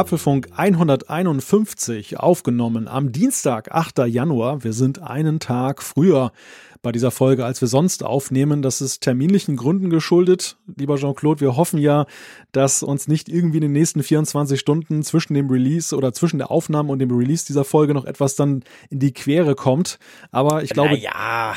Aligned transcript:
Apfelfunk 0.00 0.48
151 0.56 2.18
aufgenommen 2.18 2.88
am 2.88 3.12
Dienstag, 3.12 3.70
8. 3.70 3.98
Januar. 4.06 4.64
Wir 4.64 4.72
sind 4.72 5.02
einen 5.02 5.40
Tag 5.40 5.82
früher 5.82 6.32
bei 6.80 6.90
dieser 6.90 7.10
Folge, 7.10 7.44
als 7.44 7.60
wir 7.60 7.68
sonst 7.68 8.02
aufnehmen. 8.02 8.62
Das 8.62 8.80
ist 8.80 9.02
terminlichen 9.02 9.56
Gründen 9.56 9.90
geschuldet. 9.90 10.56
Lieber 10.74 10.96
Jean-Claude, 10.96 11.42
wir 11.42 11.54
hoffen 11.54 11.78
ja, 11.78 12.06
dass 12.50 12.82
uns 12.82 13.08
nicht 13.08 13.28
irgendwie 13.28 13.58
in 13.58 13.64
den 13.64 13.72
nächsten 13.72 14.02
24 14.02 14.58
Stunden 14.58 15.02
zwischen 15.02 15.34
dem 15.34 15.50
Release 15.50 15.94
oder 15.94 16.14
zwischen 16.14 16.38
der 16.38 16.50
Aufnahme 16.50 16.90
und 16.90 16.98
dem 16.98 17.10
Release 17.10 17.44
dieser 17.44 17.66
Folge 17.66 17.92
noch 17.92 18.06
etwas 18.06 18.36
dann 18.36 18.64
in 18.88 19.00
die 19.00 19.12
Quere 19.12 19.54
kommt. 19.54 19.98
Aber 20.30 20.62
ich 20.62 20.70
glaube. 20.70 20.96
Ja. 20.96 21.52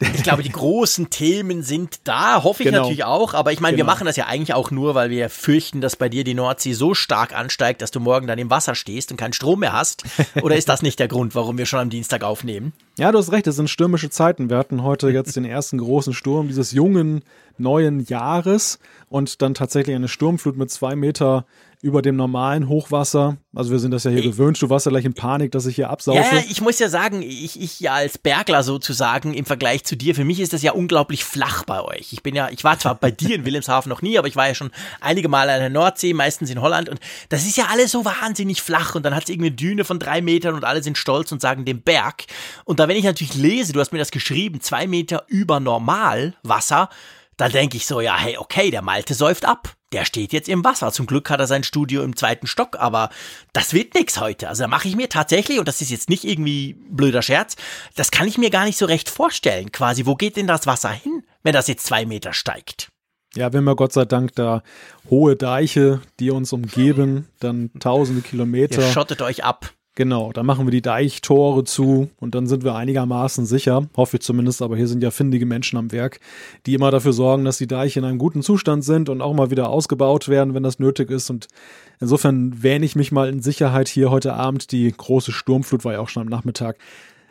Ich 0.00 0.22
glaube, 0.22 0.42
die 0.42 0.50
großen 0.50 1.10
Themen 1.10 1.62
sind 1.62 2.00
da, 2.04 2.42
hoffe 2.42 2.62
ich 2.62 2.68
genau. 2.68 2.82
natürlich 2.82 3.04
auch. 3.04 3.34
Aber 3.34 3.52
ich 3.52 3.60
meine, 3.60 3.76
genau. 3.76 3.86
wir 3.86 3.92
machen 3.92 4.06
das 4.06 4.16
ja 4.16 4.26
eigentlich 4.26 4.54
auch 4.54 4.70
nur, 4.70 4.94
weil 4.94 5.10
wir 5.10 5.30
fürchten, 5.30 5.80
dass 5.80 5.96
bei 5.96 6.08
dir 6.08 6.24
die 6.24 6.34
Nordsee 6.34 6.72
so 6.72 6.94
stark 6.94 7.36
ansteigt, 7.36 7.82
dass 7.82 7.90
du 7.90 8.00
morgen 8.00 8.26
dann 8.26 8.38
im 8.38 8.50
Wasser 8.50 8.74
stehst 8.74 9.10
und 9.10 9.16
keinen 9.16 9.32
Strom 9.32 9.60
mehr 9.60 9.72
hast. 9.72 10.04
Oder 10.42 10.56
ist 10.56 10.68
das 10.68 10.82
nicht 10.82 10.98
der 10.98 11.08
Grund, 11.08 11.34
warum 11.34 11.58
wir 11.58 11.66
schon 11.66 11.80
am 11.80 11.90
Dienstag 11.90 12.24
aufnehmen? 12.24 12.72
Ja, 12.98 13.12
du 13.12 13.18
hast 13.18 13.32
recht, 13.32 13.46
es 13.46 13.56
sind 13.56 13.70
stürmische 13.70 14.10
Zeiten. 14.10 14.50
Wir 14.50 14.58
hatten 14.58 14.82
heute 14.82 15.08
jetzt 15.10 15.36
den 15.36 15.44
ersten 15.44 15.78
großen 15.78 16.14
Sturm 16.14 16.48
dieses 16.48 16.72
jungen 16.72 17.22
neuen 17.58 18.00
Jahres 18.00 18.78
und 19.08 19.40
dann 19.42 19.54
tatsächlich 19.54 19.96
eine 19.96 20.08
Sturmflut 20.08 20.56
mit 20.56 20.70
zwei 20.70 20.96
Meter 20.96 21.46
über 21.82 22.02
dem 22.02 22.16
normalen 22.16 22.68
Hochwasser. 22.68 23.36
Also 23.54 23.70
wir 23.70 23.78
sind 23.78 23.90
das 23.90 24.04
ja 24.04 24.10
hier 24.10 24.20
ich, 24.20 24.26
gewöhnt. 24.26 24.60
Du 24.60 24.68
warst 24.70 24.86
ja 24.86 24.90
gleich 24.90 25.04
in 25.04 25.14
Panik, 25.14 25.52
dass 25.52 25.66
ich 25.66 25.76
hier 25.76 25.90
absaufe. 25.90 26.18
Ja, 26.18 26.42
ich 26.48 26.60
muss 26.60 26.78
ja 26.78 26.88
sagen, 26.88 27.22
ich, 27.22 27.60
ich 27.60 27.80
ja 27.80 27.94
als 27.94 28.18
Bergler 28.18 28.62
sozusagen 28.62 29.34
im 29.34 29.44
Vergleich 29.44 29.84
zu 29.84 29.96
dir, 29.96 30.14
für 30.14 30.24
mich 30.24 30.40
ist 30.40 30.52
das 30.52 30.62
ja 30.62 30.72
unglaublich 30.72 31.24
flach 31.24 31.64
bei 31.64 31.82
euch. 31.82 32.12
Ich 32.12 32.22
bin 32.22 32.34
ja, 32.34 32.48
ich 32.50 32.64
war 32.64 32.78
zwar 32.78 32.94
bei 32.94 33.10
dir 33.10 33.34
in 33.34 33.44
Wilhelmshaven 33.44 33.88
noch 33.88 34.02
nie, 34.02 34.18
aber 34.18 34.28
ich 34.28 34.36
war 34.36 34.48
ja 34.48 34.54
schon 34.54 34.70
einige 35.00 35.28
Mal 35.28 35.48
an 35.48 35.60
der 35.60 35.70
Nordsee, 35.70 36.12
meistens 36.12 36.50
in 36.50 36.60
Holland 36.60 36.88
und 36.88 37.00
das 37.28 37.46
ist 37.46 37.56
ja 37.56 37.66
alles 37.70 37.92
so 37.92 38.04
wahnsinnig 38.04 38.62
flach 38.62 38.94
und 38.94 39.04
dann 39.04 39.14
hat 39.14 39.24
es 39.24 39.28
irgendeine 39.28 39.56
Düne 39.56 39.84
von 39.84 39.98
drei 39.98 40.20
Metern 40.20 40.54
und 40.54 40.64
alle 40.64 40.82
sind 40.82 40.98
stolz 40.98 41.32
und 41.32 41.40
sagen 41.40 41.64
den 41.64 41.82
Berg. 41.82 42.24
Und 42.64 42.80
da 42.80 42.88
wenn 42.88 42.96
ich 42.96 43.04
natürlich 43.04 43.34
lese, 43.34 43.72
du 43.72 43.80
hast 43.80 43.92
mir 43.92 43.98
das 43.98 44.10
geschrieben, 44.10 44.60
zwei 44.60 44.86
Meter 44.86 45.24
über 45.28 45.60
Normalwasser, 45.60 46.88
dann 47.36 47.52
denke 47.52 47.76
ich 47.76 47.86
so, 47.86 48.00
ja, 48.00 48.16
hey, 48.18 48.38
okay, 48.38 48.70
der 48.70 48.82
Malte 48.82 49.14
säuft 49.14 49.44
ab. 49.44 49.74
Der 49.92 50.04
steht 50.04 50.32
jetzt 50.32 50.48
im 50.48 50.64
Wasser. 50.64 50.90
Zum 50.90 51.06
Glück 51.06 51.30
hat 51.30 51.38
er 51.38 51.46
sein 51.46 51.62
Studio 51.62 52.02
im 52.02 52.16
zweiten 52.16 52.46
Stock, 52.46 52.76
aber 52.78 53.10
das 53.52 53.72
wird 53.72 53.94
nix 53.94 54.20
heute. 54.20 54.48
Also 54.48 54.64
da 54.64 54.68
mache 54.68 54.88
ich 54.88 54.96
mir 54.96 55.08
tatsächlich, 55.08 55.58
und 55.58 55.68
das 55.68 55.80
ist 55.80 55.90
jetzt 55.90 56.08
nicht 56.08 56.24
irgendwie 56.24 56.74
blöder 56.90 57.22
Scherz, 57.22 57.56
das 57.94 58.10
kann 58.10 58.26
ich 58.26 58.36
mir 58.36 58.50
gar 58.50 58.64
nicht 58.64 58.78
so 58.78 58.86
recht 58.86 59.08
vorstellen. 59.08 59.70
Quasi, 59.70 60.06
wo 60.06 60.16
geht 60.16 60.36
denn 60.36 60.48
das 60.48 60.66
Wasser 60.66 60.90
hin, 60.90 61.22
wenn 61.42 61.52
das 61.52 61.68
jetzt 61.68 61.86
zwei 61.86 62.04
Meter 62.04 62.32
steigt? 62.32 62.88
Ja, 63.36 63.52
wir 63.52 63.58
haben 63.58 63.66
ja 63.68 63.74
Gott 63.74 63.92
sei 63.92 64.06
Dank 64.06 64.34
da 64.34 64.62
hohe 65.10 65.36
Deiche, 65.36 66.00
die 66.18 66.30
uns 66.30 66.52
umgeben, 66.52 67.28
dann 67.38 67.70
tausende 67.78 68.22
Kilometer. 68.22 68.80
Ihr 68.80 68.92
schottet 68.92 69.20
euch 69.20 69.44
ab. 69.44 69.72
Genau, 69.96 70.30
da 70.30 70.42
machen 70.42 70.66
wir 70.66 70.72
die 70.72 70.82
Deichtore 70.82 71.64
zu 71.64 72.10
und 72.20 72.34
dann 72.34 72.46
sind 72.46 72.64
wir 72.64 72.74
einigermaßen 72.74 73.46
sicher, 73.46 73.88
hoffe 73.96 74.18
ich 74.18 74.22
zumindest, 74.22 74.60
aber 74.60 74.76
hier 74.76 74.88
sind 74.88 75.02
ja 75.02 75.10
findige 75.10 75.46
Menschen 75.46 75.78
am 75.78 75.90
Werk, 75.90 76.20
die 76.66 76.74
immer 76.74 76.90
dafür 76.90 77.14
sorgen, 77.14 77.46
dass 77.46 77.56
die 77.56 77.66
Deiche 77.66 78.00
in 78.00 78.04
einem 78.04 78.18
guten 78.18 78.42
Zustand 78.42 78.84
sind 78.84 79.08
und 79.08 79.22
auch 79.22 79.32
mal 79.32 79.50
wieder 79.50 79.70
ausgebaut 79.70 80.28
werden, 80.28 80.52
wenn 80.52 80.62
das 80.62 80.78
nötig 80.78 81.10
ist. 81.10 81.30
Und 81.30 81.48
insofern 81.98 82.62
wähne 82.62 82.84
ich 82.84 82.94
mich 82.94 83.10
mal 83.10 83.30
in 83.30 83.40
Sicherheit 83.40 83.88
hier 83.88 84.10
heute 84.10 84.34
Abend. 84.34 84.70
Die 84.70 84.92
große 84.94 85.32
Sturmflut 85.32 85.86
war 85.86 85.94
ja 85.94 86.00
auch 86.00 86.10
schon 86.10 86.24
am 86.24 86.28
Nachmittag. 86.28 86.76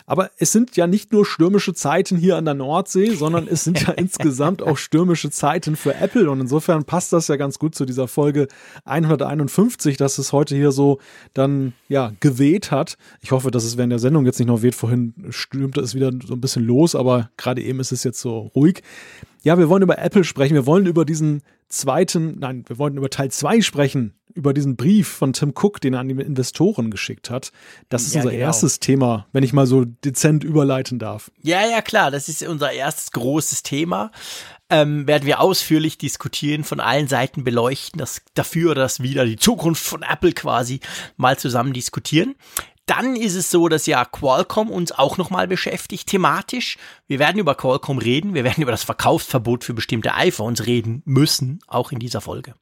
Aber 0.05 0.29
es 0.37 0.51
sind 0.51 0.75
ja 0.75 0.85
nicht 0.85 1.11
nur 1.11 1.25
stürmische 1.25 1.73
Zeiten 1.73 2.17
hier 2.17 2.37
an 2.37 2.45
der 2.45 2.53
Nordsee, 2.53 3.15
sondern 3.15 3.47
es 3.47 3.63
sind 3.63 3.81
ja 3.81 3.93
insgesamt 3.97 4.61
auch 4.61 4.77
stürmische 4.77 5.31
Zeiten 5.31 5.75
für 5.75 5.95
Apple. 5.95 6.29
Und 6.29 6.41
insofern 6.41 6.85
passt 6.85 7.11
das 7.13 7.27
ja 7.27 7.35
ganz 7.37 7.57
gut 7.57 7.73
zu 7.75 7.85
dieser 7.85 8.07
Folge 8.07 8.47
151, 8.85 9.97
dass 9.97 10.17
es 10.17 10.31
heute 10.31 10.55
hier 10.55 10.71
so 10.71 10.99
dann 11.33 11.73
ja 11.89 12.11
geweht 12.19 12.71
hat. 12.71 12.97
Ich 13.21 13.31
hoffe, 13.31 13.49
dass 13.49 13.63
es 13.63 13.77
während 13.77 13.91
der 13.91 13.99
Sendung 13.99 14.25
jetzt 14.25 14.39
nicht 14.39 14.47
noch 14.47 14.61
weht. 14.61 14.75
Vorhin 14.75 15.13
stürmte 15.29 15.81
es 15.81 15.95
wieder 15.95 16.11
so 16.25 16.33
ein 16.33 16.41
bisschen 16.41 16.63
los, 16.63 16.95
aber 16.95 17.31
gerade 17.37 17.61
eben 17.61 17.79
ist 17.79 17.91
es 17.91 18.03
jetzt 18.03 18.21
so 18.21 18.51
ruhig. 18.55 18.83
Ja, 19.43 19.57
wir 19.57 19.69
wollen 19.69 19.83
über 19.83 19.99
Apple 19.99 20.23
sprechen. 20.23 20.53
Wir 20.53 20.65
wollen 20.65 20.85
über 20.85 21.05
diesen 21.05 21.41
zweiten, 21.69 22.39
nein, 22.39 22.63
wir 22.67 22.77
wollten 22.77 22.97
über 22.97 23.09
Teil 23.09 23.31
2 23.31 23.61
sprechen, 23.61 24.13
über 24.35 24.53
diesen 24.53 24.75
Brief 24.75 25.07
von 25.07 25.33
Tim 25.33 25.53
Cook, 25.55 25.81
den 25.81 25.93
er 25.93 26.01
an 26.01 26.09
die 26.09 26.21
Investoren 26.21 26.91
geschickt 26.91 27.29
hat. 27.29 27.51
Das 27.89 28.03
ist 28.03 28.13
ja, 28.13 28.21
unser 28.21 28.31
genau. 28.31 28.43
erstes 28.43 28.79
Thema, 28.79 29.27
wenn 29.31 29.43
ich 29.43 29.53
mal 29.53 29.65
so 29.65 29.85
dezent 29.85 30.43
überleiten 30.43 30.99
darf. 30.99 31.31
Ja, 31.41 31.65
ja, 31.65 31.81
klar, 31.81 32.11
das 32.11 32.29
ist 32.29 32.43
unser 32.43 32.71
erstes 32.71 33.11
großes 33.11 33.63
Thema. 33.63 34.11
Ähm, 34.69 35.07
werden 35.07 35.25
wir 35.25 35.39
ausführlich 35.39 35.97
diskutieren, 35.97 36.63
von 36.63 36.79
allen 36.79 37.07
Seiten 37.07 37.43
beleuchten, 37.43 37.97
das 37.97 38.21
dafür 38.33 38.71
oder 38.71 38.81
das 38.81 39.01
wieder, 39.01 39.25
die 39.25 39.37
Zukunft 39.37 39.83
von 39.83 40.01
Apple 40.03 40.33
quasi 40.33 40.81
mal 41.17 41.37
zusammen 41.37 41.71
diskutieren. 41.71 42.35
Dann 42.87 43.15
ist 43.15 43.35
es 43.35 43.49
so, 43.49 43.67
dass 43.67 43.85
ja 43.85 44.05
Qualcomm 44.05 44.69
uns 44.69 44.91
auch 44.91 45.17
nochmal 45.17 45.47
beschäftigt, 45.47 46.07
thematisch. 46.07 46.77
Wir 47.07 47.19
werden 47.19 47.39
über 47.39 47.55
Qualcomm 47.55 47.99
reden, 47.99 48.33
wir 48.33 48.43
werden 48.43 48.61
über 48.61 48.71
das 48.71 48.83
Verkaufsverbot 48.83 49.63
für 49.63 49.73
bestimmte 49.73 50.13
iPhones 50.13 50.65
reden 50.65 51.01
müssen, 51.05 51.59
auch 51.67 51.91
in 51.91 51.99
dieser 51.99 52.21
Folge. 52.21 52.53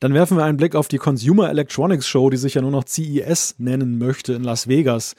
Dann 0.00 0.14
werfen 0.14 0.36
wir 0.36 0.44
einen 0.44 0.56
Blick 0.56 0.74
auf 0.74 0.88
die 0.88 0.98
Consumer 0.98 1.50
Electronics 1.50 2.06
Show, 2.06 2.30
die 2.30 2.36
sich 2.36 2.54
ja 2.54 2.62
nur 2.62 2.70
noch 2.70 2.84
CES 2.84 3.56
nennen 3.58 3.98
möchte 3.98 4.32
in 4.32 4.44
Las 4.44 4.68
Vegas. 4.68 5.14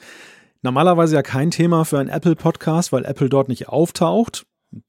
Normalerweise 0.62 1.14
ja 1.14 1.22
kein 1.22 1.50
Thema 1.50 1.84
für 1.84 1.98
einen 1.98 2.10
Apple-Podcast, 2.10 2.92
weil 2.92 3.04
Apple 3.04 3.28
dort 3.30 3.48
nicht 3.48 3.68
auftaucht. 3.68 4.44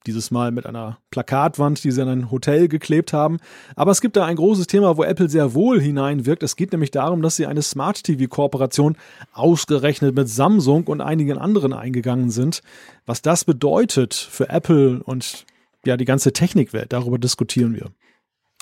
Dieses 0.06 0.30
Mal 0.30 0.52
mit 0.52 0.68
einer 0.68 1.00
Plakatwand, 1.10 1.84
die 1.84 1.92
sie 1.92 2.02
an 2.02 2.10
ein 2.10 2.32
Hotel 2.32 2.68
geklebt 2.68 3.14
haben. 3.14 3.38
Aber 3.76 3.92
es 3.92 4.02
gibt 4.02 4.16
da 4.16 4.26
ein 4.26 4.36
großes 4.36 4.68
Thema, 4.68 4.96
wo 4.96 5.04
Apple 5.04 5.28
sehr 5.28 5.56
wohl 5.56 5.82
hineinwirkt. 5.82 6.44
Es 6.44 6.56
geht 6.56 6.72
nämlich 6.72 6.92
darum, 6.92 7.24
dass 7.24 7.36
sie 7.36 7.48
eine 7.48 7.64
Smart 7.64 8.04
TV-Kooperation 8.04 8.96
ausgerechnet 9.34 10.14
mit 10.14 10.30
Samsung 10.30 10.86
und 10.86 11.02
einigen 11.02 11.40
anderen 11.40 11.74
eingegangen 11.74 12.30
sind. 12.30 12.62
Was 13.08 13.24
das 13.24 13.44
bedeutet 13.44 14.14
für 14.14 14.50
Apple 14.50 15.02
und 15.04 15.46
ja, 15.86 15.98
die 15.98 16.06
ganze 16.06 16.32
Technikwelt, 16.32 16.94
darüber 16.94 17.18
diskutieren 17.18 17.74
wir. 17.74 17.90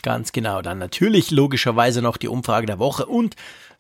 Ganz 0.02 0.32
genau. 0.32 0.62
Dann 0.62 0.78
natürlich 0.78 1.32
logischerweise 1.32 2.02
noch 2.02 2.18
die 2.18 2.28
Umfrage 2.28 2.66
der 2.66 2.80
Woche 2.80 3.06
und 3.06 3.36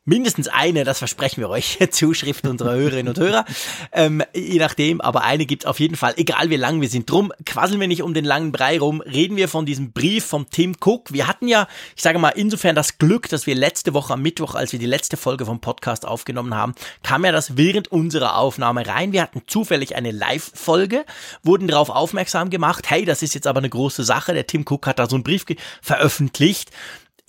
mindestens 0.10 0.48
eine, 0.48 0.84
das 0.84 0.98
versprechen 0.98 1.42
wir 1.42 1.50
euch, 1.50 1.78
Zuschrift 1.92 2.46
unserer 2.46 2.74
Hörerinnen 2.74 3.10
und 3.10 3.20
Hörer. 3.20 3.46
Ähm, 3.92 4.24
je 4.36 4.60
nachdem, 4.60 5.00
aber 5.00 5.24
eine 5.24 5.46
gibt 5.46 5.66
auf 5.66 5.80
jeden 5.80 5.96
Fall, 5.96 6.14
egal 6.18 6.50
wie 6.50 6.56
lang 6.56 6.82
wir 6.82 6.90
sind. 6.90 7.10
Drum 7.10 7.32
quasseln 7.46 7.80
wir 7.80 7.88
nicht 7.88 8.02
um 8.02 8.14
den 8.14 8.26
langen 8.26 8.52
Brei 8.52 8.80
rum, 8.80 9.02
reden 9.02 9.38
wir 9.38 9.48
von 9.48 9.66
diesem 9.66 9.92
Brief 9.94 10.26
vom 10.26 10.50
Tim 10.50 10.76
Cook. 10.84 11.14
Wir 11.14 11.28
hatten 11.28 11.48
ja, 11.48 11.68
ich 11.96 12.02
sage 12.02 12.20
mal, 12.20 12.30
insofern 12.30 12.76
das 12.76 12.98
Glück, 12.98 13.30
dass 13.30 13.46
wir 13.46 13.56
letzte 13.56 13.94
Woche 13.94 14.14
am 14.14 14.22
Mittwoch, 14.22 14.56
als 14.56 14.72
wir 14.72 14.80
die 14.80 14.88
letzte 14.88 15.16
Folge 15.16 15.46
vom 15.46 15.62
Podcast 15.62 16.06
aufgenommen 16.06 16.56
haben, 16.56 16.74
kam 17.04 17.24
ja 17.24 17.32
das 17.32 17.56
während 17.56 17.90
unserer 17.90 18.38
Aufnahme 18.38 18.88
rein. 18.88 19.14
Wir 19.14 19.22
hatten 19.22 19.44
zufällig 19.46 19.96
eine 19.96 20.12
Live-Folge, 20.12 21.06
wurden 21.44 21.68
darauf 21.68 21.90
aufmerksam 21.90 22.50
gemacht, 22.50 22.90
hey, 22.90 23.06
das 23.06 23.22
ist 23.22 23.36
jetzt 23.36 23.48
aber 23.48 23.60
eine 23.60 23.70
große 23.70 24.04
Sache. 24.04 24.34
Der 24.34 24.48
Tim 24.48 24.66
Cook 24.68 24.88
hat 24.88 24.98
da 24.98 25.08
so 25.08 25.16
einen 25.16 25.24
Brief 25.24 25.46
veröffentlicht 25.82 26.72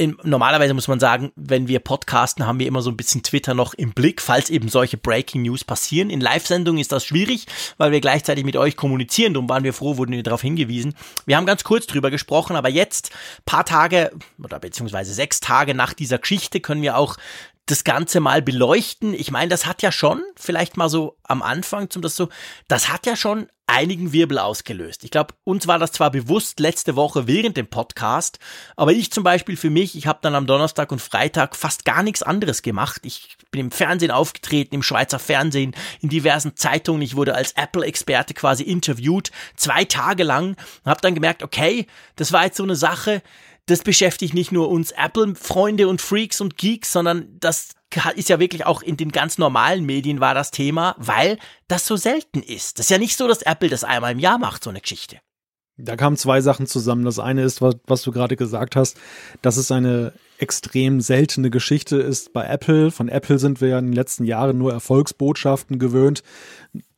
in, 0.01 0.17
normalerweise 0.23 0.73
muss 0.73 0.89
man 0.89 0.99
sagen, 0.99 1.31
wenn 1.37 1.69
wir 1.69 1.79
podcasten, 1.79 2.47
haben 2.47 2.59
wir 2.59 2.67
immer 2.67 2.81
so 2.81 2.89
ein 2.91 2.97
bisschen 2.97 3.23
Twitter 3.23 3.53
noch 3.53 3.75
im 3.75 3.93
Blick, 3.93 4.23
falls 4.23 4.49
eben 4.49 4.71
solche 4.71 4.97
Breaking 4.97 5.43
News 5.43 5.63
passieren. 5.63 6.09
In 6.09 6.23
Live-Sendungen 6.23 6.81
ist 6.81 6.91
das 6.91 7.05
schwierig, 7.05 7.45
weil 7.77 7.93
wir 7.93 8.01
gleichzeitig 8.01 8.47
mit 8.47 8.57
euch 8.57 8.77
kommunizieren. 8.77 9.35
Darum 9.35 9.51
waren 9.51 9.63
wir 9.63 9.75
froh, 9.75 9.99
wurden 9.99 10.13
wir 10.13 10.23
darauf 10.23 10.41
hingewiesen. 10.41 10.95
Wir 11.27 11.37
haben 11.37 11.45
ganz 11.45 11.65
kurz 11.65 11.87
drüber 11.87 12.11
gesprochen, 12.11 12.57
aber 12.57 12.71
jetzt, 12.71 13.11
paar 13.45 13.67
Tage 13.67 14.11
oder 14.43 14.59
beziehungsweise 14.59 15.13
sechs 15.13 15.39
Tage 15.39 15.75
nach 15.75 15.93
dieser 15.93 16.17
Geschichte, 16.17 16.61
können 16.61 16.81
wir 16.81 16.97
auch 16.97 17.19
das 17.71 17.85
Ganze 17.85 18.21
mal 18.21 18.43
beleuchten. 18.43 19.15
Ich 19.15 19.31
meine, 19.31 19.49
das 19.49 19.67
hat 19.67 19.83
ja 19.83 19.93
schon, 19.93 20.23
vielleicht 20.37 20.77
mal 20.77 20.89
so 20.89 21.17
am 21.23 21.43
Anfang 21.43 21.91
zum 21.91 22.03
das 22.03 22.17
so, 22.17 22.29
das 22.69 22.89
hat 22.89 23.07
ja 23.07 23.17
schon 23.17 23.49
einigen 23.71 24.13
Wirbel 24.13 24.41
ausgelöst. 24.41 25.05
Ich 25.05 25.13
glaube, 25.13 25.35
uns 25.45 25.69
war 25.69 25.79
das 25.79 25.93
zwar 25.93 26.11
bewusst 26.11 26.59
letzte 26.59 26.97
Woche 26.97 27.29
während 27.29 27.57
dem 27.57 27.69
Podcast, 27.69 28.41
aber 28.75 28.91
ich 28.91 29.13
zum 29.13 29.23
Beispiel 29.23 29.57
für 29.57 29.71
mich, 29.71 29.97
ich 29.97 30.09
habe 30.09 30.19
dann 30.23 30.35
am 30.35 30.49
Donnerstag 30.49 30.91
und 30.91 31.01
Freitag 31.01 31.55
fast 31.55 31.85
gar 31.85 32.03
nichts 32.03 32.25
anderes 32.25 32.63
gemacht. 32.63 33.03
Ich 33.05 33.37
bin 33.53 33.61
im 33.61 33.71
Fernsehen 33.71 34.11
aufgetreten, 34.11 34.75
im 34.75 34.83
Schweizer 34.83 35.21
Fernsehen, 35.21 35.77
in 36.01 36.09
diversen 36.09 36.57
Zeitungen. 36.57 37.03
Ich 37.03 37.15
wurde 37.15 37.37
als 37.37 37.53
Apple-Experte 37.53 38.35
quasi 38.35 38.65
interviewt, 38.65 39.31
zwei 39.55 39.85
Tage 39.85 40.25
lang, 40.25 40.57
und 40.85 40.91
habe 40.91 41.01
dann 41.01 41.15
gemerkt, 41.15 41.45
okay, 41.45 41.87
das 42.17 42.33
war 42.33 42.45
jetzt 42.45 42.57
so 42.57 42.65
eine 42.65 42.77
Sache, 42.77 43.23
das 43.71 43.83
beschäftigt 43.83 44.35
nicht 44.35 44.53
nur 44.53 44.69
uns 44.69 44.91
Apple-Freunde 44.93 45.89
und 45.89 46.01
Freaks 46.01 46.41
und 46.41 46.57
Geeks, 46.57 46.93
sondern 46.93 47.37
das 47.39 47.71
ist 48.15 48.29
ja 48.29 48.39
wirklich 48.39 48.67
auch 48.67 48.83
in 48.83 48.97
den 48.97 49.11
ganz 49.11 49.39
normalen 49.39 49.85
Medien 49.85 50.21
war 50.21 50.35
das 50.35 50.51
Thema, 50.51 50.95
weil 50.99 51.39
das 51.69 51.87
so 51.87 51.97
selten 51.97 52.43
ist. 52.43 52.79
Das 52.79 52.87
ist 52.87 52.91
ja 52.91 52.99
nicht 52.99 53.17
so, 53.17 53.27
dass 53.27 53.43
Apple 53.43 53.69
das 53.69 53.85
einmal 53.85 54.13
im 54.13 54.19
Jahr 54.19 54.39
macht, 54.39 54.63
so 54.63 54.71
eine 54.71 54.81
Geschichte. 54.81 55.19
Da 55.77 55.97
kamen 55.97 56.17
zwei 56.17 56.41
Sachen 56.41 56.67
zusammen. 56.67 57.05
Das 57.05 57.19
eine 57.19 57.43
ist, 57.43 57.63
was, 57.63 57.77
was 57.87 58.03
du 58.03 58.13
gerade 58.13 58.37
gesagt 58.37 58.77
hast, 58.77 58.99
dass 59.43 59.57
es 59.57 59.71
eine 59.73 60.13
extrem 60.41 61.01
seltene 61.01 61.51
Geschichte 61.51 61.97
ist 61.97 62.33
bei 62.33 62.47
Apple. 62.47 62.91
Von 62.91 63.09
Apple 63.09 63.39
sind 63.39 63.61
wir 63.61 63.69
ja 63.69 63.79
in 63.79 63.87
den 63.87 63.93
letzten 63.93 64.25
Jahren 64.25 64.57
nur 64.57 64.73
Erfolgsbotschaften 64.73 65.79
gewöhnt. 65.79 66.23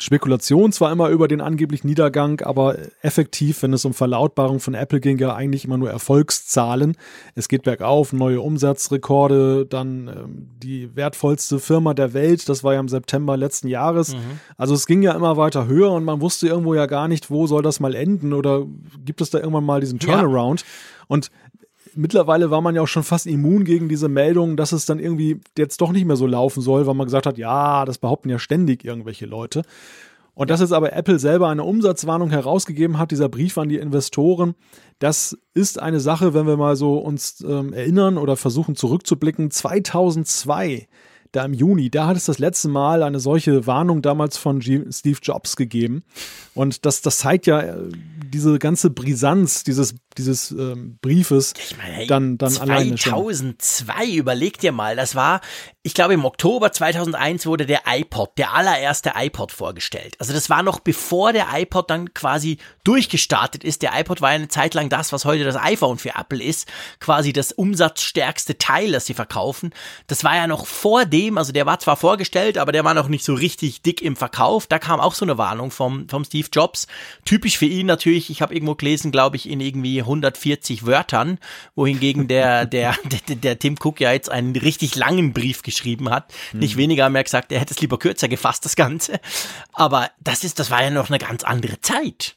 Spekulation 0.01 0.71
zwar 0.71 0.93
immer 0.93 1.09
über 1.09 1.29
den 1.29 1.41
angeblichen 1.41 1.87
Niedergang, 1.89 2.41
aber 2.43 2.77
effektiv, 3.01 3.63
wenn 3.63 3.73
es 3.73 3.85
um 3.85 3.95
Verlautbarung 3.95 4.61
von 4.61 4.75
Apple 4.75 5.01
ging, 5.01 5.19
ja 5.19 5.35
eigentlich 5.35 5.65
immer 5.65 5.79
nur 5.79 5.91
Erfolgszahlen. 5.91 6.97
Es 7.35 7.49
geht 7.49 7.63
bergauf, 7.63 8.13
neue 8.13 8.41
Umsatzrekorde, 8.41 9.67
dann 9.67 10.09
ähm, 10.09 10.49
die 10.63 10.95
wertvollste 10.95 11.59
Firma 11.59 11.95
der 11.95 12.13
Welt, 12.13 12.49
das 12.49 12.63
war 12.63 12.75
ja 12.75 12.81
im 12.81 12.89
September 12.89 13.37
letzten 13.37 13.69
Jahres. 13.69 14.15
Mhm. 14.15 14.41
Also 14.57 14.75
es 14.75 14.87
ging 14.87 15.03
ja 15.03 15.13
immer 15.13 15.37
weiter 15.37 15.67
höher 15.67 15.91
und 15.91 16.05
man 16.05 16.21
wusste 16.21 16.49
irgendwo 16.49 16.75
ja 16.75 16.87
gar 16.87 17.09
nicht, 17.09 17.31
wo 17.31 17.47
soll 17.47 17.63
das 17.63 17.81
mal 17.81 17.95
enden 17.95 18.35
oder 18.35 18.67
gibt 19.05 19.21
es 19.21 19.31
da 19.31 19.39
irgendwann 19.39 19.65
mal 19.65 19.81
diesen 19.81 19.99
Turnaround. 19.99 20.61
Ja. 20.61 20.67
Und 21.09 21.31
mittlerweile 21.95 22.51
war 22.51 22.61
man 22.61 22.75
ja 22.75 22.83
auch 22.83 22.89
schon 22.89 23.03
fast 23.03 23.27
immun 23.27 23.65
gegen 23.65 23.89
diese 23.89 24.09
Meldung, 24.09 24.57
dass 24.57 24.73
es 24.73 24.87
dann 24.87 24.99
irgendwie 24.99 25.41
jetzt 25.57 25.81
doch 25.81 25.93
nicht 25.93 26.05
mehr 26.05 26.17
so 26.17 26.27
laufen 26.27 26.61
soll, 26.61 26.87
weil 26.87 26.95
man 26.95 27.07
gesagt 27.07 27.27
hat, 27.27 27.39
ja, 27.39 27.85
das 27.85 27.99
behaupten 27.99 28.29
ja 28.29 28.39
ständig 28.39 28.85
irgendwelche 28.85 29.27
Leute. 29.27 29.63
Und 30.35 30.49
dass 30.51 30.61
jetzt 30.61 30.73
aber 30.73 30.95
Apple 30.95 31.19
selber 31.19 31.49
eine 31.49 31.65
Umsatzwarnung 31.65 32.31
herausgegeben 32.31 32.99
hat, 32.99 33.11
dieser 33.11 33.29
Brief 33.29 33.59
an 33.59 33.69
die 33.69 33.77
Investoren, 33.77 34.55
das 34.99 35.37
ist 35.53 35.81
eine 35.81 36.01
Sache, 36.01 36.33
wenn 36.33 36.47
wir 36.47 36.57
mal 36.57 36.77
so 36.77 36.97
uns 36.99 37.45
ähm, 37.47 37.73
erinnern 37.73 38.17
oder 38.17 38.37
versuchen 38.37 38.75
zurückzublicken. 38.75 39.51
2002 39.51 40.89
da 41.33 41.47
im 41.47 41.55
Juni, 41.55 41.91
da 41.91 42.07
hat 42.07 42.17
es 42.17 42.27
das 42.27 42.39
letzte 42.39 42.69
Mal 42.69 43.03
eine 43.03 43.19
solche 43.19 43.67
Warnung 43.67 44.03
damals 44.03 44.37
von 44.37 44.61
G 44.61 44.85
Steve 44.91 45.19
Jobs 45.23 45.57
gegeben. 45.57 46.05
Und 46.55 46.85
das, 46.85 47.01
das 47.01 47.19
zeigt 47.19 47.47
ja 47.47 47.61
äh, 47.61 47.89
diese 48.33 48.59
ganze 48.59 48.91
Brisanz 48.91 49.65
dieses, 49.65 49.95
dieses 50.19 50.51
ähm, 50.51 50.99
Briefes 51.01 51.55
ich 51.59 51.77
meine, 51.77 52.07
dann, 52.07 52.39
dann 52.39 52.51
2002, 52.51 52.75
alleine. 52.75 52.97
2002, 52.97 54.07
überleg 54.11 54.59
dir 54.59 54.73
mal, 54.73 54.97
das 54.97 55.15
war, 55.15 55.41
ich 55.83 55.95
glaube 55.95 56.15
im 56.15 56.25
Oktober 56.25 56.73
2001 56.73 57.47
wurde 57.47 57.67
der 57.67 57.83
iPod, 57.87 58.39
der 58.39 58.55
allererste 58.55 59.13
iPod 59.17 59.53
vorgestellt. 59.53 60.15
Also 60.19 60.33
das 60.33 60.51
war 60.51 60.63
noch 60.63 60.81
bevor 60.81 61.33
der 61.33 61.47
iPod 61.53 61.91
dann 61.91 62.15
quasi 62.15 62.59
durchgestartet 62.85 63.65
ist. 63.65 63.83
Der 63.83 63.99
iPod 63.99 64.21
war 64.21 64.31
eine 64.31 64.49
Zeit 64.49 64.75
lang 64.75 64.89
das, 64.89 65.13
was 65.13 65.25
heute 65.25 65.45
das 65.45 65.57
iPhone 65.57 65.99
für 65.99 66.15
Apple 66.17 66.43
ist, 66.43 66.69
quasi 67.01 67.33
das 67.33 67.53
umsatzstärkste 67.53 68.59
Teil, 68.59 68.93
das 68.93 69.07
sie 69.07 69.15
verkaufen. 69.15 69.71
Das 70.07 70.25
war 70.25 70.37
ja 70.37 70.47
noch 70.47 70.67
vor 70.67 71.05
dem. 71.05 71.39
Also 71.39 71.53
der 71.53 71.67
war 71.67 71.79
zwar 71.79 71.97
vorgestellt, 71.97 72.59
aber 72.59 72.73
der 72.73 72.85
war 72.85 72.95
noch 72.95 73.09
nicht 73.09 73.25
so 73.25 73.35
richtig 73.35 73.83
dick 73.83 74.03
im 74.03 74.17
Verkauf. 74.17 74.67
Da 74.67 74.79
kam 74.79 75.01
auch 75.01 75.15
so 75.15 75.25
eine 75.25 75.39
Warnung 75.39 75.71
vom, 75.71 76.09
vom 76.09 76.25
Steve 76.25 76.49
Jobs. 76.53 76.87
Typisch 77.25 77.59
für 77.59 77.67
ihn 77.67 77.87
natürlich, 77.87 78.31
ich 78.31 78.43
habe 78.43 78.55
irgendwo 78.55 78.75
gelesen, 78.75 79.13
glaube 79.13 79.37
ich, 79.37 79.49
in 79.49 79.61
irgendwie 79.61 80.02
140 80.03 80.87
Wörtern, 80.87 81.39
wohingegen 81.75 82.29
der, 82.29 82.67
der, 82.67 82.97
der, 83.29 83.37
der 83.37 83.59
Tim 83.59 83.77
Cook 83.83 84.01
ja 84.01 84.13
jetzt 84.13 84.31
einen 84.31 84.55
richtig 84.55 84.95
langen 84.97 85.33
Brief 85.33 85.63
geschrieben 85.63 86.11
hat. 86.11 86.33
Mhm. 86.53 86.61
Nicht 86.61 86.77
weniger 86.77 87.09
mehr 87.11 87.25
gesagt, 87.25 87.53
er 87.53 87.61
hätte 87.61 87.75
es 87.75 87.81
lieber 87.81 87.99
kürzer 87.99 88.29
gefasst, 88.29 88.65
das 88.65 88.77
Ganze. 88.77 89.21
Aber 89.73 90.11
das 90.21 90.45
ist, 90.45 90.59
das 90.59 90.71
war 90.71 90.83
ja 90.83 90.91
noch 90.91 91.09
eine 91.09 91.19
ganz 91.19 91.45
andere 91.45 91.81
Zeit. 91.81 92.37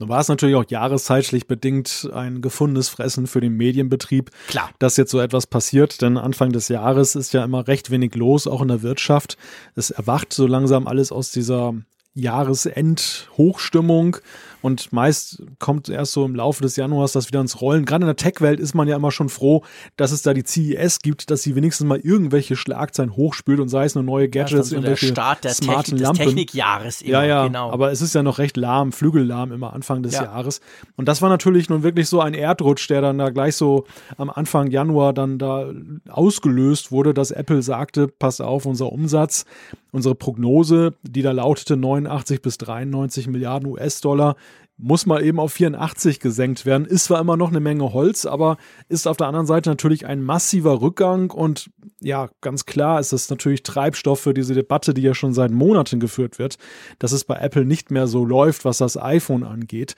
Nun 0.00 0.08
war 0.08 0.20
es 0.20 0.28
natürlich 0.28 0.56
auch 0.56 0.68
jahreszeitlich 0.68 1.46
bedingt 1.46 2.10
ein 2.12 2.42
gefundenes 2.42 2.88
Fressen 2.88 3.28
für 3.28 3.40
den 3.40 3.56
Medienbetrieb, 3.56 4.32
Klar. 4.48 4.70
dass 4.80 4.96
jetzt 4.96 5.12
so 5.12 5.20
etwas 5.20 5.46
passiert, 5.46 6.02
denn 6.02 6.18
Anfang 6.18 6.50
des 6.50 6.68
Jahres 6.68 7.14
ist 7.14 7.32
ja 7.32 7.44
immer 7.44 7.68
recht 7.68 7.92
wenig 7.92 8.16
los, 8.16 8.48
auch 8.48 8.60
in 8.60 8.68
der 8.68 8.82
Wirtschaft. 8.82 9.36
Es 9.76 9.90
erwacht 9.90 10.32
so 10.32 10.48
langsam 10.48 10.88
alles 10.88 11.12
aus 11.12 11.30
dieser 11.30 11.74
Jahresend-Hochstimmung 12.14 14.16
und 14.62 14.92
meist 14.94 15.42
kommt 15.58 15.90
erst 15.90 16.12
so 16.12 16.24
im 16.24 16.34
Laufe 16.34 16.62
des 16.62 16.76
Januars 16.76 17.12
das 17.12 17.28
wieder 17.28 17.40
ins 17.40 17.60
Rollen. 17.60 17.84
Gerade 17.84 18.04
in 18.04 18.06
der 18.06 18.16
Tech-Welt 18.16 18.58
ist 18.60 18.74
man 18.74 18.88
ja 18.88 18.96
immer 18.96 19.10
schon 19.10 19.28
froh, 19.28 19.62
dass 19.96 20.10
es 20.10 20.22
da 20.22 20.32
die 20.32 20.44
CES 20.44 21.00
gibt, 21.00 21.30
dass 21.30 21.42
sie 21.42 21.54
wenigstens 21.54 21.86
mal 21.86 21.98
irgendwelche 21.98 22.56
Schlagzeilen 22.56 23.14
hochspült 23.14 23.60
und 23.60 23.68
sei 23.68 23.84
es 23.84 23.94
nur 23.94 24.04
neue 24.04 24.30
Gadgets, 24.30 24.70
ja, 24.70 24.76
irgendwelche 24.76 25.06
der 25.06 25.12
Start 25.12 25.44
der 25.44 25.52
smarten 25.52 25.82
Technik, 25.82 26.00
Lampen. 26.02 26.18
des 26.18 26.26
Technikjahres 26.26 27.00
ja, 27.04 27.22
ja, 27.24 27.46
genau. 27.46 27.70
aber 27.70 27.92
es 27.92 28.00
ist 28.00 28.14
ja 28.14 28.22
noch 28.22 28.38
recht 28.38 28.56
lahm, 28.56 28.92
flügellahm 28.92 29.52
immer 29.52 29.74
Anfang 29.74 30.02
des 30.02 30.14
Ja. 30.14 30.24
Jahres. 30.24 30.60
Und 30.96 31.08
das 31.08 31.20
war 31.20 31.28
natürlich 31.28 31.68
nun 31.68 31.82
wirklich 31.82 32.08
so 32.08 32.20
ein 32.20 32.32
Erdrutsch, 32.32 32.88
der 32.88 33.02
dann 33.02 33.18
da 33.18 33.28
gleich 33.30 33.56
so 33.56 33.84
am 34.16 34.30
Anfang 34.30 34.70
Januar 34.70 35.12
dann 35.12 35.38
da 35.38 35.66
ausgelöst 36.08 36.90
wurde, 36.90 37.12
dass 37.12 37.32
Apple 37.32 37.60
sagte, 37.60 38.08
pass 38.08 38.40
auf, 38.40 38.64
unser 38.64 38.90
Umsatz, 38.90 39.44
unsere 39.92 40.14
Prognose, 40.14 40.94
die 41.02 41.20
da 41.22 41.32
lautete 41.32 41.76
89 42.04 42.42
bis 42.42 42.58
93 42.58 43.26
Milliarden 43.28 43.68
US-Dollar, 43.68 44.36
muss 44.76 45.06
mal 45.06 45.22
eben 45.22 45.38
auf 45.38 45.52
84 45.52 46.18
gesenkt 46.18 46.66
werden. 46.66 46.84
Ist 46.84 47.04
zwar 47.04 47.20
immer 47.20 47.36
noch 47.36 47.50
eine 47.50 47.60
Menge 47.60 47.92
Holz, 47.92 48.26
aber 48.26 48.56
ist 48.88 49.06
auf 49.06 49.16
der 49.16 49.28
anderen 49.28 49.46
Seite 49.46 49.70
natürlich 49.70 50.06
ein 50.06 50.22
massiver 50.22 50.80
Rückgang 50.80 51.30
und 51.30 51.70
ja, 52.00 52.28
ganz 52.40 52.66
klar 52.66 52.98
ist 53.00 53.12
das 53.12 53.30
natürlich 53.30 53.62
Treibstoff 53.62 54.20
für 54.20 54.34
diese 54.34 54.54
Debatte, 54.54 54.92
die 54.92 55.02
ja 55.02 55.14
schon 55.14 55.32
seit 55.32 55.52
Monaten 55.52 56.00
geführt 56.00 56.38
wird, 56.38 56.56
dass 56.98 57.12
es 57.12 57.24
bei 57.24 57.36
Apple 57.36 57.64
nicht 57.64 57.90
mehr 57.90 58.06
so 58.08 58.24
läuft, 58.24 58.64
was 58.64 58.78
das 58.78 58.96
iPhone 59.00 59.44
angeht. 59.44 59.94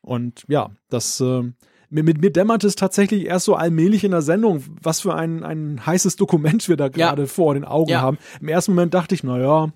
Und 0.00 0.44
ja, 0.48 0.70
das 0.88 1.20
äh, 1.20 1.42
mir, 1.90 2.04
mit 2.04 2.20
mir 2.20 2.30
dämmert 2.30 2.62
es 2.62 2.76
tatsächlich 2.76 3.26
erst 3.26 3.46
so 3.46 3.56
allmählich 3.56 4.04
in 4.04 4.12
der 4.12 4.22
Sendung, 4.22 4.62
was 4.80 5.00
für 5.00 5.14
ein, 5.16 5.42
ein 5.42 5.84
heißes 5.84 6.14
Dokument 6.14 6.68
wir 6.68 6.76
da 6.76 6.88
gerade 6.88 7.26
vor 7.26 7.54
den 7.54 7.64
Augen 7.64 7.90
Ja. 7.90 8.00
haben. 8.00 8.16
Im 8.40 8.46
ersten 8.48 8.72
Moment 8.72 8.94
dachte 8.94 9.14
ich, 9.16 9.24
naja, 9.24 9.72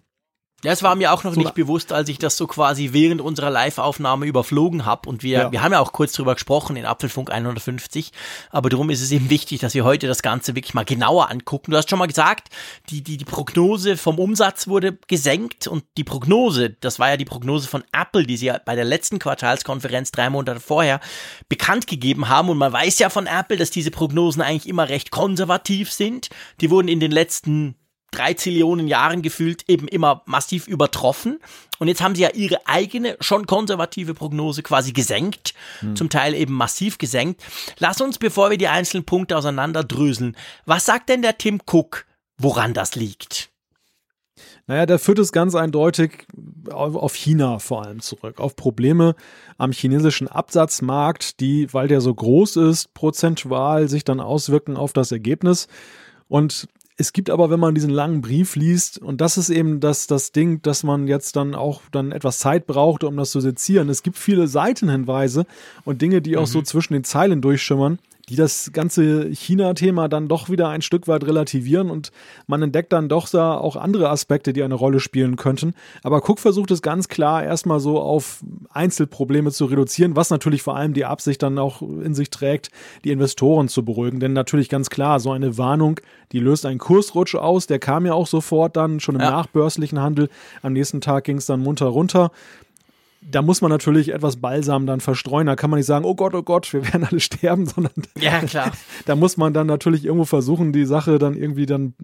Ja, 0.64 0.72
es 0.72 0.82
war 0.82 0.94
mir 0.94 1.12
auch 1.12 1.24
noch 1.24 1.34
So 1.34 1.40
nicht 1.40 1.54
bewusst, 1.54 1.92
als 1.92 2.08
ich 2.08 2.18
das 2.18 2.38
so 2.38 2.46
quasi 2.46 2.92
während 2.92 3.20
unserer 3.20 3.50
Live-Aufnahme 3.50 4.24
überflogen 4.24 4.86
habe. 4.86 5.08
Und 5.10 5.22
wir, 5.22 5.38
Ja. 5.38 5.52
wir 5.52 5.62
haben 5.62 5.72
ja 5.72 5.80
auch 5.80 5.92
kurz 5.92 6.12
drüber 6.12 6.34
gesprochen 6.34 6.76
in 6.76 6.86
Apfelfunk 6.86 7.30
150. 7.30 8.12
Aber 8.50 8.70
darum 8.70 8.88
ist 8.88 9.02
es 9.02 9.12
eben 9.12 9.28
wichtig, 9.28 9.60
dass 9.60 9.74
wir 9.74 9.84
heute 9.84 10.06
das 10.06 10.22
Ganze 10.22 10.54
wirklich 10.54 10.72
mal 10.72 10.86
genauer 10.86 11.30
angucken. 11.30 11.70
Du 11.70 11.76
hast 11.76 11.90
schon 11.90 11.98
mal 11.98 12.06
gesagt, 12.06 12.48
die, 12.88 13.02
die, 13.02 13.18
die 13.18 13.26
Prognose 13.26 13.98
vom 13.98 14.18
Umsatz 14.18 14.66
wurde 14.66 14.96
gesenkt. 15.06 15.66
Und 15.66 15.84
die 15.98 16.04
Prognose, 16.04 16.70
das 16.70 16.98
war 16.98 17.10
ja 17.10 17.16
die 17.18 17.26
Prognose 17.26 17.68
von 17.68 17.84
Apple, 17.92 18.24
die 18.24 18.38
sie 18.38 18.46
ja 18.46 18.58
bei 18.64 18.74
der 18.74 18.86
letzten 18.86 19.18
Quartalskonferenz 19.18 20.12
drei 20.12 20.30
Monate 20.30 20.60
vorher 20.60 21.00
bekannt 21.50 21.86
gegeben 21.86 22.30
haben. 22.30 22.48
Und 22.48 22.56
man 22.56 22.72
weiß 22.72 22.98
ja 23.00 23.10
von 23.10 23.26
Apple, 23.26 23.58
dass 23.58 23.70
diese 23.70 23.90
Prognosen 23.90 24.40
eigentlich 24.40 24.66
immer 24.66 24.88
recht 24.88 25.10
konservativ 25.10 25.92
sind. 25.92 26.30
Die 26.62 26.70
wurden 26.70 26.88
in 26.88 27.00
den 27.00 27.10
letzten 27.10 27.74
drei 28.14 28.34
Zillionen 28.34 28.88
Jahren 28.88 29.22
gefühlt 29.22 29.64
eben 29.68 29.88
immer 29.88 30.22
massiv 30.26 30.66
übertroffen. 30.68 31.38
Und 31.78 31.88
jetzt 31.88 32.02
haben 32.02 32.14
sie 32.14 32.22
ja 32.22 32.30
ihre 32.30 32.66
eigene, 32.66 33.16
schon 33.20 33.46
konservative 33.46 34.14
Prognose 34.14 34.62
quasi 34.62 34.92
gesenkt, 34.92 35.54
zum 35.94 36.08
Teil 36.08 36.34
eben 36.34 36.54
massiv 36.54 36.98
gesenkt. 36.98 37.42
Lass 37.78 38.00
uns, 38.00 38.18
bevor 38.18 38.50
wir 38.50 38.58
die 38.58 38.68
einzelnen 38.68 39.04
Punkte 39.04 39.36
auseinanderdröseln, 39.36 40.36
was 40.66 40.86
sagt 40.86 41.08
denn 41.08 41.22
der 41.22 41.38
Tim 41.38 41.60
Cook, 41.66 42.06
woran 42.38 42.74
das 42.74 42.94
liegt? 42.94 43.50
Naja, 44.66 44.86
der 44.86 44.98
führt 44.98 45.18
es 45.18 45.30
ganz 45.30 45.54
eindeutig 45.54 46.26
auf 46.70 47.14
China 47.14 47.58
vor 47.58 47.84
allem 47.84 48.00
zurück, 48.00 48.40
auf 48.40 48.56
Probleme 48.56 49.14
am 49.58 49.72
chinesischen 49.72 50.26
Absatzmarkt, 50.26 51.40
die, 51.40 51.72
weil 51.72 51.86
der 51.86 52.00
so 52.00 52.14
groß 52.14 52.56
ist, 52.56 52.94
prozentual 52.94 53.88
sich 53.88 54.04
dann 54.04 54.20
auswirken 54.20 54.76
auf 54.76 54.92
das 54.92 55.12
Ergebnis. 55.12 55.68
Und 56.28 56.68
es 56.96 57.12
gibt 57.12 57.28
aber, 57.28 57.50
wenn 57.50 57.58
man 57.58 57.74
diesen 57.74 57.90
langen 57.90 58.20
Brief 58.20 58.54
liest, 58.54 58.98
und 58.98 59.20
das 59.20 59.36
ist 59.36 59.50
eben 59.50 59.80
das, 59.80 60.06
das 60.06 60.30
Ding, 60.30 60.62
dass 60.62 60.84
man 60.84 61.08
jetzt 61.08 61.34
dann 61.34 61.54
auch 61.54 61.82
dann 61.90 62.12
etwas 62.12 62.38
Zeit 62.38 62.66
braucht, 62.66 63.02
um 63.02 63.16
das 63.16 63.30
zu 63.30 63.40
sezieren. 63.40 63.88
Es 63.88 64.02
gibt 64.02 64.16
viele 64.16 64.46
Seitenhinweise 64.46 65.46
und 65.84 66.02
Dinge, 66.02 66.22
die 66.22 66.36
auch 66.36 66.46
so 66.46 66.62
zwischen 66.62 66.92
den 66.92 67.04
Zeilen 67.04 67.42
durchschimmern, 67.42 67.98
die 68.28 68.36
das 68.36 68.70
ganze 68.72 69.28
China-Thema 69.30 70.08
dann 70.08 70.28
doch 70.28 70.48
wieder 70.48 70.68
ein 70.68 70.82
Stück 70.82 71.08
weit 71.08 71.24
relativieren 71.24 71.90
und 71.90 72.10
man 72.46 72.62
entdeckt 72.62 72.92
dann 72.92 73.08
doch 73.08 73.28
da 73.28 73.54
auch 73.56 73.76
andere 73.76 74.08
Aspekte, 74.08 74.52
die 74.52 74.62
eine 74.62 74.74
Rolle 74.74 75.00
spielen 75.00 75.36
könnten. 75.36 75.74
Aber 76.02 76.18
Cook 76.28 76.38
versucht 76.40 76.70
es 76.70 76.80
ganz 76.80 77.08
klar 77.08 77.42
erstmal 77.44 77.80
so 77.80 78.00
auf 78.00 78.42
Einzelprobleme 78.70 79.50
zu 79.50 79.66
reduzieren, 79.66 80.16
was 80.16 80.30
natürlich 80.30 80.62
vor 80.62 80.76
allem 80.76 80.94
die 80.94 81.04
Absicht 81.04 81.42
dann 81.42 81.58
auch 81.58 81.82
in 81.82 82.14
sich 82.14 82.30
trägt, 82.30 82.70
die 83.04 83.10
Investoren 83.10 83.68
zu 83.68 83.84
beruhigen. 83.84 84.20
Denn 84.20 84.32
natürlich 84.32 84.68
ganz 84.68 84.90
klar, 84.90 85.20
so 85.20 85.30
eine 85.32 85.58
Warnung, 85.58 86.00
die 86.32 86.40
löst 86.40 86.66
einen 86.66 86.78
Kursrutsch 86.78 87.34
aus, 87.34 87.66
der 87.66 87.78
kam 87.78 88.06
ja 88.06 88.14
auch 88.14 88.26
sofort 88.26 88.76
dann 88.76 89.00
schon 89.00 89.16
im 89.16 89.20
Ja. 89.20 89.30
nachbörslichen 89.30 90.00
Handel. 90.00 90.28
Am 90.62 90.72
nächsten 90.72 91.00
Tag 91.00 91.24
ging 91.24 91.36
es 91.38 91.46
dann 91.46 91.60
munter 91.60 91.86
runter 91.86 92.30
da 93.30 93.42
muss 93.42 93.60
man 93.60 93.70
natürlich 93.70 94.12
etwas 94.12 94.36
Balsam 94.36 94.86
dann 94.86 95.00
verstreuen. 95.00 95.46
Da 95.46 95.56
kann 95.56 95.70
man 95.70 95.78
nicht 95.78 95.86
sagen, 95.86 96.04
oh 96.04 96.14
Gott, 96.14 96.34
oh 96.34 96.42
Gott, 96.42 96.72
wir 96.72 96.84
werden 96.84 97.04
alle 97.04 97.20
sterben, 97.20 97.66
sondern 97.66 97.92
Ja, 98.18 98.40
klar. 98.40 98.72
da 99.06 99.16
muss 99.16 99.36
man 99.36 99.54
dann 99.54 99.66
natürlich 99.66 100.04
irgendwo 100.04 100.24
versuchen, 100.24 100.72
die 100.72 100.84
Sache 100.84 101.18
dann 101.18 101.34
irgendwie 101.34 101.66
dann 101.66 101.94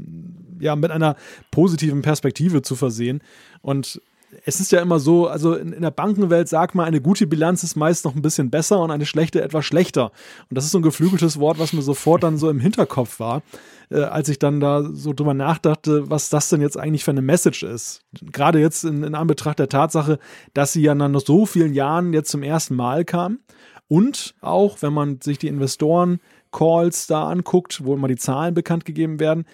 ja 0.59 0.77
mit 0.77 0.91
einer 0.91 1.17
positiven 1.51 2.03
Perspektive 2.03 2.63
zu 2.63 2.75
versehen. 2.77 3.23
Und 3.63 4.01
es 4.45 4.61
ist 4.61 4.73
ja 4.73 4.81
immer 4.81 5.01
so, 5.01 5.27
also 5.27 5.55
in, 5.55 5.73
in 5.73 5.83
der 5.83 5.91
Bankenwelt 5.91 6.49
sagt 6.49 6.75
man, 6.75 6.87
eine 6.87 7.01
gute 7.01 7.27
Bilanz 7.27 7.63
ist 7.63 7.77
meist 7.77 8.05
noch 8.05 8.15
ein 8.15 8.23
bisschen 8.23 8.51
besser 8.51 8.81
und 8.81 8.91
eine 8.91 9.07
schlechte 9.07 9.43
etwas 9.43 9.65
schlechter. 9.65 10.13
Und 10.49 10.57
das 10.57 10.65
ist 10.65 10.73
so 10.73 10.79
ein 10.79 10.83
geflügeltes 10.83 11.39
Wort, 11.39 11.59
was 11.59 11.73
mir 11.73 11.83
sofort 11.83 12.23
dann 12.23 12.39
so 12.39 12.49
im 12.51 12.61
Hinterkopf 12.61 13.21
war, 13.21 13.43
äh, 13.91 14.03
als 14.03 14.29
ich 14.29 14.39
dann 14.39 14.61
da 14.61 14.83
so 14.93 15.13
drüber 15.13 15.35
nachdachte, 15.35 16.11
was 16.11 16.29
das 16.29 16.49
denn 16.49 16.61
jetzt 16.61 16.79
eigentlich 16.79 17.05
für 17.05 17.11
eine 17.11 17.23
Message 17.23 17.63
ist. 17.63 18.03
Gerade 18.21 18.61
jetzt 18.61 18.85
in, 18.85 19.03
in 19.03 19.15
Anbetracht 19.15 19.59
der 19.59 19.69
Tatsache, 19.69 20.19
dass 20.55 20.73
sie 20.73 20.83
ja 20.83 20.95
nach 20.95 21.21
so 21.21 21.47
vielen 21.47 21.75
Jahren 21.75 22.13
jetzt 22.13 22.31
zum 22.31 22.43
ersten 22.43 22.77
Mal 22.77 23.05
kam. 23.05 23.41
Und 23.89 24.35
auch, 24.41 24.83
wenn 24.83 24.93
man 24.93 25.21
sich 25.21 25.39
die 25.39 25.49
Investoren 25.49 26.21
Calls 26.53 27.07
da 27.07 27.29
anguckt, 27.29 27.85
wo 27.85 27.95
immer 27.95 28.09
die 28.09 28.17
Zahlen 28.17 28.55
bekannt 28.55 28.85
gegeben 28.85 29.19
werden, 29.19 29.45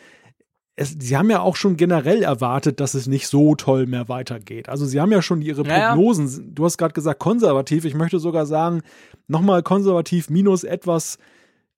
es, 0.76 0.95
sie 0.99 1.16
haben 1.16 1.30
ja 1.30 1.40
auch 1.40 1.56
schon 1.56 1.76
generell 1.76 2.23
erwartet, 2.23 2.80
dass 2.80 2.95
es 2.95 3.06
nicht 3.06 3.28
so 3.28 3.54
toll 3.54 3.87
mehr 3.87 4.09
weitergeht. 4.09 4.68
Also 4.68 4.85
sie 4.85 5.00
haben 5.00 5.11
ja 5.11 5.23
schon 5.23 5.40
ihre 5.40 5.64
Prognosen, 5.64 6.28
ja, 6.28 6.38
ja. 6.38 6.45
du 6.54 6.64
hast 6.64 6.76
gerade 6.76 6.92
gesagt 6.92 7.18
konservativ, 7.18 7.87
ich 7.87 7.95
möchte 7.95 8.18
sogar 8.18 8.45
sagen, 8.45 8.83
nochmal 9.26 9.62
konservativ 9.62 10.28
minus 10.28 10.64
etwas 10.64 11.18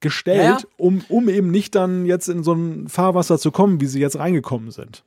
gestellt, 0.00 0.60
ja, 0.62 0.68
um, 0.76 1.02
um 1.08 1.28
eben 1.28 1.50
nicht 1.50 1.76
dann 1.76 2.06
jetzt 2.06 2.28
in 2.28 2.42
so 2.42 2.52
ein 2.52 2.88
Fahrwasser 2.88 3.38
zu 3.38 3.52
kommen, 3.52 3.80
wie 3.80 3.86
sie 3.86 4.00
jetzt 4.00 4.18
reingekommen 4.18 4.72
sind. 4.72 5.04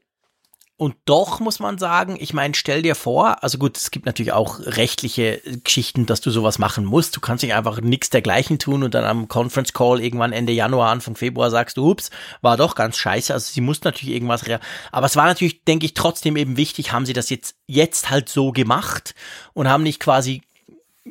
Und 0.81 0.95
doch 1.05 1.39
muss 1.39 1.59
man 1.59 1.77
sagen, 1.77 2.17
ich 2.19 2.33
meine, 2.33 2.55
stell 2.55 2.81
dir 2.81 2.95
vor, 2.95 3.43
also 3.43 3.59
gut, 3.59 3.77
es 3.77 3.91
gibt 3.91 4.07
natürlich 4.07 4.31
auch 4.31 4.59
rechtliche 4.61 5.39
Geschichten, 5.63 6.07
dass 6.07 6.21
du 6.21 6.31
sowas 6.31 6.57
machen 6.57 6.85
musst. 6.85 7.15
Du 7.15 7.19
kannst 7.19 7.43
nicht 7.43 7.53
einfach 7.53 7.79
nichts 7.81 8.09
dergleichen 8.09 8.57
tun 8.57 8.81
und 8.81 8.95
dann 8.95 9.03
am 9.03 9.27
Conference 9.27 9.73
Call 9.73 10.01
irgendwann 10.01 10.33
Ende 10.33 10.53
Januar, 10.53 10.89
Anfang 10.89 11.15
Februar 11.15 11.51
sagst 11.51 11.77
du, 11.77 11.87
ups, 11.87 12.09
war 12.41 12.57
doch 12.57 12.73
ganz 12.73 12.97
scheiße. 12.97 13.31
Also 13.31 13.53
sie 13.53 13.61
muss 13.61 13.83
natürlich 13.83 14.15
irgendwas, 14.15 14.43
aber 14.91 15.05
es 15.05 15.15
war 15.15 15.25
natürlich, 15.25 15.63
denke 15.65 15.85
ich, 15.85 15.93
trotzdem 15.93 16.35
eben 16.35 16.57
wichtig, 16.57 16.91
haben 16.91 17.05
sie 17.05 17.13
das 17.13 17.29
jetzt, 17.29 17.57
jetzt 17.67 18.09
halt 18.09 18.27
so 18.27 18.51
gemacht 18.51 19.13
und 19.53 19.69
haben 19.69 19.83
nicht 19.83 19.99
quasi 19.99 20.41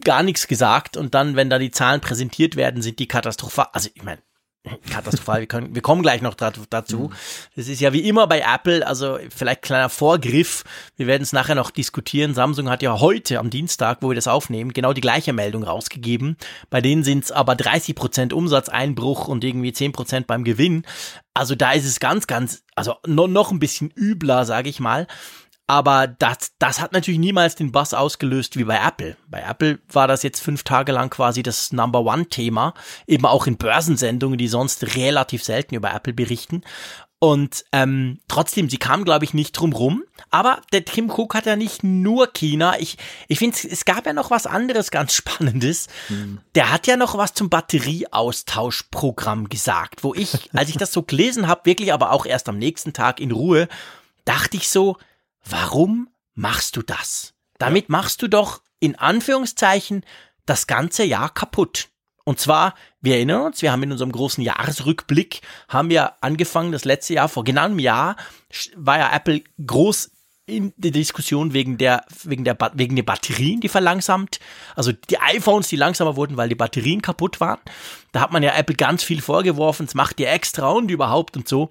gar 0.00 0.24
nichts 0.24 0.48
gesagt 0.48 0.96
und 0.96 1.14
dann, 1.14 1.36
wenn 1.36 1.48
da 1.48 1.60
die 1.60 1.70
Zahlen 1.70 2.00
präsentiert 2.00 2.56
werden, 2.56 2.82
sind 2.82 2.98
die 2.98 3.06
katastrophal. 3.06 3.68
Also 3.72 3.88
ich 3.94 4.02
meine, 4.02 4.20
katastrophal. 4.90 5.40
Wir, 5.40 5.47
können, 5.47 5.75
wir 5.75 5.83
kommen 5.83 6.02
gleich 6.02 6.21
noch 6.23 6.35
dazu. 6.35 6.99
Mhm. 6.99 7.12
Das 7.57 7.69
ist 7.69 7.81
ja 7.81 7.93
wie 7.93 8.07
immer 8.07 8.26
bei 8.26 8.40
Apple, 8.40 8.87
also 8.87 9.19
vielleicht 9.35 9.62
kleiner 9.62 9.88
Vorgriff. 9.88 10.64
Wir 10.97 11.07
werden 11.07 11.23
es 11.23 11.33
nachher 11.33 11.55
noch 11.55 11.71
diskutieren. 11.71 12.35
Samsung 12.35 12.69
hat 12.69 12.83
ja 12.83 13.00
heute 13.00 13.38
am 13.38 13.50
Dienstag, 13.50 13.99
wo 14.02 14.11
wir 14.11 14.14
das 14.14 14.29
aufnehmen, 14.29 14.73
genau 14.73 14.93
die 14.93 15.00
gleiche 15.00 15.33
Meldung 15.33 15.62
rausgegeben. 15.62 16.37
Bei 16.69 16.81
denen 16.81 17.05
sind 17.05 17.25
es 17.25 17.33
aber 17.33 17.57
30 17.57 17.95
Prozent 17.95 18.33
Umsatzeinbruch 18.33 19.29
und 19.29 19.45
irgendwie 19.45 19.73
10 19.73 19.93
Prozent 19.93 20.26
beim 20.26 20.45
Gewinn. 20.45 20.85
Also 21.33 21.55
da 21.55 21.73
ist 21.73 21.87
es 21.87 22.00
ganz, 22.00 22.26
ganz, 22.26 22.62
also 22.75 22.97
noch 23.07 23.50
ein 23.50 23.61
bisschen 23.61 23.90
übler, 23.97 24.45
sage 24.45 24.69
ich 24.69 24.81
mal. 24.81 25.07
Aber 25.70 26.08
das, 26.08 26.50
das 26.58 26.80
hat 26.80 26.92
natürlich 26.92 27.20
niemals 27.20 27.54
den 27.54 27.70
Bass 27.70 27.94
ausgelöst 27.94 28.56
wie 28.56 28.64
bei 28.64 28.80
Apple. 28.84 29.16
Bei 29.28 29.40
Apple 29.40 29.78
war 29.92 30.08
das 30.08 30.24
jetzt 30.24 30.40
fünf 30.40 30.64
Tage 30.64 30.90
lang 30.90 31.10
quasi 31.10 31.44
das 31.44 31.72
Number 31.72 32.00
One-Thema, 32.00 32.74
eben 33.06 33.24
auch 33.24 33.46
in 33.46 33.56
Börsensendungen, 33.56 34.36
die 34.36 34.48
sonst 34.48 34.96
relativ 34.96 35.44
selten 35.44 35.76
über 35.76 35.94
Apple 35.94 36.12
berichten. 36.12 36.62
Und 37.20 37.64
ähm, 37.70 38.18
trotzdem, 38.26 38.68
sie 38.68 38.78
kam, 38.78 39.04
glaube 39.04 39.24
ich, 39.24 39.32
nicht 39.32 39.52
drum 39.52 39.72
rum. 39.72 40.02
Aber 40.30 40.60
der 40.72 40.84
Tim 40.84 41.08
Cook 41.08 41.36
hat 41.36 41.46
ja 41.46 41.54
nicht 41.54 41.84
nur 41.84 42.32
China. 42.32 42.74
Ich, 42.80 42.98
ich 43.28 43.38
finde, 43.38 43.56
es 43.70 43.84
gab 43.84 44.06
ja 44.06 44.12
noch 44.12 44.32
was 44.32 44.48
anderes 44.48 44.90
ganz 44.90 45.12
Spannendes. 45.14 45.86
Mhm. 46.08 46.40
Der 46.56 46.72
hat 46.72 46.88
ja 46.88 46.96
noch 46.96 47.16
was 47.16 47.32
zum 47.32 47.48
Batterieaustauschprogramm 47.48 49.48
gesagt, 49.48 50.02
wo 50.02 50.14
ich, 50.14 50.50
als 50.52 50.68
ich 50.68 50.78
das 50.78 50.92
so 50.92 51.04
gelesen 51.04 51.46
habe, 51.46 51.66
wirklich 51.66 51.92
aber 51.92 52.10
auch 52.10 52.26
erst 52.26 52.48
am 52.48 52.58
nächsten 52.58 52.92
Tag 52.92 53.20
in 53.20 53.30
Ruhe, 53.30 53.68
dachte 54.24 54.56
ich 54.56 54.68
so, 54.68 54.96
Warum 55.44 56.09
machst 56.35 56.76
du 56.76 56.82
das? 56.82 57.35
Damit 57.59 57.88
machst 57.88 58.23
du 58.23 58.28
doch 58.28 58.62
in 58.78 58.97
Anführungszeichen 58.97 60.04
das 60.47 60.66
ganze 60.66 61.04
Jahr 61.04 61.32
kaputt. 61.32 61.88
Und 62.25 62.38
zwar, 62.38 62.75
wir 63.00 63.16
erinnern 63.16 63.42
uns, 63.42 63.62
wir 63.62 63.73
haben 63.73 63.82
in 63.82 63.92
unserem 63.92 64.12
großen 64.12 64.42
Jahresrückblick, 64.42 65.40
haben 65.68 65.90
wir 65.90 66.23
angefangen, 66.23 66.73
das 66.73 66.85
letzte 66.85 67.14
Jahr, 67.14 67.28
vor 67.28 67.44
genau 67.44 67.64
einem 67.64 67.78
Jahr, 67.78 68.16
war 68.76 68.99
ja 68.99 69.14
Apple 69.14 69.42
groß 69.64 70.11
in 70.47 70.73
der 70.76 70.90
Diskussion 70.90 71.52
wegen 71.52 71.78
der, 71.78 72.04
wegen 72.25 72.44
der, 72.44 72.56
wegen 72.75 72.97
der 72.97 73.04
Batterien, 73.04 73.61
die 73.61 73.68
verlangsamt, 73.68 74.40
also 74.75 74.92
die 74.92 75.18
iPhones, 75.18 75.68
die 75.68 75.76
langsamer 75.76 76.16
wurden, 76.16 76.37
weil 76.37 76.49
die 76.49 76.54
Batterien 76.54 77.02
kaputt 77.02 77.40
waren. 77.40 77.61
Da 78.12 78.20
hat 78.20 78.32
man 78.32 78.42
ja 78.42 78.54
Apple 78.54 78.76
ganz 78.76 79.02
viel 79.02 79.23
vorgeworfen, 79.23 79.87
es 79.87 79.94
macht 79.94 80.18
ihr 80.20 80.30
extra 80.30 80.68
und 80.68 80.90
überhaupt 80.90 81.37
und 81.37 81.49
so. 81.49 81.70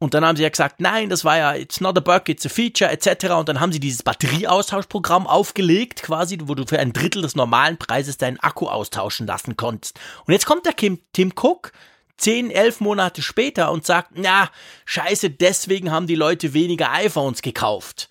Und 0.00 0.14
dann 0.14 0.24
haben 0.24 0.36
sie 0.36 0.44
ja 0.44 0.48
gesagt, 0.48 0.80
nein, 0.80 1.08
das 1.08 1.24
war 1.24 1.36
ja, 1.36 1.54
it's 1.54 1.80
not 1.80 1.96
a 1.98 2.00
bug, 2.00 2.28
it's 2.28 2.46
a 2.46 2.48
feature, 2.48 2.90
etc. 2.90 3.30
Und 3.32 3.48
dann 3.48 3.58
haben 3.58 3.72
sie 3.72 3.80
dieses 3.80 4.04
Batterieaustauschprogramm 4.04 5.26
aufgelegt, 5.26 6.02
quasi, 6.04 6.38
wo 6.44 6.54
du 6.54 6.64
für 6.66 6.78
ein 6.78 6.92
Drittel 6.92 7.22
des 7.22 7.34
normalen 7.34 7.78
Preises 7.78 8.16
deinen 8.16 8.38
Akku 8.38 8.68
austauschen 8.68 9.26
lassen 9.26 9.56
konntest. 9.56 9.98
Und 10.24 10.32
jetzt 10.32 10.46
kommt 10.46 10.66
der 10.66 10.72
Kim, 10.72 11.00
Tim 11.12 11.32
Cook, 11.34 11.72
zehn, 12.16 12.50
elf 12.52 12.80
Monate 12.80 13.22
später 13.22 13.72
und 13.72 13.86
sagt, 13.86 14.12
na, 14.14 14.50
scheiße, 14.84 15.30
deswegen 15.30 15.90
haben 15.90 16.06
die 16.06 16.14
Leute 16.14 16.54
weniger 16.54 16.92
iPhones 16.92 17.42
gekauft. 17.42 18.08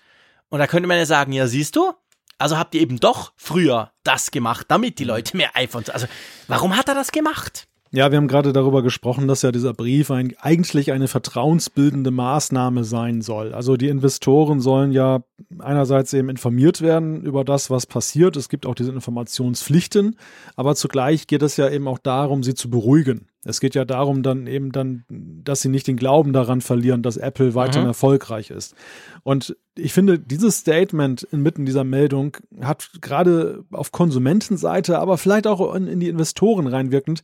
Und 0.50 0.58
da 0.58 0.66
könnte 0.66 0.88
man 0.88 0.98
ja 0.98 1.06
sagen, 1.06 1.32
ja, 1.32 1.46
siehst 1.46 1.76
du, 1.76 1.94
also 2.38 2.58
habt 2.58 2.74
ihr 2.74 2.82
eben 2.82 3.00
doch 3.00 3.32
früher 3.36 3.92
das 4.04 4.30
gemacht, 4.30 4.66
damit 4.68 4.98
die 4.98 5.04
Leute 5.04 5.36
mehr 5.36 5.56
iPhones, 5.56 5.90
also 5.90 6.06
warum 6.48 6.76
hat 6.76 6.88
er 6.88 6.94
das 6.94 7.12
gemacht? 7.12 7.66
Ja, 7.90 8.10
wir 8.10 8.18
haben 8.18 8.28
gerade 8.28 8.52
darüber 8.52 8.82
gesprochen, 8.82 9.28
dass 9.28 9.40
ja 9.40 9.50
dieser 9.50 9.72
Brief 9.72 10.10
ein, 10.10 10.34
eigentlich 10.40 10.92
eine 10.92 11.08
vertrauensbildende 11.08 12.10
Maßnahme 12.10 12.84
sein 12.84 13.22
soll. 13.22 13.54
Also 13.54 13.78
die 13.78 13.88
Investoren 13.88 14.60
sollen 14.60 14.92
ja 14.92 15.22
einerseits 15.58 16.12
eben 16.12 16.28
informiert 16.28 16.82
werden 16.82 17.22
über 17.22 17.44
das, 17.44 17.70
was 17.70 17.86
passiert. 17.86 18.36
Es 18.36 18.50
gibt 18.50 18.66
auch 18.66 18.74
diese 18.74 18.92
Informationspflichten, 18.92 20.16
aber 20.54 20.74
zugleich 20.74 21.26
geht 21.26 21.42
es 21.42 21.56
ja 21.56 21.70
eben 21.70 21.88
auch 21.88 21.98
darum, 21.98 22.42
sie 22.42 22.54
zu 22.54 22.68
beruhigen. 22.68 23.28
Es 23.44 23.60
geht 23.60 23.74
ja 23.74 23.84
darum, 23.84 24.22
dann 24.22 24.46
eben 24.46 24.72
dann, 24.72 25.04
dass 25.08 25.60
sie 25.60 25.68
nicht 25.68 25.86
den 25.86 25.96
Glauben 25.96 26.32
daran 26.32 26.60
verlieren, 26.60 27.02
dass 27.02 27.16
Apple 27.16 27.54
weiterhin 27.54 27.82
mhm. 27.82 27.90
erfolgreich 27.90 28.50
ist. 28.50 28.74
Und 29.22 29.56
ich 29.76 29.92
finde, 29.92 30.18
dieses 30.18 30.58
Statement 30.58 31.22
inmitten 31.22 31.64
dieser 31.64 31.84
Meldung 31.84 32.36
hat 32.60 32.90
gerade 33.00 33.64
auf 33.70 33.92
Konsumentenseite, 33.92 34.98
aber 34.98 35.18
vielleicht 35.18 35.46
auch 35.46 35.74
in, 35.74 35.86
in 35.86 36.00
die 36.00 36.08
Investoren 36.08 36.66
reinwirkend, 36.66 37.22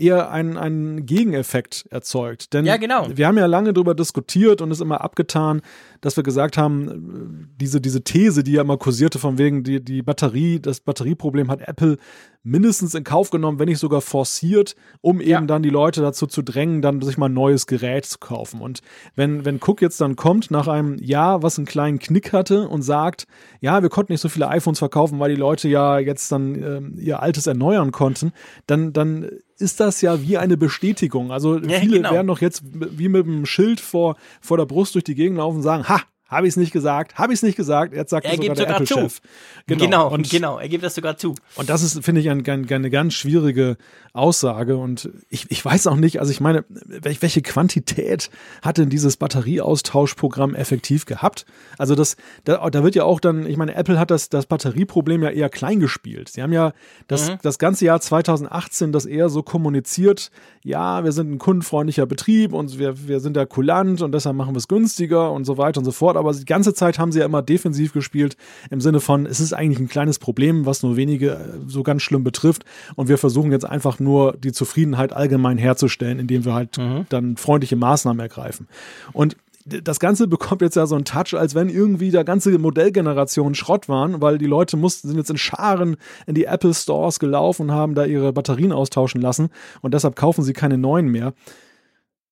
eher 0.00 0.30
einen, 0.30 0.56
einen 0.56 1.04
Gegeneffekt 1.04 1.86
erzeugt. 1.90 2.54
Denn 2.54 2.64
ja, 2.64 2.78
genau. 2.78 3.06
wir 3.14 3.26
haben 3.26 3.36
ja 3.36 3.46
lange 3.46 3.74
darüber 3.74 3.94
diskutiert 3.94 4.62
und 4.62 4.70
es 4.70 4.80
immer 4.80 5.02
abgetan, 5.02 5.60
dass 6.00 6.16
wir 6.16 6.22
gesagt 6.22 6.56
haben, 6.56 7.50
diese, 7.60 7.80
diese 7.80 8.02
These, 8.02 8.42
die 8.42 8.52
ja 8.52 8.62
immer 8.62 8.76
kursierte, 8.76 9.18
von 9.18 9.38
wegen 9.38 9.62
die, 9.62 9.84
die 9.84 10.02
Batterie, 10.02 10.60
das 10.60 10.80
Batterieproblem 10.80 11.50
hat 11.50 11.60
Apple 11.60 11.98
mindestens 12.42 12.94
in 12.94 13.04
Kauf 13.04 13.30
genommen, 13.30 13.58
wenn 13.58 13.68
nicht 13.68 13.78
sogar 13.78 14.00
forciert, 14.00 14.74
um 15.02 15.20
eben 15.20 15.30
ja. 15.30 15.40
dann 15.42 15.62
die 15.62 15.70
Leute 15.70 16.00
dazu 16.00 16.26
zu 16.26 16.42
drängen, 16.42 16.80
dann 16.80 17.02
sich 17.02 17.18
mal 17.18 17.28
ein 17.28 17.34
neues 17.34 17.66
Gerät 17.66 18.06
zu 18.06 18.18
kaufen. 18.18 18.60
Und 18.60 18.80
wenn, 19.14 19.44
wenn 19.44 19.60
Cook 19.60 19.82
jetzt 19.82 20.00
dann 20.00 20.16
kommt 20.16 20.50
nach 20.50 20.66
einem 20.66 20.96
Jahr, 20.98 21.42
was 21.42 21.58
einen 21.58 21.66
kleinen 21.66 21.98
Knick 21.98 22.32
hatte 22.32 22.68
und 22.68 22.82
sagt, 22.82 23.26
ja, 23.60 23.82
wir 23.82 23.90
konnten 23.90 24.12
nicht 24.12 24.22
so 24.22 24.30
viele 24.30 24.48
iPhones 24.48 24.78
verkaufen, 24.78 25.18
weil 25.18 25.34
die 25.34 25.40
Leute 25.40 25.68
ja 25.68 25.98
jetzt 25.98 26.32
dann 26.32 26.54
äh, 26.96 27.00
ihr 27.00 27.20
altes 27.20 27.46
erneuern 27.46 27.92
konnten, 27.92 28.32
dann, 28.66 28.94
dann 28.94 29.28
ist 29.60 29.80
das 29.80 30.00
ja 30.00 30.22
wie 30.22 30.38
eine 30.38 30.56
Bestätigung. 30.56 31.32
Also 31.32 31.58
ja, 31.58 31.80
viele 31.80 31.98
genau. 31.98 32.12
werden 32.12 32.26
doch 32.26 32.40
jetzt 32.40 32.62
wie 32.64 33.08
mit 33.08 33.26
einem 33.26 33.46
Schild 33.46 33.80
vor, 33.80 34.16
vor 34.40 34.56
der 34.56 34.66
Brust 34.66 34.94
durch 34.94 35.04
die 35.04 35.14
Gegend 35.14 35.38
laufen 35.38 35.56
und 35.56 35.62
sagen, 35.62 35.88
ha, 35.88 36.02
habe 36.30 36.46
ich 36.46 36.52
es 36.52 36.56
nicht 36.56 36.72
gesagt? 36.72 37.16
Habe 37.16 37.32
ich 37.32 37.40
es 37.40 37.42
nicht 37.42 37.56
gesagt? 37.56 37.92
Jetzt 37.92 38.10
sagt 38.10 38.24
er 38.24 38.36
sogar 38.36 38.54
der 38.54 38.68
Apple-Chef. 38.70 39.20
Genau, 39.66 39.84
genau, 39.84 40.08
und, 40.12 40.30
genau, 40.30 40.58
er 40.58 40.68
gibt 40.68 40.84
das 40.84 40.94
sogar 40.94 41.16
zu. 41.16 41.34
Und 41.56 41.68
das 41.68 41.82
ist, 41.82 42.04
finde 42.04 42.20
ich, 42.20 42.30
ein, 42.30 42.48
ein, 42.48 42.70
eine 42.70 42.90
ganz 42.90 43.14
schwierige 43.14 43.76
Aussage. 44.12 44.76
Und 44.76 45.10
ich, 45.28 45.50
ich 45.50 45.64
weiß 45.64 45.88
auch 45.88 45.96
nicht, 45.96 46.20
also 46.20 46.30
ich 46.30 46.40
meine, 46.40 46.64
welche 46.68 47.42
Quantität 47.42 48.30
hat 48.62 48.78
denn 48.78 48.90
dieses 48.90 49.16
Batterieaustauschprogramm 49.16 50.54
effektiv 50.54 51.04
gehabt? 51.04 51.46
Also 51.78 51.96
das, 51.96 52.16
da, 52.44 52.70
da 52.70 52.84
wird 52.84 52.94
ja 52.94 53.04
auch 53.04 53.18
dann, 53.18 53.46
ich 53.46 53.56
meine, 53.56 53.74
Apple 53.74 53.98
hat 53.98 54.12
das, 54.12 54.28
das 54.28 54.46
Batterieproblem 54.46 55.24
ja 55.24 55.30
eher 55.30 55.48
klein 55.48 55.80
gespielt. 55.80 56.28
Sie 56.28 56.42
haben 56.42 56.52
ja 56.52 56.72
das, 57.08 57.30
mhm. 57.30 57.38
das 57.42 57.58
ganze 57.58 57.86
Jahr 57.86 58.00
2018 58.00 58.92
das 58.92 59.04
eher 59.04 59.28
so 59.28 59.42
kommuniziert, 59.42 60.30
ja, 60.62 61.04
wir 61.04 61.12
sind 61.12 61.32
ein 61.32 61.38
kundenfreundlicher 61.38 62.06
Betrieb 62.06 62.52
und 62.52 62.78
wir, 62.78 63.08
wir 63.08 63.20
sind 63.20 63.36
da 63.36 63.46
kulant 63.46 64.02
und 64.02 64.12
deshalb 64.12 64.36
machen 64.36 64.54
wir 64.54 64.58
es 64.58 64.68
günstiger 64.68 65.32
und 65.32 65.44
so 65.44 65.56
weiter 65.56 65.78
und 65.78 65.86
so 65.86 65.92
fort 65.92 66.16
aber 66.20 66.32
die 66.32 66.44
ganze 66.44 66.74
Zeit 66.74 66.98
haben 66.98 67.10
sie 67.10 67.18
ja 67.18 67.24
immer 67.24 67.42
defensiv 67.42 67.92
gespielt, 67.92 68.36
im 68.70 68.80
Sinne 68.80 69.00
von, 69.00 69.26
es 69.26 69.40
ist 69.40 69.52
eigentlich 69.52 69.80
ein 69.80 69.88
kleines 69.88 70.18
Problem, 70.18 70.66
was 70.66 70.82
nur 70.82 70.96
wenige 70.96 71.32
äh, 71.32 71.38
so 71.66 71.82
ganz 71.82 72.02
schlimm 72.02 72.22
betrifft. 72.22 72.64
Und 72.94 73.08
wir 73.08 73.18
versuchen 73.18 73.50
jetzt 73.50 73.64
einfach 73.64 73.98
nur 73.98 74.36
die 74.36 74.52
Zufriedenheit 74.52 75.12
allgemein 75.12 75.58
herzustellen, 75.58 76.18
indem 76.18 76.44
wir 76.44 76.54
halt 76.54 76.78
mhm. 76.78 77.06
dann 77.08 77.36
freundliche 77.36 77.76
Maßnahmen 77.76 78.20
ergreifen. 78.20 78.68
Und 79.12 79.36
das 79.66 80.00
Ganze 80.00 80.26
bekommt 80.28 80.62
jetzt 80.62 80.76
ja 80.76 80.86
so 80.86 80.94
einen 80.94 81.04
Touch, 81.04 81.34
als 81.34 81.54
wenn 81.54 81.68
irgendwie 81.68 82.10
der 82.10 82.24
ganze 82.24 82.56
Modellgeneration 82.58 83.54
Schrott 83.54 83.88
waren, 83.88 84.20
weil 84.20 84.38
die 84.38 84.46
Leute 84.46 84.76
mussten, 84.76 85.08
sind 85.08 85.16
jetzt 85.16 85.30
in 85.30 85.38
Scharen 85.38 85.96
in 86.26 86.34
die 86.34 86.44
Apple 86.44 86.74
Stores 86.74 87.18
gelaufen 87.18 87.62
und 87.62 87.72
haben 87.72 87.94
da 87.94 88.04
ihre 88.04 88.32
Batterien 88.32 88.72
austauschen 88.72 89.20
lassen 89.20 89.50
und 89.82 89.94
deshalb 89.94 90.16
kaufen 90.16 90.42
sie 90.42 90.52
keine 90.52 90.78
neuen 90.78 91.08
mehr 91.08 91.34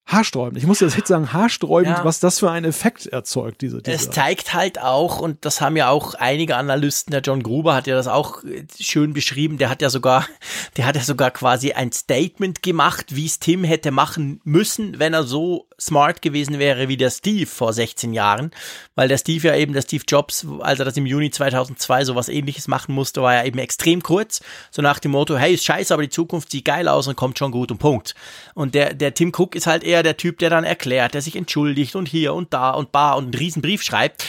haarsträubend. 0.09 0.57
Ich 0.57 0.67
muss 0.67 0.81
jetzt 0.81 1.07
sagen, 1.07 1.33
haarsträubend, 1.33 1.99
ja. 1.99 2.05
was 2.05 2.19
das 2.19 2.39
für 2.39 2.51
einen 2.51 2.65
Effekt 2.65 3.07
erzeugt, 3.07 3.61
diese, 3.61 3.83
diese. 3.83 3.95
Es 3.95 4.11
zeigt 4.11 4.55
halt 4.55 4.81
auch, 4.81 5.21
und 5.21 5.45
das 5.45 5.61
haben 5.61 5.77
ja 5.77 5.91
auch 5.91 6.15
einige 6.15 6.57
Analysten, 6.57 7.13
der 7.13 7.21
John 7.21 7.43
Gruber 7.43 7.75
hat 7.75 7.87
ja 7.87 7.95
das 7.95 8.09
auch 8.09 8.43
äh, 8.43 8.65
schön 8.81 9.13
beschrieben, 9.13 9.59
der 9.59 9.69
hat 9.69 9.83
ja 9.83 9.91
sogar, 9.91 10.27
der 10.77 10.87
hat 10.87 10.97
ja 10.97 11.03
sogar 11.03 11.31
quasi 11.31 11.73
ein 11.73 11.93
Statement 11.93 12.63
gemacht, 12.63 13.15
wie 13.15 13.27
es 13.27 13.39
Tim 13.39 13.65
hätte 13.65 13.91
machen 13.91 14.41
müssen, 14.45 14.99
wenn 14.99 15.13
er 15.13 15.25
so 15.25 15.68
smart 15.81 16.23
gewesen 16.23 16.59
wäre 16.59 16.89
wie 16.89 16.97
der 16.97 17.11
Steve 17.11 17.47
vor 17.47 17.73
16 17.73 18.13
Jahren, 18.13 18.51
weil 18.95 19.09
der 19.09 19.19
Steve 19.19 19.49
ja 19.49 19.55
eben, 19.55 19.73
der 19.73 19.83
Steve 19.83 20.05
Jobs, 20.07 20.47
als 20.61 20.79
er 20.79 20.85
das 20.85 20.97
im 20.97 21.07
Juni 21.07 21.31
2002 21.31 22.05
sowas 22.05 22.29
ähnliches 22.29 22.69
machen 22.69 22.95
musste, 22.95 23.23
war 23.23 23.35
ja 23.35 23.45
eben 23.45 23.59
extrem 23.59 24.03
kurz, 24.03 24.41
so 24.71 24.83
nach 24.83 24.99
dem 24.99 25.13
Motto, 25.13 25.37
hey, 25.37 25.55
ist 25.55 25.65
scheiße, 25.65 25.95
aber 25.95 26.03
die 26.03 26.09
Zukunft 26.09 26.51
sieht 26.51 26.65
geil 26.65 26.89
aus 26.89 27.07
und 27.07 27.17
kommt 27.17 27.39
schon 27.39 27.53
gut 27.53 27.71
und 27.71 27.79
Punkt. 27.79 28.15
Und 28.55 28.75
der, 28.75 28.95
der 28.95 29.15
Tim 29.15 29.33
Cook 29.37 29.55
ist 29.55 29.67
halt 29.67 29.85
eher 29.85 30.03
der 30.03 30.17
Typ, 30.17 30.39
der 30.39 30.51
dann 30.51 30.65
erklärt, 30.65 31.15
der 31.15 31.23
sich 31.23 31.37
entschuldigt 31.37 31.95
und 31.95 32.09
hier 32.09 32.35
und 32.35 32.53
da 32.53 32.71
und 32.71 32.93
bar 32.93 33.17
und 33.17 33.25
einen 33.25 33.35
riesen 33.35 33.63
Brief 33.63 33.83
schreibt. 33.83 34.25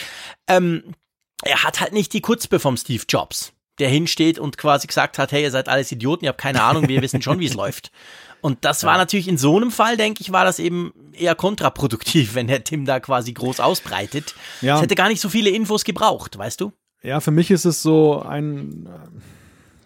Ähm, 0.48 0.94
er 1.42 1.64
hat 1.64 1.80
halt 1.80 1.92
nicht 1.92 2.12
die 2.12 2.20
Kutzpe 2.20 2.60
vom 2.60 2.76
Steve 2.76 3.04
Jobs 3.08 3.52
der 3.80 3.88
hinsteht 3.88 4.38
und 4.38 4.58
quasi 4.58 4.86
gesagt 4.86 5.18
hat, 5.18 5.32
hey, 5.32 5.42
ihr 5.42 5.50
seid 5.50 5.68
alles 5.68 5.90
Idioten, 5.90 6.24
ihr 6.24 6.28
habt 6.28 6.40
keine 6.40 6.62
Ahnung, 6.62 6.86
wir 6.86 7.02
wissen 7.02 7.22
schon, 7.22 7.40
wie 7.40 7.46
es 7.46 7.54
läuft. 7.60 7.90
Und 8.40 8.64
das 8.64 8.84
war 8.84 8.96
natürlich 8.96 9.28
in 9.28 9.38
so 9.38 9.56
einem 9.56 9.70
Fall, 9.70 9.96
denke 9.96 10.22
ich, 10.22 10.32
war 10.32 10.44
das 10.44 10.58
eben 10.58 10.92
eher 11.12 11.34
kontraproduktiv, 11.34 12.34
wenn 12.34 12.46
der 12.46 12.64
Tim 12.64 12.84
da 12.84 13.00
quasi 13.00 13.32
groß 13.32 13.60
ausbreitet. 13.60 14.34
Ja. 14.60 14.76
Es 14.76 14.82
hätte 14.82 14.94
gar 14.94 15.08
nicht 15.08 15.20
so 15.20 15.28
viele 15.28 15.50
Infos 15.50 15.84
gebraucht, 15.84 16.38
weißt 16.38 16.60
du? 16.60 16.72
Ja, 17.02 17.20
für 17.20 17.30
mich 17.30 17.50
ist 17.50 17.64
es 17.64 17.82
so 17.82 18.20
ein, 18.20 18.88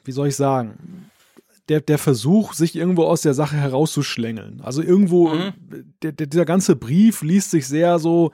wie 0.04 0.12
soll 0.12 0.28
ich 0.28 0.36
sagen, 0.36 1.10
der, 1.68 1.80
der 1.80 1.98
Versuch, 1.98 2.52
sich 2.54 2.76
irgendwo 2.76 3.04
aus 3.04 3.22
der 3.22 3.34
Sache 3.34 3.56
herauszuschlängeln. 3.56 4.60
Also 4.62 4.82
irgendwo, 4.82 5.28
mhm. 5.28 5.52
der, 6.02 6.12
der, 6.12 6.26
dieser 6.26 6.44
ganze 6.44 6.76
Brief 6.76 7.22
liest 7.22 7.50
sich 7.50 7.66
sehr 7.66 7.98
so 7.98 8.32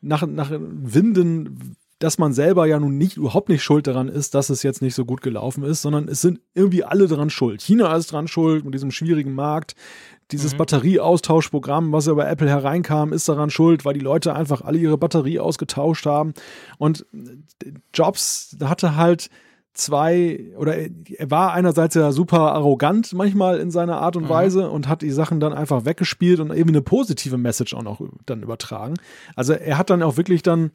nach, 0.00 0.26
nach 0.26 0.50
Winden 0.50 1.76
dass 2.00 2.16
man 2.16 2.32
selber 2.32 2.66
ja 2.66 2.80
nun 2.80 2.96
nicht 2.96 3.18
überhaupt 3.18 3.50
nicht 3.50 3.62
schuld 3.62 3.86
daran 3.86 4.08
ist, 4.08 4.34
dass 4.34 4.48
es 4.48 4.62
jetzt 4.62 4.80
nicht 4.80 4.94
so 4.94 5.04
gut 5.04 5.20
gelaufen 5.20 5.62
ist, 5.62 5.82
sondern 5.82 6.08
es 6.08 6.22
sind 6.22 6.40
irgendwie 6.54 6.82
alle 6.82 7.06
daran 7.06 7.28
schuld. 7.28 7.60
China 7.60 7.94
ist 7.94 8.10
dran 8.10 8.26
schuld 8.26 8.64
mit 8.64 8.72
diesem 8.72 8.90
schwierigen 8.90 9.34
Markt. 9.34 9.76
Dieses 10.32 10.54
mhm. 10.54 10.58
Batterieaustauschprogramm, 10.58 11.92
was 11.92 12.06
ja 12.06 12.14
bei 12.14 12.24
Apple 12.24 12.48
hereinkam, 12.48 13.12
ist 13.12 13.28
daran 13.28 13.50
schuld, 13.50 13.84
weil 13.84 13.92
die 13.92 14.00
Leute 14.00 14.34
einfach 14.34 14.62
alle 14.62 14.78
ihre 14.78 14.96
Batterie 14.96 15.40
ausgetauscht 15.40 16.06
haben. 16.06 16.32
Und 16.78 17.04
Jobs 17.92 18.56
hatte 18.62 18.96
halt 18.96 19.28
zwei, 19.74 20.54
oder 20.56 20.76
er 20.78 21.30
war 21.30 21.52
einerseits 21.52 21.94
ja 21.96 22.12
super 22.12 22.54
arrogant 22.54 23.12
manchmal 23.12 23.60
in 23.60 23.70
seiner 23.70 23.98
Art 24.00 24.16
und 24.16 24.24
mhm. 24.24 24.30
Weise 24.30 24.70
und 24.70 24.88
hat 24.88 25.02
die 25.02 25.10
Sachen 25.10 25.38
dann 25.38 25.52
einfach 25.52 25.84
weggespielt 25.84 26.40
und 26.40 26.50
eben 26.50 26.70
eine 26.70 26.80
positive 26.80 27.36
Message 27.36 27.74
auch 27.74 27.82
noch 27.82 28.00
dann 28.24 28.42
übertragen. 28.42 28.94
Also 29.36 29.52
er 29.52 29.76
hat 29.76 29.90
dann 29.90 30.02
auch 30.02 30.16
wirklich 30.16 30.42
dann 30.42 30.70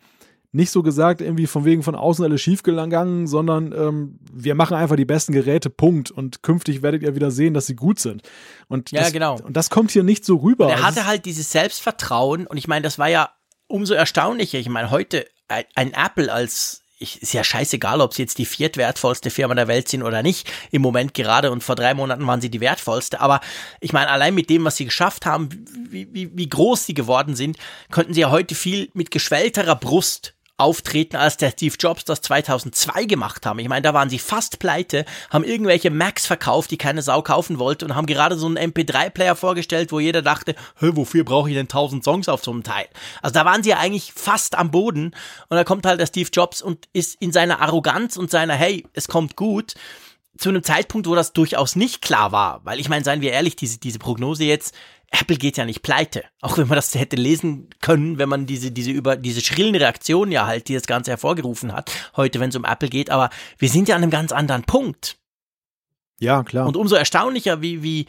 nicht 0.56 0.72
so 0.72 0.84
gesagt, 0.84 1.20
irgendwie 1.20 1.48
von 1.48 1.66
wegen 1.66 1.84
von 1.84 1.96
außen 1.96 2.24
alles 2.24 2.42
schief 2.42 2.64
gegangen, 2.64 3.28
sondern 3.28 3.74
ähm, 3.74 4.20
wir 4.32 4.56
machen 4.56 4.78
einfach 4.78 4.96
die 4.96 5.06
besten 5.06 5.34
Geräte, 5.34 5.70
Punkt. 5.70 6.12
Und 6.12 6.44
künftig 6.44 6.82
werdet 6.82 7.04
ihr 7.04 7.14
wieder 7.14 7.30
sehen, 7.30 7.54
dass 7.54 7.66
sie 7.66 7.76
gut 7.76 8.00
sind. 8.00 8.22
Und 8.70 8.92
ja, 8.92 9.02
das, 9.02 9.12
genau. 9.12 9.38
Und 9.44 9.58
das 9.58 9.70
kommt 9.70 9.92
hier 9.92 10.04
nicht 10.04 10.24
so 10.24 10.38
rüber. 10.38 10.68
Und 10.68 10.72
er 10.72 10.84
hatte 10.84 11.06
halt 11.06 11.26
dieses 11.26 11.52
Selbstvertrauen 11.52 12.48
und 12.48 12.56
ich 12.56 12.70
meine, 12.70 12.84
das 12.84 12.98
war 12.98 13.10
ja 13.10 13.32
umso 13.68 13.94
erstaunlicher. 13.96 14.58
Ich 14.58 14.70
meine, 14.70 14.92
heute 14.92 15.26
ein, 15.50 15.66
ein 15.76 15.94
Apple 15.94 16.32
als 16.32 16.84
ich, 16.98 17.22
ist 17.22 17.34
ja 17.34 17.44
scheißegal, 17.44 18.00
ob 18.00 18.14
sie 18.14 18.22
jetzt 18.22 18.38
die 18.38 18.46
viertwertvollste 18.46 19.30
Firma 19.30 19.56
der 19.56 19.68
Welt 19.68 19.90
sind 19.90 20.04
oder 20.04 20.24
nicht. 20.24 20.50
Im 20.72 20.82
Moment 20.82 21.14
gerade 21.14 21.52
und 21.52 21.64
vor 21.64 21.76
drei 21.76 21.94
Monaten 21.94 22.26
waren 22.26 22.40
sie 22.40 22.50
die 22.50 22.62
wertvollste. 22.62 23.20
Aber 23.20 23.42
ich 23.82 23.92
meine, 23.92 24.10
allein 24.10 24.34
mit 24.34 24.50
dem, 24.50 24.64
was 24.64 24.78
sie 24.78 24.86
geschafft 24.86 25.26
haben, 25.26 25.50
wie, 25.90 26.08
wie, 26.14 26.32
wie 26.38 26.48
groß 26.48 26.86
sie 26.86 26.94
geworden 26.94 27.36
sind, 27.36 27.58
könnten 27.92 28.14
sie 28.14 28.22
ja 28.22 28.32
heute 28.32 28.56
viel 28.56 28.90
mit 28.94 29.12
geschwellterer 29.12 29.76
Brust 29.76 30.36
auftreten, 30.58 31.18
als 31.18 31.38
der 31.38 31.52
Steve 31.52 31.76
Jobs 31.78 32.06
das 32.06 32.22
2002 32.22 33.06
gemacht 33.06 33.46
haben. 33.46 33.60
Ich 33.60 33.68
meine, 33.68 33.82
da 33.82 33.94
waren 33.94 34.10
sie 34.10 34.20
fast 34.20 34.60
pleite, 34.60 35.06
haben 35.30 35.44
irgendwelche 35.44 35.90
Macs 35.90 36.26
verkauft, 36.26 36.72
die 36.72 36.78
keine 36.78 37.02
Sau 37.02 37.22
kaufen 37.22 37.60
wollte 37.60 37.86
und 37.86 37.96
haben 37.96 38.06
gerade 38.06 38.38
so 38.38 38.48
einen 38.48 38.72
MP3-Player 38.72 39.36
vorgestellt, 39.36 39.92
wo 39.92 40.00
jeder 40.00 40.22
dachte, 40.22 40.56
wofür 40.80 41.26
brauche 41.26 41.50
ich 41.50 41.56
denn 41.56 41.66
1000 41.66 42.04
Songs 42.04 42.30
auf 42.30 42.44
so 42.44 42.52
einem 42.52 42.64
Teil? 42.64 42.88
Also 43.22 43.34
da 43.34 43.44
waren 43.44 43.64
sie 43.64 43.72
ja 43.72 43.80
eigentlich 43.80 44.14
fast 44.14 44.58
am 44.58 44.72
Boden 44.72 45.14
und 45.50 45.58
da 45.58 45.64
kommt 45.66 45.86
halt 45.86 46.00
der 46.00 46.08
Steve 46.08 46.30
Jobs 46.32 46.62
und 46.62 46.88
ist 46.94 47.22
in 47.22 47.34
seiner 47.34 47.60
Arroganz 47.60 48.16
und 48.16 48.32
seiner, 48.32 48.54
hey, 48.54 48.86
es 48.94 49.08
kommt 49.08 49.36
gut, 49.36 49.74
zu 50.38 50.50
einem 50.50 50.64
Zeitpunkt, 50.64 51.08
wo 51.08 51.16
das 51.16 51.34
durchaus 51.34 51.76
nicht 51.76 52.02
klar 52.02 52.32
war, 52.32 52.62
weil 52.64 52.80
ich 52.80 52.90
meine, 52.90 53.06
seien 53.06 53.22
wir 53.22 53.32
ehrlich, 53.32 53.56
diese, 53.56 53.80
diese 53.80 54.00
Prognose 54.00 54.44
jetzt, 54.44 54.76
Apple 55.20 55.38
geht 55.38 55.58
ja 55.58 55.66
nicht 55.66 55.82
pleite. 55.82 56.24
Auch 56.42 56.58
wenn 56.58 56.68
man 56.68 56.76
das 56.76 56.94
hätte 56.96 57.16
lesen 57.16 57.70
können, 57.82 58.18
wenn 58.18 58.30
man 58.30 58.46
diese, 58.46 58.72
diese 58.72 58.92
über, 58.92 59.16
diese 59.16 59.42
schrillen 59.42 59.76
Reaktionen 59.76 60.32
ja 60.32 60.46
halt, 60.46 60.68
die 60.68 60.74
das 60.74 60.88
Ganze 60.88 61.12
hervorgerufen 61.12 61.74
hat, 61.74 61.92
heute, 62.16 62.40
wenn 62.40 62.50
es 62.50 62.56
um 62.56 62.66
Apple 62.66 62.90
geht, 62.90 63.10
aber 63.10 63.30
wir 63.58 63.70
sind 63.70 63.88
ja 63.88 63.96
an 63.96 64.04
einem 64.04 64.12
ganz 64.12 64.32
anderen 64.32 64.64
Punkt. 64.64 65.18
Ja, 66.20 66.44
klar. 66.44 66.68
Und 66.68 66.78
umso 66.78 66.96
erstaunlicher, 66.96 67.62
wie, 67.62 67.84
wie, 67.84 68.06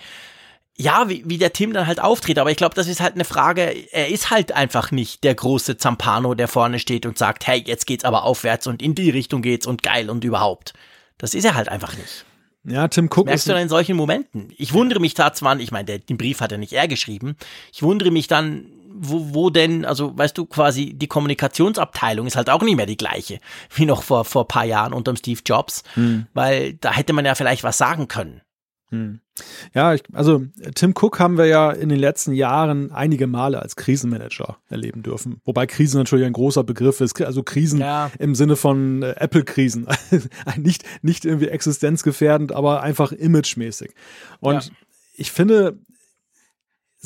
ja, 0.77 1.09
wie, 1.09 1.23
wie 1.27 1.39
der 1.39 1.53
Tim 1.53 1.73
dann 1.73 1.87
halt 1.87 2.01
auftritt. 2.01 2.39
Aber 2.39 2.51
ich 2.51 2.57
glaube, 2.57 2.75
das 2.75 2.87
ist 2.87 3.01
halt 3.01 3.15
eine 3.15 3.25
Frage, 3.25 3.63
er 3.93 4.09
ist 4.09 4.31
halt 4.31 4.53
einfach 4.53 4.91
nicht 4.91 5.25
der 5.25 5.35
große 5.35 5.79
Zampano, 5.79 6.35
der 6.35 6.49
vorne 6.49 6.79
steht 6.79 7.07
und 7.07 7.19
sagt, 7.19 7.47
hey, 7.47 7.63
jetzt 7.67 7.87
geht's 7.87 8.05
aber 8.05 8.25
aufwärts 8.25 8.67
und 8.67 8.83
in 8.83 8.95
die 8.95 9.11
Richtung 9.11 9.43
geht's 9.43 9.67
und 9.67 9.83
geil 9.83 10.11
und 10.11 10.23
überhaupt. 10.23 10.75
Das 11.19 11.35
ist 11.35 11.45
er 11.45 11.55
halt 11.55 11.71
einfach 11.71 11.97
nicht. 11.97 12.26
Ja, 12.67 12.89
Tim 12.89 13.07
Cook. 13.07 13.27
Merkst 13.27 13.47
du 13.47 13.53
dann 13.53 13.63
in 13.63 13.69
solchen 13.69 13.97
Momenten? 13.97 14.53
Ich 14.57 14.73
wundere 14.73 15.01
mich 15.01 15.15
da 15.15 15.33
zwar, 15.33 15.59
ich 15.61 15.71
meine, 15.71 15.99
den 15.99 16.17
Brief 16.17 16.41
hat 16.41 16.53
er 16.53 16.59
nicht 16.59 16.73
er 16.73 16.89
geschrieben. 16.89 17.37
Ich 17.73 17.83
wundere 17.83 18.11
mich 18.11 18.27
dann, 18.27 18.67
wo, 18.93 19.35
wo 19.35 19.51
denn, 19.51 19.85
also 19.85 20.17
weißt 20.17 20.37
du, 20.37 20.47
quasi 20.47 20.95
die 20.95 21.07
Kommunikationsabteilung 21.07 22.27
ist 22.27 22.37
halt 22.37 22.51
auch 22.51 22.63
nicht 22.63 22.77
mehr 22.77 22.87
die 22.87 22.97
gleiche 22.97 23.39
wie 23.75 23.87
noch 23.87 24.03
vor 24.03 24.25
vor 24.25 24.49
paar 24.49 24.65
Jahren 24.65 24.93
unterm 24.93 25.17
Steve 25.17 25.41
Jobs, 25.45 25.85
hm. 25.95 26.27
weil 26.35 26.75
da 26.75 26.93
hätte 26.93 27.13
man 27.13 27.25
ja 27.25 27.35
vielleicht 27.35 27.63
was 27.63 27.79
sagen 27.79 28.09
können. 28.09 28.41
Hm. 28.91 29.21
Ja, 29.75 29.95
ich, 29.95 30.03
also 30.13 30.45
Tim 30.75 30.95
Cook 30.97 31.19
haben 31.19 31.37
wir 31.37 31.47
ja 31.47 31.71
in 31.71 31.89
den 31.89 31.99
letzten 31.99 32.33
Jahren 32.33 32.93
einige 32.93 33.27
Male 33.27 33.61
als 33.61 33.77
Krisenmanager 33.77 34.59
erleben 34.69 35.03
dürfen. 35.03 35.41
Wobei 35.45 35.67
Krise 35.67 35.99
natürlich 35.99 36.25
ein 36.25 36.33
großer 36.33 36.63
Begriff 36.63 37.01
ist. 37.01 37.21
Also 37.21 37.43
Krisen 37.43 37.81
ja. 37.81 38.11
im 38.19 38.35
Sinne 38.35 38.57
von 38.57 39.03
äh, 39.03 39.15
Apple-Krisen. 39.19 39.89
nicht, 40.57 40.85
nicht 41.03 41.25
irgendwie 41.25 41.49
existenzgefährdend, 41.49 42.53
aber 42.53 42.83
einfach 42.83 43.13
imagemäßig. 43.13 43.91
Und 44.41 44.67
ja. 44.67 44.71
ich 45.17 45.33
finde, 45.33 45.79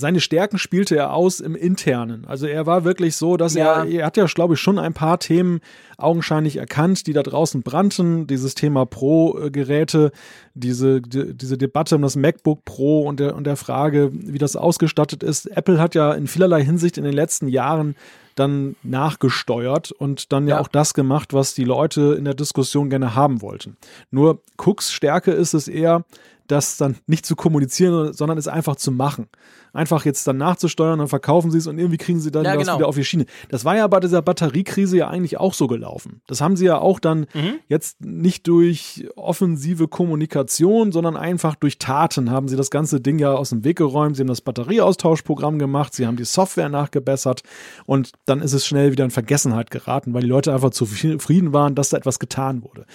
seine 0.00 0.20
Stärken 0.20 0.58
spielte 0.58 0.96
er 0.96 1.12
aus 1.12 1.40
im 1.40 1.54
Internen. 1.54 2.24
Also 2.26 2.46
er 2.46 2.66
war 2.66 2.84
wirklich 2.84 3.16
so, 3.16 3.36
dass 3.36 3.54
ja. 3.54 3.84
er, 3.84 3.90
er 3.90 4.06
hat 4.06 4.16
ja, 4.16 4.24
glaube 4.24 4.54
ich, 4.54 4.60
schon 4.60 4.78
ein 4.78 4.94
paar 4.94 5.18
Themen 5.18 5.60
augenscheinlich 5.98 6.56
erkannt, 6.56 7.06
die 7.06 7.12
da 7.12 7.22
draußen 7.22 7.62
brannten. 7.62 8.26
Dieses 8.26 8.54
Thema 8.54 8.86
Pro-Geräte, 8.86 10.10
diese, 10.54 11.00
die, 11.00 11.34
diese 11.34 11.58
Debatte 11.58 11.96
um 11.96 12.02
das 12.02 12.16
MacBook 12.16 12.64
Pro 12.64 13.02
und 13.02 13.20
der, 13.20 13.36
und 13.36 13.44
der 13.44 13.56
Frage, 13.56 14.10
wie 14.12 14.38
das 14.38 14.56
ausgestattet 14.56 15.22
ist. 15.22 15.46
Apple 15.46 15.78
hat 15.78 15.94
ja 15.94 16.12
in 16.12 16.26
vielerlei 16.26 16.64
Hinsicht 16.64 16.98
in 16.98 17.04
den 17.04 17.14
letzten 17.14 17.46
Jahren 17.48 17.94
dann 18.34 18.76
nachgesteuert 18.82 19.92
und 19.92 20.32
dann 20.32 20.48
ja. 20.48 20.56
ja, 20.56 20.60
auch 20.60 20.68
das 20.68 20.94
gemacht, 20.94 21.34
was 21.34 21.54
die 21.54 21.64
Leute 21.64 22.14
in 22.18 22.24
der 22.24 22.34
Diskussion 22.34 22.88
gerne 22.88 23.14
haben 23.14 23.42
wollten. 23.42 23.76
Nur 24.10 24.40
Cooks 24.56 24.92
Stärke 24.92 25.32
ist 25.32 25.52
es 25.52 25.68
eher, 25.68 26.04
das 26.50 26.76
dann 26.76 26.96
nicht 27.06 27.24
zu 27.24 27.36
kommunizieren, 27.36 28.12
sondern 28.12 28.38
es 28.38 28.48
einfach 28.48 28.76
zu 28.76 28.90
machen. 28.90 29.28
Einfach 29.72 30.04
jetzt 30.04 30.26
dann 30.26 30.36
nachzusteuern, 30.36 30.98
dann 30.98 31.06
verkaufen 31.06 31.52
sie 31.52 31.58
es 31.58 31.68
und 31.68 31.78
irgendwie 31.78 31.96
kriegen 31.96 32.18
sie 32.18 32.32
dann 32.32 32.44
ja, 32.44 32.54
das 32.54 32.64
genau. 32.64 32.78
wieder 32.78 32.88
auf 32.88 32.96
die 32.96 33.04
Schiene. 33.04 33.26
Das 33.50 33.64
war 33.64 33.76
ja 33.76 33.86
bei 33.86 34.00
dieser 34.00 34.20
Batteriekrise 34.20 34.96
ja 34.96 35.08
eigentlich 35.08 35.38
auch 35.38 35.54
so 35.54 35.68
gelaufen. 35.68 36.22
Das 36.26 36.40
haben 36.40 36.56
sie 36.56 36.64
ja 36.64 36.78
auch 36.78 36.98
dann 36.98 37.26
mhm. 37.34 37.60
jetzt 37.68 38.04
nicht 38.04 38.48
durch 38.48 39.06
offensive 39.14 39.86
Kommunikation, 39.86 40.90
sondern 40.90 41.16
einfach 41.16 41.54
durch 41.54 41.78
Taten 41.78 42.30
haben 42.30 42.48
sie 42.48 42.56
das 42.56 42.70
ganze 42.70 43.00
Ding 43.00 43.20
ja 43.20 43.32
aus 43.32 43.50
dem 43.50 43.62
Weg 43.62 43.78
geräumt. 43.78 44.16
Sie 44.16 44.22
haben 44.22 44.28
das 44.28 44.40
Batterieaustauschprogramm 44.40 45.60
gemacht, 45.60 45.94
sie 45.94 46.06
haben 46.06 46.16
die 46.16 46.24
Software 46.24 46.68
nachgebessert 46.68 47.42
und 47.86 48.12
dann 48.24 48.42
ist 48.42 48.54
es 48.54 48.66
schnell 48.66 48.90
wieder 48.90 49.04
in 49.04 49.10
Vergessenheit 49.10 49.70
geraten, 49.70 50.14
weil 50.14 50.22
die 50.22 50.28
Leute 50.28 50.52
einfach 50.52 50.70
zufrieden 50.70 51.52
waren, 51.52 51.76
dass 51.76 51.90
da 51.90 51.96
etwas 51.96 52.18
getan 52.18 52.64
wurde. 52.64 52.86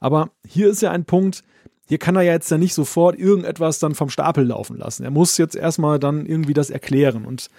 Aber 0.00 0.30
hier 0.44 0.68
ist 0.68 0.82
ja 0.82 0.90
ein 0.90 1.04
Punkt, 1.04 1.44
hier 1.86 1.98
kann 1.98 2.16
er 2.16 2.22
ja 2.22 2.32
jetzt 2.32 2.50
ja 2.50 2.58
nicht 2.58 2.74
sofort 2.74 3.18
irgendetwas 3.18 3.78
dann 3.78 3.94
vom 3.94 4.08
Stapel 4.08 4.44
laufen 4.44 4.78
lassen. 4.78 5.04
Er 5.04 5.10
muss 5.10 5.36
jetzt 5.36 5.54
erstmal 5.54 5.98
dann 5.98 6.24
irgendwie 6.26 6.54
das 6.54 6.70
erklären. 6.70 7.26
Und 7.26 7.50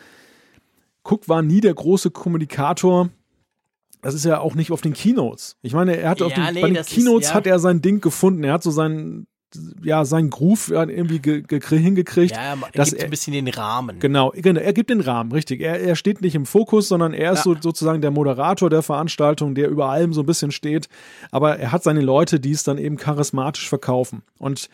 Cook 1.04 1.30
war 1.30 1.42
nie 1.42 1.62
der 1.62 1.74
große 1.74 2.10
Kommunikator. 2.12 3.10
Das 4.02 4.14
ist 4.14 4.26
ja 4.26 4.40
auch 4.40 4.56
nicht 4.56 4.72
auf 4.72 4.82
den 4.82 4.94
Keynotes. 4.94 5.58
Ich 5.62 5.74
meine, 5.74 5.98
er 5.98 6.10
hat 6.10 6.20
ja, 6.20 6.26
auf 6.26 6.34
den, 6.34 6.44
nee, 6.54 6.62
bei 6.62 6.70
den 6.70 6.84
Keynotes 6.84 7.28
ist, 7.28 7.30
ja. 7.30 7.36
hat 7.36 7.48
er 7.48 7.60
sein 7.60 7.82
Ding 7.82 8.02
gefunden. 8.02 8.44
Er 8.44 8.54
hat 8.54 8.64
so 8.64 8.72
sein, 8.72 9.28
ja, 9.84 10.06
seinen 10.06 10.30
Groove 10.30 10.70
irgendwie 10.70 11.20
ge, 11.20 11.42
ge, 11.42 11.60
hingekriegt. 11.60 12.36
Ja, 12.36 12.54
er 12.54 12.58
dass 12.74 12.90
gibt 12.90 13.02
er, 13.02 13.08
ein 13.08 13.10
bisschen 13.10 13.34
den 13.34 13.48
Rahmen. 13.48 14.00
Genau, 14.00 14.32
genau, 14.36 14.60
er 14.60 14.74
gibt 14.74 14.90
den 14.90 15.02
Rahmen, 15.02 15.32
richtig. 15.32 15.62
Er, 15.62 15.80
er 15.80 15.96
steht 15.96 16.22
nicht 16.22 16.36
im 16.36 16.46
Fokus, 16.46 16.88
sondern 16.88 17.14
er 17.14 17.34
ist 17.34 17.46
ja. 17.46 17.56
so, 17.56 17.56
sozusagen 17.60 18.02
der 18.02 18.12
Moderator 18.12 18.70
der 18.70 18.82
Veranstaltung, 18.82 19.56
der 19.56 19.70
über 19.70 19.90
allem 19.90 20.14
so 20.14 20.22
ein 20.22 20.26
bisschen 20.26 20.52
steht. 20.52 20.88
Aber 21.32 21.58
er 21.58 21.72
hat 21.72 21.84
seine 21.84 22.02
Leute, 22.02 22.40
die 22.40 22.52
es 22.52 22.64
dann 22.64 22.78
eben 22.78 22.98
charismatisch 22.98 23.70
verkaufen. 23.70 24.24
Und 24.38 24.70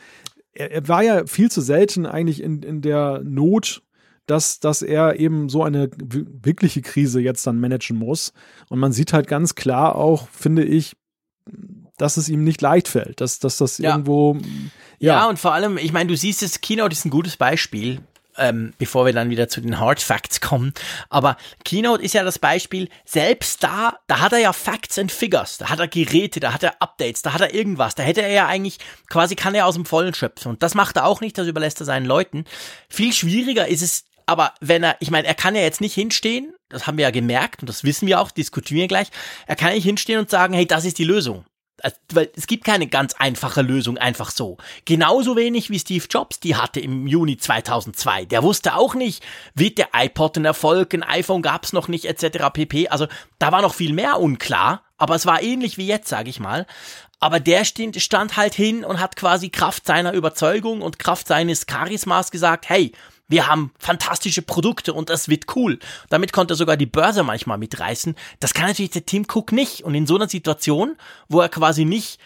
er, 0.54 0.72
er 0.72 0.88
war 0.88 1.04
ja 1.04 1.26
viel 1.26 1.52
zu 1.52 1.62
selten 1.62 2.06
eigentlich 2.06 2.41
in, 2.41 2.62
in 2.63 2.82
der 2.82 3.22
Not, 3.24 3.82
dass, 4.26 4.60
dass 4.60 4.82
er 4.82 5.20
eben 5.20 5.50
so 5.50 5.63
eine 5.63 5.89
wirkliche 6.00 6.82
Krise 6.82 7.20
jetzt 7.20 7.46
dann 7.48 7.60
managen 7.60 7.98
muss. 7.98 8.34
Und 8.70 8.80
man 8.80 8.91
sieht 8.91 9.13
halt 9.13 9.28
ganz 9.28 9.56
klar 9.56 9.96
auch, 9.96 10.28
finde 10.30 10.63
ich, 10.63 10.96
dass 12.01 12.17
es 12.17 12.29
ihm 12.29 12.43
nicht 12.43 12.61
leicht 12.61 12.87
fällt, 12.87 13.21
dass, 13.21 13.39
dass 13.39 13.57
das 13.57 13.77
ja. 13.77 13.91
irgendwo. 13.91 14.37
Ja. 14.99 15.13
ja, 15.13 15.29
und 15.29 15.37
vor 15.37 15.53
allem, 15.53 15.77
ich 15.77 15.93
meine, 15.93 16.09
du 16.09 16.17
siehst 16.17 16.43
es, 16.43 16.61
Keynote 16.61 16.93
ist 16.93 17.05
ein 17.05 17.11
gutes 17.11 17.37
Beispiel. 17.37 18.01
ähm, 18.37 18.73
bevor 18.77 19.05
wir 19.05 19.11
dann 19.11 19.29
wieder 19.29 19.49
zu 19.49 19.59
den 19.59 19.77
Hard 19.77 19.99
Facts 19.99 20.39
kommen. 20.39 20.73
Aber 21.09 21.35
Keynote 21.65 22.01
ist 22.01 22.13
ja 22.13 22.23
das 22.23 22.39
Beispiel, 22.39 22.87
selbst 23.03 23.61
da, 23.61 23.97
da 24.07 24.21
hat 24.21 24.31
er 24.31 24.39
ja 24.39 24.53
Facts 24.53 24.97
and 24.97 25.11
Figures, 25.11 25.57
da 25.57 25.69
hat 25.69 25.79
er 25.79 25.89
Geräte, 25.89 26.39
da 26.39 26.53
hat 26.53 26.63
er 26.63 26.81
Updates, 26.81 27.21
da 27.21 27.33
hat 27.33 27.41
er 27.41 27.53
irgendwas, 27.53 27.93
da 27.93 28.03
hätte 28.03 28.21
er 28.21 28.31
ja 28.31 28.47
eigentlich, 28.47 28.77
quasi 29.09 29.35
kann 29.35 29.53
er 29.53 29.65
aus 29.65 29.75
dem 29.75 29.85
Vollen 29.85 30.13
schöpfen. 30.13 30.49
Und 30.49 30.63
das 30.63 30.75
macht 30.75 30.95
er 30.95 31.05
auch 31.07 31.19
nicht, 31.19 31.37
das 31.37 31.45
überlässt 31.45 31.81
er 31.81 31.85
seinen 31.85 32.05
Leuten. 32.05 32.45
Viel 32.87 33.11
schwieriger 33.11 33.67
ist 33.67 33.81
es 33.81 34.05
aber 34.31 34.53
wenn 34.61 34.81
er, 34.81 34.95
ich 35.01 35.11
meine, 35.11 35.27
er 35.27 35.33
kann 35.33 35.55
ja 35.55 35.61
jetzt 35.61 35.81
nicht 35.81 35.93
hinstehen, 35.93 36.53
das 36.69 36.87
haben 36.87 36.97
wir 36.97 37.03
ja 37.03 37.11
gemerkt 37.11 37.61
und 37.61 37.67
das 37.67 37.83
wissen 37.83 38.07
wir 38.07 38.21
auch, 38.21 38.31
diskutieren 38.31 38.79
wir 38.79 38.87
gleich, 38.87 39.07
er 39.45 39.57
kann 39.57 39.73
nicht 39.73 39.83
hinstehen 39.83 40.19
und 40.19 40.29
sagen, 40.29 40.53
hey, 40.53 40.65
das 40.65 40.85
ist 40.85 40.99
die 40.99 41.03
Lösung. 41.03 41.43
Also, 41.84 41.98
weil 42.13 42.32
es 42.36 42.48
gibt 42.48 42.63
keine 42.63 42.88
ganz 42.88 43.13
einfache 43.13 43.62
Lösung 43.62 43.98
einfach 43.98 44.32
so. 44.32 44.58
Genauso 44.86 45.36
wenig 45.36 45.70
wie 45.70 45.80
Steve 45.80 46.06
Jobs 46.10 46.39
die 46.39 46.56
hatte 46.56 46.80
im 46.80 47.08
Juni 47.08 47.38
2002. 47.38 48.26
Der 48.26 48.44
wusste 48.44 48.76
auch 48.76 48.96
nicht, 48.96 49.24
wird 49.54 49.78
der 49.78 49.89
iPod 49.94 50.38
ein 50.38 50.46
Erfolg, 50.46 50.94
ein 50.94 51.04
iPhone 51.04 51.41
gab's 51.41 51.74
noch 51.74 51.88
nicht 51.88 52.06
etc. 52.06 52.50
pp. 52.54 52.89
Also 52.89 53.08
da 53.39 53.52
war 53.52 53.62
noch 53.62 53.74
viel 53.74 53.94
mehr 53.94 54.20
unklar, 54.20 54.84
aber 54.98 55.15
es 55.15 55.26
war 55.26 55.41
ähnlich 55.41 55.78
wie 55.78 55.88
jetzt, 55.88 56.10
sage 56.10 56.30
ich 56.30 56.39
mal. 56.39 56.65
Aber 57.20 57.39
der 57.39 57.65
stand 57.65 58.36
halt 58.36 58.56
hin 58.56 58.84
und 58.84 59.00
hat 59.00 59.15
quasi 59.15 59.50
Kraft 59.50 59.86
seiner 59.86 60.13
Überzeugung 60.13 60.82
und 60.82 60.98
Kraft 60.98 61.28
seines 61.28 61.67
Charismas 61.67 62.32
gesagt, 62.32 62.67
hey, 62.67 62.94
wir 63.32 63.48
haben 63.48 63.72
fantastische 63.80 64.41
Produkte 64.41 64.94
und 64.94 65.10
das 65.10 65.30
wird 65.30 65.56
cool. 65.56 65.80
Damit 66.10 66.34
konnte 66.34 66.54
er 66.54 66.58
sogar 66.58 66.78
die 66.78 66.86
Börse 66.86 67.24
manchmal 67.24 67.58
mitreißen. 67.58 68.15
Das 68.39 68.54
kann 68.54 68.67
natürlich 68.67 68.91
der 68.91 69.06
Tim 69.06 69.26
Cook 69.32 69.52
nicht. 69.52 69.84
Und 69.84 69.96
in 69.96 70.06
so 70.06 70.15
einer 70.15 70.30
Situation, 70.30 70.98
wo 71.30 71.39
er 71.39 71.50
quasi 71.50 71.86
nicht 71.86 72.20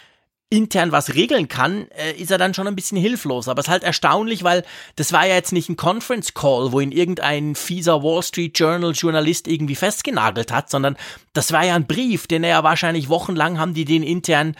intern 0.49 0.91
was 0.91 1.13
regeln 1.15 1.47
kann, 1.47 1.87
äh, 1.91 2.13
ist 2.13 2.31
er 2.31 2.37
dann 2.37 2.53
schon 2.53 2.67
ein 2.67 2.75
bisschen 2.75 2.97
hilflos. 2.97 3.47
Aber 3.47 3.59
es 3.59 3.67
ist 3.67 3.71
halt 3.71 3.83
erstaunlich, 3.83 4.43
weil 4.43 4.63
das 4.95 5.11
war 5.11 5.25
ja 5.25 5.35
jetzt 5.35 5.51
nicht 5.51 5.69
ein 5.69 5.75
Conference 5.75 6.33
Call, 6.33 6.71
wo 6.71 6.79
ihn 6.79 6.91
irgendein 6.91 7.55
fieser 7.55 8.03
Wall 8.03 8.23
Street 8.23 8.57
Journal 8.57 8.91
Journalist 8.91 9.47
irgendwie 9.47 9.75
festgenagelt 9.75 10.51
hat, 10.51 10.69
sondern 10.69 10.97
das 11.33 11.51
war 11.51 11.65
ja 11.65 11.75
ein 11.75 11.87
Brief, 11.87 12.27
den 12.27 12.43
er 12.43 12.49
ja 12.51 12.63
wahrscheinlich 12.63 13.09
wochenlang 13.09 13.59
haben 13.59 13.73
die 13.73 13.85
den 13.85 14.03
intern 14.03 14.55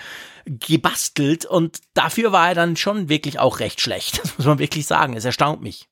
gebastelt 0.45 1.45
und 1.45 1.79
dafür 1.95 2.31
war 2.31 2.49
er 2.49 2.55
dann 2.55 2.75
schon 2.75 3.09
wirklich 3.09 3.39
auch 3.39 3.59
recht 3.59 3.81
schlecht. 3.81 4.21
Das 4.25 4.37
muss 4.37 4.47
man 4.47 4.59
wirklich 4.59 4.85
sagen. 4.85 5.15
Es 5.15 5.25
erstaunt 5.25 5.61
mich. 5.61 5.87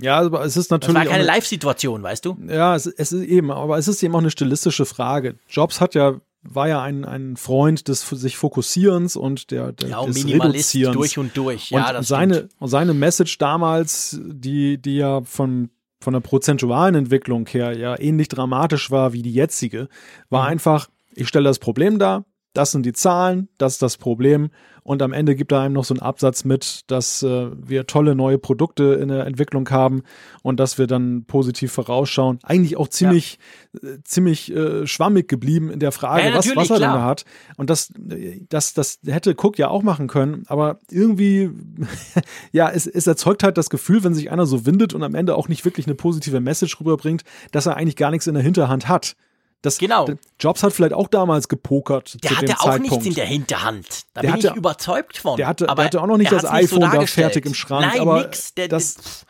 Ja, 0.00 0.18
aber 0.18 0.44
es 0.44 0.56
ist 0.56 0.70
natürlich. 0.70 0.94
Das 0.94 1.06
war 1.06 1.12
keine 1.12 1.24
Live-Situation, 1.24 2.02
weißt 2.02 2.24
du? 2.24 2.36
Ja, 2.48 2.76
es, 2.76 2.86
es, 2.86 3.12
ist 3.12 3.24
eben, 3.24 3.50
aber 3.50 3.78
es 3.78 3.88
ist 3.88 4.02
eben 4.02 4.14
auch 4.14 4.20
eine 4.20 4.30
stilistische 4.30 4.86
Frage. 4.86 5.36
Jobs 5.48 5.80
hat 5.80 5.94
ja, 5.94 6.20
war 6.42 6.68
ja 6.68 6.80
ein, 6.82 7.04
ein 7.04 7.36
Freund 7.36 7.88
des 7.88 8.08
sich 8.08 8.36
Fokussierens 8.36 9.16
und 9.16 9.50
der, 9.50 9.72
der 9.72 9.88
ja, 9.88 10.04
des 10.04 10.16
Minimalist 10.16 10.74
Reduzierens. 10.74 10.96
durch 10.96 11.18
und 11.18 11.36
durch. 11.36 11.70
Ja, 11.70 11.88
und 11.88 11.94
das 11.94 12.08
seine, 12.08 12.48
und 12.60 12.68
seine 12.68 12.94
Message 12.94 13.38
damals, 13.38 14.20
die, 14.22 14.78
die 14.78 14.96
ja 14.96 15.22
von, 15.22 15.70
von 16.00 16.12
der 16.12 16.20
prozentualen 16.20 16.94
Entwicklung 16.94 17.46
her 17.46 17.76
ja 17.76 17.98
ähnlich 17.98 18.28
dramatisch 18.28 18.92
war 18.92 19.12
wie 19.12 19.22
die 19.22 19.32
jetzige, 19.32 19.88
war 20.30 20.44
mhm. 20.44 20.52
einfach, 20.52 20.88
ich 21.14 21.26
stelle 21.26 21.48
das 21.48 21.58
Problem 21.58 21.98
dar, 21.98 22.24
das 22.52 22.72
sind 22.72 22.84
die 22.84 22.92
Zahlen, 22.92 23.48
das 23.58 23.74
ist 23.74 23.82
das 23.82 23.96
Problem. 23.96 24.50
Und 24.82 25.02
am 25.02 25.12
Ende 25.12 25.36
gibt 25.36 25.52
er 25.52 25.60
einem 25.60 25.74
noch 25.74 25.84
so 25.84 25.92
einen 25.92 26.00
Absatz 26.00 26.44
mit, 26.44 26.90
dass 26.90 27.22
äh, 27.22 27.50
wir 27.54 27.86
tolle 27.86 28.14
neue 28.14 28.38
Produkte 28.38 28.94
in 28.94 29.08
der 29.08 29.26
Entwicklung 29.26 29.68
haben 29.68 30.02
und 30.42 30.58
dass 30.58 30.78
wir 30.78 30.86
dann 30.86 31.26
positiv 31.26 31.72
vorausschauen. 31.72 32.38
Eigentlich 32.42 32.78
auch 32.78 32.88
ziemlich, 32.88 33.38
ja. 33.82 33.90
äh, 33.90 34.02
ziemlich 34.02 34.50
äh, 34.50 34.86
schwammig 34.86 35.28
geblieben 35.28 35.70
in 35.70 35.78
der 35.78 35.92
Frage, 35.92 36.30
ja, 36.30 36.34
was, 36.34 36.56
was 36.56 36.70
er 36.70 36.78
denn 36.78 36.88
da 36.88 37.04
hat. 37.04 37.26
Und 37.58 37.68
das, 37.68 37.92
das, 38.48 38.72
das 38.72 38.98
hätte 39.04 39.34
Cook 39.36 39.58
ja 39.58 39.68
auch 39.68 39.82
machen 39.82 40.08
können, 40.08 40.44
aber 40.46 40.78
irgendwie, 40.90 41.50
ja, 42.52 42.70
es, 42.70 42.86
es 42.86 43.06
erzeugt 43.06 43.42
halt 43.42 43.58
das 43.58 43.68
Gefühl, 43.68 44.02
wenn 44.04 44.14
sich 44.14 44.30
einer 44.30 44.46
so 44.46 44.64
windet 44.64 44.94
und 44.94 45.02
am 45.02 45.14
Ende 45.14 45.36
auch 45.36 45.48
nicht 45.48 45.66
wirklich 45.66 45.86
eine 45.86 45.96
positive 45.96 46.40
Message 46.40 46.80
rüberbringt, 46.80 47.24
dass 47.52 47.66
er 47.66 47.76
eigentlich 47.76 47.96
gar 47.96 48.10
nichts 48.10 48.26
in 48.26 48.32
der 48.32 48.42
Hinterhand 48.42 48.88
hat. 48.88 49.16
Das, 49.62 49.78
genau. 49.78 50.08
Jobs 50.38 50.62
hat 50.62 50.72
vielleicht 50.72 50.92
auch 50.92 51.08
damals 51.08 51.48
gepokert. 51.48 52.22
Der 52.22 52.38
hatte 52.38 52.60
auch 52.60 52.78
nichts 52.78 53.04
in 53.04 53.14
der 53.14 53.26
Hinterhand. 53.26 54.04
Da 54.14 54.20
der 54.20 54.28
bin 54.28 54.36
hatte, 54.36 54.48
ich 54.48 54.54
überzeugt 54.54 55.18
von. 55.18 55.36
Der 55.36 55.48
hatte, 55.48 55.66
der 55.66 55.84
hatte 55.84 56.00
auch 56.00 56.06
noch 56.06 56.16
nicht 56.16 56.30
das 56.30 56.44
iPhone 56.44 56.82
so 56.82 56.98
da 56.98 57.06
fertig 57.06 57.44
im 57.44 57.54
Schrank. 57.54 57.86
Nein, 57.86 58.00
aber 58.00 58.22
nix. 58.22 58.54
Der, 58.54 58.68
das, 58.68 59.26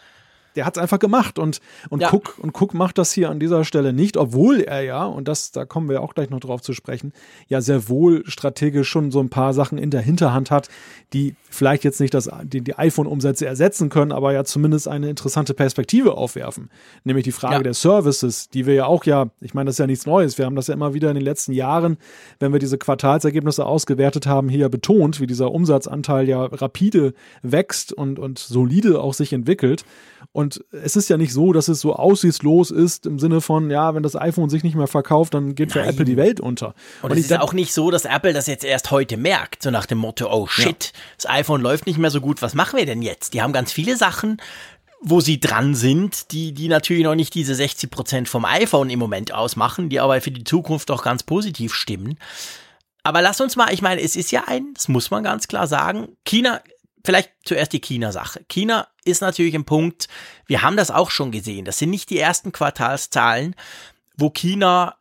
der 0.59 0.67
hat 0.67 0.77
es 0.77 0.83
einfach 0.83 0.99
gemacht 0.99 1.39
und, 1.39 1.61
und, 1.89 2.03
ja. 2.03 2.13
Cook, 2.13 2.37
und 2.37 2.61
Cook 2.61 2.75
macht 2.75 2.99
das 2.99 3.13
hier 3.13 3.31
an 3.31 3.39
dieser 3.39 3.65
Stelle 3.65 3.93
nicht, 3.93 4.17
obwohl 4.17 4.61
er 4.61 4.81
ja, 4.81 5.05
und 5.05 5.29
das, 5.29 5.53
da 5.53 5.65
kommen 5.65 5.89
wir 5.89 6.03
auch 6.03 6.15
gleich 6.15 6.31
noch 6.31 6.41
drauf 6.41 6.63
zu 6.63 6.73
sprechen, 6.73 7.13
ja 7.47 7.61
sehr 7.61 7.89
wohl 7.89 8.25
strategisch 8.27 8.89
schon 8.89 9.13
so 9.13 9.21
ein 9.21 9.31
paar 9.31 9.55
Sachen 9.55 9.79
in 9.79 9.93
der 9.93 10.01
Hinterhand 10.01 10.51
hat, 10.51 10.69
die 11.13 11.37
vielleicht 11.49 11.85
jetzt 11.85 12.01
nicht 12.01 12.13
das, 12.13 12.29
die, 12.43 12.61
die 12.61 12.77
iPhone-Umsätze 12.77 13.47
ersetzen 13.47 13.89
können, 13.89 14.11
aber 14.11 14.33
ja 14.33 14.43
zumindest 14.43 14.89
eine 14.89 15.09
interessante 15.09 15.55
Perspektive 15.55 16.17
aufwerfen. 16.17 16.71
Nämlich 17.05 17.23
die 17.23 17.31
Frage 17.31 17.55
ja. 17.55 17.63
der 17.63 17.75
Services, 17.75 18.49
die 18.51 18.67
wir 18.67 18.75
ja 18.75 18.87
auch 18.87 19.05
ja, 19.05 19.31
ich 19.41 19.55
meine, 19.55 19.67
das 19.67 19.77
ist 19.77 19.79
ja 19.79 19.87
nichts 19.87 20.07
Neues. 20.07 20.39
Wir 20.39 20.45
haben 20.45 20.57
das 20.57 20.67
ja 20.67 20.75
immer 20.75 20.93
wieder 20.93 21.09
in 21.09 21.15
den 21.15 21.25
letzten 21.25 21.53
Jahren, 21.53 21.99
wenn 22.41 22.53
wir 22.53 22.59
diese 22.59 22.79
Quartalsergebnisse 22.79 23.65
ausgewertet 23.65 24.27
haben, 24.27 24.49
hier 24.49 24.69
betont, 24.69 25.21
wie 25.21 25.29
dieser 25.29 25.53
Umsatzanteil 25.53 26.29
ja 26.29 26.47
rapide 26.47 27.15
wächst 27.43 27.93
und, 27.93 28.19
und 28.19 28.41
solide 28.41 29.01
auch 29.01 29.15
sich 29.15 29.33
entwickelt. 29.33 29.85
Und 30.33 30.48
es 30.71 30.97
ist 30.97 31.09
ja 31.09 31.17
nicht 31.17 31.33
so, 31.33 31.53
dass 31.53 31.69
es 31.69 31.81
so 31.81 31.95
aussichtslos 31.95 32.71
ist 32.71 33.07
im 33.07 33.19
Sinne 33.19 33.41
von, 33.41 33.71
ja, 33.71 33.95
wenn 33.95 34.03
das 34.03 34.17
iPhone 34.17 34.51
sich 34.51 34.63
nicht 34.63 34.77
mehr 34.77 34.87
verkauft, 34.87 35.35
dann 35.35 35.55
geht 35.55 35.73
für 35.73 35.81
Nein. 35.81 35.91
Apple 35.91 36.05
die 36.05 36.17
Welt 36.17 36.41
unter. 36.41 36.75
Und, 37.03 37.11
Und 37.11 37.19
es 37.19 37.25
ist 37.25 37.39
auch 37.39 37.53
nicht 37.53 37.73
so, 37.73 37.91
dass 37.91 38.05
Apple 38.05 38.33
das 38.33 38.47
jetzt 38.47 38.65
erst 38.65 38.91
heute 38.91 39.17
merkt, 39.17 39.63
so 39.63 39.71
nach 39.71 39.87
dem 39.87 39.99
Motto, 39.99 40.31
oh 40.31 40.47
shit, 40.47 40.93
ja. 40.95 41.01
das 41.17 41.29
iPhone 41.29 41.61
läuft 41.61 41.87
nicht 41.87 41.99
mehr 41.99 42.11
so 42.11 42.21
gut, 42.21 42.43
was 42.43 42.55
machen 42.55 42.79
wir 42.79 42.87
denn 42.87 43.03
jetzt? 43.03 43.35
Die 43.35 43.43
haben 43.43 43.53
ganz 43.53 43.73
viele 43.73 43.97
Sachen, 43.97 44.41
wo 45.01 45.21
sie 45.21 45.39
dran 45.39 45.75
sind, 45.75 46.33
die, 46.33 46.53
die 46.53 46.69
natürlich 46.69 47.05
noch 47.05 47.15
nicht 47.15 47.35
diese 47.35 47.55
60 47.55 47.91
Prozent 47.91 48.29
vom 48.29 48.45
iPhone 48.45 48.91
im 48.91 48.99
Moment 48.99 49.33
ausmachen, 49.33 49.89
die 49.89 50.01
aber 50.01 50.21
für 50.21 50.31
die 50.31 50.45
Zukunft 50.45 50.91
auch 50.91 51.03
ganz 51.03 51.23
positiv 51.23 51.73
stimmen. 51.75 52.19
Aber 53.05 53.23
lass 53.23 53.41
uns 53.41 53.57
mal, 53.57 53.73
ich 53.73 53.81
meine, 53.81 54.03
es 54.03 54.17
ist 54.17 54.33
ja 54.33 54.45
ein, 54.47 54.75
das 54.75 54.89
muss 54.89 55.11
man 55.11 55.23
ganz 55.23 55.49
klar 55.49 55.67
sagen, 55.67 56.09
China 56.25 56.61
vielleicht 57.05 57.31
zuerst 57.45 57.73
die 57.73 57.81
China-Sache. 57.81 58.45
China 58.49 58.89
ist 59.05 59.21
natürlich 59.21 59.55
ein 59.55 59.65
Punkt, 59.65 60.09
wir 60.47 60.63
haben 60.63 60.77
das 60.77 60.91
auch 60.91 61.11
schon 61.11 61.33
gesehen. 61.33 61.65
Das 61.65 61.79
sind 61.79 61.91
nicht 61.91 62.11
die 62.11 62.19
ersten 62.19 62.53
Quartalszahlen, 62.53 63.55
wo 64.17 64.31
China 64.31 64.97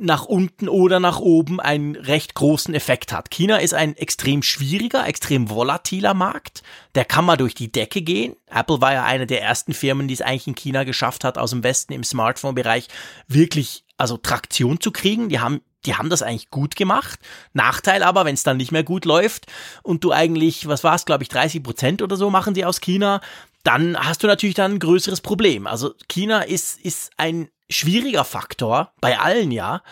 nach 0.00 0.24
unten 0.24 0.68
oder 0.68 0.98
nach 0.98 1.20
oben 1.20 1.60
einen 1.60 1.94
recht 1.94 2.34
großen 2.34 2.74
Effekt 2.74 3.12
hat. 3.12 3.30
China 3.30 3.58
ist 3.58 3.74
ein 3.74 3.96
extrem 3.96 4.42
schwieriger, 4.42 5.06
extrem 5.06 5.50
volatiler 5.50 6.14
Markt. 6.14 6.62
Der 6.94 7.04
kann 7.04 7.26
mal 7.26 7.36
durch 7.36 7.54
die 7.54 7.70
Decke 7.70 8.02
gehen. 8.02 8.34
Apple 8.46 8.80
war 8.80 8.94
ja 8.94 9.04
eine 9.04 9.26
der 9.26 9.42
ersten 9.42 9.74
Firmen, 9.74 10.08
die 10.08 10.14
es 10.14 10.22
eigentlich 10.22 10.46
in 10.46 10.54
China 10.54 10.84
geschafft 10.84 11.22
hat, 11.22 11.38
aus 11.38 11.50
dem 11.50 11.62
Westen 11.62 11.92
im 11.92 12.04
Smartphone-Bereich 12.04 12.88
wirklich 13.28 13.84
also 13.96 14.16
Traktion 14.16 14.80
zu 14.80 14.90
kriegen. 14.90 15.28
Die 15.28 15.40
haben 15.40 15.60
die 15.86 15.94
haben 15.94 16.10
das 16.10 16.22
eigentlich 16.22 16.50
gut 16.50 16.76
gemacht. 16.76 17.18
Nachteil 17.52 18.02
aber, 18.02 18.24
wenn 18.24 18.34
es 18.34 18.42
dann 18.42 18.56
nicht 18.56 18.72
mehr 18.72 18.84
gut 18.84 19.04
läuft 19.04 19.46
und 19.82 20.04
du 20.04 20.12
eigentlich, 20.12 20.68
was 20.68 20.84
war 20.84 20.94
es, 20.94 21.06
glaube 21.06 21.22
ich, 21.22 21.28
30 21.28 21.62
Prozent 21.62 22.02
oder 22.02 22.16
so 22.16 22.30
machen 22.30 22.54
sie 22.54 22.64
aus 22.64 22.80
China, 22.80 23.20
dann 23.62 23.96
hast 23.98 24.22
du 24.22 24.26
natürlich 24.26 24.54
dann 24.54 24.74
ein 24.74 24.78
größeres 24.78 25.20
Problem. 25.20 25.66
Also 25.66 25.94
China 26.08 26.42
ist, 26.42 26.80
ist 26.80 27.12
ein 27.16 27.48
schwieriger 27.68 28.24
Faktor, 28.24 28.92
bei 29.00 29.18
allen 29.18 29.50
ja. 29.50 29.82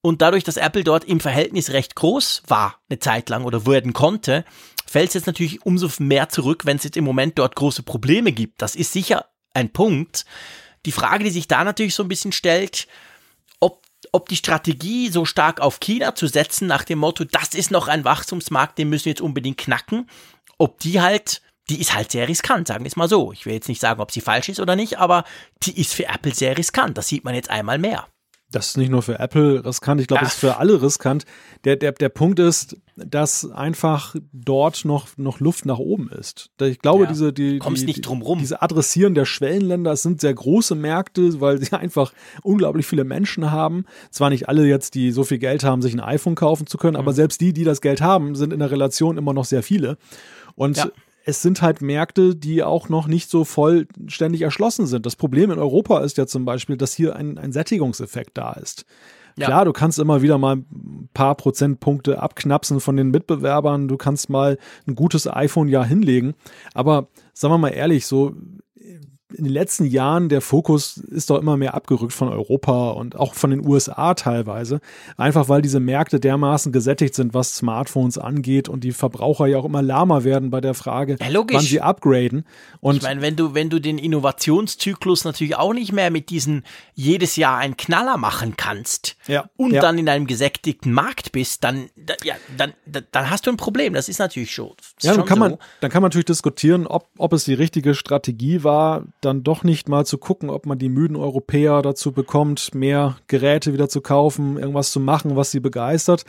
Und 0.00 0.20
dadurch, 0.20 0.44
dass 0.44 0.58
Apple 0.58 0.84
dort 0.84 1.04
im 1.04 1.20
Verhältnis 1.20 1.70
recht 1.70 1.94
groß 1.96 2.42
war, 2.46 2.78
eine 2.90 2.98
Zeit 2.98 3.30
lang 3.30 3.44
oder 3.44 3.66
werden 3.66 3.94
konnte, 3.94 4.44
fällt 4.86 5.08
es 5.08 5.14
jetzt 5.14 5.26
natürlich 5.26 5.64
umso 5.64 5.88
mehr 5.98 6.28
zurück, 6.28 6.66
wenn 6.66 6.76
es 6.76 6.84
jetzt 6.84 6.98
im 6.98 7.04
Moment 7.04 7.38
dort 7.38 7.56
große 7.56 7.82
Probleme 7.82 8.32
gibt. 8.32 8.60
Das 8.60 8.76
ist 8.76 8.92
sicher 8.92 9.26
ein 9.54 9.72
Punkt. 9.72 10.26
Die 10.84 10.92
Frage, 10.92 11.24
die 11.24 11.30
sich 11.30 11.48
da 11.48 11.64
natürlich 11.64 11.94
so 11.94 12.02
ein 12.02 12.08
bisschen 12.08 12.32
stellt, 12.32 12.86
ob 14.14 14.28
die 14.28 14.36
Strategie 14.36 15.10
so 15.10 15.24
stark 15.24 15.60
auf 15.60 15.80
China 15.80 16.14
zu 16.14 16.28
setzen, 16.28 16.68
nach 16.68 16.84
dem 16.84 17.00
Motto, 17.00 17.24
das 17.24 17.48
ist 17.54 17.72
noch 17.72 17.88
ein 17.88 18.04
Wachstumsmarkt, 18.04 18.78
den 18.78 18.88
müssen 18.88 19.06
wir 19.06 19.10
jetzt 19.10 19.20
unbedingt 19.20 19.58
knacken, 19.58 20.08
ob 20.56 20.78
die 20.78 21.00
halt, 21.00 21.42
die 21.68 21.80
ist 21.80 21.96
halt 21.96 22.12
sehr 22.12 22.28
riskant, 22.28 22.68
sagen 22.68 22.84
wir 22.84 22.88
es 22.88 22.94
mal 22.94 23.08
so. 23.08 23.32
Ich 23.32 23.44
will 23.44 23.54
jetzt 23.54 23.68
nicht 23.68 23.80
sagen, 23.80 24.00
ob 24.00 24.12
sie 24.12 24.20
falsch 24.20 24.48
ist 24.48 24.60
oder 24.60 24.76
nicht, 24.76 24.98
aber 24.98 25.24
die 25.64 25.80
ist 25.80 25.94
für 25.94 26.06
Apple 26.06 26.32
sehr 26.32 26.56
riskant. 26.56 26.96
Das 26.96 27.08
sieht 27.08 27.24
man 27.24 27.34
jetzt 27.34 27.50
einmal 27.50 27.78
mehr. 27.78 28.06
Das 28.54 28.68
ist 28.68 28.76
nicht 28.76 28.90
nur 28.90 29.02
für 29.02 29.18
Apple 29.18 29.64
riskant, 29.64 30.00
ich 30.00 30.06
glaube, 30.06 30.24
es 30.24 30.34
ist 30.34 30.40
für 30.40 30.58
alle 30.58 30.80
riskant. 30.80 31.24
Der, 31.64 31.74
der, 31.76 31.92
der 31.92 32.08
Punkt 32.08 32.38
ist, 32.38 32.76
dass 32.94 33.50
einfach 33.50 34.14
dort 34.32 34.84
noch, 34.84 35.08
noch 35.16 35.40
Luft 35.40 35.66
nach 35.66 35.78
oben 35.78 36.08
ist. 36.10 36.50
Ich 36.60 36.78
glaube, 36.78 37.04
ja, 37.04 37.08
diese, 37.08 37.32
die, 37.32 37.58
die, 37.58 38.00
drum 38.00 38.22
rum. 38.22 38.38
diese 38.38 38.62
Adressieren 38.62 39.14
der 39.14 39.24
Schwellenländer, 39.24 39.92
es 39.92 40.02
sind 40.02 40.20
sehr 40.20 40.34
große 40.34 40.76
Märkte, 40.76 41.40
weil 41.40 41.60
sie 41.60 41.72
einfach 41.76 42.12
unglaublich 42.42 42.86
viele 42.86 43.04
Menschen 43.04 43.50
haben. 43.50 43.86
Zwar 44.10 44.30
nicht 44.30 44.48
alle 44.48 44.66
jetzt, 44.66 44.94
die 44.94 45.10
so 45.10 45.24
viel 45.24 45.38
Geld 45.38 45.64
haben, 45.64 45.82
sich 45.82 45.94
ein 45.94 46.00
iPhone 46.00 46.36
kaufen 46.36 46.68
zu 46.68 46.78
können, 46.78 46.94
mhm. 46.94 47.00
aber 47.00 47.12
selbst 47.12 47.40
die, 47.40 47.52
die 47.52 47.64
das 47.64 47.80
Geld 47.80 48.00
haben, 48.00 48.36
sind 48.36 48.52
in 48.52 48.60
der 48.60 48.70
Relation 48.70 49.18
immer 49.18 49.32
noch 49.32 49.46
sehr 49.46 49.64
viele. 49.64 49.98
Und 50.54 50.76
ja 50.76 50.86
es 51.24 51.42
sind 51.42 51.62
halt 51.62 51.80
Märkte, 51.80 52.36
die 52.36 52.62
auch 52.62 52.88
noch 52.88 53.06
nicht 53.06 53.30
so 53.30 53.44
vollständig 53.44 54.42
erschlossen 54.42 54.86
sind. 54.86 55.06
Das 55.06 55.16
Problem 55.16 55.50
in 55.50 55.58
Europa 55.58 56.00
ist 56.00 56.18
ja 56.18 56.26
zum 56.26 56.44
Beispiel, 56.44 56.76
dass 56.76 56.94
hier 56.94 57.16
ein, 57.16 57.38
ein 57.38 57.52
Sättigungseffekt 57.52 58.36
da 58.36 58.52
ist. 58.52 58.84
Ja. 59.36 59.46
Klar, 59.46 59.64
du 59.64 59.72
kannst 59.72 59.98
immer 59.98 60.22
wieder 60.22 60.38
mal 60.38 60.56
ein 60.56 61.08
paar 61.12 61.34
Prozentpunkte 61.34 62.22
abknapsen 62.22 62.78
von 62.78 62.96
den 62.96 63.10
Mitbewerbern. 63.10 63.88
Du 63.88 63.96
kannst 63.96 64.30
mal 64.30 64.58
ein 64.86 64.94
gutes 64.94 65.26
iPhone 65.26 65.68
ja 65.68 65.82
hinlegen. 65.82 66.34
Aber 66.72 67.08
sagen 67.32 67.54
wir 67.54 67.58
mal 67.58 67.70
ehrlich, 67.70 68.06
so 68.06 68.36
in 69.34 69.44
den 69.44 69.52
letzten 69.52 69.84
Jahren 69.84 70.28
der 70.28 70.40
Fokus 70.40 70.96
ist 70.96 71.30
doch 71.30 71.38
immer 71.38 71.56
mehr 71.56 71.74
abgerückt 71.74 72.12
von 72.12 72.28
Europa 72.28 72.90
und 72.90 73.16
auch 73.16 73.34
von 73.34 73.50
den 73.50 73.66
USA 73.66 74.14
teilweise. 74.14 74.80
Einfach 75.16 75.48
weil 75.48 75.62
diese 75.62 75.80
Märkte 75.80 76.20
dermaßen 76.20 76.72
gesättigt 76.72 77.14
sind, 77.14 77.34
was 77.34 77.56
Smartphones 77.56 78.18
angeht 78.18 78.68
und 78.68 78.84
die 78.84 78.92
Verbraucher 78.92 79.46
ja 79.46 79.58
auch 79.58 79.64
immer 79.64 79.82
lahmer 79.82 80.24
werden 80.24 80.50
bei 80.50 80.60
der 80.60 80.74
Frage, 80.74 81.16
ja, 81.20 81.44
wann 81.50 81.60
sie 81.60 81.80
upgraden. 81.80 82.44
Und 82.80 82.96
ich 82.96 83.02
meine, 83.02 83.20
wenn 83.20 83.36
du, 83.36 83.54
wenn 83.54 83.70
du 83.70 83.80
den 83.80 83.98
Innovationszyklus 83.98 85.24
natürlich 85.24 85.56
auch 85.56 85.72
nicht 85.72 85.92
mehr 85.92 86.10
mit 86.10 86.30
diesen 86.30 86.64
jedes 86.94 87.36
Jahr 87.36 87.58
einen 87.58 87.76
Knaller 87.76 88.16
machen 88.16 88.56
kannst 88.56 89.16
ja, 89.26 89.48
und 89.56 89.72
ja. 89.72 89.80
dann 89.80 89.98
in 89.98 90.08
einem 90.08 90.26
gesättigten 90.26 90.92
Markt 90.92 91.32
bist, 91.32 91.64
dann, 91.64 91.88
da, 91.96 92.14
ja, 92.22 92.34
dann, 92.56 92.72
da, 92.86 93.00
dann 93.10 93.30
hast 93.30 93.46
du 93.46 93.50
ein 93.50 93.56
Problem. 93.56 93.94
Das 93.94 94.08
ist 94.08 94.18
natürlich 94.18 94.52
schon. 94.52 94.72
Ja, 95.02 95.10
dann 95.10 95.14
schon 95.16 95.24
kann, 95.26 95.38
so. 95.38 95.40
man, 95.40 95.58
dann 95.80 95.90
kann 95.90 96.02
man 96.02 96.08
natürlich 96.08 96.26
diskutieren, 96.26 96.86
ob, 96.86 97.08
ob 97.18 97.32
es 97.32 97.44
die 97.44 97.54
richtige 97.54 97.94
Strategie 97.94 98.64
war, 98.64 99.04
dann 99.24 99.42
doch 99.42 99.64
nicht 99.64 99.88
mal 99.88 100.04
zu 100.06 100.18
gucken, 100.18 100.50
ob 100.50 100.66
man 100.66 100.78
die 100.78 100.88
müden 100.88 101.16
Europäer 101.16 101.82
dazu 101.82 102.12
bekommt, 102.12 102.74
mehr 102.74 103.16
Geräte 103.26 103.72
wieder 103.72 103.88
zu 103.88 104.00
kaufen, 104.00 104.58
irgendwas 104.58 104.92
zu 104.92 105.00
machen, 105.00 105.36
was 105.36 105.50
sie 105.50 105.60
begeistert. 105.60 106.24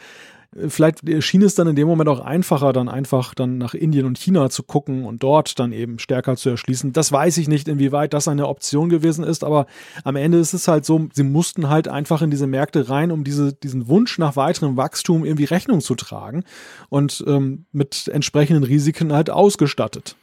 Vielleicht 0.70 1.02
schien 1.22 1.42
es 1.42 1.56
dann 1.56 1.68
in 1.68 1.76
dem 1.76 1.86
Moment 1.86 2.08
auch 2.08 2.22
einfacher, 2.22 2.72
dann 2.72 2.88
einfach 2.88 3.34
dann 3.34 3.58
nach 3.58 3.74
Indien 3.74 4.06
und 4.06 4.18
China 4.18 4.50
zu 4.50 4.64
gucken 4.64 5.04
und 5.04 5.22
dort 5.22 5.60
dann 5.60 5.74
eben 5.74 6.00
stärker 6.00 6.38
zu 6.38 6.50
erschließen. 6.50 6.94
Das 6.94 7.12
weiß 7.12 7.38
ich 7.40 7.50
nicht, 7.50 7.68
inwieweit 7.68 8.14
das 8.14 8.30
eine 8.30 8.48
Option 8.48 8.88
gewesen 8.88 9.26
ist, 9.26 9.44
aber 9.44 9.66
am 10.06 10.16
Ende 10.16 10.38
ist 10.38 10.54
es 10.54 10.70
halt 10.70 10.86
so, 10.86 11.10
sie 11.12 11.24
mussten 11.24 11.68
halt 11.68 11.90
einfach 11.90 12.22
in 12.22 12.32
diese 12.32 12.48
Märkte 12.48 12.88
rein, 12.88 13.12
um 13.12 13.26
diese, 13.26 13.52
diesen 13.52 13.90
Wunsch 13.90 14.18
nach 14.18 14.38
weiterem 14.38 14.78
Wachstum 14.78 15.26
irgendwie 15.26 15.44
Rechnung 15.44 15.82
zu 15.82 15.94
tragen 15.96 16.46
und 16.88 17.22
ähm, 17.28 17.66
mit 17.74 18.08
entsprechenden 18.08 18.64
Risiken 18.64 19.12
halt 19.12 19.30
ausgestattet. 19.30 20.16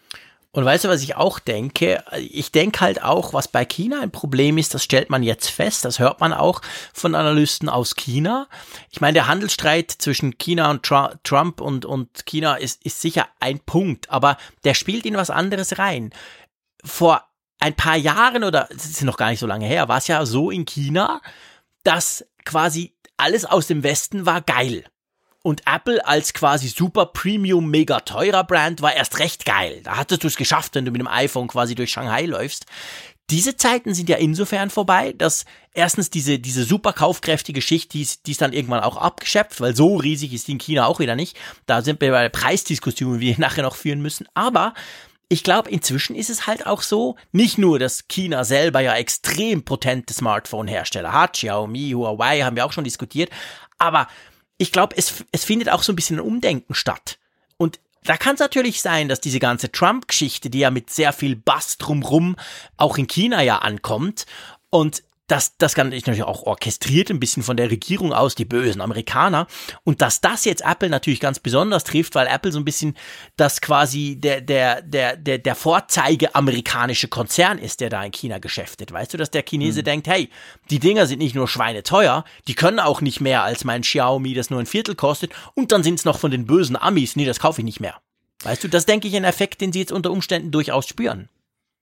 Und 0.55 0.67
weißt 0.67 0.85
du, 0.85 0.89
was 0.91 1.03
ich 1.03 1.17
auch 1.17 1.39
denke? 1.39 2.05
Ich 2.15 2.53
denke 2.53 2.81
halt 2.81 3.03
auch, 3.03 3.33
was 3.33 3.49
bei 3.49 3.65
China 3.65 4.01
ein 4.01 4.11
Problem 4.11 4.59
ist, 4.59 4.75
das 4.75 4.85
stellt 4.85 5.09
man 5.09 5.23
jetzt 5.23 5.49
fest, 5.49 5.87
das 5.87 5.99
hört 5.99 6.21
man 6.21 6.35
auch 6.35 6.61
von 6.93 7.15
Analysten 7.15 7.71
aus 7.71 7.97
China. 7.97 8.49
Ich 8.91 9.01
meine, 9.01 9.15
der 9.15 9.29
Handelsstreit 9.29 9.91
zwischen 9.91 10.37
China 10.37 10.71
und 10.71 10.83
Trump 10.83 11.63
und, 11.63 11.87
und 11.87 12.27
China 12.27 12.57
ist, 12.57 12.85
ist 12.85 13.01
sicher 13.01 13.29
ein 13.41 13.61
Punkt, 13.61 14.11
aber 14.11 14.37
der 14.65 14.75
spielt 14.75 15.07
in 15.07 15.17
was 15.17 15.31
anderes 15.31 15.79
rein. 15.79 16.11
Vor 16.85 17.25
ein 17.59 17.75
paar 17.75 17.97
Jahren 17.97 18.45
oder 18.45 18.69
es 18.71 18.85
ist 18.85 19.03
noch 19.05 19.17
gar 19.17 19.31
nicht 19.31 19.41
so 19.41 19.47
lange 19.47 19.67
her, 19.67 19.89
war 19.89 19.99
es 19.99 20.09
ja 20.09 20.27
so 20.27 20.51
in 20.51 20.67
China, 20.67 21.23
dass 21.83 22.27
quasi 22.45 22.95
alles 23.17 23.47
aus 23.47 23.69
dem 23.69 23.83
Westen 23.83 24.27
war 24.27 24.43
geil. 24.43 24.85
Und 25.43 25.63
Apple 25.67 26.07
als 26.07 26.35
quasi 26.35 26.69
super 26.69 27.07
Premium, 27.07 27.69
mega 27.69 28.01
teurer 28.01 28.45
Brand 28.45 28.81
war 28.81 28.95
erst 28.95 29.19
recht 29.19 29.45
geil. 29.45 29.81
Da 29.83 29.97
hattest 29.97 30.23
du 30.23 30.29
es 30.29 30.37
geschafft, 30.37 30.77
wenn 30.77 30.85
du 30.85 30.93
mit 30.93 31.01
dem 31.01 31.09
iPhone 31.09 31.49
quasi 31.49 31.75
durch 31.75 31.91
Shanghai 31.91 32.27
läufst. 32.27 32.67
Diese 33.31 33.57
Zeiten 33.57 33.95
sind 33.95 34.09
ja 34.09 34.19
insofern 34.19 34.71
vorbei, 34.71 35.15
dass 35.17 35.45
erstens 35.73 36.11
diese, 36.11 36.39
diese 36.39 36.65
super 36.65 36.93
kaufkräftige 36.93 37.63
Schicht, 37.63 37.93
die 37.95 38.03
ist, 38.03 38.27
die 38.27 38.33
ist 38.33 38.43
dann 38.43 38.53
irgendwann 38.53 38.83
auch 38.83 38.97
abgeschöpft, 38.97 39.61
weil 39.61 39.75
so 39.75 39.97
riesig 39.97 40.33
ist 40.33 40.49
die 40.49 40.53
in 40.53 40.59
China 40.59 40.87
auch 40.87 41.01
wieder 41.01 41.17
nicht. 41.17 41.37
Da 41.67 41.83
sind 41.83 42.01
wir 42.01 42.11
bei 42.11 42.23
der 42.23 42.29
Preisdiskussion, 42.29 43.19
die 43.19 43.27
wir 43.27 43.35
nachher 43.39 43.63
noch 43.63 43.77
führen 43.77 44.03
müssen. 44.03 44.29
Aber 44.35 44.75
ich 45.29 45.43
glaube, 45.43 45.71
inzwischen 45.71 46.15
ist 46.15 46.29
es 46.29 46.47
halt 46.47 46.67
auch 46.67 46.83
so, 46.83 47.17
nicht 47.33 47.57
nur, 47.57 47.79
dass 47.79 48.07
China 48.07 48.45
selber 48.45 48.81
ja 48.81 48.95
extrem 48.95 49.65
potente 49.65 50.13
Smartphone-Hersteller 50.13 51.13
hat, 51.13 51.33
Xiaomi, 51.33 51.93
Huawei 51.93 52.43
haben 52.43 52.55
wir 52.55 52.67
auch 52.67 52.73
schon 52.73 52.85
diskutiert, 52.85 53.31
aber 53.79 54.09
ich 54.63 54.71
glaube, 54.71 54.95
es, 54.97 55.25
es 55.33 55.45
findet 55.45 55.69
auch 55.69 55.83
so 55.83 55.93
ein 55.93 55.97
bisschen 55.97 56.19
ein 56.19 56.25
Umdenken 56.25 56.75
statt. 56.75 57.19
Und 57.57 57.81
da 58.05 58.17
kann 58.17 58.35
es 58.35 58.41
natürlich 58.41 58.81
sein, 58.81 59.09
dass 59.09 59.21
diese 59.21 59.41
ganze 59.41 59.73
Trump-Geschichte, 59.73 60.51
die 60.51 60.61
ja 60.61 60.71
mit 60.71 60.89
sehr 60.89 61.13
viel 61.13 61.35
Bass 61.35 61.79
drumrum 61.79 62.37
auch 62.77 62.97
in 62.97 63.09
China 63.09 63.43
ja 63.43 63.59
ankommt 63.59 64.25
und 64.71 65.03
das, 65.33 65.57
das 65.57 65.75
kann 65.75 65.91
ich 65.93 66.05
natürlich 66.05 66.25
auch 66.25 66.43
orchestriert 66.43 67.11
ein 67.11 67.19
bisschen 67.19 67.43
von 67.43 67.57
der 67.57 67.71
Regierung 67.71 68.13
aus, 68.13 68.35
die 68.35 68.45
bösen 68.45 68.83
Amerikaner. 68.83 69.47
Und 69.83 70.03
dass 70.03 70.21
das 70.21 70.45
jetzt 70.45 70.63
Apple 70.63 70.91
natürlich 70.91 71.21
ganz 71.21 71.39
besonders 71.39 71.85
trifft, 71.85 72.15
weil 72.15 72.27
Apple 72.27 72.53
so 72.53 72.59
ein 72.59 72.67
bisschen 72.67 72.99
das 73.39 73.63
quasi 73.63 74.17
der, 74.21 74.43
der, 74.43 74.83
der, 74.83 75.17
der, 75.17 75.39
der 75.39 75.55
Vorzeige 75.55 76.35
amerikanische 76.35 77.09
Konzern 77.09 77.57
ist, 77.57 77.81
der 77.81 77.89
da 77.89 78.05
in 78.05 78.13
China 78.13 78.41
geschäftet. 78.41 78.93
Weißt 78.93 79.15
du, 79.15 79.17
dass 79.17 79.31
der 79.31 79.43
Chinese 79.43 79.81
mhm. 79.81 79.85
denkt, 79.85 80.07
hey, 80.07 80.29
die 80.69 80.81
Dinger 80.81 81.07
sind 81.07 81.21
nicht 81.21 81.35
nur 81.35 81.49
schweineteuer, 81.49 82.25
die 82.47 82.55
können 82.55 82.79
auch 82.79 83.01
nicht 83.01 83.23
mehr 83.23 83.43
als 83.43 83.65
mein 83.65 83.81
Xiaomi, 83.81 84.35
das 84.35 84.51
nur 84.51 84.61
ein 84.61 84.67
Viertel 84.67 84.97
kostet. 84.97 85.33
Und 85.55 85.73
dann 85.73 85.83
sind 85.83 85.99
es 85.99 86.05
noch 86.05 86.19
von 86.19 86.31
den 86.31 86.45
bösen 86.45 86.77
Amis, 86.77 87.17
nee, 87.17 87.25
das 87.25 87.41
kaufe 87.41 87.63
ich 87.63 87.65
nicht 87.65 87.81
mehr. 87.81 87.97
Weißt 88.43 88.65
du, 88.65 88.69
das 88.69 88.85
denke 88.85 89.09
ich 89.09 89.17
ein 89.17 89.25
Effekt, 89.25 89.63
den 89.63 89.73
sie 89.73 89.79
jetzt 89.79 89.93
unter 89.93 90.11
Umständen 90.11 90.51
durchaus 90.51 90.87
spüren. 90.87 91.31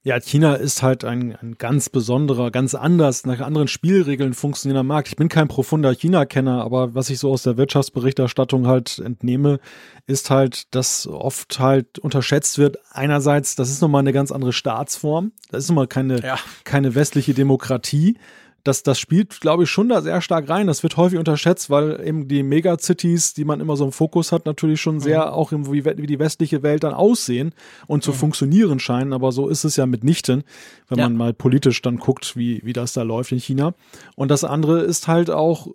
Ja, 0.03 0.19
China 0.19 0.55
ist 0.55 0.83
halt 0.83 1.05
ein, 1.05 1.37
ein 1.37 1.59
ganz 1.59 1.91
besonderer, 1.91 2.51
ganz 2.51 2.75
anders, 2.75 3.27
nach 3.27 3.41
anderen 3.41 3.69
Spielregeln 3.69 4.33
funktionierender 4.33 4.83
Markt. 4.83 5.09
Ich 5.09 5.17
bin 5.17 5.29
kein 5.29 5.47
profunder 5.47 5.95
China-Kenner, 5.95 6.63
aber 6.65 6.95
was 6.95 7.11
ich 7.11 7.19
so 7.19 7.31
aus 7.31 7.43
der 7.43 7.59
Wirtschaftsberichterstattung 7.59 8.67
halt 8.67 8.99
entnehme, 8.99 9.61
ist 10.07 10.31
halt, 10.31 10.75
dass 10.75 11.07
oft 11.07 11.59
halt 11.59 11.99
unterschätzt 11.99 12.57
wird. 12.57 12.79
Einerseits, 12.91 13.57
das 13.57 13.69
ist 13.69 13.83
nochmal 13.83 14.01
eine 14.01 14.15
ganz 14.15 14.33
andere 14.33 14.55
Staatsform. 14.55 15.33
Das 15.51 15.65
ist 15.65 15.69
nochmal 15.69 15.87
keine, 15.87 16.23
ja. 16.23 16.39
keine 16.65 16.95
westliche 16.95 17.35
Demokratie 17.35 18.17
das, 18.64 18.83
das 18.83 18.99
spielt, 18.99 19.40
glaube 19.40 19.64
ich, 19.64 19.70
schon 19.70 19.88
da 19.88 20.03
sehr 20.03 20.20
stark 20.20 20.49
rein. 20.49 20.66
Das 20.66 20.83
wird 20.83 20.96
häufig 20.96 21.18
unterschätzt, 21.18 21.70
weil 21.70 22.01
eben 22.07 22.29
die 22.29 22.42
Megacities, 22.42 23.35
die 23.35 23.44
man 23.44 23.61
immer 23.61 23.77
so 23.77 23.85
im 23.85 23.92
Fokus 23.92 24.33
hat, 24.33 24.46
natürlich 24.46 24.81
schon 24.81 25.01
sehr 25.01 25.27
mhm. 25.27 25.33
auch 25.33 25.53
im, 25.53 25.73
wie, 25.73 25.85
wie, 25.85 26.07
die 26.07 26.18
westliche 26.18 26.62
Welt 26.62 26.85
dann 26.85 26.92
aussehen 26.92 27.55
und 27.87 28.03
zu 28.03 28.11
mhm. 28.12 28.16
funktionieren 28.16 28.81
scheinen. 28.81 29.12
Aber 29.12 29.33
so 29.33 29.49
ist 29.49 29.64
es 29.64 29.77
ja 29.77 29.87
mitnichten, 29.87 30.44
wenn 30.88 30.99
ja. 30.99 31.09
man 31.09 31.16
mal 31.16 31.33
politisch 31.33 31.81
dann 31.83 31.96
guckt, 31.96 32.37
wie, 32.37 32.61
wie 32.64 32.73
das 32.73 32.92
da 32.92 33.03
läuft 33.03 33.33
in 33.33 33.38
China. 33.38 33.75
Und 34.16 34.31
das 34.31 34.44
andere 34.44 34.81
ist 34.81 35.09
halt 35.09 35.31
auch, 35.31 35.68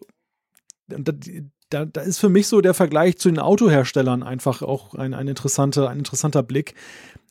da, 1.69 1.85
da 1.85 2.01
ist 2.01 2.19
für 2.19 2.29
mich 2.29 2.47
so 2.47 2.61
der 2.61 2.73
Vergleich 2.73 3.17
zu 3.17 3.29
den 3.29 3.39
Autoherstellern 3.39 4.23
einfach 4.23 4.61
auch 4.61 4.93
ein, 4.93 5.13
ein, 5.13 5.27
interessanter, 5.27 5.89
ein 5.89 5.99
interessanter 5.99 6.43
Blick. 6.43 6.75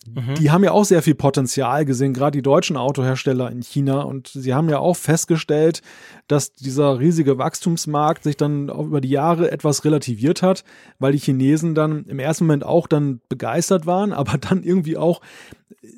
Mhm. 0.07 0.35
Die 0.35 0.51
haben 0.51 0.65
ja 0.65 0.73
auch 0.73 0.85
sehr 0.85 1.03
viel 1.03 1.15
Potenzial 1.15 1.85
gesehen, 1.85 2.13
gerade 2.13 2.37
die 2.37 2.43
deutschen 2.43 2.77
Autohersteller 2.77 3.51
in 3.51 3.63
China. 3.63 4.03
Und 4.03 4.29
sie 4.29 4.55
haben 4.55 4.69
ja 4.69 4.79
auch 4.79 4.97
festgestellt, 4.97 5.81
dass 6.29 6.53
dieser 6.53 6.99
riesige 6.99 7.39
Wachstumsmarkt 7.39 8.25
sich 8.25 8.37
dann 8.37 8.69
über 8.69 9.01
die 9.01 9.09
Jahre 9.09 9.51
etwas 9.51 9.85
relativiert 9.85 10.43
hat, 10.43 10.65
weil 10.99 11.13
die 11.13 11.19
Chinesen 11.19 11.75
dann 11.75 12.05
im 12.05 12.19
ersten 12.19 12.45
Moment 12.45 12.65
auch 12.65 12.87
dann 12.87 13.21
begeistert 13.29 13.87
waren, 13.87 14.13
aber 14.13 14.39
dann 14.39 14.63
irgendwie 14.63 14.97
auch 14.97 15.21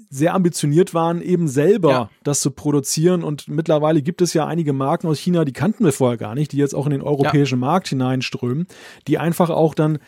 sehr 0.09 0.35
ambitioniert 0.35 0.95
waren, 0.95 1.21
eben 1.21 1.49
selber 1.49 1.91
ja. 1.91 2.11
das 2.25 2.41
zu 2.41 2.51
produzieren. 2.51 3.23
Und 3.23 3.49
mittlerweile 3.49 4.03
gibt 4.03 4.23
es 4.23 4.35
ja 4.35 4.47
einige 4.47 4.73
Marken 4.73 5.09
aus 5.09 5.19
China, 5.19 5.45
die 5.45 5.53
kannten 5.53 5.85
wir 5.85 5.93
vorher 5.93 6.17
gar 6.17 6.35
nicht, 6.35 6.53
die 6.53 6.57
jetzt 6.57 6.75
auch 6.75 6.87
in 6.87 6.93
den 6.93 7.03
europäischen 7.03 7.61
ja. 7.61 7.67
Markt 7.67 7.89
hineinströmen, 7.89 8.67
die 9.07 9.19
einfach 9.19 9.51
auch 9.51 9.75
dann 9.75 9.99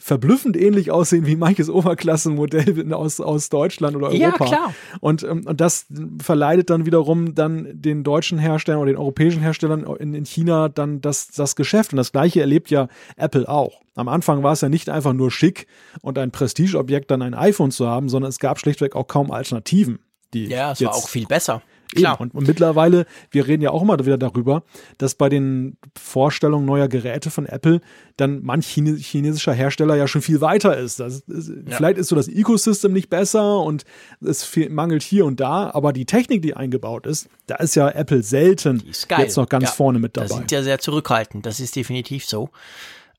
verblüffend 0.00 0.56
ähnlich 0.56 0.90
aussehen 0.90 1.26
wie 1.26 1.36
manches 1.36 1.70
Oberklassenmodell 1.70 2.92
aus, 2.92 3.20
aus 3.20 3.48
Deutschland 3.48 3.96
oder 3.96 4.08
Europa. 4.08 4.20
Ja, 4.20 4.32
klar. 4.32 4.74
Und, 5.00 5.22
ähm, 5.22 5.46
und 5.46 5.60
das 5.60 5.86
verleitet 6.20 6.70
dann 6.70 6.84
wiederum 6.84 7.34
dann 7.34 7.68
den 7.72 8.02
deutschen 8.02 8.38
Herstellern 8.38 8.80
oder 8.80 8.92
den 8.92 8.98
europäischen 8.98 9.40
Herstellern 9.40 9.84
in, 9.98 10.14
in 10.14 10.26
China 10.26 10.68
dann 10.68 11.00
das, 11.00 11.28
das 11.28 11.54
Geschäft. 11.54 11.92
Und 11.92 11.98
das 11.98 12.12
gleiche 12.12 12.40
erlebt 12.40 12.70
ja 12.70 12.88
Apple 13.16 13.48
auch. 13.48 13.80
Am 13.94 14.08
Anfang 14.08 14.42
war 14.42 14.52
es 14.52 14.60
ja 14.60 14.68
nicht 14.68 14.88
einfach 14.88 15.12
nur 15.12 15.30
schick 15.30 15.66
und 16.02 16.18
ein 16.18 16.30
Prestigeobjekt, 16.30 17.10
dann 17.10 17.22
ein 17.22 17.34
iPhone 17.34 17.70
zu 17.70 17.86
haben, 17.86 18.08
sondern 18.08 18.30
es 18.30 18.38
gab 18.38 18.58
schlichtweg 18.58 18.96
auch 18.96 19.06
kaum 19.06 19.30
Alternativen. 19.30 20.00
Die 20.34 20.46
ja, 20.46 20.72
es 20.72 20.80
war 20.82 20.94
auch 20.94 21.08
viel 21.08 21.26
besser. 21.26 21.62
Klar. 21.94 22.20
Und, 22.20 22.34
und, 22.34 22.46
mittlerweile, 22.46 23.06
wir 23.30 23.46
reden 23.46 23.62
ja 23.62 23.70
auch 23.70 23.82
immer 23.82 23.98
wieder 23.98 24.18
darüber, 24.18 24.62
dass 24.98 25.14
bei 25.14 25.28
den 25.28 25.78
Vorstellungen 25.98 26.66
neuer 26.66 26.88
Geräte 26.88 27.30
von 27.30 27.46
Apple 27.46 27.80
dann 28.16 28.42
manch 28.42 28.66
chinesischer 28.66 29.52
Hersteller 29.52 29.96
ja 29.96 30.06
schon 30.06 30.22
viel 30.22 30.40
weiter 30.40 30.76
ist. 30.76 31.00
ist 31.00 31.24
ja. 31.28 31.76
Vielleicht 31.76 31.98
ist 31.98 32.08
so 32.08 32.16
das 32.16 32.28
Ecosystem 32.28 32.92
nicht 32.92 33.08
besser 33.08 33.60
und 33.60 33.84
es 34.20 34.44
viel, 34.44 34.68
mangelt 34.68 35.02
hier 35.02 35.24
und 35.24 35.40
da, 35.40 35.70
aber 35.72 35.92
die 35.92 36.04
Technik, 36.04 36.42
die 36.42 36.54
eingebaut 36.54 37.06
ist, 37.06 37.28
da 37.46 37.56
ist 37.56 37.74
ja 37.74 37.88
Apple 37.88 38.22
selten 38.22 38.82
jetzt 38.86 39.36
noch 39.36 39.48
ganz 39.48 39.64
ja, 39.64 39.70
vorne 39.70 39.98
mit 39.98 40.16
dabei. 40.16 40.28
Da 40.28 40.34
sind 40.34 40.52
ja 40.52 40.62
sehr 40.62 40.78
zurückhaltend, 40.78 41.46
das 41.46 41.60
ist 41.60 41.74
definitiv 41.76 42.26
so. 42.26 42.50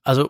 Also 0.03 0.29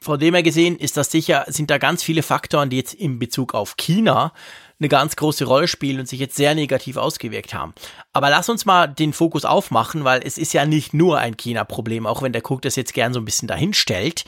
von 0.00 0.18
dem 0.18 0.34
her 0.34 0.42
gesehen 0.42 0.76
ist 0.76 0.96
das 0.96 1.10
sicher, 1.10 1.44
sind 1.48 1.70
da 1.70 1.78
ganz 1.78 2.02
viele 2.02 2.22
Faktoren, 2.22 2.70
die 2.70 2.76
jetzt 2.76 2.94
in 2.94 3.18
Bezug 3.18 3.54
auf 3.54 3.76
China 3.76 4.32
eine 4.78 4.88
ganz 4.88 5.16
große 5.16 5.44
Rolle 5.44 5.68
spielen 5.68 6.00
und 6.00 6.08
sich 6.08 6.20
jetzt 6.20 6.36
sehr 6.36 6.54
negativ 6.54 6.96
ausgewirkt 6.96 7.54
haben. 7.54 7.74
Aber 8.12 8.30
lass 8.30 8.48
uns 8.48 8.66
mal 8.66 8.86
den 8.86 9.12
Fokus 9.12 9.44
aufmachen, 9.44 10.04
weil 10.04 10.20
es 10.22 10.38
ist 10.38 10.52
ja 10.52 10.66
nicht 10.66 10.92
nur 10.92 11.18
ein 11.18 11.36
China-Problem, 11.36 12.06
auch 12.06 12.22
wenn 12.22 12.32
der 12.32 12.42
Cook 12.44 12.62
das 12.62 12.76
jetzt 12.76 12.92
gern 12.92 13.14
so 13.14 13.20
ein 13.20 13.24
bisschen 13.24 13.48
dahin 13.48 13.72
stellt. 13.72 14.24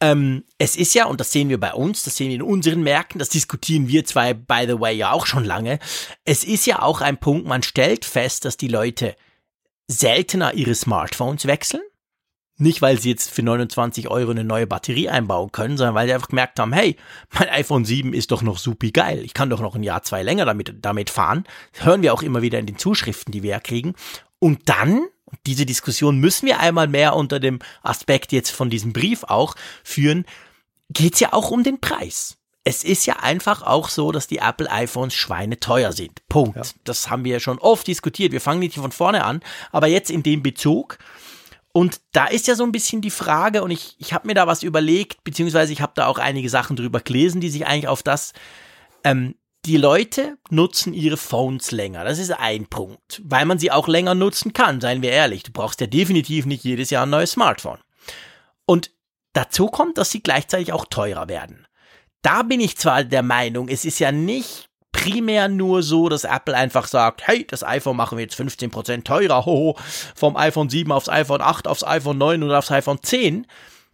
Ähm, 0.00 0.44
es 0.58 0.76
ist 0.76 0.94
ja, 0.94 1.06
und 1.06 1.20
das 1.20 1.30
sehen 1.30 1.48
wir 1.48 1.60
bei 1.60 1.74
uns, 1.74 2.02
das 2.02 2.16
sehen 2.16 2.28
wir 2.28 2.36
in 2.36 2.42
unseren 2.42 2.82
Märkten, 2.82 3.18
das 3.18 3.28
diskutieren 3.28 3.86
wir 3.86 4.04
zwei, 4.04 4.34
by 4.34 4.64
the 4.66 4.80
way, 4.80 4.94
ja 4.94 5.12
auch 5.12 5.26
schon 5.26 5.44
lange. 5.44 5.78
Es 6.24 6.42
ist 6.42 6.66
ja 6.66 6.82
auch 6.82 7.02
ein 7.02 7.18
Punkt, 7.18 7.46
man 7.46 7.62
stellt 7.62 8.04
fest, 8.04 8.44
dass 8.44 8.56
die 8.56 8.68
Leute 8.68 9.14
seltener 9.88 10.54
ihre 10.54 10.74
Smartphones 10.74 11.46
wechseln 11.46 11.82
Nicht, 12.58 12.82
weil 12.82 12.98
sie 12.98 13.10
jetzt 13.10 13.30
für 13.30 13.42
29 13.42 14.08
Euro 14.08 14.30
eine 14.30 14.44
neue 14.44 14.66
Batterie 14.66 15.08
einbauen 15.08 15.52
können, 15.52 15.76
sondern 15.76 15.94
weil 15.94 16.06
sie 16.06 16.14
einfach 16.14 16.28
gemerkt 16.28 16.58
haben, 16.58 16.72
hey, 16.72 16.96
mein 17.32 17.48
iPhone 17.48 17.84
7 17.84 18.12
ist 18.12 18.30
doch 18.30 18.42
noch 18.42 18.58
super 18.58 18.88
geil. 18.88 19.22
Ich 19.24 19.34
kann 19.34 19.50
doch 19.50 19.60
noch 19.60 19.74
ein 19.74 19.82
Jahr, 19.82 20.02
zwei 20.02 20.22
länger 20.22 20.44
damit, 20.44 20.74
damit 20.80 21.10
fahren. 21.10 21.44
Das 21.72 21.86
hören 21.86 22.02
wir 22.02 22.12
auch 22.12 22.22
immer 22.22 22.42
wieder 22.42 22.58
in 22.58 22.66
den 22.66 22.78
Zuschriften, 22.78 23.32
die 23.32 23.42
wir 23.42 23.50
ja 23.50 23.60
kriegen. 23.60 23.94
Und 24.38 24.68
dann, 24.68 25.06
diese 25.46 25.66
Diskussion 25.66 26.18
müssen 26.18 26.46
wir 26.46 26.60
einmal 26.60 26.88
mehr 26.88 27.16
unter 27.16 27.40
dem 27.40 27.58
Aspekt 27.82 28.32
jetzt 28.32 28.50
von 28.50 28.70
diesem 28.70 28.92
Brief 28.92 29.24
auch 29.24 29.54
führen, 29.82 30.26
geht's 30.90 31.20
ja 31.20 31.32
auch 31.32 31.50
um 31.50 31.62
den 31.64 31.80
Preis. 31.80 32.36
Es 32.64 32.84
ist 32.84 33.06
ja 33.06 33.16
einfach 33.16 33.62
auch 33.62 33.88
so, 33.88 34.12
dass 34.12 34.28
die 34.28 34.38
Apple 34.38 34.70
iPhones 34.70 35.14
schweineteuer 35.14 35.92
sind. 35.92 36.26
Punkt. 36.28 36.56
Ja. 36.56 36.62
Das 36.84 37.10
haben 37.10 37.24
wir 37.24 37.32
ja 37.32 37.40
schon 37.40 37.58
oft 37.58 37.88
diskutiert. 37.88 38.30
Wir 38.30 38.40
fangen 38.40 38.60
nicht 38.60 38.76
von 38.76 38.92
vorne 38.92 39.24
an, 39.24 39.40
aber 39.72 39.88
jetzt 39.88 40.10
in 40.10 40.22
dem 40.22 40.44
Bezug, 40.44 40.98
und 41.72 42.00
da 42.12 42.26
ist 42.26 42.46
ja 42.46 42.54
so 42.54 42.64
ein 42.64 42.72
bisschen 42.72 43.00
die 43.00 43.10
Frage, 43.10 43.62
und 43.62 43.70
ich, 43.70 43.96
ich 43.98 44.12
habe 44.12 44.26
mir 44.26 44.34
da 44.34 44.46
was 44.46 44.62
überlegt, 44.62 45.24
beziehungsweise 45.24 45.72
ich 45.72 45.80
habe 45.80 45.92
da 45.94 46.06
auch 46.06 46.18
einige 46.18 46.50
Sachen 46.50 46.76
drüber 46.76 47.00
gelesen, 47.00 47.40
die 47.40 47.48
sich 47.48 47.66
eigentlich 47.66 47.88
auf 47.88 48.02
das, 48.02 48.34
ähm, 49.04 49.34
die 49.64 49.78
Leute 49.78 50.36
nutzen 50.50 50.92
ihre 50.92 51.16
Phones 51.16 51.70
länger. 51.70 52.04
Das 52.04 52.18
ist 52.18 52.32
ein 52.32 52.66
Punkt, 52.66 53.22
weil 53.24 53.46
man 53.46 53.58
sie 53.58 53.70
auch 53.70 53.88
länger 53.88 54.14
nutzen 54.14 54.52
kann, 54.52 54.80
seien 54.80 55.02
wir 55.02 55.10
ehrlich. 55.10 55.44
Du 55.44 55.52
brauchst 55.52 55.80
ja 55.80 55.86
definitiv 55.86 56.46
nicht 56.46 56.64
jedes 56.64 56.90
Jahr 56.90 57.06
ein 57.06 57.10
neues 57.10 57.32
Smartphone. 57.32 57.78
Und 58.66 58.90
dazu 59.32 59.68
kommt, 59.68 59.98
dass 59.98 60.10
sie 60.10 60.22
gleichzeitig 60.22 60.72
auch 60.72 60.84
teurer 60.84 61.28
werden. 61.28 61.66
Da 62.22 62.42
bin 62.42 62.60
ich 62.60 62.76
zwar 62.76 63.04
der 63.04 63.22
Meinung, 63.22 63.68
es 63.68 63.84
ist 63.84 63.98
ja 63.98 64.12
nicht 64.12 64.68
primär 64.92 65.48
nur 65.48 65.82
so, 65.82 66.08
dass 66.08 66.24
Apple 66.24 66.54
einfach 66.54 66.86
sagt, 66.86 67.26
hey, 67.26 67.46
das 67.46 67.64
iPhone 67.64 67.96
machen 67.96 68.18
wir 68.18 68.22
jetzt 68.22 68.38
15% 68.38 69.04
teurer, 69.04 69.44
hoho, 69.44 69.76
vom 70.14 70.36
iPhone 70.36 70.68
7 70.68 70.92
aufs 70.92 71.08
iPhone 71.08 71.40
8, 71.40 71.66
aufs 71.66 71.84
iPhone 71.84 72.18
9 72.18 72.42
oder 72.42 72.58
aufs 72.58 72.70
iPhone 72.70 73.02
10, 73.02 73.46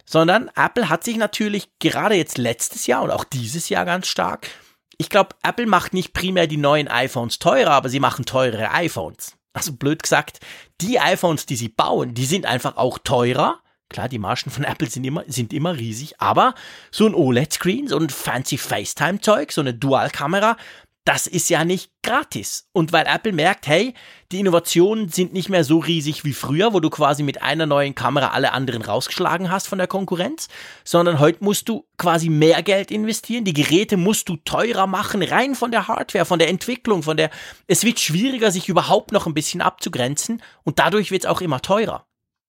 sondern 0.05 0.51
Apple 0.55 0.89
hat 0.89 1.03
sich 1.03 1.17
natürlich 1.17 1.69
gerade 1.79 2.15
jetzt 2.15 2.37
letztes 2.37 2.85
Jahr 2.87 3.01
und 3.01 3.11
auch 3.11 3.23
dieses 3.23 3.69
Jahr 3.69 3.85
ganz 3.85 4.07
stark, 4.07 4.49
ich 4.97 5.09
glaube, 5.09 5.35
Apple 5.43 5.65
macht 5.65 5.93
nicht 5.93 6.13
primär 6.13 6.45
die 6.45 6.57
neuen 6.57 6.89
iPhones 6.89 7.39
teurer, 7.39 7.71
aber 7.71 7.87
sie 7.87 8.01
machen 8.01 8.25
teurere 8.25 8.71
iPhones. 8.71 9.37
Also 9.53 9.71
blöd 9.71 10.03
gesagt, 10.03 10.41
die 10.81 10.99
iPhones, 10.99 11.45
die 11.45 11.55
sie 11.55 11.69
bauen, 11.69 12.13
die 12.13 12.25
sind 12.25 12.45
einfach 12.45 12.75
auch 12.75 12.99
teurer, 12.99 13.61
Klar, 13.89 14.07
die 14.07 14.19
Margen 14.19 14.51
von 14.51 14.63
Apple 14.63 14.87
sind 14.87 15.03
immer, 15.03 15.23
sind 15.25 15.51
immer 15.51 15.75
riesig, 15.75 16.21
aber 16.21 16.53
so 16.91 17.07
ein 17.07 17.15
OLED-Screen, 17.15 17.87
so 17.87 17.97
ein 17.97 18.09
fancy 18.09 18.59
FaceTime-Zeug, 18.59 19.51
so 19.51 19.61
eine 19.61 19.73
Dual-Kamera, 19.73 20.57
das 21.05 21.27
ist 21.27 21.49
ja 21.49 21.65
nicht 21.65 21.91
gratis. 22.03 22.67
Und 22.71 22.91
weil 22.93 23.05
Apple 23.07 23.31
merkt, 23.31 23.67
hey, 23.67 23.93
die 24.31 24.39
Innovationen 24.39 25.09
sind 25.09 25.33
nicht 25.33 25.49
mehr 25.49 25.63
so 25.63 25.79
riesig 25.79 26.23
wie 26.23 26.33
früher, 26.33 26.73
wo 26.73 26.79
du 26.79 26.89
quasi 26.89 27.23
mit 27.23 27.41
einer 27.41 27.65
neuen 27.65 27.95
Kamera 27.95 28.27
alle 28.29 28.51
anderen 28.51 28.81
rausgeschlagen 28.81 29.49
hast 29.49 29.67
von 29.67 29.79
der 29.79 29.87
Konkurrenz, 29.87 30.49
sondern 30.83 31.19
heute 31.19 31.43
musst 31.43 31.67
du 31.67 31.87
quasi 31.97 32.29
mehr 32.29 32.61
Geld 32.61 32.91
investieren. 32.91 33.43
Die 33.43 33.53
Geräte 33.53 33.97
musst 33.97 34.29
du 34.29 34.35
teurer 34.37 34.87
machen, 34.87 35.23
rein 35.23 35.55
von 35.55 35.71
der 35.71 35.87
Hardware, 35.87 36.25
von 36.25 36.39
der 36.39 36.49
Entwicklung, 36.49 37.01
von 37.01 37.17
der, 37.17 37.31
es 37.67 37.83
wird 37.83 37.99
schwieriger, 37.99 38.51
sich 38.51 38.69
überhaupt 38.69 39.11
noch 39.11 39.25
ein 39.25 39.33
bisschen 39.33 39.61
abzugrenzen 39.61 40.43
und 40.63 40.79
dadurch 40.79 41.11
wird 41.11 41.23
es 41.23 41.29
auch 41.29 41.41
immer 41.41 41.61
teurer. 41.61 42.05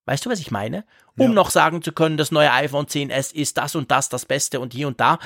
Weißt 0.07 0.27
du, 0.27 0.31
was 0.31 0.41
ich 0.41 0.51
meine? 0.51 0.85
Um 1.17 1.29
ja. 1.29 1.35
noch 1.35 1.51
sagen 1.51 1.83
zu 1.83 1.93
können, 1.93 2.17
das 2.17 2.33
neue 2.33 2.51
iPhone 2.51 2.87
10s 2.87 3.33
ist 3.33 3.59
das 3.59 3.77
und 3.77 3.91
das 3.91 4.09
das 4.09 4.27
Beste 4.27 4.59
und 4.59 4.73
hier 4.73 4.89
und 4.89 4.99
da. 4.99 5.19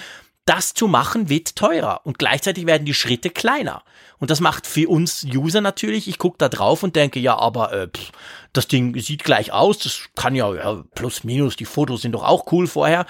Das 0.47 0.75
zu 0.75 0.89
machen 0.89 1.29
wird 1.31 1.57
teurer 1.57 2.03
und 2.05 2.19
gleichzeitig 2.19 2.67
werden 2.67 2.85
die 2.85 2.95
Schritte 2.95 3.31
kleiner. 3.31 3.83
Und 4.19 4.31
das 4.31 4.41
macht 4.41 4.67
für 4.67 4.89
uns 4.89 5.25
User 5.25 5.61
natürlich, 5.61 6.07
ich 6.07 6.19
gucke 6.19 6.37
da 6.39 6.49
drauf 6.49 6.83
und 6.83 6.97
denke, 6.97 7.19
ja, 7.19 7.39
aber 7.39 7.73
äh, 7.73 7.89
pff, 7.89 8.13
das 8.53 8.69
Ding 8.69 8.99
sieht 9.01 9.25
gleich 9.25 9.53
aus, 9.53 9.79
das 9.79 10.09
kann 10.15 10.35
ja, 10.35 10.55
ja 10.55 10.85
plus 10.95 11.25
minus, 11.25 11.57
die 11.57 11.65
Fotos 11.65 12.03
sind 12.03 12.13
doch 12.13 12.25
auch 12.25 12.53
cool 12.53 12.67
vorher. 12.67 13.07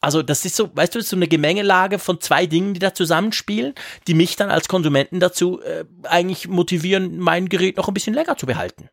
Also 0.00 0.22
das 0.22 0.44
ist 0.44 0.56
so, 0.56 0.70
weißt 0.74 0.94
du, 0.94 0.98
ist 0.98 1.08
so 1.08 1.16
eine 1.16 1.28
Gemengelage 1.28 2.00
von 2.00 2.20
zwei 2.20 2.46
Dingen, 2.46 2.74
die 2.74 2.80
da 2.80 2.92
zusammenspielen, 2.92 3.74
die 4.08 4.14
mich 4.14 4.34
dann 4.34 4.50
als 4.50 4.66
Konsumenten 4.66 5.20
dazu 5.20 5.62
äh, 5.62 5.84
eigentlich 6.02 6.48
motivieren, 6.48 7.18
mein 7.18 7.48
Gerät 7.48 7.76
noch 7.76 7.86
ein 7.86 7.94
bisschen 7.94 8.14
länger 8.14 8.36
zu 8.36 8.46
behalten. 8.46 8.88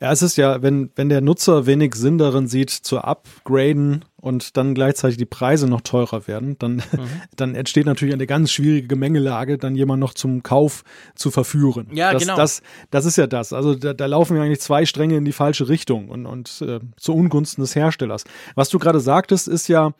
Ja, 0.00 0.12
es 0.12 0.22
ist 0.22 0.36
ja, 0.36 0.62
wenn, 0.62 0.90
wenn 0.94 1.08
der 1.08 1.20
Nutzer 1.20 1.66
wenig 1.66 1.96
Sinn 1.96 2.18
darin 2.18 2.46
sieht, 2.46 2.70
zu 2.70 2.98
upgraden 2.98 4.04
und 4.16 4.56
dann 4.56 4.74
gleichzeitig 4.74 5.16
die 5.16 5.26
Preise 5.26 5.66
noch 5.66 5.80
teurer 5.80 6.28
werden, 6.28 6.56
dann, 6.58 6.76
mhm. 6.76 6.82
dann 7.36 7.56
entsteht 7.56 7.86
natürlich 7.86 8.14
eine 8.14 8.28
ganz 8.28 8.52
schwierige 8.52 8.86
Gemengelage, 8.86 9.58
dann 9.58 9.74
jemand 9.74 9.98
noch 9.98 10.14
zum 10.14 10.44
Kauf 10.44 10.84
zu 11.16 11.32
verführen. 11.32 11.88
Ja, 11.92 12.12
das, 12.12 12.22
genau. 12.22 12.36
Das, 12.36 12.62
das 12.90 13.06
ist 13.06 13.16
ja 13.16 13.26
das. 13.26 13.52
Also 13.52 13.74
da, 13.74 13.92
da 13.92 14.06
laufen 14.06 14.36
ja 14.36 14.44
eigentlich 14.44 14.60
zwei 14.60 14.86
Stränge 14.86 15.16
in 15.16 15.24
die 15.24 15.32
falsche 15.32 15.68
Richtung 15.68 16.08
und, 16.10 16.26
und 16.26 16.62
äh, 16.62 16.78
zu 16.96 17.14
Ungunsten 17.14 17.62
des 17.62 17.74
Herstellers. 17.74 18.22
Was 18.54 18.68
du 18.68 18.78
gerade 18.78 19.00
sagtest, 19.00 19.48
ist 19.48 19.66
ja, 19.66 19.94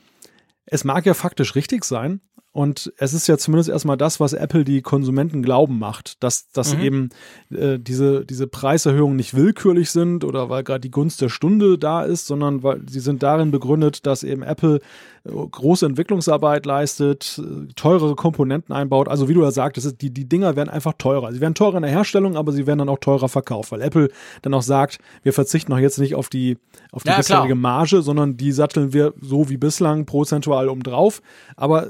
es 0.66 0.84
mag 0.84 1.06
ja 1.06 1.14
faktisch 1.14 1.56
richtig 1.56 1.84
sein, 1.84 2.20
und 2.58 2.92
es 2.96 3.12
ist 3.14 3.28
ja 3.28 3.38
zumindest 3.38 3.70
erstmal 3.70 3.96
das, 3.96 4.18
was 4.18 4.32
Apple 4.32 4.64
die 4.64 4.82
Konsumenten 4.82 5.44
glauben 5.44 5.78
macht, 5.78 6.20
dass, 6.24 6.50
dass 6.50 6.74
mhm. 6.74 6.82
eben 6.82 7.08
äh, 7.50 7.78
diese, 7.78 8.26
diese 8.26 8.48
Preiserhöhungen 8.48 9.14
nicht 9.14 9.34
willkürlich 9.34 9.92
sind 9.92 10.24
oder 10.24 10.50
weil 10.50 10.64
gerade 10.64 10.80
die 10.80 10.90
Gunst 10.90 11.20
der 11.20 11.28
Stunde 11.28 11.78
da 11.78 12.02
ist, 12.02 12.26
sondern 12.26 12.64
weil 12.64 12.80
sie 12.90 12.98
sind 12.98 13.22
darin 13.22 13.52
begründet, 13.52 14.06
dass 14.06 14.24
eben 14.24 14.42
Apple 14.42 14.80
große 15.28 15.86
Entwicklungsarbeit 15.86 16.66
leistet, 16.66 17.40
äh, 17.42 17.72
teurere 17.74 18.14
Komponenten 18.14 18.74
einbaut. 18.74 19.08
Also 19.08 19.28
wie 19.28 19.34
du 19.34 19.42
ja 19.42 19.50
sagtest, 19.50 20.00
die, 20.00 20.10
die 20.10 20.28
Dinger 20.28 20.56
werden 20.56 20.68
einfach 20.68 20.94
teurer. 20.98 21.32
Sie 21.32 21.40
werden 21.40 21.54
teurer 21.54 21.76
in 21.76 21.82
der 21.82 21.90
Herstellung, 21.90 22.36
aber 22.36 22.52
sie 22.52 22.66
werden 22.66 22.80
dann 22.80 22.88
auch 22.88 22.98
teurer 22.98 23.28
verkauft, 23.28 23.72
weil 23.72 23.82
Apple 23.82 24.08
dann 24.42 24.54
auch 24.54 24.62
sagt, 24.62 24.98
wir 25.22 25.32
verzichten 25.32 25.72
auch 25.72 25.78
jetzt 25.78 25.98
nicht 25.98 26.14
auf 26.14 26.28
die, 26.28 26.58
auf 26.92 27.02
die 27.02 27.10
ja, 27.10 27.16
bisherige 27.16 27.54
Marge, 27.54 28.02
sondern 28.02 28.36
die 28.36 28.52
satteln 28.52 28.92
wir 28.92 29.14
so 29.20 29.48
wie 29.48 29.56
bislang 29.56 30.06
prozentual 30.06 30.68
obendrauf. 30.68 31.22
Aber 31.56 31.88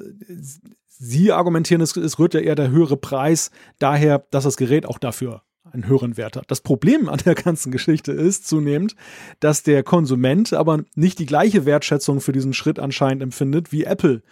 Sie 1.00 1.30
argumentieren, 1.30 1.80
es, 1.80 1.96
es 1.96 2.18
rührt 2.18 2.34
ja 2.34 2.40
eher 2.40 2.56
der 2.56 2.70
höhere 2.70 2.96
Preis 2.96 3.52
daher, 3.78 4.24
dass 4.32 4.42
das 4.42 4.56
Gerät 4.56 4.84
auch 4.84 4.98
dafür 4.98 5.42
einen 5.72 5.86
höheren 5.86 6.16
Wert 6.16 6.36
hat. 6.36 6.44
Das 6.48 6.60
Problem 6.60 7.08
an 7.08 7.18
der 7.24 7.34
ganzen 7.34 7.72
Geschichte 7.72 8.12
ist 8.12 8.46
zunehmend, 8.46 8.94
dass 9.40 9.62
der 9.62 9.82
Konsument 9.82 10.52
aber 10.52 10.84
nicht 10.94 11.18
die 11.18 11.26
gleiche 11.26 11.64
Wertschätzung 11.66 12.20
für 12.20 12.32
diesen 12.32 12.54
Schritt 12.54 12.78
anscheinend 12.78 13.22
empfindet, 13.22 13.72
wie 13.72 13.84
Apple 13.84 14.22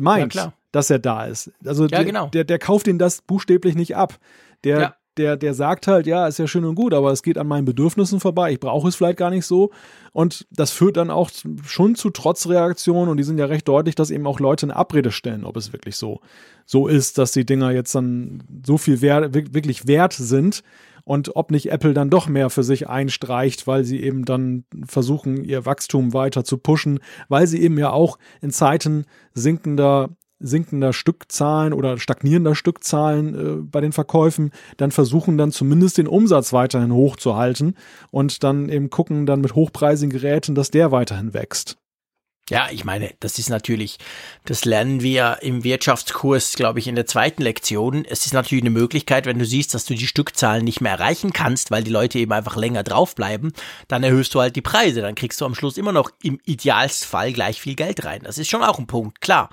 meint, 0.00 0.34
ja, 0.34 0.52
dass 0.72 0.90
er 0.90 0.98
da 0.98 1.24
ist. 1.24 1.52
Also 1.64 1.84
ja, 1.84 1.88
der, 1.88 2.04
genau. 2.04 2.28
der, 2.28 2.44
der 2.44 2.58
kauft 2.58 2.88
ihn 2.88 2.98
das 2.98 3.22
buchstäblich 3.22 3.74
nicht 3.76 3.96
ab. 3.96 4.18
Der, 4.64 4.80
ja 4.80 4.94
der, 5.16 5.36
der 5.36 5.54
sagt 5.54 5.86
halt, 5.86 6.06
ja, 6.06 6.26
ist 6.26 6.38
ja 6.38 6.46
schön 6.46 6.64
und 6.64 6.74
gut, 6.74 6.94
aber 6.94 7.12
es 7.12 7.22
geht 7.22 7.38
an 7.38 7.46
meinen 7.46 7.64
Bedürfnissen 7.64 8.20
vorbei, 8.20 8.52
ich 8.52 8.60
brauche 8.60 8.88
es 8.88 8.96
vielleicht 8.96 9.18
gar 9.18 9.30
nicht 9.30 9.46
so. 9.46 9.70
Und 10.12 10.46
das 10.50 10.70
führt 10.70 10.96
dann 10.96 11.10
auch 11.10 11.30
schon 11.64 11.94
zu 11.94 12.10
Trotzreaktionen 12.10 13.08
und 13.08 13.16
die 13.16 13.24
sind 13.24 13.38
ja 13.38 13.46
recht 13.46 13.66
deutlich, 13.68 13.94
dass 13.94 14.10
eben 14.10 14.26
auch 14.26 14.40
Leute 14.40 14.66
eine 14.66 14.76
Abrede 14.76 15.10
stellen, 15.10 15.44
ob 15.44 15.56
es 15.56 15.72
wirklich 15.72 15.96
so, 15.96 16.20
so 16.66 16.86
ist, 16.86 17.18
dass 17.18 17.32
die 17.32 17.46
Dinger 17.46 17.70
jetzt 17.72 17.94
dann 17.94 18.42
so 18.64 18.78
viel 18.78 19.00
wert, 19.00 19.34
wirklich 19.34 19.86
wert 19.86 20.12
sind 20.12 20.62
und 21.04 21.36
ob 21.36 21.50
nicht 21.50 21.70
Apple 21.70 21.94
dann 21.94 22.10
doch 22.10 22.28
mehr 22.28 22.50
für 22.50 22.62
sich 22.62 22.88
einstreicht, 22.88 23.66
weil 23.66 23.84
sie 23.84 24.02
eben 24.02 24.24
dann 24.24 24.64
versuchen, 24.86 25.44
ihr 25.44 25.66
Wachstum 25.66 26.12
weiter 26.12 26.44
zu 26.44 26.58
pushen, 26.58 27.00
weil 27.28 27.46
sie 27.46 27.60
eben 27.62 27.78
ja 27.78 27.90
auch 27.90 28.18
in 28.40 28.50
Zeiten 28.50 29.04
sinkender 29.34 30.10
sinkender 30.46 30.92
Stückzahlen 30.92 31.72
oder 31.72 31.98
stagnierender 31.98 32.54
Stückzahlen 32.54 33.34
äh, 33.34 33.62
bei 33.62 33.80
den 33.80 33.92
Verkäufen, 33.92 34.50
dann 34.76 34.90
versuchen 34.90 35.38
dann 35.38 35.52
zumindest 35.52 35.98
den 35.98 36.06
Umsatz 36.06 36.52
weiterhin 36.52 36.92
hochzuhalten 36.92 37.76
und 38.10 38.44
dann 38.44 38.68
eben 38.68 38.90
gucken 38.90 39.26
dann 39.26 39.40
mit 39.40 39.54
hochpreisigen 39.54 40.12
Geräten, 40.12 40.54
dass 40.54 40.70
der 40.70 40.92
weiterhin 40.92 41.34
wächst. 41.34 41.76
Ja, 42.50 42.68
ich 42.70 42.84
meine, 42.84 43.14
das 43.20 43.38
ist 43.38 43.48
natürlich, 43.48 43.96
das 44.44 44.66
lernen 44.66 45.00
wir 45.00 45.38
im 45.40 45.64
Wirtschaftskurs, 45.64 46.52
glaube 46.52 46.78
ich, 46.78 46.88
in 46.88 46.94
der 46.94 47.06
zweiten 47.06 47.42
Lektion. 47.42 48.04
Es 48.04 48.26
ist 48.26 48.34
natürlich 48.34 48.62
eine 48.62 48.70
Möglichkeit, 48.70 49.24
wenn 49.24 49.38
du 49.38 49.46
siehst, 49.46 49.72
dass 49.72 49.86
du 49.86 49.94
die 49.94 50.06
Stückzahlen 50.06 50.62
nicht 50.62 50.82
mehr 50.82 50.92
erreichen 50.92 51.32
kannst, 51.32 51.70
weil 51.70 51.84
die 51.84 51.90
Leute 51.90 52.18
eben 52.18 52.32
einfach 52.32 52.56
länger 52.56 52.82
draufbleiben, 52.82 53.54
dann 53.88 54.04
erhöhst 54.04 54.34
du 54.34 54.40
halt 54.42 54.56
die 54.56 54.60
Preise. 54.60 55.00
Dann 55.00 55.14
kriegst 55.14 55.40
du 55.40 55.46
am 55.46 55.54
Schluss 55.54 55.78
immer 55.78 55.92
noch 55.92 56.10
im 56.22 56.38
Idealfall 56.44 57.32
gleich 57.32 57.62
viel 57.62 57.76
Geld 57.76 58.04
rein. 58.04 58.20
Das 58.24 58.36
ist 58.36 58.50
schon 58.50 58.62
auch 58.62 58.78
ein 58.78 58.86
Punkt, 58.86 59.22
klar. 59.22 59.48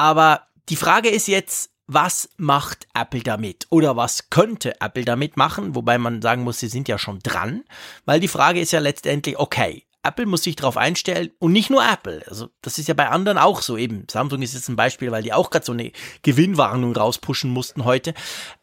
Aber 0.00 0.46
die 0.70 0.76
Frage 0.76 1.10
ist 1.10 1.28
jetzt, 1.28 1.72
was 1.86 2.30
macht 2.38 2.86
Apple 2.94 3.20
damit? 3.20 3.66
Oder 3.68 3.96
was 3.96 4.30
könnte 4.30 4.80
Apple 4.80 5.04
damit 5.04 5.36
machen? 5.36 5.74
Wobei 5.74 5.98
man 5.98 6.22
sagen 6.22 6.42
muss, 6.42 6.58
sie 6.58 6.68
sind 6.68 6.88
ja 6.88 6.96
schon 6.96 7.18
dran. 7.18 7.64
Weil 8.06 8.18
die 8.18 8.26
Frage 8.26 8.60
ist 8.60 8.72
ja 8.72 8.80
letztendlich, 8.80 9.38
okay, 9.38 9.84
Apple 10.02 10.24
muss 10.24 10.44
sich 10.44 10.56
darauf 10.56 10.78
einstellen 10.78 11.32
und 11.38 11.52
nicht 11.52 11.68
nur 11.68 11.86
Apple. 11.86 12.22
Also 12.26 12.48
das 12.62 12.78
ist 12.78 12.88
ja 12.88 12.94
bei 12.94 13.10
anderen 13.10 13.36
auch 13.36 13.60
so 13.60 13.76
eben. 13.76 14.06
Samsung 14.10 14.40
ist 14.40 14.54
jetzt 14.54 14.70
ein 14.70 14.76
Beispiel, 14.76 15.10
weil 15.10 15.22
die 15.22 15.34
auch 15.34 15.50
gerade 15.50 15.66
so 15.66 15.72
eine 15.72 15.92
Gewinnwarnung 16.22 16.96
rauspushen 16.96 17.50
mussten 17.50 17.84
heute. 17.84 18.14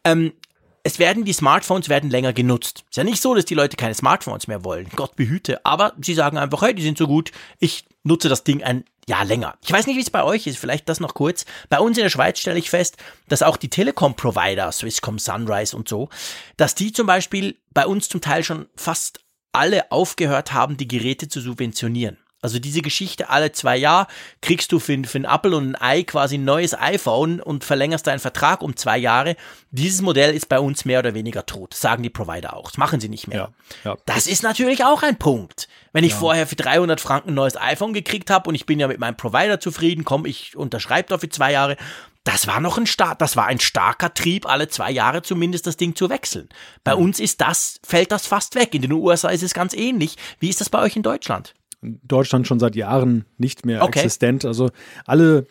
Ähm, 0.02 0.32
es 0.82 0.98
werden 0.98 1.24
die 1.24 1.32
Smartphones 1.32 1.88
werden 1.88 2.10
länger 2.10 2.32
genutzt. 2.32 2.84
Ist 2.90 2.96
ja 2.96 3.04
nicht 3.04 3.22
so, 3.22 3.36
dass 3.36 3.44
die 3.44 3.54
Leute 3.54 3.76
keine 3.76 3.94
Smartphones 3.94 4.48
mehr 4.48 4.64
wollen. 4.64 4.88
Gott 4.96 5.14
behüte. 5.14 5.64
Aber 5.64 5.92
sie 6.02 6.14
sagen 6.14 6.36
einfach, 6.36 6.62
hey, 6.62 6.74
die 6.74 6.82
sind 6.82 6.98
so 6.98 7.06
gut. 7.06 7.30
Ich 7.60 7.84
nutze 8.02 8.28
das 8.28 8.42
Ding 8.42 8.64
ein 8.64 8.84
ja, 9.08 9.22
länger. 9.22 9.56
Ich 9.64 9.72
weiß 9.72 9.86
nicht, 9.86 9.96
wie 9.96 10.02
es 10.02 10.10
bei 10.10 10.22
euch 10.22 10.46
ist, 10.46 10.58
vielleicht 10.58 10.86
das 10.88 11.00
noch 11.00 11.14
kurz. 11.14 11.46
Bei 11.70 11.80
uns 11.80 11.96
in 11.96 12.02
der 12.02 12.10
Schweiz 12.10 12.38
stelle 12.38 12.58
ich 12.58 12.68
fest, 12.68 12.98
dass 13.28 13.42
auch 13.42 13.56
die 13.56 13.70
Telekom-Provider, 13.70 14.70
Swisscom, 14.70 15.18
Sunrise 15.18 15.74
und 15.74 15.88
so, 15.88 16.10
dass 16.58 16.74
die 16.74 16.92
zum 16.92 17.06
Beispiel 17.06 17.56
bei 17.72 17.86
uns 17.86 18.10
zum 18.10 18.20
Teil 18.20 18.44
schon 18.44 18.66
fast 18.76 19.20
alle 19.52 19.90
aufgehört 19.90 20.52
haben, 20.52 20.76
die 20.76 20.86
Geräte 20.86 21.26
zu 21.28 21.40
subventionieren. 21.40 22.18
Also 22.40 22.60
diese 22.60 22.82
Geschichte 22.82 23.30
alle 23.30 23.50
zwei 23.50 23.76
Jahre 23.76 24.06
kriegst 24.42 24.70
du 24.70 24.78
für, 24.78 24.96
für 25.04 25.18
ein 25.18 25.24
Apple 25.24 25.56
und 25.56 25.74
ein 25.74 25.82
Ei 25.82 26.02
quasi 26.04 26.36
ein 26.36 26.44
neues 26.44 26.78
iPhone 26.78 27.40
und 27.40 27.64
verlängerst 27.64 28.06
deinen 28.06 28.20
Vertrag 28.20 28.62
um 28.62 28.76
zwei 28.76 28.96
Jahre. 28.96 29.34
Dieses 29.72 30.02
Modell 30.02 30.34
ist 30.34 30.48
bei 30.48 30.60
uns 30.60 30.84
mehr 30.84 31.00
oder 31.00 31.14
weniger 31.14 31.46
tot, 31.46 31.74
sagen 31.74 32.04
die 32.04 32.10
Provider 32.10 32.54
auch. 32.54 32.70
Das 32.70 32.78
machen 32.78 33.00
sie 33.00 33.08
nicht 33.08 33.26
mehr. 33.26 33.52
Ja, 33.84 33.90
ja. 33.90 33.96
Das 34.06 34.28
ist 34.28 34.44
natürlich 34.44 34.84
auch 34.84 35.02
ein 35.02 35.18
Punkt. 35.18 35.68
Wenn 35.92 36.04
ich 36.04 36.12
ja. 36.12 36.18
vorher 36.18 36.46
für 36.46 36.54
300 36.54 37.00
Franken 37.00 37.30
ein 37.30 37.34
neues 37.34 37.56
iPhone 37.56 37.92
gekriegt 37.92 38.30
habe 38.30 38.48
und 38.48 38.54
ich 38.54 38.66
bin 38.66 38.78
ja 38.78 38.86
mit 38.86 39.00
meinem 39.00 39.16
Provider 39.16 39.58
zufrieden, 39.58 40.04
komm, 40.04 40.24
ich 40.24 40.56
unterschreibe 40.56 41.08
da 41.08 41.18
für 41.18 41.28
zwei 41.28 41.50
Jahre. 41.50 41.76
Das 42.22 42.46
war 42.46 42.60
noch 42.60 42.78
ein 42.78 42.86
Start, 42.86 43.20
das 43.20 43.36
war 43.36 43.46
ein 43.46 43.58
starker 43.58 44.12
Trieb, 44.14 44.46
alle 44.46 44.68
zwei 44.68 44.92
Jahre 44.92 45.22
zumindest 45.22 45.66
das 45.66 45.76
Ding 45.76 45.96
zu 45.96 46.08
wechseln. 46.08 46.48
Bei 46.84 46.94
uns 46.94 47.18
ist 47.18 47.40
das, 47.40 47.80
fällt 47.84 48.12
das 48.12 48.26
fast 48.26 48.54
weg. 48.54 48.74
In 48.74 48.82
den 48.82 48.92
USA 48.92 49.30
ist 49.30 49.42
es 49.42 49.54
ganz 49.54 49.72
ähnlich. 49.72 50.16
Wie 50.38 50.50
ist 50.50 50.60
das 50.60 50.70
bei 50.70 50.78
euch 50.80 50.94
in 50.94 51.02
Deutschland? 51.02 51.54
Deutschland 51.82 52.46
schon 52.46 52.58
seit 52.58 52.76
Jahren 52.76 53.24
nicht 53.36 53.64
mehr 53.64 53.82
okay. 53.82 54.00
existent. 54.00 54.44
Also 54.44 54.70
alle 55.06 55.46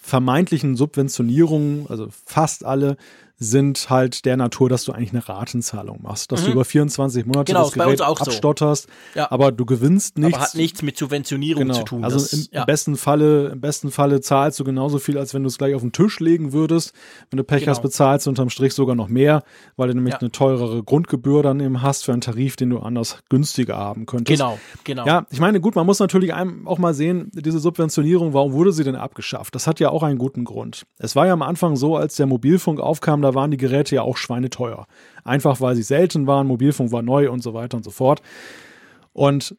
vermeintlichen 0.00 0.76
Subventionierungen, 0.76 1.86
also 1.88 2.08
fast 2.10 2.64
alle, 2.64 2.96
sind 3.40 3.88
halt 3.88 4.24
der 4.24 4.36
Natur, 4.36 4.68
dass 4.68 4.84
du 4.84 4.92
eigentlich 4.92 5.12
eine 5.12 5.28
Ratenzahlung 5.28 6.02
machst, 6.02 6.32
dass 6.32 6.42
mhm. 6.42 6.46
du 6.46 6.52
über 6.52 6.64
24 6.64 7.24
Monate 7.24 7.52
genau, 7.52 7.64
das 7.64 7.72
Gerät 7.72 8.00
abstotterst, 8.00 8.84
so. 9.14 9.18
ja. 9.20 9.30
aber 9.30 9.52
du 9.52 9.64
gewinnst 9.64 10.18
nichts. 10.18 10.34
Aber 10.34 10.44
hat 10.44 10.54
nichts 10.54 10.82
mit 10.82 10.96
Subventionierung 10.96 11.62
genau. 11.62 11.74
zu 11.74 11.84
tun. 11.84 12.04
Also 12.04 12.18
das, 12.18 12.32
im, 12.32 12.46
ja. 12.50 12.64
besten 12.64 12.96
Falle, 12.96 13.48
im 13.50 13.60
besten 13.60 13.92
Falle 13.92 14.20
zahlst 14.20 14.58
du 14.58 14.64
genauso 14.64 14.98
viel, 14.98 15.16
als 15.18 15.34
wenn 15.34 15.44
du 15.44 15.48
es 15.48 15.56
gleich 15.56 15.76
auf 15.76 15.82
den 15.82 15.92
Tisch 15.92 16.18
legen 16.18 16.52
würdest. 16.52 16.92
Wenn 17.30 17.36
du 17.36 17.44
Pech 17.44 17.60
genau. 17.60 17.70
hast, 17.70 17.82
bezahlst 17.82 18.26
du 18.26 18.30
unterm 18.30 18.50
Strich 18.50 18.74
sogar 18.74 18.96
noch 18.96 19.08
mehr, 19.08 19.44
weil 19.76 19.88
du 19.88 19.94
nämlich 19.94 20.14
ja. 20.14 20.20
eine 20.20 20.32
teurere 20.32 20.82
Grundgebühr 20.82 21.44
dann 21.44 21.60
eben 21.60 21.80
hast 21.80 22.04
für 22.04 22.12
einen 22.12 22.20
Tarif, 22.20 22.56
den 22.56 22.70
du 22.70 22.80
anders 22.80 23.18
günstiger 23.28 23.76
haben 23.76 24.06
könntest. 24.06 24.40
Genau, 24.40 24.58
genau. 24.82 25.06
Ja, 25.06 25.26
ich 25.30 25.38
meine, 25.38 25.60
gut, 25.60 25.76
man 25.76 25.86
muss 25.86 26.00
natürlich 26.00 26.34
auch 26.34 26.78
mal 26.78 26.94
sehen, 26.94 27.30
diese 27.34 27.60
Subventionierung, 27.60 28.34
warum 28.34 28.52
wurde 28.52 28.72
sie 28.72 28.82
denn 28.82 28.96
abgeschafft? 28.96 29.54
Das 29.54 29.68
hat 29.68 29.78
ja 29.78 29.90
auch 29.90 30.02
einen 30.02 30.18
guten 30.18 30.44
Grund. 30.44 30.86
Es 30.98 31.14
war 31.14 31.26
ja 31.26 31.32
am 31.32 31.42
Anfang 31.42 31.76
so, 31.76 31.96
als 31.96 32.16
der 32.16 32.26
Mobilfunk 32.26 32.80
aufkam, 32.80 33.22
da 33.28 33.34
waren 33.34 33.50
die 33.50 33.56
Geräte 33.56 33.94
ja 33.96 34.02
auch 34.02 34.16
schweineteuer. 34.16 34.86
Einfach 35.24 35.60
weil 35.60 35.76
sie 35.76 35.82
selten 35.82 36.26
waren, 36.26 36.46
Mobilfunk 36.46 36.92
war 36.92 37.02
neu 37.02 37.30
und 37.30 37.42
so 37.42 37.54
weiter 37.54 37.76
und 37.76 37.84
so 37.84 37.90
fort. 37.90 38.22
Und 39.12 39.56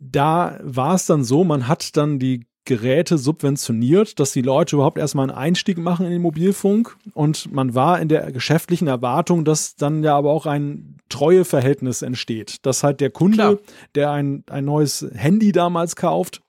da 0.00 0.58
war 0.62 0.94
es 0.94 1.06
dann 1.06 1.24
so, 1.24 1.44
man 1.44 1.68
hat 1.68 1.96
dann 1.96 2.18
die 2.18 2.46
Geräte 2.64 3.18
subventioniert, 3.18 4.18
dass 4.18 4.32
die 4.32 4.40
Leute 4.40 4.76
überhaupt 4.76 4.96
erstmal 4.96 5.28
einen 5.28 5.36
Einstieg 5.36 5.76
machen 5.76 6.06
in 6.06 6.12
den 6.12 6.22
Mobilfunk. 6.22 6.96
Und 7.12 7.52
man 7.52 7.74
war 7.74 8.00
in 8.00 8.08
der 8.08 8.32
geschäftlichen 8.32 8.88
Erwartung, 8.88 9.44
dass 9.44 9.76
dann 9.76 10.02
ja 10.02 10.16
aber 10.16 10.30
auch 10.30 10.46
ein 10.46 10.96
Treueverhältnis 11.10 12.00
entsteht. 12.00 12.64
Dass 12.64 12.82
halt 12.82 13.00
der 13.00 13.10
Kunde, 13.10 13.36
Klar. 13.36 13.56
der 13.94 14.10
ein, 14.12 14.44
ein 14.48 14.64
neues 14.64 15.06
Handy 15.14 15.52
damals 15.52 15.94
kauft, 15.96 16.40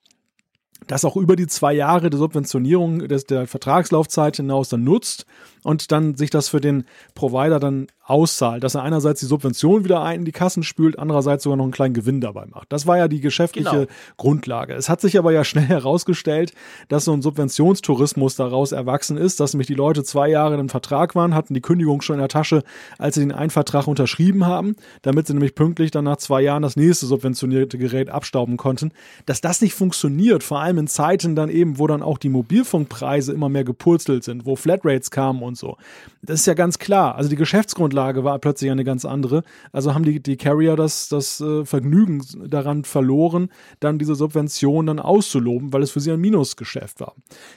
das 0.87 1.05
auch 1.05 1.15
über 1.15 1.35
die 1.35 1.47
zwei 1.47 1.73
Jahre 1.73 2.09
der 2.09 2.19
Subventionierung 2.19 2.99
des, 3.07 3.25
der 3.25 3.47
Vertragslaufzeit 3.47 4.37
hinaus 4.37 4.69
dann 4.69 4.83
nutzt 4.83 5.25
und 5.63 5.91
dann 5.91 6.15
sich 6.15 6.29
das 6.29 6.49
für 6.49 6.61
den 6.61 6.85
Provider 7.15 7.59
dann 7.59 7.87
auszahlt, 8.05 8.63
dass 8.63 8.75
er 8.75 8.83
einerseits 8.83 9.19
die 9.19 9.25
Subvention 9.25 9.83
wieder 9.83 10.03
ein 10.03 10.19
in 10.19 10.25
die 10.25 10.31
Kassen 10.31 10.61
spült, 10.61 10.99
andererseits 10.99 11.43
sogar 11.43 11.57
noch 11.57 11.63
einen 11.63 11.71
kleinen 11.71 11.95
Gewinn 11.95 12.21
dabei 12.21 12.45
macht. 12.45 12.71
Das 12.71 12.85
war 12.85 12.97
ja 12.97 13.07
die 13.07 13.19
geschäftliche 13.19 13.69
genau. 13.69 13.85
Grundlage. 14.17 14.73
Es 14.73 14.89
hat 14.89 15.01
sich 15.01 15.17
aber 15.17 15.31
ja 15.31 15.43
schnell 15.43 15.65
herausgestellt, 15.67 16.53
dass 16.87 17.05
so 17.05 17.13
ein 17.13 17.23
Subventionstourismus 17.23 18.35
daraus 18.35 18.71
erwachsen 18.71 19.17
ist, 19.17 19.39
dass 19.39 19.53
nämlich 19.53 19.67
die 19.67 19.73
Leute 19.73 20.03
zwei 20.03 20.29
Jahre 20.29 20.55
im 20.55 20.69
Vertrag 20.69 21.15
waren, 21.15 21.33
hatten 21.33 21.55
die 21.55 21.61
Kündigung 21.61 22.01
schon 22.01 22.15
in 22.15 22.19
der 22.19 22.29
Tasche, 22.29 22.63
als 22.99 23.15
sie 23.15 23.21
den 23.21 23.31
Einvertrag 23.31 23.87
unterschrieben 23.87 24.45
haben, 24.45 24.75
damit 25.01 25.25
sie 25.25 25.33
nämlich 25.33 25.55
pünktlich 25.55 25.89
dann 25.89 26.05
nach 26.05 26.17
zwei 26.17 26.41
Jahren 26.41 26.61
das 26.61 26.75
nächste 26.75 27.07
subventionierte 27.07 27.79
Gerät 27.79 28.09
abstauben 28.09 28.57
konnten. 28.57 28.91
Dass 29.25 29.41
das 29.41 29.61
nicht 29.61 29.73
funktioniert, 29.73 30.43
vor 30.43 30.59
allem 30.59 30.77
in 30.77 30.87
Zeiten 30.87 31.35
dann 31.35 31.49
eben, 31.49 31.79
wo 31.79 31.87
dann 31.87 32.03
auch 32.03 32.19
die 32.19 32.29
Mobilfunkpreise 32.29 33.33
immer 33.33 33.49
mehr 33.49 33.63
gepurzelt 33.63 34.23
sind, 34.23 34.45
wo 34.45 34.55
Flatrates 34.55 35.09
kamen 35.09 35.41
und 35.41 35.57
so. 35.57 35.77
Das 36.21 36.39
ist 36.39 36.45
ja 36.45 36.53
ganz 36.53 36.77
klar. 36.77 37.15
Also 37.15 37.29
die 37.29 37.35
Geschäftsgrundlage 37.35 37.94
war 37.95 38.39
plötzlich 38.39 38.71
eine 38.71 38.83
ganz 38.83 39.05
andere. 39.05 39.43
Also 39.71 39.93
haben 39.93 40.03
die, 40.03 40.21
die 40.21 40.37
Carrier 40.37 40.75
das, 40.75 41.09
das 41.09 41.41
äh, 41.41 41.65
Vergnügen 41.65 42.23
daran 42.47 42.83
verloren, 42.83 43.49
dann 43.79 43.99
diese 43.99 44.15
Subvention 44.15 44.85
dann 44.85 44.99
auszuloben, 44.99 45.73
weil 45.73 45.83
es 45.83 45.91
für 45.91 45.99
sie 45.99 46.11
ein 46.11 46.19
Minusgeschäft 46.19 46.99
war. 46.99 47.15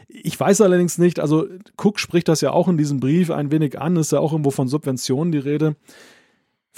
Ich 0.09 0.39
weiß 0.39 0.61
allerdings 0.61 0.99
nicht, 0.99 1.21
also 1.21 1.47
Cook 1.77 2.01
spricht 2.01 2.29
das 2.29 2.41
ja 2.41 2.53
auch 2.53 2.69
in 2.69 2.79
diesem 2.79 3.01
Brief 3.01 3.31
ein 3.31 3.51
wenig 3.51 3.81
an, 3.81 3.97
ist 3.97 4.13
ja 4.13 4.21
auch 4.21 4.33
irgendwo 4.33 4.51
von 4.51 4.69
Subventionen 4.69 5.33
die 5.33 5.39
Rede. 5.39 5.77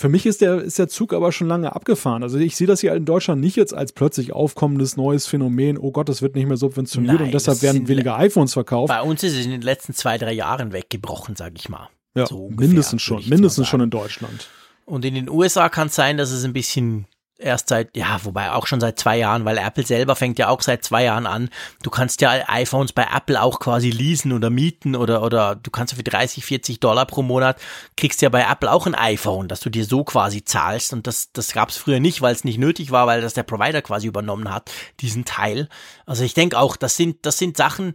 Für 0.00 0.08
mich 0.08 0.24
ist 0.24 0.40
der, 0.40 0.62
ist 0.62 0.78
der 0.78 0.88
Zug 0.88 1.12
aber 1.12 1.30
schon 1.30 1.46
lange 1.46 1.74
abgefahren. 1.74 2.22
Also 2.22 2.38
ich 2.38 2.56
sehe 2.56 2.66
das 2.66 2.80
hier 2.80 2.94
in 2.94 3.04
Deutschland 3.04 3.42
nicht 3.42 3.56
jetzt 3.56 3.74
als 3.74 3.92
plötzlich 3.92 4.32
aufkommendes 4.32 4.96
neues 4.96 5.26
Phänomen. 5.26 5.76
Oh 5.76 5.92
Gott, 5.92 6.08
das 6.08 6.22
wird 6.22 6.36
nicht 6.36 6.46
mehr 6.46 6.56
subventioniert 6.56 7.16
Nein, 7.16 7.26
und 7.26 7.34
deshalb 7.34 7.60
werden 7.60 7.86
weniger 7.86 8.16
iPhones 8.16 8.54
verkauft. 8.54 8.88
Bei 8.88 9.02
uns 9.02 9.22
ist 9.22 9.36
es 9.36 9.44
in 9.44 9.50
den 9.50 9.60
letzten 9.60 9.92
zwei, 9.92 10.16
drei 10.16 10.32
Jahren 10.32 10.72
weggebrochen, 10.72 11.36
sage 11.36 11.56
ich 11.58 11.68
mal. 11.68 11.90
Ja, 12.14 12.26
so 12.26 12.46
ungefähr, 12.46 12.68
mindestens 12.68 13.02
schon, 13.02 13.28
mindestens 13.28 13.68
schon 13.68 13.80
in 13.80 13.90
Deutschland. 13.90 14.48
Und 14.84 15.04
in 15.04 15.14
den 15.14 15.28
USA 15.28 15.68
kann 15.68 15.86
es 15.86 15.94
sein, 15.94 16.16
dass 16.16 16.30
es 16.30 16.44
ein 16.44 16.52
bisschen 16.52 17.06
erst 17.40 17.68
seit, 17.68 17.96
ja, 17.96 18.18
wobei 18.24 18.52
auch 18.52 18.66
schon 18.66 18.80
seit 18.80 18.98
zwei 18.98 19.18
Jahren, 19.18 19.44
weil 19.44 19.58
Apple 19.58 19.84
selber 19.84 20.14
fängt 20.14 20.38
ja 20.38 20.48
auch 20.48 20.60
seit 20.60 20.84
zwei 20.84 21.04
Jahren 21.04 21.26
an. 21.26 21.48
Du 21.82 21.90
kannst 21.90 22.20
ja 22.20 22.32
iPhones 22.48 22.92
bei 22.92 23.06
Apple 23.14 23.40
auch 23.40 23.60
quasi 23.60 23.90
leasen 23.90 24.32
oder 24.32 24.50
mieten 24.50 24.94
oder, 24.94 25.22
oder 25.22 25.56
du 25.56 25.70
kannst 25.70 25.94
für 25.94 26.02
30, 26.02 26.44
40 26.44 26.80
Dollar 26.80 27.06
pro 27.06 27.22
Monat 27.22 27.60
kriegst 27.96 28.22
ja 28.22 28.28
bei 28.28 28.42
Apple 28.42 28.70
auch 28.70 28.86
ein 28.86 28.94
iPhone, 28.94 29.48
dass 29.48 29.60
du 29.60 29.70
dir 29.70 29.84
so 29.84 30.04
quasi 30.04 30.44
zahlst 30.44 30.92
und 30.92 31.06
das, 31.06 31.32
das 31.32 31.52
gab 31.52 31.70
es 31.70 31.76
früher 31.76 32.00
nicht, 32.00 32.20
weil 32.20 32.34
es 32.34 32.44
nicht 32.44 32.58
nötig 32.58 32.90
war, 32.90 33.06
weil 33.06 33.20
das 33.20 33.34
der 33.34 33.42
Provider 33.42 33.82
quasi 33.82 34.06
übernommen 34.06 34.52
hat, 34.52 34.70
diesen 35.00 35.24
Teil. 35.24 35.68
Also 36.06 36.24
ich 36.24 36.34
denke 36.34 36.58
auch, 36.58 36.76
das 36.76 36.96
sind, 36.96 37.24
das 37.24 37.38
sind 37.38 37.56
Sachen, 37.56 37.94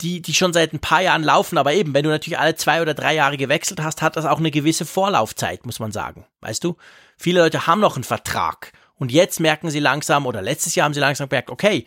die, 0.00 0.20
die 0.20 0.34
schon 0.34 0.52
seit 0.52 0.72
ein 0.72 0.80
paar 0.80 1.02
Jahren 1.02 1.22
laufen, 1.22 1.58
aber 1.58 1.72
eben, 1.72 1.94
wenn 1.94 2.04
du 2.04 2.10
natürlich 2.10 2.38
alle 2.38 2.56
zwei 2.56 2.82
oder 2.82 2.94
drei 2.94 3.14
Jahre 3.14 3.36
gewechselt 3.36 3.80
hast, 3.82 4.02
hat 4.02 4.16
das 4.16 4.24
auch 4.24 4.38
eine 4.38 4.50
gewisse 4.50 4.86
Vorlaufzeit, 4.86 5.66
muss 5.66 5.78
man 5.78 5.92
sagen. 5.92 6.26
Weißt 6.40 6.64
du? 6.64 6.76
Viele 7.16 7.40
Leute 7.40 7.66
haben 7.66 7.80
noch 7.80 7.94
einen 7.94 8.04
Vertrag 8.04 8.72
und 8.96 9.12
jetzt 9.12 9.40
merken 9.40 9.70
sie 9.70 9.80
langsam, 9.80 10.26
oder 10.26 10.42
letztes 10.42 10.74
Jahr 10.74 10.86
haben 10.86 10.94
sie 10.94 11.00
langsam 11.00 11.28
gemerkt, 11.28 11.50
okay, 11.50 11.84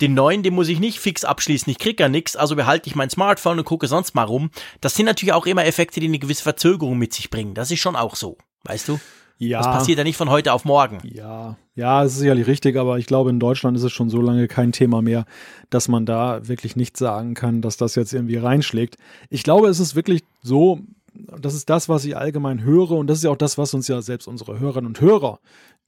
den 0.00 0.12
neuen, 0.12 0.42
den 0.42 0.54
muss 0.54 0.68
ich 0.68 0.78
nicht 0.78 0.98
fix 0.98 1.24
abschließen, 1.24 1.70
ich 1.70 1.78
krieg 1.78 1.98
ja 1.98 2.08
nichts, 2.08 2.36
also 2.36 2.56
behalte 2.56 2.88
ich 2.88 2.94
mein 2.94 3.08
Smartphone 3.08 3.58
und 3.58 3.64
gucke 3.64 3.86
sonst 3.86 4.14
mal 4.14 4.24
rum. 4.24 4.50
Das 4.82 4.94
sind 4.94 5.06
natürlich 5.06 5.32
auch 5.32 5.46
immer 5.46 5.64
Effekte, 5.64 6.00
die 6.00 6.06
eine 6.06 6.18
gewisse 6.18 6.42
Verzögerung 6.42 6.98
mit 6.98 7.14
sich 7.14 7.30
bringen. 7.30 7.54
Das 7.54 7.70
ist 7.70 7.80
schon 7.80 7.96
auch 7.96 8.16
so, 8.16 8.36
weißt 8.64 8.88
du? 8.88 9.00
Ja. 9.38 9.58
Das 9.58 9.66
passiert 9.66 9.98
ja 9.98 10.04
nicht 10.04 10.16
von 10.16 10.30
heute 10.30 10.52
auf 10.52 10.64
morgen. 10.64 10.98
Ja, 11.04 11.56
ja, 11.74 12.02
das 12.02 12.12
ist 12.12 12.18
sicherlich 12.20 12.46
richtig, 12.46 12.76
aber 12.76 12.98
ich 12.98 13.06
glaube, 13.06 13.30
in 13.30 13.38
Deutschland 13.38 13.76
ist 13.76 13.82
es 13.82 13.92
schon 13.92 14.08
so 14.08 14.20
lange 14.20 14.48
kein 14.48 14.72
Thema 14.72 15.02
mehr, 15.02 15.26
dass 15.68 15.88
man 15.88 16.06
da 16.06 16.48
wirklich 16.48 16.74
nicht 16.76 16.96
sagen 16.96 17.34
kann, 17.34 17.60
dass 17.60 17.76
das 17.76 17.94
jetzt 17.94 18.14
irgendwie 18.14 18.36
reinschlägt. 18.36 18.96
Ich 19.28 19.42
glaube, 19.42 19.68
es 19.68 19.78
ist 19.78 19.94
wirklich 19.94 20.22
so, 20.42 20.80
das 21.14 21.54
ist 21.54 21.68
das, 21.68 21.88
was 21.88 22.04
ich 22.04 22.16
allgemein 22.16 22.62
höre 22.62 22.92
und 22.92 23.08
das 23.08 23.18
ist 23.18 23.24
ja 23.24 23.30
auch 23.30 23.36
das, 23.36 23.58
was 23.58 23.74
uns 23.74 23.88
ja 23.88 24.00
selbst 24.00 24.26
unsere 24.26 24.58
Hörerinnen 24.58 24.88
und 24.88 25.00
Hörer 25.00 25.38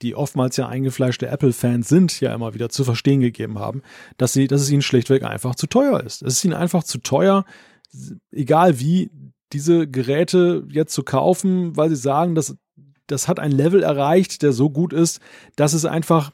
die 0.03 0.15
oftmals 0.15 0.57
ja 0.57 0.69
eingefleischte 0.69 1.27
Apple-Fans 1.27 1.89
sind, 1.89 2.21
ja 2.21 2.35
immer 2.35 2.55
wieder 2.55 2.69
zu 2.69 2.85
verstehen 2.85 3.21
gegeben 3.21 3.59
haben, 3.59 3.83
dass, 4.17 4.33
sie, 4.33 4.47
dass 4.47 4.61
es 4.61 4.71
ihnen 4.71 4.83
schlichtweg 4.83 5.25
einfach 5.25 5.55
zu 5.55 5.67
teuer 5.67 6.01
ist. 6.01 6.23
Es 6.23 6.35
ist 6.35 6.45
ihnen 6.45 6.55
einfach 6.55 6.85
zu 6.85 6.99
teuer, 6.99 7.45
egal 8.31 8.79
wie, 8.81 9.11
diese 9.53 9.89
Geräte 9.89 10.67
jetzt 10.71 10.93
zu 10.93 11.03
kaufen, 11.03 11.77
weil 11.77 11.89
sie 11.89 11.97
sagen, 11.97 12.35
dass 12.35 12.57
das 13.09 13.27
hat 13.27 13.41
ein 13.41 13.51
Level 13.51 13.83
erreicht, 13.83 14.43
der 14.43 14.53
so 14.53 14.71
gut 14.71 14.93
ist, 14.93 15.21
dass 15.57 15.73
es 15.73 15.85
einfach 15.85 16.31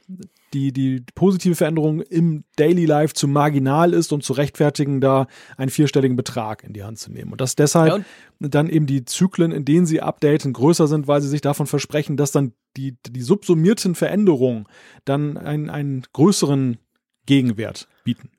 die, 0.52 0.72
die 0.72 1.04
positive 1.14 1.56
Veränderung 1.56 2.00
im 2.00 2.44
Daily 2.56 2.86
Life 2.86 3.14
zu 3.14 3.26
marginal 3.26 3.92
ist, 3.92 4.12
um 4.12 4.20
zu 4.20 4.34
rechtfertigen, 4.34 5.00
da 5.00 5.26
einen 5.56 5.70
vierstelligen 5.70 6.16
Betrag 6.16 6.62
in 6.62 6.72
die 6.72 6.84
Hand 6.84 6.98
zu 6.98 7.10
nehmen. 7.10 7.32
Und 7.32 7.40
dass 7.40 7.56
deshalb 7.56 7.98
ja, 7.98 8.04
und 8.40 8.54
dann 8.54 8.68
eben 8.68 8.86
die 8.86 9.04
Zyklen, 9.04 9.52
in 9.52 9.64
denen 9.64 9.86
sie 9.86 10.00
updaten, 10.00 10.52
größer 10.52 10.86
sind, 10.86 11.08
weil 11.08 11.22
sie 11.22 11.28
sich 11.28 11.40
davon 11.40 11.66
versprechen, 11.66 12.16
dass 12.16 12.30
dann 12.30 12.52
die, 12.76 12.96
die 13.06 13.22
subsumierten 13.22 13.94
Veränderungen 13.94 14.66
dann 15.04 15.36
einen, 15.36 15.70
einen 15.70 16.02
größeren 16.12 16.78
Gegenwert 17.26 17.88
bieten. 18.04 18.30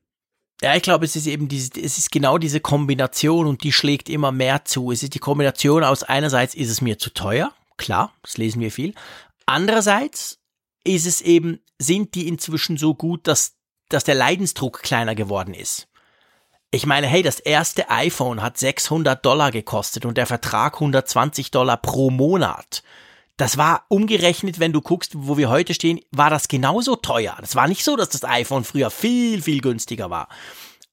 Ja, 0.61 0.75
ich 0.75 0.83
glaube, 0.83 1.05
es 1.05 1.15
ist 1.15 1.27
eben 1.27 1.47
diese, 1.49 1.71
es 1.81 1.97
ist 1.97 2.11
genau 2.11 2.37
diese 2.37 2.61
Kombination 2.61 3.45
und 3.45 3.63
die 3.63 3.73
schlägt 3.73 4.09
immer 4.09 4.31
mehr 4.31 4.63
zu. 4.63 4.91
Es 4.91 5.03
ist 5.03 5.13
die 5.13 5.19
Kombination 5.19 5.83
aus 5.83 6.03
einerseits 6.03 6.55
ist 6.55 6.69
es 6.69 6.81
mir 6.81 6.97
zu 6.97 7.09
teuer, 7.13 7.51
klar, 7.77 8.13
das 8.21 8.37
lesen 8.37 8.61
wir 8.61 8.71
viel. 8.71 8.93
Andererseits 9.45 10.39
ist 10.83 11.05
es 11.05 11.21
eben, 11.21 11.59
sind 11.79 12.15
die 12.15 12.27
inzwischen 12.27 12.77
so 12.77 12.93
gut, 12.93 13.27
dass, 13.27 13.55
dass 13.89 14.03
der 14.03 14.15
Leidensdruck 14.15 14.81
kleiner 14.81 15.15
geworden 15.15 15.53
ist. 15.53 15.87
Ich 16.71 16.85
meine, 16.85 17.07
hey, 17.07 17.21
das 17.21 17.39
erste 17.39 17.89
iPhone 17.89 18.41
hat 18.41 18.57
600 18.57 19.25
Dollar 19.25 19.51
gekostet 19.51 20.05
und 20.05 20.17
der 20.17 20.25
Vertrag 20.25 20.75
120 20.75 21.51
Dollar 21.51 21.77
pro 21.77 22.09
Monat. 22.09 22.83
Das 23.37 23.57
war 23.57 23.85
umgerechnet, 23.89 24.59
wenn 24.59 24.73
du 24.73 24.81
guckst, 24.81 25.11
wo 25.15 25.37
wir 25.37 25.49
heute 25.49 25.73
stehen, 25.73 25.99
war 26.11 26.29
das 26.29 26.47
genauso 26.47 26.95
teuer. 26.95 27.37
Das 27.39 27.55
war 27.55 27.67
nicht 27.67 27.83
so, 27.83 27.95
dass 27.95 28.09
das 28.09 28.23
iPhone 28.23 28.63
früher 28.63 28.89
viel, 28.89 29.41
viel 29.41 29.61
günstiger 29.61 30.09
war. 30.09 30.29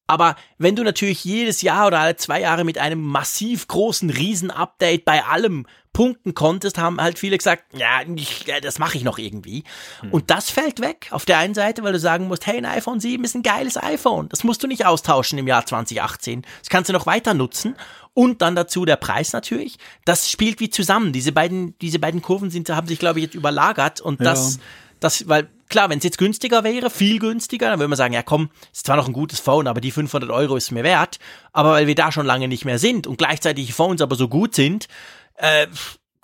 Aber 0.09 0.37
wenn 0.59 0.77
du 0.77 0.83
natürlich 0.83 1.25
jedes 1.25 1.63
Jahr 1.63 1.87
oder 1.87 2.01
alle 2.01 2.17
zwei 2.17 2.41
Jahre 2.41 2.65
mit 2.65 2.79
einem 2.79 3.01
massiv 3.01 3.69
großen 3.69 4.11
Riesen-Update 4.11 5.05
bei 5.05 5.25
allem 5.25 5.67
punkten 5.93 6.35
konntest, 6.35 6.79
haben 6.79 7.01
halt 7.01 7.19
viele 7.19 7.37
gesagt, 7.37 7.65
ja, 7.77 8.01
ich, 8.15 8.45
das 8.63 8.79
mache 8.79 8.97
ich 8.97 9.05
noch 9.05 9.19
irgendwie. 9.19 9.65
Hm. 10.01 10.11
Und 10.11 10.31
das 10.31 10.51
fällt 10.51 10.81
weg 10.81 11.09
auf 11.11 11.25
der 11.25 11.39
einen 11.39 11.55
Seite, 11.55 11.83
weil 11.83 11.93
du 11.93 11.99
sagen 11.99 12.29
musst, 12.29 12.47
hey, 12.47 12.59
ein 12.59 12.65
iPhone 12.65 13.01
7 13.01 13.23
ist 13.25 13.35
ein 13.35 13.43
geiles 13.43 13.77
iPhone. 13.77 14.29
Das 14.29 14.45
musst 14.45 14.63
du 14.63 14.67
nicht 14.67 14.87
austauschen 14.87 15.39
im 15.39 15.47
Jahr 15.47 15.67
2018. 15.67 16.43
Das 16.61 16.71
kannst 16.71 16.89
du 16.89 16.93
noch 16.93 17.07
weiter 17.07 17.35
nutzen. 17.35 17.77
Und 18.15 18.43
dann 18.43 18.55
dazu 18.55 18.85
der 18.85 18.97
Preis 18.97 19.33
natürlich. 19.33 19.79
Das 20.05 20.31
spielt 20.31 20.61
wie 20.61 20.69
zusammen. 20.71 21.13
Diese 21.13 21.33
beiden, 21.33 21.79
diese 21.81 21.99
beiden 21.99 22.21
Kurven 22.21 22.51
sind, 22.51 22.69
haben 22.69 22.87
sich, 22.87 22.99
glaube 22.99 23.19
ich, 23.19 23.25
jetzt 23.27 23.35
überlagert 23.35 24.01
und 24.01 24.21
ja. 24.21 24.25
das, 24.25 24.59
das, 25.01 25.29
weil 25.29 25.49
klar, 25.73 25.89
wenn 25.89 25.99
es 25.99 26.05
jetzt 26.05 26.19
günstiger 26.19 26.65
wäre, 26.65 26.91
viel 26.91 27.19
günstiger, 27.19 27.71
dann 27.71 27.79
würde 27.79 27.89
man 27.89 27.97
sagen, 27.97 28.13
ja 28.13 28.23
komm, 28.23 28.51
ist 28.73 28.87
zwar 28.87 28.97
noch 28.97 29.09
ein 29.09 29.15
gutes 29.15 29.41
Phone, 29.41 29.67
aber 29.67 29.81
die 29.81 29.91
500 29.91 30.31
Euro 30.31 30.57
ist 30.57 30.71
mir 30.71 30.85
wert. 30.85 31.19
Aber 31.53 31.73
weil 31.73 31.87
wir 31.87 31.95
da 31.95 32.13
schon 32.13 32.27
lange 32.27 32.47
nicht 32.47 32.67
mehr 32.67 32.79
sind 32.79 33.07
und 33.07 33.17
gleichzeitig 33.17 33.67
die 33.67 33.73
Phones 33.73 34.03
aber 34.03 34.15
so 34.15 34.29
gut 34.29 34.55
sind, 34.55 34.87
äh, 35.43 35.67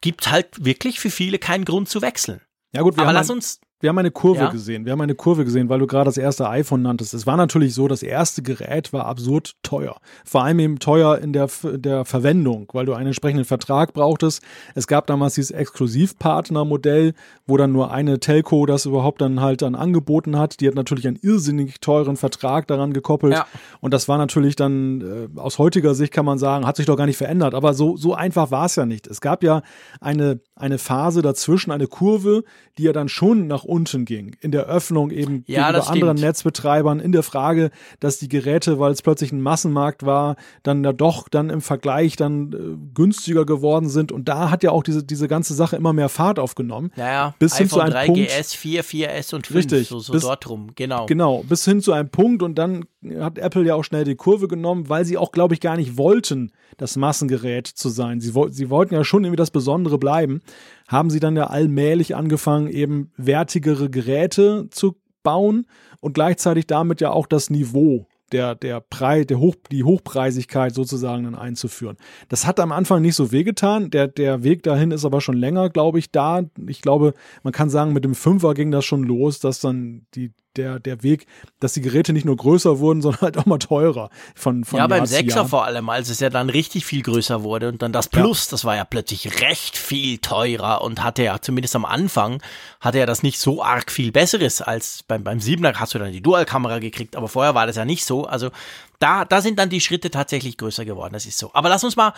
gibt 0.00 0.30
halt 0.30 0.64
wirklich 0.64 1.00
für 1.00 1.10
viele 1.10 1.38
keinen 1.38 1.64
Grund 1.64 1.88
zu 1.88 2.00
wechseln. 2.02 2.40
Ja 2.72 2.82
gut, 2.82 2.96
wir 2.96 3.02
aber 3.02 3.12
lass 3.12 3.30
uns 3.30 3.60
wir 3.80 3.88
haben 3.90 3.98
eine 3.98 4.10
Kurve 4.10 4.40
Ja. 4.40 4.50
gesehen. 4.50 4.84
Wir 4.84 4.92
haben 4.92 5.00
eine 5.00 5.14
Kurve 5.14 5.44
gesehen, 5.44 5.68
weil 5.68 5.78
du 5.78 5.86
gerade 5.86 6.06
das 6.06 6.16
erste 6.16 6.48
iPhone 6.48 6.82
nanntest. 6.82 7.14
Es 7.14 7.26
war 7.26 7.36
natürlich 7.36 7.74
so, 7.74 7.86
das 7.86 8.02
erste 8.02 8.42
Gerät 8.42 8.92
war 8.92 9.06
absurd 9.06 9.54
teuer. 9.62 9.96
Vor 10.24 10.42
allem 10.42 10.58
eben 10.58 10.78
teuer 10.78 11.18
in 11.18 11.32
der, 11.32 11.48
der 11.62 12.04
Verwendung, 12.04 12.68
weil 12.72 12.86
du 12.86 12.94
einen 12.94 13.06
entsprechenden 13.08 13.44
Vertrag 13.44 13.92
brauchtest. 13.92 14.42
Es 14.74 14.86
gab 14.86 15.06
damals 15.06 15.34
dieses 15.34 15.52
Exklusivpartnermodell, 15.52 17.14
wo 17.46 17.56
dann 17.56 17.72
nur 17.72 17.90
eine 17.92 18.18
Telco 18.20 18.66
das 18.66 18.86
überhaupt 18.86 19.20
dann 19.20 19.40
halt 19.40 19.62
dann 19.62 19.74
angeboten 19.74 20.36
hat. 20.38 20.60
Die 20.60 20.66
hat 20.66 20.74
natürlich 20.74 21.06
einen 21.06 21.18
irrsinnig 21.22 21.80
teuren 21.80 22.16
Vertrag 22.16 22.66
daran 22.66 22.92
gekoppelt. 22.92 23.34
Ja. 23.34 23.46
Und 23.80 23.94
das 23.94 24.08
war 24.08 24.18
natürlich 24.18 24.56
dann 24.56 25.00
äh, 25.36 25.40
aus 25.40 25.58
heutiger 25.58 25.94
Sicht 25.94 26.12
kann 26.12 26.24
man 26.24 26.38
sagen, 26.38 26.66
hat 26.66 26.76
sich 26.76 26.86
doch 26.86 26.96
gar 26.96 27.06
nicht 27.06 27.16
verändert. 27.16 27.54
Aber 27.54 27.74
so, 27.74 27.96
so 27.96 28.14
einfach 28.14 28.50
war 28.50 28.66
es 28.66 28.76
ja 28.76 28.86
nicht. 28.86 29.06
Es 29.06 29.20
gab 29.20 29.42
ja 29.42 29.62
eine, 30.00 30.40
eine 30.56 30.78
Phase 30.78 31.22
dazwischen, 31.22 31.70
eine 31.70 31.86
Kurve, 31.86 32.42
die 32.76 32.82
ja 32.84 32.92
dann 32.92 33.08
schon 33.08 33.46
nach 33.46 33.64
unten 33.68 34.04
ging. 34.04 34.36
In 34.40 34.50
der 34.50 34.66
Öffnung 34.66 35.10
eben 35.10 35.44
Ja, 35.46 35.70
gegenüber 35.70 35.90
anderen. 35.90 36.16
Netzbetreibern, 36.18 37.00
in 37.00 37.12
der 37.12 37.22
Frage, 37.22 37.70
dass 38.00 38.18
die 38.18 38.28
Geräte, 38.28 38.78
weil 38.78 38.92
es 38.92 39.02
plötzlich 39.02 39.32
ein 39.32 39.40
Massenmarkt 39.40 40.04
war, 40.06 40.36
dann 40.62 40.82
ja 40.84 40.92
doch 40.92 41.28
dann 41.28 41.50
im 41.50 41.60
Vergleich 41.60 42.16
dann 42.16 42.52
äh, 42.52 42.56
günstiger 42.94 43.44
geworden 43.46 43.88
sind. 43.88 44.12
Und 44.12 44.28
da 44.28 44.50
hat 44.50 44.62
ja 44.62 44.70
auch 44.70 44.82
diese, 44.82 45.04
diese 45.04 45.28
ganze 45.28 45.54
Sache 45.54 45.76
immer 45.76 45.92
mehr 45.92 46.08
Fahrt 46.08 46.38
aufgenommen. 46.38 46.90
Naja, 46.96 47.34
Bis 47.38 47.56
hin 47.56 47.66
iPhone 47.66 47.78
zu 47.78 47.80
einem 47.82 47.92
3 47.92 48.06
Punkt- 48.06 48.28
GS, 48.28 48.54
4, 48.54 48.84
4S 48.84 49.34
und 49.34 49.46
5, 49.46 49.56
Richtig, 49.58 49.88
so, 49.88 49.98
so 50.00 50.12
bis- 50.12 50.22
dort 50.22 50.48
rum, 50.48 50.70
genau. 50.74 51.06
Genau, 51.06 51.42
bis 51.48 51.64
hin 51.64 51.80
zu 51.80 51.92
einem 51.92 52.08
Punkt 52.08 52.42
und 52.42 52.56
dann 52.56 52.84
hat 53.20 53.38
Apple 53.38 53.64
ja 53.64 53.74
auch 53.74 53.84
schnell 53.84 54.04
die 54.04 54.16
Kurve 54.16 54.48
genommen, 54.48 54.88
weil 54.88 55.04
sie 55.04 55.16
auch, 55.16 55.32
glaube 55.32 55.54
ich, 55.54 55.60
gar 55.60 55.76
nicht 55.76 55.96
wollten, 55.96 56.52
das 56.76 56.96
Massengerät 56.96 57.66
zu 57.66 57.88
sein. 57.88 58.20
Sie, 58.20 58.32
sie 58.50 58.70
wollten 58.70 58.94
ja 58.94 59.04
schon 59.04 59.24
irgendwie 59.24 59.36
das 59.36 59.50
Besondere 59.50 59.98
bleiben, 59.98 60.40
haben 60.88 61.10
sie 61.10 61.20
dann 61.20 61.36
ja 61.36 61.46
allmählich 61.46 62.16
angefangen, 62.16 62.68
eben 62.68 63.12
wertigere 63.16 63.88
Geräte 63.90 64.68
zu 64.70 64.96
bauen 65.22 65.66
und 66.00 66.14
gleichzeitig 66.14 66.66
damit 66.66 67.00
ja 67.00 67.10
auch 67.10 67.26
das 67.26 67.50
Niveau 67.50 68.06
der, 68.32 68.54
der 68.54 68.80
Preis, 68.80 69.26
der 69.26 69.38
Hoch, 69.38 69.54
die 69.70 69.84
Hochpreisigkeit 69.84 70.74
sozusagen 70.74 71.24
dann 71.24 71.34
einzuführen. 71.34 71.96
Das 72.28 72.46
hat 72.46 72.60
am 72.60 72.72
Anfang 72.72 73.02
nicht 73.02 73.14
so 73.14 73.32
wehgetan. 73.32 73.90
Der, 73.90 74.08
der 74.08 74.42
Weg 74.42 74.62
dahin 74.62 74.90
ist 74.90 75.04
aber 75.04 75.20
schon 75.20 75.36
länger, 75.36 75.70
glaube 75.70 75.98
ich, 75.98 76.10
da. 76.10 76.42
Ich 76.66 76.82
glaube, 76.82 77.14
man 77.42 77.52
kann 77.52 77.70
sagen, 77.70 77.92
mit 77.92 78.04
dem 78.04 78.14
Fünfer 78.14 78.54
ging 78.54 78.70
das 78.70 78.84
schon 78.84 79.02
los, 79.02 79.40
dass 79.40 79.60
dann 79.60 80.06
die, 80.14 80.32
der, 80.58 80.80
der 80.80 81.02
Weg, 81.02 81.26
dass 81.60 81.72
die 81.72 81.80
Geräte 81.80 82.12
nicht 82.12 82.26
nur 82.26 82.36
größer 82.36 82.78
wurden, 82.78 83.00
sondern 83.02 83.22
halt 83.22 83.38
auch 83.38 83.46
mal 83.46 83.58
teurer 83.58 84.10
von, 84.34 84.64
von 84.64 84.76
ja, 84.76 84.82
Jahr 84.82 84.88
beim 84.88 85.06
Sechser 85.06 85.46
vor 85.46 85.64
allem, 85.64 85.88
als 85.88 86.08
es 86.08 86.20
ja 86.20 86.30
dann 86.30 86.50
richtig 86.50 86.84
viel 86.84 87.02
größer 87.02 87.42
wurde 87.42 87.68
und 87.68 87.82
dann 87.82 87.92
das 87.92 88.08
Plus, 88.08 88.48
das 88.48 88.64
war 88.64 88.76
ja 88.76 88.84
plötzlich 88.84 89.40
recht 89.40 89.76
viel 89.76 90.18
teurer 90.18 90.82
und 90.82 91.02
hatte 91.02 91.22
ja 91.22 91.40
zumindest 91.40 91.76
am 91.76 91.84
Anfang, 91.84 92.42
hatte 92.80 92.98
ja 92.98 93.06
das 93.06 93.22
nicht 93.22 93.38
so 93.38 93.62
arg 93.62 93.90
viel 93.90 94.12
Besseres 94.12 94.60
als 94.60 95.02
beim, 95.04 95.24
beim 95.24 95.40
Siebener 95.40 95.78
hast 95.78 95.94
du 95.94 95.98
dann 95.98 96.12
die 96.12 96.22
Dualkamera 96.22 96.78
gekriegt, 96.78 97.16
aber 97.16 97.28
vorher 97.28 97.54
war 97.54 97.66
das 97.66 97.76
ja 97.76 97.84
nicht 97.84 98.04
so. 98.04 98.24
Also 98.24 98.50
da, 98.98 99.24
da 99.24 99.40
sind 99.40 99.58
dann 99.58 99.70
die 99.70 99.80
Schritte 99.80 100.10
tatsächlich 100.10 100.56
größer 100.56 100.84
geworden, 100.84 101.12
das 101.12 101.26
ist 101.26 101.38
so. 101.38 101.50
Aber 101.54 101.68
lass 101.68 101.84
uns 101.84 101.96
mal, 101.96 102.12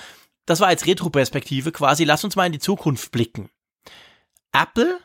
das 0.47 0.61
war 0.61 0.71
jetzt 0.71 0.87
Retro-Perspektive 0.87 1.73
quasi, 1.73 2.05
lass 2.05 2.25
uns 2.25 2.37
mal 2.37 2.47
in 2.47 2.53
die 2.53 2.59
Zukunft 2.59 3.13
blicken. 3.13 3.51
Apple 4.53 4.99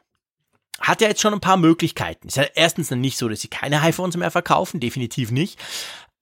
hat 0.80 1.02
ja 1.02 1.08
jetzt 1.08 1.22
schon 1.22 1.34
ein 1.34 1.42
paar 1.42 1.58
Möglichkeiten. 1.58 2.28
Ist 2.28 2.38
ja 2.38 2.46
erstens 2.56 2.92
nicht 2.92 3.18
so, 3.18 3.30
dass 3.30 3.42
sie 3.42 3.48
keine 3.48 3.82
iPhones 3.82 4.18
mehr 4.18 4.32
verkaufen, 4.32 4.80
definitiv 4.80 5.32
nicht. 5.32 5.60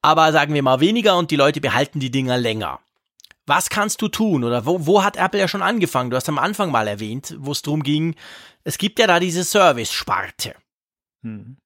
Aber 0.02 0.32
sagen 0.32 0.54
wir 0.54 0.64
mal 0.64 0.80
weniger 0.80 1.18
und 1.18 1.32
die 1.32 1.36
Leute 1.36 1.62
behalten 1.62 2.00
die 2.00 2.12
Dinger 2.12 2.38
länger. 2.38 2.80
Was 3.46 3.70
kannst 3.70 4.02
du 4.02 4.08
tun? 4.08 4.44
Oder 4.44 4.66
wo, 4.66 4.86
wo 4.86 5.04
hat 5.04 5.18
Apple 5.18 5.40
ja 5.40 5.48
schon 5.48 5.62
angefangen? 5.62 6.10
Du 6.10 6.16
hast 6.16 6.30
am 6.30 6.40
Anfang 6.40 6.72
mal 6.72 6.88
erwähnt, 6.88 7.36
wo 7.40 7.52
es 7.52 7.62
darum 7.62 7.84
ging, 7.84 8.16
es 8.64 8.78
gibt 8.78 9.00
ja 9.00 9.08
da 9.08 9.20
diese 9.20 9.44
Service-Sparte. 9.44 10.56
Hm. 11.24 11.58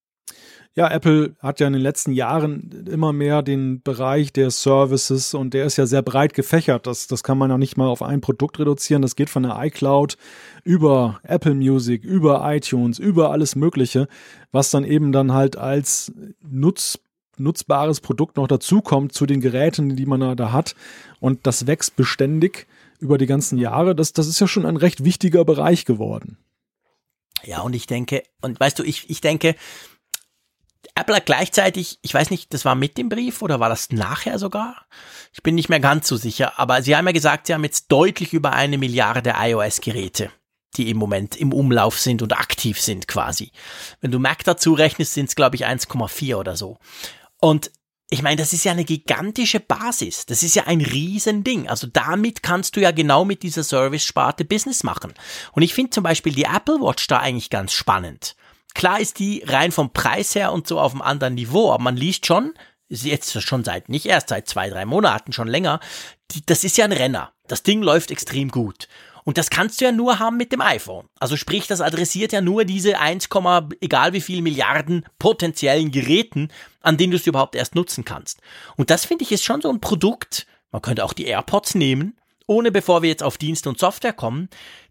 Ja, 0.78 0.91
Apple 0.91 1.36
hat 1.39 1.59
ja 1.59 1.65
in 1.65 1.73
den 1.73 1.82
letzten 1.82 2.11
Jahren 2.11 2.86
immer 2.88 3.11
mehr 3.11 3.41
den 3.41 3.82
Bereich 3.82 4.32
der 4.32 4.51
Services 4.51 5.34
und 5.34 5.55
der 5.55 5.65
ist 5.65 5.78
ja 5.78 5.88
sehr 5.88 6.03
breit 6.03 6.36
gefächert. 6.36 6.86
Das, 6.86 7.07
das 7.07 7.23
kann 7.23 7.39
man 7.39 7.49
ja 7.49 7.57
nicht 7.57 7.78
mal 7.78 7.88
auf 7.88 8.03
ein 8.03 8.21
Produkt 8.21 8.59
reduzieren. 8.59 9.01
Das 9.01 9.15
geht 9.15 9.32
von 9.32 9.41
der 9.41 9.57
iCloud 9.59 10.17
über 10.63 11.19
Apple 11.23 11.55
Music, 11.55 12.03
über 12.03 12.43
iTunes, 12.53 12.99
über 12.99 13.32
alles 13.32 13.55
Mögliche, 13.55 14.07
was 14.51 14.69
dann 14.69 14.84
eben 14.84 15.11
dann 15.11 15.34
halt 15.34 15.55
als 15.57 16.13
Nutz, 16.47 16.99
nutzbares 17.38 17.99
Produkt 17.99 18.38
noch 18.38 18.47
dazukommt 18.47 19.13
zu 19.13 19.25
den 19.25 19.41
Geräten, 19.41 19.95
die 19.95 20.05
man 20.05 20.38
da- 20.38 20.51
hat. 20.51 20.75
Und 21.19 21.47
das 21.47 21.65
wächst 21.65 21.95
beständig 21.95 22.67
über 22.99 23.17
die 23.17 23.25
ganzen 23.25 23.57
Jahre. 23.57 23.95
Das, 23.95 24.13
das 24.13 24.28
ist 24.28 24.39
ja 24.39 24.47
schon 24.47 24.67
ein 24.67 24.78
recht 24.78 25.03
wichtiger 25.03 25.43
Bereich 25.43 25.86
geworden. 25.86 26.38
Ja, 27.43 27.61
und 27.61 27.73
ich 27.73 27.88
denke, 27.88 28.21
und 28.41 28.59
weißt 28.59 28.78
du, 28.78 28.84
ich, 28.84 29.09
ich 29.09 29.21
denke, 29.21 29.55
Apple 31.00 31.16
hat 31.16 31.26
gleichzeitig, 31.26 32.00
ich 32.02 32.14
weiß 32.14 32.30
nicht, 32.30 32.54
das 32.54 32.66
war 32.66 32.76
mit 32.76 32.98
dem 32.98 33.10
Brief 33.10 33.41
oder 33.41 33.60
war 33.60 33.70
das 33.70 33.91
nachher 33.91 34.39
sogar? 34.39 34.86
Ich 35.34 35.43
bin 35.43 35.56
nicht 35.56 35.70
mehr 35.70 35.80
ganz 35.80 36.08
so 36.08 36.18
sicher, 36.18 36.60
aber 36.60 36.82
sie 36.82 36.95
haben 36.95 37.08
ja 37.08 37.14
gesagt, 37.14 37.48
sie 37.48 37.54
haben 37.54 37.64
jetzt 37.64 37.91
deutlich 37.91 38.34
über 38.34 38.54
eine 38.54 38.78
Milliarde 38.78 39.36
iOS-Geräte, 39.38 40.32
die 40.76 40.89
im 40.89 40.98
Moment 40.98 41.36
im 41.36 41.54
Umlauf 41.54 42.00
sind 42.00 42.22
und 42.22 42.34
aktiv 42.34 42.80
sind 42.82 43.08
quasi. 43.08 43.52
Wenn 44.02 44.12
du 44.12 44.20
Mac 44.20 44.43
dazu 44.43 44.74
rechnest, 44.74 45.14
sind 45.14 45.30
es, 45.30 45.36
glaube 45.36 45.56
ich, 45.56 45.66
1,4 45.66 46.36
oder 46.36 46.56
so. 46.56 46.78
Und 47.39 47.72
ich 48.10 48.22
meine, 48.22 48.38
das 48.38 48.54
ist 48.54 48.64
ja 48.64 48.72
eine 48.72 48.86
gigantische 48.86 49.60
Basis. 49.60 50.26
Das 50.26 50.41
ist 50.41 50.56
ja 50.56 50.64
ein 50.66 50.80
Riesending. 50.80 51.68
Also 51.68 51.88
damit 51.88 52.41
kannst 52.41 52.76
du 52.76 52.80
ja 52.80 52.91
genau 52.91 53.26
mit 53.26 53.43
dieser 53.43 53.64
Service-Sparte 53.64 54.45
Business 54.45 54.84
machen. 54.84 55.14
Und 55.52 55.62
ich 55.62 55.74
finde 55.74 55.89
zum 55.89 56.04
Beispiel 56.04 56.34
die 56.34 56.45
Apple 56.45 56.80
Watch 56.80 57.08
da 57.08 57.18
eigentlich 57.20 57.50
ganz 57.50 57.74
spannend. 57.74 58.36
Klar 58.78 58.99
ist 58.99 59.17
die 59.17 59.41
rein 59.43 59.71
vom 59.71 59.91
Preis 59.91 60.36
her 60.36 60.53
und 60.53 60.67
so 60.67 60.80
auf 60.80 60.91
einem 60.91 61.01
anderen 61.01 61.34
Niveau, 61.34 61.71
aber 61.71 61.82
man 61.82 61.97
liest 61.97 62.28
schon, 62.28 62.53
jetzt 62.89 63.41
schon 63.41 63.63
seit, 63.63 63.89
nicht 63.89 64.05
erst 64.05 64.30
seit 64.30 64.47
zwei, 64.47 64.69
drei 64.69 64.86
Monaten, 64.86 65.34
schon 65.34 65.47
länger, 65.47 65.80
die, 66.30 66.45
das 66.45 66.63
ist 66.63 66.78
ja 66.78 66.86
ein 66.86 66.91
Renner. 66.91 67.34
Das 67.47 67.63
Ding 67.63 67.82
läuft 67.82 68.11
extrem 68.11 68.49
gut. 68.49 68.88
Und 69.23 69.39
das 69.39 69.49
kannst 69.49 69.82
du 69.82 69.86
ja 69.86 69.91
nur 69.91 70.19
haben 70.19 70.38
mit 70.38 70.51
dem 70.51 70.61
iPhone. 70.61 71.07
Also 71.19 71.38
sprich, 71.38 71.65
das 71.65 71.82
adressiert 71.82 72.32
ja 72.34 72.41
nur 72.41 72.65
diese 72.65 72.99
1, 72.99 73.30
egal 73.82 74.13
wie 74.13 74.21
viel 74.21 74.43
Milliarden 74.43 75.07
potenziellen 75.17 75.89
Geräten, 75.89 76.49
an 76.82 76.97
denen 76.97 77.09
du 77.09 77.17
es 77.17 77.25
überhaupt 77.25 77.55
erst 77.55 77.73
nutzen 77.73 78.05
kannst. 78.05 78.41
Und 78.75 78.91
das 78.91 79.05
finde 79.05 79.23
ich 79.23 79.32
ist 79.32 79.43
schon 79.43 79.63
so 79.63 79.71
ein 79.71 79.82
Produkt, 79.82 80.45
man 80.71 80.84
könnte 80.84 81.03
auch 81.03 81.13
die 81.13 81.25
AirPods 81.25 81.73
nehmen, 81.73 82.15
ohne 82.48 82.72
bevor 82.72 83.02
wir 83.02 83.10
jetzt 83.10 83.24
auf 83.24 83.38
Dienst 83.38 83.68
und 83.68 83.78
Software 83.78 84.14
kommen, 84.14 84.50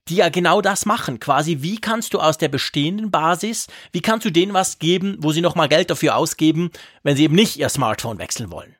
die 0.09 0.17
ja 0.17 0.29
genau 0.29 0.61
das 0.61 0.87
machen. 0.87 1.19
Quasi, 1.19 1.63
wie 1.63 1.81
kannst 1.81 2.15
du 2.15 2.21
aus 2.21 2.39
der 2.39 2.49
bestehenden 2.49 3.11
Basis, 3.11 3.67
wie 3.93 4.03
kannst 4.03 4.25
du 4.25 4.31
denen 4.31 4.55
was 4.55 4.79
geben, 4.79 5.17
wo 5.19 5.33
sie 5.33 5.41
nochmal 5.41 5.69
Geld 5.69 5.91
dafür 5.91 6.17
ausgeben, 6.17 6.71
wenn 7.03 7.17
sie 7.17 7.25
eben 7.25 7.35
nicht 7.35 7.57
ihr 7.57 7.69
Smartphone 7.69 8.19
wechseln 8.19 8.53
wollen. 8.53 8.77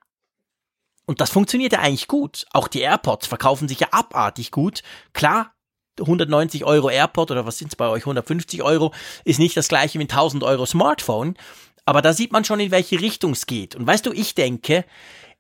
Und 1.07 1.21
das 1.21 1.31
funktioniert 1.31 1.73
ja 1.73 1.81
eigentlich 1.81 2.09
gut. 2.09 2.47
Auch 2.53 2.69
die 2.69 2.81
AirPods 2.81 3.27
verkaufen 3.27 3.69
sich 3.69 3.81
ja 3.81 3.89
abartig 3.93 4.51
gut. 4.51 4.83
Klar, 5.13 5.55
190 6.01 6.65
Euro 6.65 6.91
AirPod 6.91 7.31
oder 7.31 7.47
was 7.47 7.59
sind's 7.59 7.77
bei 7.77 7.89
euch, 7.89 8.03
150 8.03 8.63
Euro, 8.63 8.93
ist 9.25 9.39
nicht 9.39 9.57
das 9.57 9.69
gleiche 9.69 9.99
wie 9.99 10.05
ein 10.05 10.11
1000 10.11 10.43
Euro 10.43 10.67
Smartphone. 10.67 11.37
Aber 11.85 12.03
da 12.03 12.13
sieht 12.13 12.33
man 12.33 12.45
schon, 12.45 12.61
in 12.61 12.73
welche 12.73 13.01
Richtung 13.01 13.33
es 13.33 13.47
geht. 13.47 13.77
Und 13.77 13.87
weißt 13.87 14.05
du, 14.05 14.13
ich 14.13 14.35
denke, 14.35 14.85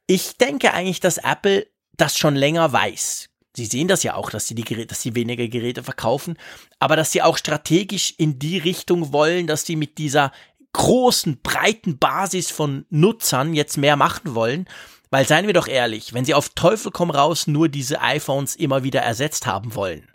ich 0.06 0.36
denke 0.36 0.72
eigentlich, 0.72 1.00
dass 1.00 1.18
Apple 1.18 1.66
das 1.96 2.18
schon 2.18 2.36
länger 2.36 2.72
weiß. 2.72 3.28
Sie 3.56 3.64
sehen 3.64 3.88
das 3.88 4.02
ja 4.02 4.14
auch, 4.14 4.30
dass 4.30 4.46
sie 4.46 4.54
die 4.54 4.64
Geräte, 4.64 4.88
dass 4.88 5.00
sie 5.00 5.14
weniger 5.14 5.48
Geräte 5.48 5.82
verkaufen, 5.82 6.36
aber 6.78 6.94
dass 6.94 7.12
sie 7.12 7.22
auch 7.22 7.38
strategisch 7.38 8.14
in 8.18 8.38
die 8.38 8.58
Richtung 8.58 9.12
wollen, 9.12 9.46
dass 9.46 9.64
sie 9.64 9.76
mit 9.76 9.96
dieser 9.96 10.30
großen, 10.74 11.40
breiten 11.42 11.98
Basis 11.98 12.50
von 12.50 12.84
Nutzern 12.90 13.54
jetzt 13.54 13.78
mehr 13.78 13.96
machen 13.96 14.34
wollen. 14.34 14.68
Weil 15.10 15.26
seien 15.26 15.46
wir 15.46 15.54
doch 15.54 15.68
ehrlich, 15.68 16.12
wenn 16.12 16.26
sie 16.26 16.34
auf 16.34 16.50
Teufel 16.50 16.90
komm 16.90 17.10
raus 17.10 17.46
nur 17.46 17.68
diese 17.68 18.02
iPhones 18.02 18.56
immer 18.56 18.82
wieder 18.82 19.00
ersetzt 19.00 19.46
haben 19.46 19.74
wollen, 19.74 20.10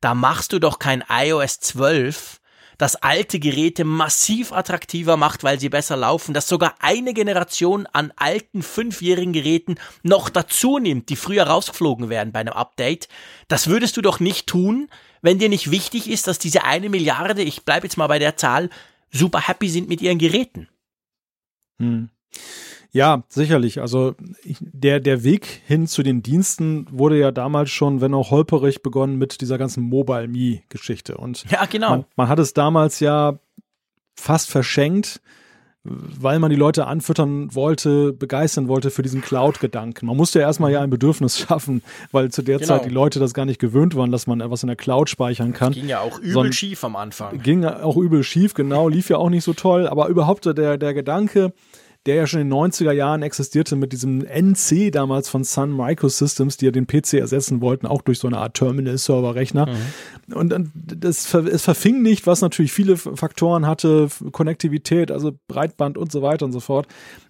da 0.00 0.14
machst 0.14 0.52
du 0.52 0.60
doch 0.60 0.78
kein 0.78 1.02
iOS 1.08 1.58
12, 1.60 2.40
das 2.78 2.96
alte 2.96 3.38
Geräte 3.38 3.84
massiv 3.84 4.52
attraktiver 4.52 5.16
macht, 5.16 5.44
weil 5.44 5.58
sie 5.58 5.68
besser 5.68 5.96
laufen, 5.96 6.34
dass 6.34 6.48
sogar 6.48 6.74
eine 6.80 7.14
Generation 7.14 7.86
an 7.86 8.12
alten 8.16 8.62
fünfjährigen 8.62 9.32
Geräten 9.32 9.76
noch 10.02 10.28
dazu 10.28 10.78
nimmt, 10.78 11.08
die 11.08 11.16
früher 11.16 11.44
rausgeflogen 11.44 12.08
wären 12.08 12.32
bei 12.32 12.40
einem 12.40 12.52
Update. 12.52 13.08
Das 13.48 13.68
würdest 13.68 13.96
du 13.96 14.02
doch 14.02 14.20
nicht 14.20 14.46
tun, 14.46 14.88
wenn 15.22 15.38
dir 15.38 15.48
nicht 15.48 15.70
wichtig 15.70 16.08
ist, 16.08 16.26
dass 16.26 16.38
diese 16.38 16.64
eine 16.64 16.88
Milliarde, 16.88 17.42
ich 17.42 17.64
bleibe 17.64 17.86
jetzt 17.86 17.96
mal 17.96 18.06
bei 18.06 18.18
der 18.18 18.36
Zahl, 18.36 18.70
super 19.10 19.40
happy 19.40 19.68
sind 19.68 19.88
mit 19.88 20.00
ihren 20.02 20.18
Geräten. 20.18 20.68
Hm. 21.78 22.10
Ja, 22.92 23.24
sicherlich. 23.28 23.80
Also 23.80 24.14
ich, 24.44 24.58
der, 24.60 25.00
der 25.00 25.22
Weg 25.22 25.46
hin 25.66 25.86
zu 25.86 26.02
den 26.02 26.22
Diensten 26.22 26.86
wurde 26.90 27.18
ja 27.18 27.30
damals 27.30 27.70
schon, 27.70 28.00
wenn 28.00 28.14
auch 28.14 28.30
holperig, 28.30 28.82
begonnen 28.82 29.16
mit 29.16 29.40
dieser 29.40 29.58
ganzen 29.58 29.82
Mobile 29.82 30.28
Me-Geschichte. 30.28 31.16
Und 31.16 31.44
ja, 31.50 31.64
genau. 31.66 31.90
Man, 31.90 32.04
man 32.16 32.28
hat 32.28 32.38
es 32.38 32.54
damals 32.54 33.00
ja 33.00 33.38
fast 34.14 34.50
verschenkt, 34.50 35.20
weil 35.88 36.38
man 36.38 36.50
die 36.50 36.56
Leute 36.56 36.86
anfüttern 36.86 37.54
wollte, 37.54 38.12
begeistern 38.12 38.68
wollte 38.68 38.90
für 38.90 39.02
diesen 39.02 39.20
Cloud-Gedanken. 39.20 40.06
Man 40.06 40.16
musste 40.16 40.40
ja 40.40 40.46
erstmal 40.46 40.72
ja 40.72 40.80
ein 40.80 40.90
Bedürfnis 40.90 41.38
schaffen, 41.46 41.82
weil 42.12 42.30
zu 42.30 42.42
der 42.42 42.58
genau. 42.58 42.68
Zeit 42.68 42.84
die 42.84 42.90
Leute 42.90 43.20
das 43.20 43.34
gar 43.34 43.44
nicht 43.44 43.60
gewöhnt 43.60 43.94
waren, 43.94 44.10
dass 44.10 44.26
man 44.26 44.40
etwas 44.40 44.62
in 44.62 44.68
der 44.68 44.76
Cloud 44.76 45.08
speichern 45.08 45.52
kann. 45.52 45.72
Das 45.72 45.80
ging 45.80 45.88
ja 45.88 46.00
auch 46.00 46.18
übel 46.18 46.32
Son 46.32 46.52
schief 46.52 46.82
am 46.84 46.96
Anfang. 46.96 47.40
Ging 47.40 47.64
auch 47.64 47.96
übel 47.96 48.22
schief, 48.24 48.54
genau, 48.54 48.88
lief 48.88 49.08
ja 49.08 49.18
auch 49.18 49.30
nicht 49.30 49.44
so 49.44 49.52
toll, 49.52 49.86
aber 49.86 50.08
überhaupt 50.08 50.46
der, 50.46 50.76
der 50.78 50.94
Gedanke, 50.94 51.52
der 52.06 52.14
ja 52.14 52.26
schon 52.26 52.40
in 52.40 52.50
den 52.50 52.58
90er 52.58 52.92
Jahren 52.92 53.22
existierte 53.22 53.76
mit 53.76 53.92
diesem 53.92 54.24
NC 54.24 54.92
damals 54.92 55.28
von 55.28 55.44
Sun 55.44 55.76
Microsystems, 55.76 56.56
die 56.56 56.66
ja 56.66 56.70
den 56.70 56.86
PC 56.86 57.14
ersetzen 57.14 57.60
wollten, 57.60 57.86
auch 57.86 58.02
durch 58.02 58.20
so 58.20 58.28
eine 58.28 58.38
Art 58.38 58.54
Terminal-Server-Rechner. 58.54 59.66
Mhm. 59.66 60.36
Und, 60.36 60.52
und 60.52 60.70
das, 60.74 61.34
es 61.34 61.62
verfing 61.62 62.02
nicht, 62.02 62.26
was 62.26 62.40
natürlich 62.40 62.72
viele 62.72 62.96
Faktoren 62.96 63.66
hatte, 63.66 64.08
Konnektivität, 64.32 65.10
also 65.10 65.32
Breitband 65.48 65.98
und 65.98 66.12
so 66.12 66.22
weiter 66.22 66.46
und 66.46 66.52
so 66.52 66.60
fort. 66.60 66.86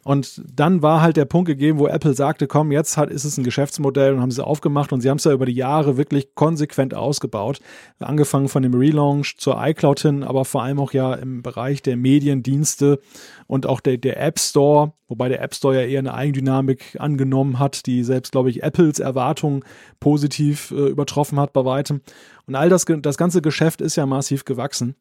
Und 0.07 0.41
dann 0.55 0.83
war 0.83 1.01
halt 1.01 1.17
der 1.17 1.25
Punkt 1.25 1.49
gegeben, 1.49 1.81
wo 1.81 1.89
Apple 1.89 2.15
sagte, 2.15 2.47
komm, 2.47 2.71
jetzt 2.71 2.97
hat, 2.97 3.11
ist 3.11 3.25
es 3.25 3.39
ein 3.39 3.45
Geschäftsmodell 3.45 4.15
und 4.15 4.21
haben 4.21 4.31
sie 4.31 4.45
aufgemacht 4.45 4.93
und 4.93 5.01
sie 5.01 5.11
haben 5.11 5.17
es 5.17 5.25
ja 5.25 5.33
über 5.33 5.47
die 5.47 5.55
Jahre 5.55 5.97
wirklich 5.97 6.35
konsequent 6.37 6.95
ausgebaut. 6.95 7.59
Angefangen 7.99 8.49
von 8.49 8.63
dem 8.63 8.75
Relaunch 8.75 9.37
zur 9.39 9.61
iCloud 9.61 9.99
hin, 9.99 10.23
aber 10.23 10.45
vor 10.45 10.63
allem 10.63 10.79
auch 10.79 10.93
ja 10.93 11.13
im 11.15 11.43
Bereich 11.43 11.83
der 11.83 11.97
Mediendienste 11.97 13.01
und 13.49 13.67
auch 13.67 13.81
der, 13.81 13.97
der 13.97 14.23
App 14.23 14.39
Store, 14.39 14.66
wobei 15.09 15.29
der 15.29 15.43
App 15.43 15.55
Store 15.55 15.75
ja 15.75 15.87
eher 15.87 15.99
eine 15.99 16.15
Eigendynamik 16.15 16.97
angenommen 16.99 17.59
hat, 17.59 17.87
die 17.87 18.05
selbst, 18.05 18.33
glaube 18.33 18.51
ich, 18.51 18.63
Apples 18.63 18.99
Erwartungen 18.99 19.65
positiv 20.01 20.71
äh, 20.71 20.89
übertroffen 20.89 21.39
hat 21.39 21.53
bei 21.53 21.65
weitem. 21.65 22.01
Und 22.47 22.55
all 22.55 22.69
das, 22.69 22.85
das 22.85 23.17
ganze 23.17 23.43
Geschäft 23.43 23.81
ist 23.81 23.97
ja 23.97 24.07
massiv 24.07 24.45
gewachsen. 24.45 24.97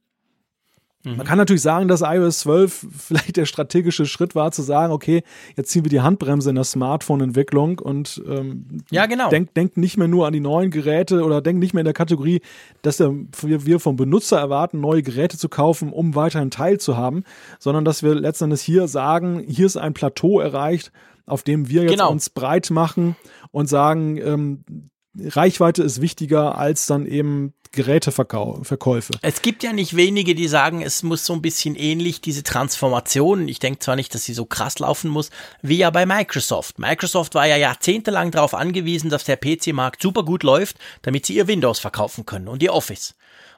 Mhm. 1.06 1.18
Man 1.18 1.26
kann 1.26 1.38
natürlich 1.38 1.62
sagen, 1.62 1.88
dass 1.88 2.01
iOS 2.01 2.39
12 2.39 2.88
vielleicht 2.97 3.38
der 3.38 3.45
strategische 3.45 4.06
Schritt 4.06 4.36
war, 4.36 4.51
zu 4.51 4.62
sagen, 4.62 4.91
okay, 4.91 5.24
jetzt 5.56 5.70
ziehen 5.70 5.86
wir 5.86 5.89
die 5.89 6.01
Handbremse 6.01 6.49
in 6.49 6.56
der 6.56 6.64
Smartphone-Entwicklung 6.64 7.80
und 7.80 8.22
ähm, 8.28 8.84
ja, 8.91 9.06
genau. 9.06 9.30
denkt 9.30 9.56
denk 9.56 9.78
nicht 9.78 9.97
mehr 9.97 10.08
nur 10.08 10.28
an 10.28 10.34
die 10.34 10.39
neuen 10.39 10.72
Geräte 10.72 11.24
oder 11.24 11.41
denkt 11.41 11.60
nicht 11.60 11.74
mehr 11.74 11.82
in 11.82 11.86
der 11.86 11.93
Kategorie, 11.93 12.41
dass 12.82 12.97
der, 12.97 13.14
wir 13.41 13.80
vom 13.80 13.95
Benutzer 13.95 14.39
erwarten, 14.39 14.82
neue 14.82 15.03
Geräte 15.03 15.38
zu 15.38 15.47
kaufen, 15.47 15.93
um 15.93 16.16
weiterhin 16.16 16.51
teilzuhaben, 16.51 17.24
sondern 17.60 17.86
dass 17.86 18.03
wir 18.03 18.16
letztendlich 18.16 18.62
hier 18.62 18.88
sagen, 18.88 19.43
hier 19.47 19.68
ist 19.68 19.78
ein 19.78 19.93
Plateau 19.93 20.39
erreicht, 20.39 20.91
auf 21.26 21.43
dem 21.43 21.70
wir 21.70 21.84
jetzt 21.84 21.91
genau. 21.91 22.12
uns 22.12 22.30
breit 22.30 22.70
machen 22.72 23.16
und 23.51 23.68
sagen, 23.68 24.18
ähm, 24.18 24.64
Reichweite 25.18 25.82
ist 25.84 26.01
wichtiger 26.01 26.58
als 26.58 26.88
dann 26.88 27.06
eben 27.06 27.53
Geräteverkäufe. 27.76 29.13
Es 29.21 29.41
gibt 29.41 29.63
ja 29.63 29.73
nicht 29.73 29.95
wenige, 29.95 30.34
die 30.34 30.47
sagen, 30.47 30.82
es 30.82 31.03
muss 31.03 31.26
so 31.26 31.34
ein 31.34 31.41
bisschen 31.41 31.76
ähnlich 31.76 32.21
diese 32.21 32.43
Transformation. 32.43 33.47
Ich 33.47 33.59
denke 33.59 33.80
zwar 33.80 33.95
nicht, 33.95 34.13
dass 34.15 34.23
sie 34.23 34.34
so 34.34 34.45
krass 34.45 34.80
laufen 34.80 35.09
muss, 35.09 35.30
wie 35.61 35.78
ja 35.78 35.89
bei 35.89 36.05
Microsoft. 36.05 36.80
Microsoft 36.80 37.36
war 37.36 37.45
ja 37.45 37.57
jahrzehntelang 37.57 38.32
darauf 38.32 38.53
angewiesen, 38.53 39.09
dass 39.09 39.26
der 39.26 39.38
PC-Markt 39.38 40.01
super 40.01 40.23
gut 40.23 40.43
läuft, 40.43 40.78
damit 41.03 41.26
sie 41.26 41.36
ihr 41.36 41.47
Windows 41.47 41.80
verkaufen 41.80 42.26
können 42.26 42.47
und 42.47 42.63
ihr 42.63 42.73
Office. 42.73 43.15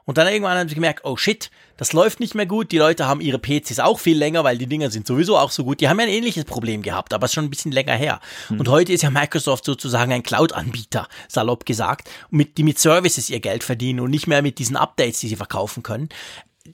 Und 0.07 0.17
dann 0.17 0.25
irgendwann 0.27 0.57
haben 0.57 0.69
sie 0.69 0.75
gemerkt, 0.75 1.03
oh 1.03 1.17
shit, 1.17 1.51
das 1.75 1.91
läuft 1.91 2.21
nicht 2.21 2.33
mehr 2.33 2.45
gut. 2.45 2.71
Die 2.71 2.77
Leute 2.77 3.07
haben 3.07 3.19
ihre 3.19 3.39
PCs 3.39 3.79
auch 3.79 3.99
viel 3.99 4.17
länger, 4.17 4.45
weil 4.45 4.57
die 4.57 4.65
Dinger 4.65 4.89
sind 4.89 5.05
sowieso 5.05 5.37
auch 5.37 5.51
so 5.51 5.65
gut. 5.65 5.81
Die 5.81 5.89
haben 5.89 5.99
ja 5.99 6.05
ein 6.05 6.11
ähnliches 6.11 6.45
Problem 6.45 6.81
gehabt, 6.81 7.13
aber 7.13 7.25
es 7.25 7.31
ist 7.31 7.35
schon 7.35 7.43
ein 7.43 7.49
bisschen 7.49 7.73
länger 7.73 7.93
her. 7.93 8.21
Hm. 8.47 8.61
Und 8.61 8.69
heute 8.69 8.93
ist 8.93 9.03
ja 9.03 9.09
Microsoft 9.09 9.65
sozusagen 9.65 10.13
ein 10.13 10.23
Cloud-Anbieter, 10.23 11.09
salopp 11.27 11.65
gesagt, 11.65 12.09
mit, 12.29 12.57
die 12.57 12.63
mit 12.63 12.79
Services 12.79 13.29
ihr 13.29 13.41
Geld 13.41 13.65
verdienen 13.65 13.99
und 13.99 14.09
nicht 14.09 14.27
mehr 14.27 14.41
mit 14.41 14.59
diesen 14.59 14.77
Updates, 14.77 15.19
die 15.19 15.27
sie 15.27 15.35
verkaufen 15.35 15.83
können 15.83 16.07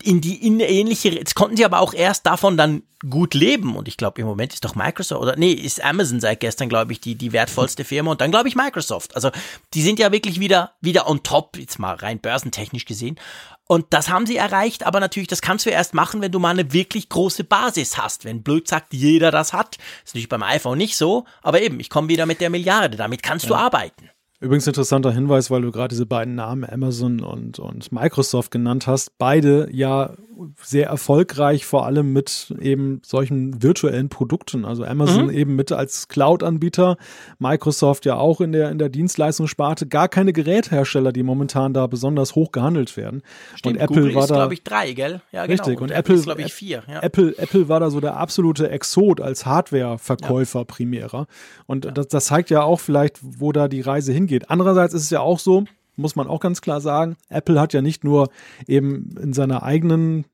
in 0.01 0.21
die 0.21 0.45
in 0.45 0.59
ähnliche, 0.59 1.09
jetzt 1.09 1.35
konnten 1.35 1.57
sie 1.57 1.65
aber 1.65 1.79
auch 1.79 1.93
erst 1.93 2.25
davon 2.25 2.57
dann 2.57 2.83
gut 3.09 3.33
leben 3.33 3.75
und 3.75 3.87
ich 3.87 3.97
glaube 3.97 4.21
im 4.21 4.27
Moment 4.27 4.53
ist 4.53 4.63
doch 4.63 4.75
Microsoft 4.75 5.21
oder 5.21 5.35
nee, 5.35 5.51
ist 5.51 5.83
Amazon 5.83 6.21
seit 6.21 6.39
gestern 6.39 6.69
glaube 6.69 6.93
ich 6.93 7.01
die 7.01 7.15
die 7.15 7.33
wertvollste 7.33 7.83
Firma 7.83 8.11
und 8.11 8.21
dann 8.21 8.31
glaube 8.31 8.47
ich 8.47 8.55
Microsoft. 8.55 9.15
Also, 9.15 9.29
die 9.73 9.81
sind 9.81 9.99
ja 9.99 10.11
wirklich 10.11 10.39
wieder 10.39 10.73
wieder 10.81 11.09
on 11.09 11.21
top 11.23 11.57
jetzt 11.57 11.79
mal 11.79 11.95
rein 11.95 12.19
börsentechnisch 12.19 12.85
gesehen 12.85 13.19
und 13.65 13.87
das 13.91 14.09
haben 14.09 14.25
sie 14.25 14.37
erreicht, 14.37 14.85
aber 14.85 14.99
natürlich 14.99 15.27
das 15.27 15.41
kannst 15.41 15.65
du 15.65 15.69
erst 15.69 15.93
machen, 15.93 16.21
wenn 16.21 16.31
du 16.31 16.39
mal 16.39 16.49
eine 16.49 16.73
wirklich 16.73 17.09
große 17.09 17.43
Basis 17.43 17.97
hast. 17.97 18.25
Wenn 18.25 18.43
blöd 18.43 18.67
sagt, 18.67 18.93
jeder 18.93 19.31
das 19.31 19.53
hat, 19.53 19.77
ist 20.03 20.13
natürlich 20.13 20.29
beim 20.29 20.43
iPhone 20.43 20.77
nicht 20.77 20.97
so, 20.97 21.25
aber 21.41 21.61
eben, 21.61 21.79
ich 21.79 21.89
komme 21.89 22.09
wieder 22.09 22.25
mit 22.25 22.41
der 22.41 22.49
Milliarde, 22.49 22.97
damit 22.97 23.23
kannst 23.23 23.45
ja. 23.45 23.49
du 23.49 23.55
arbeiten. 23.55 24.09
Übrigens 24.43 24.67
interessanter 24.67 25.13
Hinweis, 25.13 25.49
weil 25.49 25.61
du 25.61 25.71
gerade 25.71 25.87
diese 25.87 26.05
beiden 26.05 26.35
Namen 26.35 26.69
Amazon 26.69 27.21
und, 27.21 27.59
und 27.59 27.93
Microsoft 27.93 28.51
genannt 28.51 28.87
hast. 28.87 29.17
Beide 29.17 29.69
ja 29.71 30.15
sehr 30.61 30.87
erfolgreich, 30.87 31.65
vor 31.65 31.85
allem 31.85 32.11
mit 32.11 32.53
eben 32.59 33.01
solchen 33.05 33.63
virtuellen 33.63 34.09
Produkten. 34.09 34.65
Also 34.65 34.83
Amazon 34.83 35.27
mhm. 35.27 35.33
eben 35.33 35.55
mit 35.55 35.71
als 35.71 36.07
Cloud-Anbieter, 36.07 36.97
Microsoft 37.39 38.05
ja 38.05 38.17
auch 38.17 38.41
in 38.41 38.51
der, 38.51 38.71
in 38.71 38.79
der 38.79 38.89
Dienstleistungssparte. 38.89 39.87
Gar 39.87 40.09
keine 40.09 40.33
Geräthersteller, 40.33 41.13
die 41.13 41.23
momentan 41.23 41.73
da 41.73 41.87
besonders 41.87 42.35
hoch 42.35 42.51
gehandelt 42.51 42.97
werden. 42.97 43.21
Stimmt, 43.55 43.77
und 43.77 43.81
Apple 43.81 44.01
Google 44.01 44.15
war 44.15 44.23
ist, 44.23 44.31
da. 44.31 44.35
glaube 44.35 44.53
ich, 44.55 44.63
drei, 44.63 44.91
gell? 44.93 45.21
Ja, 45.31 45.45
genau. 45.45 45.63
Richtig. 45.63 45.77
Und, 45.77 45.83
und 45.83 45.91
Apple, 45.91 46.15
ist, 46.15 46.23
glaube 46.25 46.41
ich, 46.41 46.53
vier. 46.53 46.83
Ja. 46.87 47.01
Apple, 47.01 47.37
Apple 47.37 47.69
war 47.69 47.79
da 47.79 47.89
so 47.89 47.99
der 47.99 48.17
absolute 48.17 48.69
Exot 48.69 49.21
als 49.21 49.45
Hardware-Verkäufer 49.45 50.59
ja. 50.59 50.65
primärer. 50.65 51.27
Und 51.65 51.85
ja. 51.85 51.91
das, 51.91 52.07
das 52.07 52.25
zeigt 52.25 52.49
ja 52.49 52.63
auch 52.63 52.79
vielleicht, 52.79 53.19
wo 53.21 53.51
da 53.51 53.67
die 53.67 53.81
Reise 53.81 54.11
hingeht 54.11 54.32
geht. 54.33 54.49
Andererseits 54.49 54.93
ist 54.93 55.03
es 55.03 55.09
ja 55.09 55.21
auch 55.21 55.39
so, 55.39 55.65
muss 55.95 56.15
man 56.15 56.27
auch 56.27 56.39
ganz 56.39 56.61
klar 56.61 56.81
sagen, 56.81 57.17
Apple 57.29 57.59
hat 57.59 57.73
ja 57.73 57.81
nicht 57.81 58.03
nur 58.03 58.29
eben 58.67 59.15
in 59.21 59.33
seiner 59.33 59.63
eigenen 59.63 60.25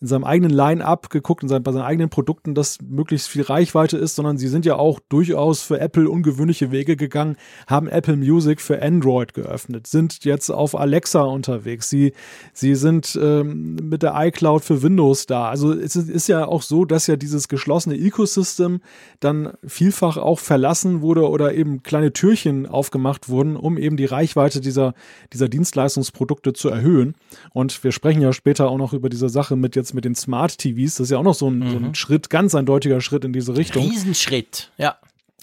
in 0.00 0.06
seinem 0.06 0.24
eigenen 0.24 0.50
Line-up 0.50 1.10
geguckt, 1.10 1.42
in 1.42 1.48
seinen, 1.48 1.62
bei 1.62 1.72
seinen 1.72 1.82
eigenen 1.82 2.08
Produkten, 2.08 2.54
dass 2.54 2.78
möglichst 2.82 3.28
viel 3.28 3.42
Reichweite 3.42 3.98
ist, 3.98 4.16
sondern 4.16 4.38
sie 4.38 4.48
sind 4.48 4.64
ja 4.64 4.76
auch 4.76 4.98
durchaus 5.10 5.60
für 5.60 5.78
Apple 5.78 6.08
ungewöhnliche 6.08 6.70
Wege 6.70 6.96
gegangen, 6.96 7.36
haben 7.66 7.86
Apple 7.86 8.16
Music 8.16 8.62
für 8.62 8.80
Android 8.80 9.34
geöffnet, 9.34 9.86
sind 9.86 10.24
jetzt 10.24 10.50
auf 10.50 10.74
Alexa 10.74 11.22
unterwegs, 11.22 11.90
sie, 11.90 12.14
sie 12.54 12.74
sind 12.74 13.18
ähm, 13.20 13.76
mit 13.76 14.02
der 14.02 14.14
iCloud 14.16 14.64
für 14.64 14.82
Windows 14.82 15.26
da. 15.26 15.50
Also 15.50 15.72
es 15.72 15.96
ist 15.96 16.28
ja 16.28 16.46
auch 16.46 16.62
so, 16.62 16.86
dass 16.86 17.06
ja 17.06 17.16
dieses 17.16 17.48
geschlossene 17.48 17.96
Ecosystem 17.96 18.80
dann 19.20 19.52
vielfach 19.66 20.16
auch 20.16 20.38
verlassen 20.38 21.02
wurde 21.02 21.28
oder 21.28 21.52
eben 21.52 21.82
kleine 21.82 22.12
Türchen 22.12 22.66
aufgemacht 22.66 23.28
wurden, 23.28 23.56
um 23.56 23.76
eben 23.76 23.98
die 23.98 24.06
Reichweite 24.06 24.62
dieser, 24.62 24.94
dieser 25.32 25.48
Dienstleistungsprodukte 25.48 26.54
zu 26.54 26.70
erhöhen. 26.70 27.14
Und 27.52 27.84
wir 27.84 27.92
sprechen 27.92 28.22
ja 28.22 28.32
später 28.32 28.70
auch 28.70 28.78
noch 28.78 28.94
über 28.94 29.10
diese 29.10 29.28
Sache 29.28 29.56
mit 29.56 29.76
jetzt 29.76 29.89
jetzt 29.90 29.94
mit 29.94 30.04
den 30.04 30.14
Smart 30.14 30.58
TVs, 30.58 30.96
das 30.96 31.06
ist 31.06 31.10
ja 31.10 31.18
auch 31.18 31.24
noch 31.24 31.34
so 31.34 31.48
ein, 31.48 31.58
mhm. 31.58 31.70
so 31.70 31.76
ein 31.76 31.82
mhm. 31.88 31.94
Schritt, 31.94 32.30
ganz 32.30 32.54
eindeutiger 32.54 33.00
Schritt 33.00 33.24
in 33.24 33.32
diese 33.32 33.56
Richtung. 33.56 33.82
Riesenschritt, 33.88 34.70
ja. 34.78 34.96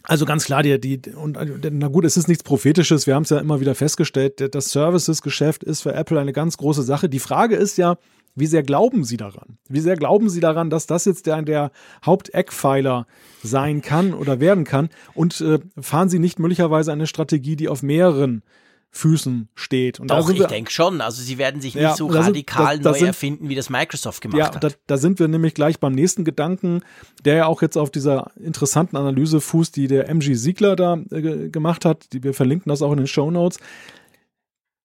Also 0.04 0.26
ganz 0.26 0.45
klar, 0.45 0.64
die, 0.64 0.80
die, 0.80 1.12
und 1.12 1.38
na 1.70 1.88
gut, 1.89 2.06
es 2.06 2.16
ist 2.16 2.30
nichts 2.30 2.41
Prophetisches, 2.41 3.08
wir 3.08 3.16
haben 3.16 3.24
es 3.24 3.30
ja 3.30 3.39
immer 3.39 3.60
wieder 3.60 3.76
festgestellt, 3.76 4.56
das 4.56 4.72
Services-Geschäft 4.72 5.66
ist 5.66 5.82
für 5.82 5.93
Apple 5.93 6.18
eine 6.18 6.32
ganz 6.32 6.56
große 6.56 6.84
Sache. 6.84 7.10
Die 7.10 7.20
Frage 7.20 7.58
ist 7.58 7.78
ja, 7.78 7.98
wie 8.34 8.45
sehr 8.45 8.64
glauben 8.64 9.04
Sie 9.04 9.18
daran? 9.18 9.58
Wie 9.68 9.82
sehr 9.82 9.98
glauben 9.98 10.30
Sie 10.30 10.39
daran, 10.39 10.70
dass 10.70 10.88
das 10.88 11.04
jetzt 11.04 11.26
der, 11.26 11.41
der 11.41 11.72
Haupteckpfeiler 12.06 13.06
sein 13.43 13.82
kann 13.82 14.14
oder 14.14 14.39
werden 14.39 14.64
kann? 14.64 14.89
Und 15.14 15.41
äh, 15.41 15.60
fahren 15.82 16.08
Sie 16.08 16.20
nicht 16.20 16.39
möglicherweise 16.39 16.93
eine 16.93 17.08
Strategie, 17.08 17.58
die 17.58 17.68
auf 17.68 17.84
mehreren 17.84 18.43
Füßen 18.92 19.50
steht. 19.54 20.00
Und 20.00 20.10
Doch, 20.10 20.30
ich 20.30 20.44
denke 20.46 20.72
schon. 20.72 21.02
Also 21.02 21.22
sie 21.22 21.38
werden 21.38 21.62
sich 21.62 21.76
nicht 21.76 21.84
ja, 21.84 21.96
so 21.96 22.08
radikal 22.08 22.76
sind, 22.76 22.86
da, 22.86 22.90
da 22.90 22.94
neu 22.94 23.00
sind, 23.00 23.08
erfinden, 23.08 23.50
wie 23.50 23.56
das 23.56 23.70
Microsoft 23.70 24.22
gemacht 24.22 24.40
ja, 24.40 24.56
hat. 24.56 24.64
Da, 24.64 24.70
da 24.88 24.98
sind 24.98 25.20
wir 25.20 25.28
nämlich 25.28 25.54
gleich 25.54 25.80
beim 25.80 25.94
nächsten 25.94 26.24
Gedanken, 26.24 26.82
der 27.24 27.36
ja 27.36 27.46
auch 27.46 27.62
jetzt 27.62 27.78
auf 27.78 27.92
dieser 27.92 28.32
interessanten 28.38 28.98
Analyse 28.98 29.42
fußt, 29.42 29.76
die 29.76 29.88
der 29.88 30.10
MG 30.10 30.34
Siegler 30.34 30.76
da 30.76 30.98
äh, 31.12 31.50
gemacht 31.50 31.86
hat. 31.86 32.12
Die, 32.14 32.24
wir 32.24 32.34
verlinken 32.34 32.70
das 32.70 32.82
auch 32.82 32.92
in 32.92 32.98
den 32.98 33.08
Show 33.08 33.30
Notes. 33.30 33.60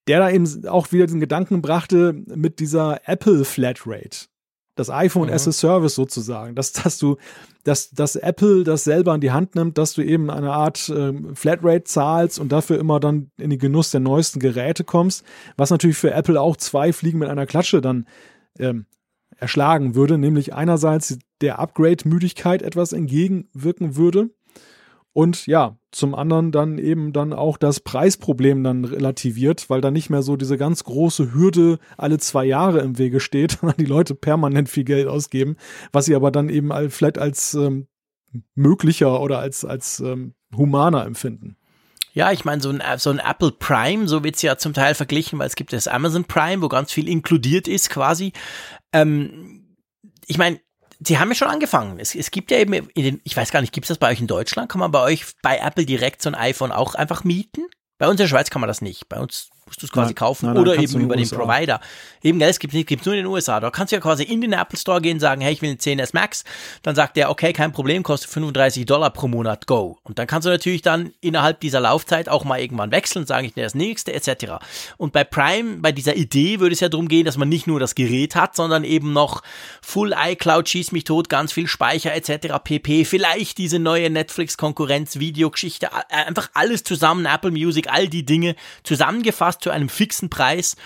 Der 0.08 0.18
da 0.18 0.30
eben 0.30 0.66
auch 0.66 0.90
wieder 0.90 1.06
den 1.06 1.20
Gedanken 1.20 1.62
brachte 1.62 2.12
mit 2.12 2.58
dieser 2.58 3.08
Apple 3.08 3.44
Flatrate 3.44 4.26
das 4.74 4.90
iPhone 4.90 5.28
mhm. 5.28 5.34
as 5.34 5.46
a 5.46 5.52
Service 5.52 5.94
sozusagen, 5.94 6.54
dass, 6.54 6.72
dass 6.72 6.98
du, 6.98 7.16
dass, 7.64 7.90
dass 7.90 8.16
Apple 8.16 8.64
das 8.64 8.84
selber 8.84 9.14
in 9.14 9.20
die 9.20 9.30
Hand 9.30 9.54
nimmt, 9.54 9.78
dass 9.78 9.94
du 9.94 10.02
eben 10.02 10.30
eine 10.30 10.52
Art 10.52 10.88
äh, 10.88 11.12
Flatrate 11.34 11.84
zahlst 11.84 12.38
und 12.38 12.52
dafür 12.52 12.78
immer 12.78 13.00
dann 13.00 13.30
in 13.38 13.50
den 13.50 13.58
Genuss 13.58 13.90
der 13.90 14.00
neuesten 14.00 14.40
Geräte 14.40 14.84
kommst, 14.84 15.24
was 15.56 15.70
natürlich 15.70 15.98
für 15.98 16.12
Apple 16.12 16.40
auch 16.40 16.56
zwei 16.56 16.92
Fliegen 16.92 17.18
mit 17.18 17.28
einer 17.28 17.46
Klatsche 17.46 17.80
dann 17.80 18.06
ähm, 18.58 18.86
erschlagen 19.36 19.94
würde, 19.94 20.18
nämlich 20.18 20.54
einerseits 20.54 21.18
der 21.40 21.58
Upgrade-Müdigkeit 21.58 22.62
etwas 22.62 22.92
entgegenwirken 22.92 23.96
würde 23.96 24.30
und 25.12 25.46
ja, 25.46 25.76
zum 25.90 26.14
anderen 26.14 26.52
dann 26.52 26.78
eben 26.78 27.12
dann 27.12 27.34
auch 27.34 27.58
das 27.58 27.80
Preisproblem 27.80 28.64
dann 28.64 28.84
relativiert, 28.84 29.68
weil 29.68 29.82
da 29.82 29.90
nicht 29.90 30.08
mehr 30.08 30.22
so 30.22 30.36
diese 30.36 30.56
ganz 30.56 30.84
große 30.84 31.34
Hürde 31.34 31.78
alle 31.98 32.18
zwei 32.18 32.46
Jahre 32.46 32.80
im 32.80 32.98
Wege 32.98 33.20
steht, 33.20 33.52
sondern 33.60 33.76
die 33.76 33.84
Leute 33.84 34.14
permanent 34.14 34.68
viel 34.68 34.84
Geld 34.84 35.08
ausgeben, 35.08 35.56
was 35.92 36.06
sie 36.06 36.14
aber 36.14 36.30
dann 36.30 36.48
eben 36.48 36.72
vielleicht 36.90 37.18
als 37.18 37.54
ähm, 37.54 37.88
möglicher 38.54 39.20
oder 39.20 39.38
als, 39.38 39.64
als 39.64 40.00
ähm, 40.00 40.34
humaner 40.56 41.04
empfinden. 41.04 41.56
Ja, 42.14 42.30
ich 42.30 42.44
meine, 42.44 42.60
so 42.60 42.70
ein, 42.70 42.82
so 42.98 43.10
ein 43.10 43.18
Apple 43.18 43.52
Prime, 43.52 44.06
so 44.06 44.22
wird's 44.22 44.42
ja 44.42 44.58
zum 44.58 44.74
Teil 44.74 44.94
verglichen, 44.94 45.38
weil 45.38 45.46
es 45.46 45.56
gibt 45.56 45.72
das 45.72 45.88
Amazon 45.88 46.24
Prime, 46.24 46.62
wo 46.62 46.68
ganz 46.68 46.92
viel 46.92 47.08
inkludiert 47.08 47.68
ist 47.68 47.88
quasi. 47.88 48.32
Ähm, 48.92 49.76
ich 50.26 50.36
meine, 50.36 50.60
Sie 51.04 51.18
haben 51.18 51.28
ja 51.28 51.34
schon 51.34 51.48
angefangen. 51.48 51.98
Es, 51.98 52.14
es 52.14 52.30
gibt 52.30 52.50
ja 52.50 52.58
eben, 52.58 52.72
in 52.72 53.04
den, 53.04 53.20
ich 53.24 53.36
weiß 53.36 53.50
gar 53.50 53.60
nicht, 53.60 53.72
gibt 53.72 53.84
es 53.84 53.88
das 53.88 53.98
bei 53.98 54.10
euch 54.10 54.20
in 54.20 54.26
Deutschland? 54.26 54.70
Kann 54.70 54.78
man 54.78 54.90
bei 54.90 55.02
euch 55.02 55.24
bei 55.42 55.58
Apple 55.58 55.86
direkt 55.86 56.22
so 56.22 56.28
ein 56.28 56.34
iPhone 56.34 56.72
auch 56.72 56.94
einfach 56.94 57.24
mieten? 57.24 57.66
Bei 57.98 58.06
uns 58.06 58.14
in 58.14 58.24
der 58.24 58.28
Schweiz 58.28 58.50
kann 58.50 58.60
man 58.60 58.68
das 58.68 58.82
nicht. 58.82 59.08
Bei 59.08 59.20
uns 59.20 59.50
musst 59.66 59.82
du 59.82 59.86
es 59.86 59.92
quasi 59.92 60.08
nein, 60.08 60.14
kaufen 60.14 60.46
nein, 60.46 60.54
nein, 60.54 60.62
oder 60.62 60.78
eben 60.78 61.00
über 61.00 61.16
den. 61.16 61.28
Provider. 61.32 61.80
Eben, 62.22 62.38
gell, 62.38 62.50
es 62.50 62.58
gibt 62.58 62.74
es 62.74 63.06
nur 63.06 63.14
in 63.14 63.24
den 63.24 63.26
USA. 63.26 63.58
Da 63.60 63.70
kannst 63.70 63.92
du 63.92 63.96
ja 63.96 64.00
quasi 64.00 64.22
in 64.22 64.40
den 64.40 64.52
Apple 64.52 64.78
Store 64.78 65.00
gehen, 65.00 65.18
sagen, 65.18 65.40
hey, 65.40 65.52
ich 65.52 65.62
will 65.62 65.70
einen 65.70 65.78
10S 65.78 66.10
Max. 66.12 66.44
Dann 66.82 66.94
sagt 66.94 67.16
der, 67.16 67.30
okay, 67.30 67.52
kein 67.52 67.72
Problem, 67.72 68.02
kostet 68.02 68.30
35 68.30 68.86
Dollar 68.86 69.10
pro 69.10 69.28
Monat, 69.28 69.66
go. 69.66 69.98
Und 70.02 70.18
dann 70.18 70.26
kannst 70.26 70.46
du 70.46 70.50
natürlich 70.50 70.82
dann 70.82 71.12
innerhalb 71.20 71.60
dieser 71.60 71.80
Laufzeit 71.80 72.28
auch 72.28 72.44
mal 72.44 72.60
irgendwann 72.60 72.90
wechseln, 72.90 73.26
sagen, 73.26 73.46
ich 73.46 73.56
nehme 73.56 73.66
das 73.66 73.74
nächste, 73.74 74.12
etc. 74.12 74.64
Und 74.98 75.12
bei 75.12 75.24
Prime, 75.24 75.78
bei 75.78 75.92
dieser 75.92 76.16
Idee 76.16 76.60
würde 76.60 76.74
es 76.74 76.80
ja 76.80 76.88
darum 76.88 77.08
gehen, 77.08 77.24
dass 77.24 77.36
man 77.36 77.48
nicht 77.48 77.66
nur 77.66 77.80
das 77.80 77.94
Gerät 77.94 78.36
hat, 78.36 78.54
sondern 78.54 78.84
eben 78.84 79.12
noch 79.12 79.42
Full 79.80 80.14
iCloud, 80.16 80.68
schieß 80.68 80.92
mich 80.92 81.04
tot, 81.04 81.28
ganz 81.28 81.52
viel 81.52 81.66
Speicher, 81.66 82.14
etc. 82.14 82.58
pp. 82.62 83.04
Vielleicht 83.04 83.58
diese 83.58 83.78
neue 83.78 84.10
Netflix-Konkurrenz, 84.10 85.18
Videogeschichte, 85.18 85.88
einfach 86.10 86.50
alles 86.54 86.84
zusammen, 86.84 87.26
Apple 87.26 87.50
Music, 87.50 87.88
all 87.90 88.08
die 88.08 88.24
Dinge 88.24 88.54
zusammengefasst 88.82 89.51
zu 89.58 89.70
einem 89.70 89.88
fixen 89.88 90.30
Preis 90.30 90.76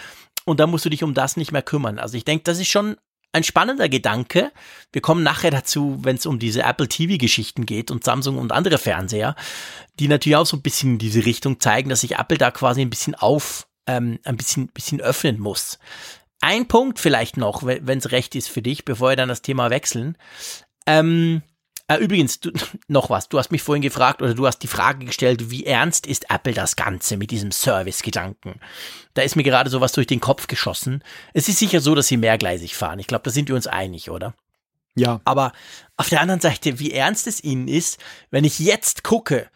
und 0.45 0.61
da 0.61 0.67
musst 0.67 0.85
du 0.85 0.91
dich 0.91 1.03
um 1.03 1.15
das 1.15 1.37
nicht 1.37 1.53
mehr 1.53 1.63
kümmern. 1.63 1.99
Also 1.99 2.17
ich 2.17 2.25
denke, 2.25 2.45
das 2.45 2.59
ist 2.59 2.69
schon 2.69 2.97
ein 3.33 3.45
spannender 3.45 3.89
Gedanke. 3.89 4.51
Wir 4.93 5.03
kommen 5.03 5.23
nachher 5.23 5.51
dazu, 5.51 5.99
wenn 6.03 6.17
es 6.17 6.25
um 6.25 6.39
diese 6.39 6.63
Apple 6.63 6.89
TV-Geschichten 6.89 7.67
geht 7.67 7.91
und 7.91 8.05
Samsung 8.05 8.39
und 8.39 8.53
andere 8.53 8.79
Fernseher, 8.79 9.37
die 9.99 10.09
natürlich 10.09 10.37
auch 10.37 10.47
so 10.47 10.57
ein 10.57 10.63
bisschen 10.63 10.93
in 10.93 10.99
diese 10.99 11.27
Richtung 11.27 11.61
zeigen, 11.61 11.91
dass 11.91 12.01
sich 12.01 12.17
Apple 12.17 12.39
da 12.39 12.51
quasi 12.51 12.81
ein 12.81 12.91
bisschen 12.91 13.15
auf, 13.15 13.67
ähm, 13.87 14.19
ein 14.25 14.37
bisschen, 14.37 14.69
bisschen 14.69 15.01
öffnen 15.01 15.39
muss. 15.39 15.79
Ein 16.41 16.67
Punkt 16.69 16.99
vielleicht 16.99 17.37
noch, 17.37 17.65
wenn 17.65 17.99
es 17.99 18.11
recht 18.11 18.35
ist 18.35 18.49
für 18.49 18.63
dich, 18.63 18.85
bevor 18.85 19.11
wir 19.11 19.17
dann 19.17 19.29
das 19.29 19.43
Thema 19.43 19.71
wechseln. 19.71 20.17
Ähm, 20.87 21.43
äh, 21.89 21.97
übrigens, 21.99 22.41
du, 22.41 22.51
noch 22.89 23.11
was. 23.11 23.29
Du 23.29 23.39
hast 23.39 23.53
mich 23.53 23.63
vorhin 23.63 23.83
gefragt 23.83 24.23
oder 24.23 24.35
du 24.35 24.47
hast 24.47 24.59
die 24.59 24.67
Frage 24.67 25.07
gestellt, 25.07 25.51
wie 25.51 25.67
ernst 25.67 26.07
ist 26.07 26.31
Apple 26.31 26.55
das 26.55 26.77
Ganze 26.77 27.17
mit 27.17 27.31
diesem 27.31 27.53
Service-Gedanken? 27.53 28.61
Da 29.15 29.23
ist 29.23 29.37
mir 29.37 29.45
gerade 29.45 29.71
sowas 29.71 29.93
durch 29.93 30.07
den 30.07 30.21
Kopf 30.21 30.47
geschossen. 30.47 31.03
Es 31.33 31.49
ist 31.49 31.59
sicher 31.59 31.81
so, 31.81 31.95
dass 31.95 32.09
sie 32.09 32.17
mehrgleisig 32.17 32.75
fahren. 32.75 32.99
Ich 32.99 33.07
glaube, 33.07 33.25
da 33.25 33.31
sind 33.31 33.49
wir 33.49 33.57
uns 33.57 33.67
einig, 33.67 34.11
oder? 34.11 34.35
Ja. 34.95 35.21
Aber 35.25 35.53
auf 35.97 36.09
der 36.09 36.21
anderen 36.21 36.41
Seite, 36.41 36.79
wie 36.79 36.93
ernst 36.93 37.27
es 37.27 37.45
ihnen 37.45 37.69
ist, 37.69 37.99
wenn 38.31 38.45
ich 38.45 38.59
jetzt 38.59 39.05
gucke, 39.05 39.49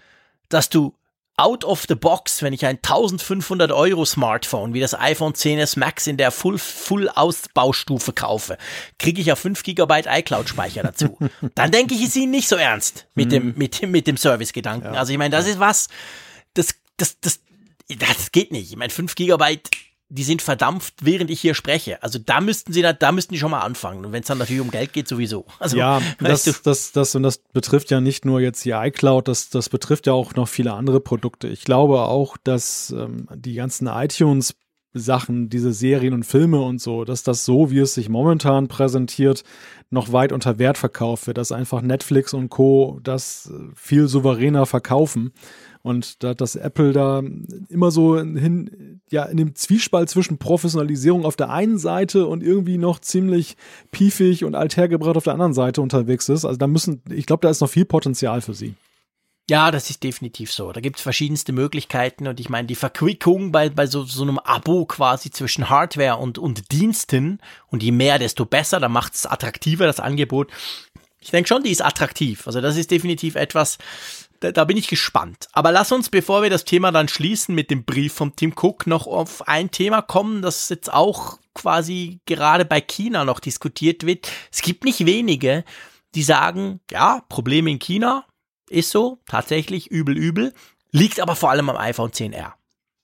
dass 0.48 0.68
du 0.68 0.94
out 1.40 1.64
of 1.64 1.86
the 1.88 1.94
box, 1.94 2.42
wenn 2.42 2.52
ich 2.52 2.66
ein 2.66 2.76
1500 2.76 3.72
Euro 3.72 4.04
Smartphone 4.04 4.74
wie 4.74 4.80
das 4.80 4.94
iPhone 4.94 5.32
10s 5.32 5.78
Max 5.78 6.06
in 6.06 6.18
der 6.18 6.30
Full, 6.30 6.58
Full 6.58 7.08
Ausbaustufe 7.08 8.12
kaufe, 8.12 8.58
kriege 8.98 9.20
ich 9.22 9.32
auch 9.32 9.38
5 9.38 9.62
GB 9.62 10.02
iCloud 10.06 10.48
Speicher 10.48 10.82
dazu. 10.82 11.18
Dann 11.54 11.70
denke 11.70 11.94
ich, 11.94 12.02
ist 12.02 12.16
ihnen 12.16 12.30
nicht 12.30 12.48
so 12.48 12.56
ernst 12.56 13.06
mit 13.14 13.32
dem, 13.32 13.46
mhm. 13.46 13.54
mit 13.56 13.80
dem, 13.80 13.90
mit 13.90 14.06
dem 14.06 14.18
Service-Gedanken. 14.18 14.92
Ja. 14.94 15.00
Also 15.00 15.12
ich 15.12 15.18
meine, 15.18 15.34
das 15.34 15.46
ist 15.46 15.58
was, 15.58 15.88
das, 16.54 16.74
das, 16.98 17.18
das, 17.20 17.40
das 17.88 18.32
geht 18.32 18.52
nicht. 18.52 18.70
Ich 18.70 18.76
meine, 18.76 18.90
5 18.90 19.14
GB 19.14 19.60
die 20.10 20.24
sind 20.24 20.42
verdampft, 20.42 20.94
während 21.02 21.30
ich 21.30 21.40
hier 21.40 21.54
spreche. 21.54 22.02
Also 22.02 22.18
da 22.18 22.40
müssten 22.40 22.72
sie, 22.72 22.82
da 22.82 23.12
müssten 23.12 23.32
die 23.32 23.38
schon 23.38 23.52
mal 23.52 23.60
anfangen. 23.60 24.04
Und 24.04 24.12
wenn 24.12 24.22
es 24.22 24.26
dann 24.26 24.38
natürlich 24.38 24.60
um 24.60 24.70
Geld 24.70 24.92
geht, 24.92 25.06
sowieso. 25.06 25.46
Also, 25.60 25.76
ja, 25.76 26.02
das, 26.18 26.44
du? 26.44 26.52
das, 26.64 26.92
das, 26.92 27.14
und 27.14 27.22
das 27.22 27.38
betrifft 27.38 27.90
ja 27.90 28.00
nicht 28.00 28.24
nur 28.24 28.40
jetzt 28.40 28.64
die 28.64 28.70
iCloud, 28.70 29.28
das, 29.28 29.50
das 29.50 29.68
betrifft 29.68 30.08
ja 30.08 30.12
auch 30.12 30.34
noch 30.34 30.48
viele 30.48 30.74
andere 30.74 31.00
Produkte. 31.00 31.46
Ich 31.46 31.62
glaube 31.62 32.00
auch, 32.00 32.36
dass 32.42 32.90
ähm, 32.90 33.28
die 33.34 33.54
ganzen 33.54 33.86
iTunes 33.86 34.56
Sachen, 34.92 35.48
diese 35.48 35.72
Serien 35.72 36.14
und 36.14 36.24
Filme 36.24 36.60
und 36.60 36.80
so, 36.80 37.04
dass 37.04 37.22
das 37.22 37.44
so, 37.44 37.70
wie 37.70 37.78
es 37.78 37.94
sich 37.94 38.08
momentan 38.08 38.66
präsentiert, 38.66 39.44
noch 39.90 40.12
weit 40.12 40.32
unter 40.32 40.58
Wert 40.58 40.78
verkauft 40.78 41.28
wird, 41.28 41.38
dass 41.38 41.52
einfach 41.52 41.82
Netflix 41.82 42.34
und 42.34 42.48
Co. 42.48 42.98
das 43.04 43.52
äh, 43.52 43.70
viel 43.76 44.08
souveräner 44.08 44.66
verkaufen 44.66 45.32
und 45.82 46.22
da 46.22 46.34
dass 46.34 46.56
Apple 46.56 46.92
da 46.92 47.22
immer 47.68 47.90
so 47.90 48.18
hin, 48.18 49.00
ja, 49.10 49.24
in 49.24 49.36
dem 49.36 49.54
Zwiespalt 49.54 50.10
zwischen 50.10 50.38
Professionalisierung 50.38 51.24
auf 51.24 51.36
der 51.36 51.50
einen 51.50 51.78
Seite 51.78 52.26
und 52.26 52.42
irgendwie 52.42 52.78
noch 52.78 52.98
ziemlich 52.98 53.56
piefig 53.90 54.44
und 54.44 54.54
althergebracht 54.54 55.16
auf 55.16 55.24
der 55.24 55.32
anderen 55.32 55.54
Seite 55.54 55.80
unterwegs 55.80 56.28
ist. 56.28 56.44
Also 56.44 56.58
da 56.58 56.66
müssen, 56.66 57.02
ich 57.10 57.26
glaube, 57.26 57.42
da 57.42 57.50
ist 57.50 57.60
noch 57.60 57.70
viel 57.70 57.86
Potenzial 57.86 58.40
für 58.40 58.54
sie. 58.54 58.74
Ja, 59.50 59.72
das 59.72 59.90
ist 59.90 60.04
definitiv 60.04 60.52
so. 60.52 60.70
Da 60.70 60.80
gibt 60.80 60.98
es 60.98 61.02
verschiedenste 61.02 61.52
Möglichkeiten 61.52 62.28
und 62.28 62.38
ich 62.38 62.48
meine, 62.48 62.68
die 62.68 62.76
Verquickung 62.76 63.50
bei, 63.50 63.68
bei 63.68 63.86
so, 63.88 64.04
so 64.04 64.22
einem 64.22 64.38
Abo 64.38 64.84
quasi 64.84 65.30
zwischen 65.30 65.68
Hardware 65.68 66.18
und, 66.18 66.38
und 66.38 66.70
Diensten 66.70 67.40
und 67.66 67.82
je 67.82 67.90
mehr, 67.90 68.20
desto 68.20 68.44
besser, 68.44 68.78
da 68.78 68.88
macht 68.88 69.14
es 69.14 69.26
attraktiver, 69.26 69.86
das 69.86 69.98
Angebot. 69.98 70.52
Ich 71.18 71.32
denke 71.32 71.48
schon, 71.48 71.64
die 71.64 71.72
ist 71.72 71.84
attraktiv. 71.84 72.46
Also 72.46 72.60
das 72.60 72.76
ist 72.76 72.92
definitiv 72.92 73.34
etwas, 73.34 73.78
da, 74.40 74.52
da 74.52 74.64
bin 74.64 74.76
ich 74.76 74.88
gespannt. 74.88 75.48
Aber 75.52 75.70
lass 75.70 75.92
uns, 75.92 76.08
bevor 76.08 76.42
wir 76.42 76.50
das 76.50 76.64
Thema 76.64 76.90
dann 76.92 77.08
schließen 77.08 77.54
mit 77.54 77.70
dem 77.70 77.84
Brief 77.84 78.14
von 78.14 78.34
Tim 78.34 78.54
Cook, 78.56 78.86
noch 78.86 79.06
auf 79.06 79.46
ein 79.46 79.70
Thema 79.70 80.02
kommen, 80.02 80.42
das 80.42 80.68
jetzt 80.68 80.92
auch 80.92 81.38
quasi 81.54 82.20
gerade 82.26 82.64
bei 82.64 82.80
China 82.80 83.24
noch 83.24 83.40
diskutiert 83.40 84.06
wird. 84.06 84.28
Es 84.50 84.62
gibt 84.62 84.84
nicht 84.84 85.06
wenige, 85.06 85.64
die 86.14 86.22
sagen, 86.22 86.80
ja, 86.90 87.22
Probleme 87.28 87.70
in 87.70 87.78
China 87.78 88.26
ist 88.68 88.90
so, 88.90 89.18
tatsächlich 89.26 89.88
übel, 89.88 90.16
übel, 90.16 90.54
liegt 90.90 91.20
aber 91.20 91.36
vor 91.36 91.50
allem 91.50 91.68
am 91.68 91.76
iPhone 91.76 92.10
10R. 92.10 92.52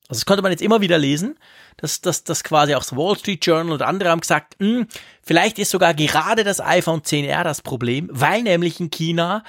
Also 0.09 0.21
das 0.21 0.27
konnte 0.27 0.43
man 0.43 0.53
jetzt 0.53 0.63
immer 0.63 0.81
wieder 0.81 0.99
lesen, 0.99 1.37
dass 1.77 2.01
das 2.01 2.23
dass 2.23 2.45
quasi 2.45 2.75
auch 2.75 2.81
das 2.81 2.95
Wall 2.95 3.19
Street 3.19 3.45
Journal 3.45 3.73
und 3.73 3.83
andere 3.83 4.11
haben 4.11 4.21
gesagt, 4.21 4.55
mh, 4.61 4.67
hm, 4.67 4.87
vielleicht 5.23 5.59
ist 5.59 5.71
sogar 5.71 5.95
gerade 5.95 6.45
das 6.45 6.61
iPhone 6.61 7.01
10R 7.01 7.43
das 7.43 7.61
Problem, 7.61 8.09
weil 8.13 8.43
nämlich 8.43 8.79
in 8.79 8.91
China 8.91 9.43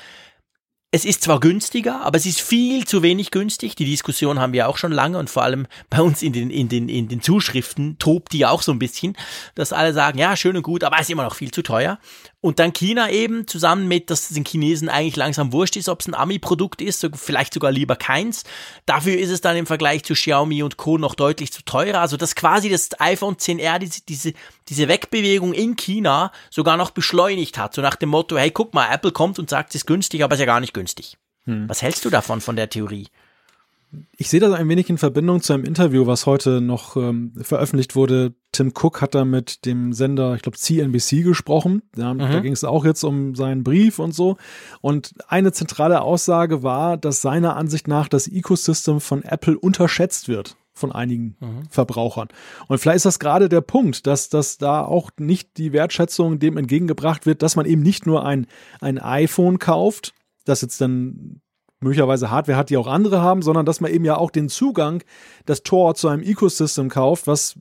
es 0.91 1.03
ist 1.03 1.23
zwar 1.23 1.41
günstiger, 1.41 2.01
aber 2.01 2.17
es 2.17 2.25
ist 2.25 2.39
viel 2.39 2.85
zu 2.85 3.01
wenig 3.01 3.31
günstig. 3.31 3.75
Die 3.75 3.85
Diskussion 3.85 4.39
haben 4.39 4.53
wir 4.53 4.69
auch 4.69 4.77
schon 4.77 4.93
lange 4.93 5.17
und 5.17 5.29
vor 5.29 5.43
allem 5.43 5.67
bei 5.89 6.01
uns 6.01 6.21
in 6.21 6.31
den, 6.31 6.49
in 6.49 6.69
den, 6.69 6.87
in 6.87 7.09
den 7.09 7.21
Zuschriften 7.21 7.97
tobt 7.99 8.31
die 8.31 8.45
auch 8.45 8.61
so 8.61 8.71
ein 8.71 8.79
bisschen, 8.79 9.17
dass 9.55 9.73
alle 9.73 9.93
sagen, 9.93 10.17
ja, 10.17 10.37
schön 10.37 10.55
und 10.55 10.63
gut, 10.63 10.85
aber 10.85 10.95
es 10.95 11.03
ist 11.03 11.09
immer 11.09 11.23
noch 11.23 11.35
viel 11.35 11.51
zu 11.51 11.61
teuer. 11.61 11.99
Und 12.47 12.59
dann 12.59 12.71
China 12.71 13.09
eben 13.09 13.45
zusammen 13.45 13.89
mit, 13.89 14.09
dass 14.09 14.29
es 14.29 14.35
den 14.35 14.45
Chinesen 14.45 14.87
eigentlich 14.87 15.17
langsam 15.17 15.51
wurscht 15.51 15.75
ist, 15.75 15.89
ob 15.89 15.99
es 15.99 16.07
ein 16.07 16.13
Ami-Produkt 16.13 16.81
ist, 16.81 17.01
so, 17.01 17.09
vielleicht 17.13 17.53
sogar 17.53 17.73
lieber 17.73 17.97
keins. 17.97 18.45
Dafür 18.85 19.17
ist 19.17 19.31
es 19.31 19.41
dann 19.41 19.57
im 19.57 19.65
Vergleich 19.65 20.05
zu 20.05 20.13
Xiaomi 20.13 20.63
und 20.63 20.77
Co. 20.77 20.97
noch 20.97 21.13
deutlich 21.13 21.51
zu 21.51 21.65
teurer. 21.65 21.99
Also 21.99 22.15
dass 22.15 22.35
quasi 22.35 22.69
das 22.69 23.01
iPhone 23.01 23.35
10R 23.35 23.79
diese, 23.79 24.01
diese, 24.07 24.33
diese 24.69 24.87
Wegbewegung 24.87 25.51
in 25.51 25.75
China 25.75 26.31
sogar 26.49 26.77
noch 26.77 26.91
beschleunigt 26.91 27.57
hat. 27.57 27.73
So 27.73 27.81
nach 27.81 27.97
dem 27.97 28.07
Motto, 28.07 28.37
hey, 28.37 28.49
guck 28.49 28.73
mal, 28.73 28.87
Apple 28.93 29.11
kommt 29.11 29.39
und 29.39 29.49
sagt, 29.49 29.71
es 29.71 29.81
ist 29.81 29.85
günstig, 29.85 30.23
aber 30.23 30.35
es 30.35 30.39
ist 30.39 30.45
ja 30.45 30.53
gar 30.53 30.61
nicht 30.61 30.73
günstig. 30.73 31.17
Hm. 31.47 31.67
Was 31.67 31.81
hältst 31.81 32.05
du 32.05 32.09
davon, 32.09 32.39
von 32.39 32.55
der 32.55 32.69
Theorie? 32.69 33.09
Ich 34.17 34.29
sehe 34.29 34.39
das 34.39 34.53
ein 34.53 34.69
wenig 34.69 34.89
in 34.89 34.97
Verbindung 34.97 35.41
zu 35.41 35.51
einem 35.51 35.65
Interview, 35.65 36.07
was 36.07 36.25
heute 36.25 36.61
noch 36.61 36.95
ähm, 36.95 37.33
veröffentlicht 37.41 37.97
wurde. 37.97 38.33
Tim 38.57 38.73
Cook 38.73 39.01
hat 39.01 39.13
da 39.13 39.23
mit 39.23 39.65
dem 39.65 39.93
Sender, 39.93 40.33
ich 40.33 40.41
glaube, 40.41 40.57
CNBC 40.57 41.23
gesprochen. 41.23 41.83
Ja, 41.95 42.11
mhm. 42.11 42.17
Da 42.17 42.39
ging 42.39 42.53
es 42.53 42.63
auch 42.63 42.85
jetzt 42.85 43.03
um 43.03 43.35
seinen 43.35 43.63
Brief 43.63 43.99
und 43.99 44.15
so. 44.15 44.37
Und 44.81 45.13
eine 45.27 45.51
zentrale 45.51 46.01
Aussage 46.01 46.63
war, 46.63 46.97
dass 46.97 47.21
seiner 47.21 47.55
Ansicht 47.55 47.87
nach 47.87 48.07
das 48.07 48.27
Ecosystem 48.27 48.99
von 48.99 49.21
Apple 49.21 49.59
unterschätzt 49.59 50.27
wird 50.27 50.57
von 50.73 50.91
einigen 50.91 51.37
mhm. 51.39 51.69
Verbrauchern. 51.69 52.29
Und 52.67 52.79
vielleicht 52.79 52.97
ist 52.97 53.05
das 53.05 53.19
gerade 53.19 53.47
der 53.47 53.61
Punkt, 53.61 54.07
dass, 54.07 54.29
dass 54.29 54.57
da 54.57 54.83
auch 54.83 55.11
nicht 55.19 55.57
die 55.57 55.71
Wertschätzung 55.71 56.39
dem 56.39 56.57
entgegengebracht 56.57 57.27
wird, 57.27 57.43
dass 57.43 57.55
man 57.55 57.67
eben 57.67 57.83
nicht 57.83 58.07
nur 58.07 58.25
ein, 58.25 58.47
ein 58.81 58.97
iPhone 58.97 59.59
kauft, 59.59 60.15
das 60.45 60.61
jetzt 60.61 60.81
dann 60.81 61.41
möglicherweise 61.79 62.31
Hardware 62.31 62.57
hat, 62.57 62.71
die 62.71 62.77
auch 62.77 62.87
andere 62.87 63.21
haben, 63.21 63.43
sondern 63.43 63.67
dass 63.67 63.81
man 63.81 63.91
eben 63.91 64.05
ja 64.05 64.17
auch 64.17 64.31
den 64.31 64.49
Zugang, 64.49 65.03
das 65.45 65.61
Tor 65.61 65.93
zu 65.93 66.07
einem 66.07 66.23
Ecosystem 66.23 66.89
kauft, 66.89 67.27
was. 67.27 67.55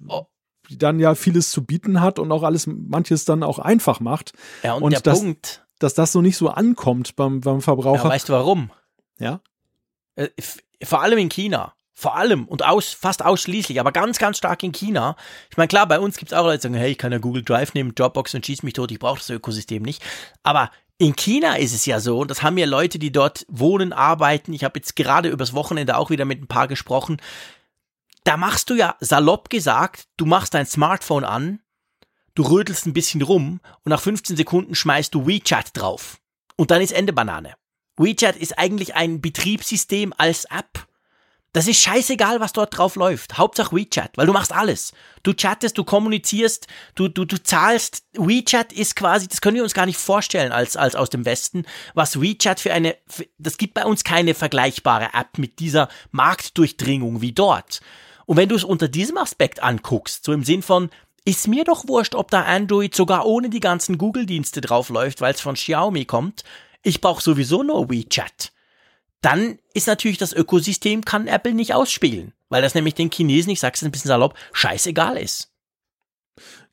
Dann 0.71 1.01
ja 1.01 1.15
vieles 1.15 1.51
zu 1.51 1.65
bieten 1.65 2.01
hat 2.01 2.19
und 2.19 2.31
auch 2.33 2.43
alles, 2.43 2.67
manches 2.67 3.25
dann 3.25 3.43
auch 3.43 3.59
einfach 3.59 4.01
macht. 4.01 4.33
Ja, 4.63 4.75
und, 4.75 4.83
und 4.83 4.93
der 4.93 5.01
dass, 5.01 5.21
Punkt. 5.21 5.67
Dass 5.79 5.95
das 5.95 6.13
so 6.13 6.23
nicht 6.23 6.37
so 6.37 6.49
ankommt 6.49 7.17
beim, 7.17 7.41
beim 7.41 7.61
Verbraucher. 7.61 8.05
Ja, 8.05 8.11
weißt 8.11 8.29
du 8.29 8.33
warum? 8.33 8.71
Ja. 9.19 9.41
Äh, 10.15 10.29
vor 10.83 11.03
allem 11.03 11.19
in 11.19 11.29
China. 11.29 11.73
Vor 11.99 12.15
allem 12.15 12.45
und 12.47 12.63
aus, 12.63 12.93
fast 12.93 13.25
ausschließlich, 13.25 13.81
aber 13.81 13.91
ganz, 13.91 14.19
ganz 14.19 14.37
stark 14.37 14.63
in 14.63 14.73
China. 14.73 15.17
Ich 15.51 15.57
meine, 15.57 15.69
klar, 15.69 15.87
bei 15.89 15.99
uns 15.99 16.19
gibt 16.19 16.31
es 16.31 16.37
auch 16.37 16.45
Leute, 16.45 16.59
die 16.59 16.63
sagen, 16.65 16.75
hey, 16.75 16.91
ich 16.91 16.99
kann 16.99 17.11
ja 17.11 17.17
Google 17.17 17.43
Drive 17.43 17.73
nehmen, 17.73 17.95
Dropbox 17.95 18.35
und 18.35 18.45
schieß 18.45 18.65
mich 18.65 18.75
tot, 18.75 18.91
ich 18.91 18.99
brauche 18.99 19.19
das 19.19 19.31
Ökosystem 19.31 19.83
nicht. 19.83 20.03
Aber 20.43 20.71
in 20.99 21.17
China 21.17 21.57
ist 21.57 21.75
es 21.75 21.87
ja 21.87 22.01
so, 22.01 22.19
und 22.19 22.31
das 22.31 22.43
haben 22.43 22.59
ja 22.59 22.67
Leute, 22.67 22.99
die 22.99 23.13
dort 23.13 23.47
wohnen, 23.49 23.95
arbeiten. 23.95 24.53
Ich 24.53 24.65
habe 24.65 24.79
jetzt 24.79 24.95
gerade 24.97 25.31
übers 25.31 25.55
Wochenende 25.55 25.97
auch 25.97 26.11
wieder 26.11 26.27
mit 26.27 26.43
ein 26.43 26.49
paar 26.49 26.69
gesprochen. 26.69 27.17
Da 28.27 28.37
machst 28.37 28.71
du 28.71 28.75
ja 28.75 28.97
salopp 28.99 29.51
gesagt, 29.51 30.09
du 30.17 30.27
machst 30.27 30.53
dein 30.53 30.67
Smartphone 30.67 31.23
an, 31.23 31.61
du 32.35 32.43
rödelst 32.43 32.85
ein 32.85 32.93
bisschen 32.93 33.23
rum 33.23 33.61
und 33.85 33.91
nach 33.91 34.01
15 34.01 34.37
Sekunden 34.37 34.75
schmeißt 34.75 35.15
du 35.15 35.29
WeChat 35.29 35.71
drauf. 35.75 36.19
Und 36.57 36.73
dann 36.73 36.83
ist 36.83 36.91
Ende 36.91 37.13
Banane. 37.13 37.55
WeChat 37.97 38.35
ist 38.35 38.59
eigentlich 38.59 38.97
ein 38.97 39.21
Betriebssystem 39.21 40.13
als 40.19 40.45
App. 40.47 40.89
Das 41.53 41.69
ist 41.69 41.81
scheißegal, 41.81 42.41
was 42.41 42.53
dort 42.53 42.77
drauf 42.77 42.97
läuft. 42.97 43.39
Hauptsache 43.39 43.77
WeChat, 43.77 44.19
weil 44.19 44.27
du 44.27 44.33
machst 44.33 44.53
alles. 44.53 44.93
Du 45.23 45.33
chattest, 45.33 45.79
du 45.79 45.85
kommunizierst, 45.85 46.67
du, 46.97 47.07
du, 47.07 47.27
du 47.27 47.41
zahlst. 47.41 48.07
WeChat 48.15 48.73
ist 48.73 48.97
quasi, 48.97 49.29
das 49.29 49.41
können 49.41 49.55
wir 49.55 49.63
uns 49.63 49.73
gar 49.73 49.87
nicht 49.87 50.01
vorstellen 50.01 50.51
als, 50.51 50.77
als 50.77 50.97
aus 50.97 51.11
dem 51.11 51.25
Westen, 51.27 51.65
was 51.95 52.21
WeChat 52.21 52.59
für 52.59 52.73
eine, 52.73 52.97
das 53.39 53.57
gibt 53.57 53.75
bei 53.75 53.85
uns 53.85 54.03
keine 54.03 54.35
vergleichbare 54.35 55.11
App 55.15 55.39
mit 55.39 55.61
dieser 55.61 55.89
Marktdurchdringung 56.11 57.21
wie 57.21 57.31
dort. 57.31 57.81
Und 58.27 58.37
wenn 58.37 58.49
du 58.49 58.57
es 58.57 58.65
unter 58.65 58.89
diesem 58.89 59.17
Aspekt 59.17 59.63
anguckst, 59.63 60.25
so 60.25 60.33
im 60.33 60.45
Sinn 60.45 60.63
von, 60.63 60.91
ist 61.25 61.49
mir 61.49 61.65
doch 61.65 61.89
wurscht, 61.89 62.15
ob 62.15 62.31
da 62.31 62.43
Android 62.43 62.95
sogar 62.95 63.27
ohne 63.27 63.49
die 63.51 63.61
ganzen 63.61 63.99
Google-Dienste 63.99 64.61
draufläuft, 64.61 65.21
weil 65.21 65.35
es 65.35 65.41
von 65.41 65.55
Xiaomi 65.55 66.05
kommt. 66.05 66.45
Ich 66.83 67.01
brauche 67.01 67.23
sowieso 67.23 67.63
nur 67.63 67.91
WeChat 67.91 68.53
dann 69.27 69.59
ist 69.75 69.89
natürlich 69.89 70.19
das 70.19 70.33
Ökosystem, 70.33 71.05
kann 71.05 71.27
Apple 71.27 71.53
nicht 71.53 71.75
ausspielen, 71.75 72.33
weil 72.49 72.63
das 72.63 72.77
nämlich 72.77 72.95
den 72.95 73.11
Chinesen, 73.11 73.51
ich 73.51 73.59
sag's 73.59 73.83
ein 73.83 73.91
bisschen 73.91 74.07
salopp, 74.07 74.35
scheißegal 74.53 75.17
ist. 75.17 75.53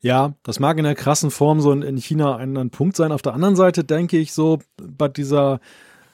Ja, 0.00 0.34
das 0.44 0.60
mag 0.60 0.78
in 0.78 0.84
der 0.84 0.94
krassen 0.94 1.32
Form 1.32 1.60
so 1.60 1.72
in 1.72 1.96
China 1.96 2.36
ein, 2.36 2.56
ein 2.56 2.70
Punkt 2.70 2.96
sein. 2.96 3.10
Auf 3.10 3.22
der 3.22 3.34
anderen 3.34 3.56
Seite 3.56 3.82
denke 3.82 4.18
ich 4.18 4.32
so 4.32 4.60
bei 4.76 5.08
dieser 5.08 5.58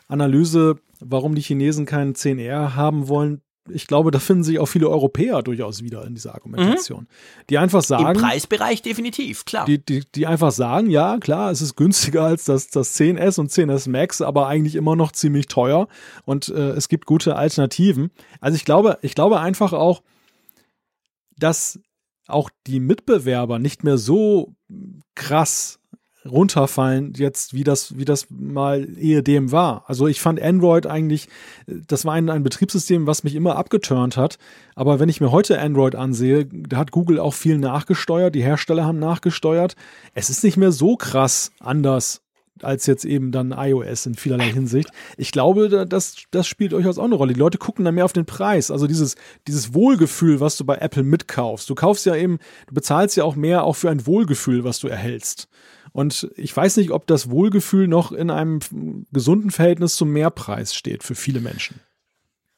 Analyse, 0.08 0.76
warum 1.00 1.34
die 1.34 1.42
Chinesen 1.42 1.84
keinen 1.84 2.14
10R 2.14 2.74
haben 2.74 3.08
wollen, 3.08 3.42
ich 3.68 3.86
glaube, 3.86 4.10
da 4.10 4.18
finden 4.18 4.42
sich 4.42 4.58
auch 4.58 4.66
viele 4.66 4.88
Europäer 4.88 5.42
durchaus 5.42 5.82
wieder 5.82 6.04
in 6.06 6.14
dieser 6.14 6.34
Argumentation. 6.34 7.02
Mhm. 7.02 7.44
Die 7.50 7.58
einfach 7.58 7.82
sagen. 7.82 8.16
Im 8.16 8.22
Preisbereich 8.22 8.82
definitiv, 8.82 9.44
klar. 9.44 9.66
Die, 9.66 9.84
die, 9.84 10.02
die 10.14 10.26
einfach 10.26 10.50
sagen, 10.50 10.90
ja, 10.90 11.18
klar, 11.18 11.50
es 11.50 11.60
ist 11.60 11.76
günstiger 11.76 12.24
als 12.24 12.44
das, 12.44 12.68
das 12.68 12.98
10S 12.98 13.38
und 13.38 13.50
10S 13.50 13.88
Max, 13.90 14.22
aber 14.22 14.46
eigentlich 14.46 14.74
immer 14.74 14.96
noch 14.96 15.12
ziemlich 15.12 15.46
teuer 15.46 15.88
und 16.24 16.48
äh, 16.48 16.70
es 16.70 16.88
gibt 16.88 17.06
gute 17.06 17.36
Alternativen. 17.36 18.10
Also 18.40 18.56
ich 18.56 18.64
glaube, 18.64 18.98
ich 19.02 19.14
glaube 19.14 19.40
einfach 19.40 19.72
auch, 19.72 20.02
dass 21.36 21.80
auch 22.26 22.50
die 22.66 22.80
Mitbewerber 22.80 23.58
nicht 23.58 23.84
mehr 23.84 23.98
so 23.98 24.54
krass 25.14 25.79
runterfallen 26.24 27.14
jetzt, 27.16 27.54
wie 27.54 27.64
das, 27.64 27.96
wie 27.96 28.04
das 28.04 28.26
mal 28.30 28.86
ehedem 28.98 29.52
war. 29.52 29.84
Also 29.86 30.06
ich 30.06 30.20
fand 30.20 30.40
Android 30.40 30.86
eigentlich, 30.86 31.28
das 31.66 32.04
war 32.04 32.14
ein, 32.14 32.28
ein 32.28 32.42
Betriebssystem, 32.42 33.06
was 33.06 33.24
mich 33.24 33.34
immer 33.34 33.56
abgeturnt 33.56 34.16
hat. 34.16 34.38
Aber 34.74 35.00
wenn 35.00 35.08
ich 35.08 35.20
mir 35.20 35.30
heute 35.30 35.60
Android 35.60 35.94
ansehe, 35.94 36.46
da 36.46 36.76
hat 36.76 36.90
Google 36.90 37.18
auch 37.18 37.34
viel 37.34 37.58
nachgesteuert, 37.58 38.34
die 38.34 38.42
Hersteller 38.42 38.84
haben 38.84 38.98
nachgesteuert. 38.98 39.76
Es 40.14 40.30
ist 40.30 40.44
nicht 40.44 40.56
mehr 40.56 40.72
so 40.72 40.96
krass 40.96 41.52
anders 41.58 42.22
als 42.62 42.86
jetzt 42.86 43.04
eben 43.04 43.32
dann 43.32 43.54
iOS 43.56 44.06
in 44.06 44.14
vielerlei 44.14 44.52
Hinsicht. 44.52 44.90
Ich 45.16 45.32
glaube, 45.32 45.86
das, 45.86 46.16
das 46.30 46.46
spielt 46.46 46.72
durchaus 46.72 46.98
auch 46.98 47.04
eine 47.04 47.14
Rolle. 47.14 47.32
Die 47.32 47.40
Leute 47.40 47.58
gucken 47.58 47.84
dann 47.84 47.94
mehr 47.94 48.04
auf 48.04 48.12
den 48.12 48.26
Preis. 48.26 48.70
Also 48.70 48.86
dieses, 48.86 49.16
dieses 49.46 49.74
Wohlgefühl, 49.74 50.40
was 50.40 50.56
du 50.56 50.64
bei 50.64 50.76
Apple 50.76 51.02
mitkaufst. 51.02 51.70
Du 51.70 51.74
kaufst 51.74 52.06
ja 52.06 52.14
eben, 52.14 52.38
du 52.66 52.74
bezahlst 52.74 53.16
ja 53.16 53.24
auch 53.24 53.36
mehr 53.36 53.64
auch 53.64 53.76
für 53.76 53.90
ein 53.90 54.06
Wohlgefühl, 54.06 54.64
was 54.64 54.78
du 54.78 54.88
erhältst. 54.88 55.48
Und 55.92 56.30
ich 56.36 56.56
weiß 56.56 56.76
nicht, 56.76 56.90
ob 56.90 57.06
das 57.06 57.30
Wohlgefühl 57.30 57.88
noch 57.88 58.12
in 58.12 58.30
einem 58.30 58.60
gesunden 59.12 59.50
Verhältnis 59.50 59.96
zum 59.96 60.10
Mehrpreis 60.10 60.74
steht 60.74 61.02
für 61.02 61.14
viele 61.14 61.40
Menschen. 61.40 61.80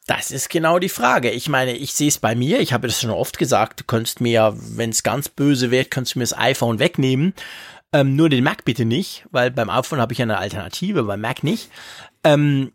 Das 0.06 0.30
ist 0.30 0.50
genau 0.50 0.78
die 0.78 0.88
Frage. 0.88 1.30
Ich 1.30 1.48
meine, 1.48 1.76
ich 1.76 1.92
sehe 1.92 2.08
es 2.08 2.18
bei 2.18 2.34
mir, 2.34 2.60
ich 2.60 2.72
habe 2.72 2.88
das 2.88 3.00
schon 3.00 3.10
oft 3.10 3.38
gesagt, 3.38 3.80
du 3.80 3.84
könntest 3.84 4.20
mir, 4.20 4.52
wenn 4.56 4.90
es 4.90 5.04
ganz 5.04 5.28
böse 5.28 5.70
wird, 5.70 5.90
könntest 5.90 6.16
du 6.16 6.18
mir 6.18 6.24
das 6.24 6.36
iPhone 6.36 6.80
wegnehmen. 6.80 7.34
Ähm, 7.92 8.16
nur 8.16 8.28
den 8.28 8.42
Mac 8.42 8.64
bitte 8.64 8.84
nicht, 8.84 9.26
weil 9.30 9.50
beim 9.50 9.70
iPhone 9.70 10.00
habe 10.00 10.12
ich 10.12 10.22
eine 10.22 10.38
Alternative, 10.38 11.04
beim 11.04 11.20
Mac 11.20 11.44
nicht. 11.44 11.70
Ähm, 12.24 12.72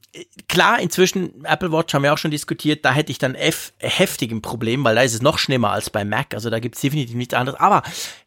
klar, 0.47 0.79
inzwischen, 0.79 1.43
Apple 1.43 1.71
Watch 1.71 1.93
haben 1.93 2.03
wir 2.03 2.13
auch 2.13 2.17
schon 2.17 2.31
diskutiert, 2.31 2.85
da 2.85 2.93
hätte 2.93 3.11
ich 3.11 3.17
dann 3.17 3.33
F 3.33 3.73
heftigen 3.79 4.41
Problem, 4.41 4.83
weil 4.83 4.95
da 4.95 5.01
ist 5.01 5.13
es 5.13 5.21
noch 5.21 5.39
schlimmer 5.39 5.71
als 5.71 5.89
beim 5.89 6.09
Mac, 6.09 6.33
also 6.33 6.49
da 6.49 6.59
gibt 6.59 6.75
es 6.75 6.81
definitiv 6.81 7.15
nichts 7.15 7.33
anderes. 7.33 7.59
Aber 7.59 7.81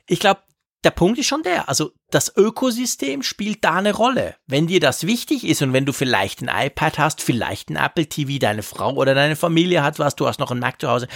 ich 0.06 0.18
glaube, 0.18 0.40
der 0.84 0.90
Punkt 0.90 1.18
ist 1.18 1.26
schon 1.26 1.42
der, 1.42 1.68
also 1.68 1.92
das 2.10 2.34
Ökosystem 2.36 3.22
spielt 3.22 3.64
da 3.64 3.74
eine 3.74 3.94
Rolle. 3.94 4.36
Wenn 4.46 4.66
dir 4.66 4.80
das 4.80 5.06
wichtig 5.06 5.46
ist 5.46 5.60
und 5.60 5.72
wenn 5.72 5.84
du 5.84 5.92
vielleicht 5.92 6.40
ein 6.40 6.66
iPad 6.66 6.98
hast, 6.98 7.20
vielleicht 7.20 7.68
ein 7.68 7.76
Apple 7.76 8.06
TV, 8.06 8.38
deine 8.38 8.62
Frau 8.62 8.94
oder 8.94 9.14
deine 9.14 9.36
Familie 9.36 9.82
hat 9.82 9.98
was, 9.98 10.16
du 10.16 10.26
hast 10.26 10.40
noch 10.40 10.50
einen 10.50 10.60
Mac 10.60 10.80
zu 10.80 10.88
Hause, 10.88 11.08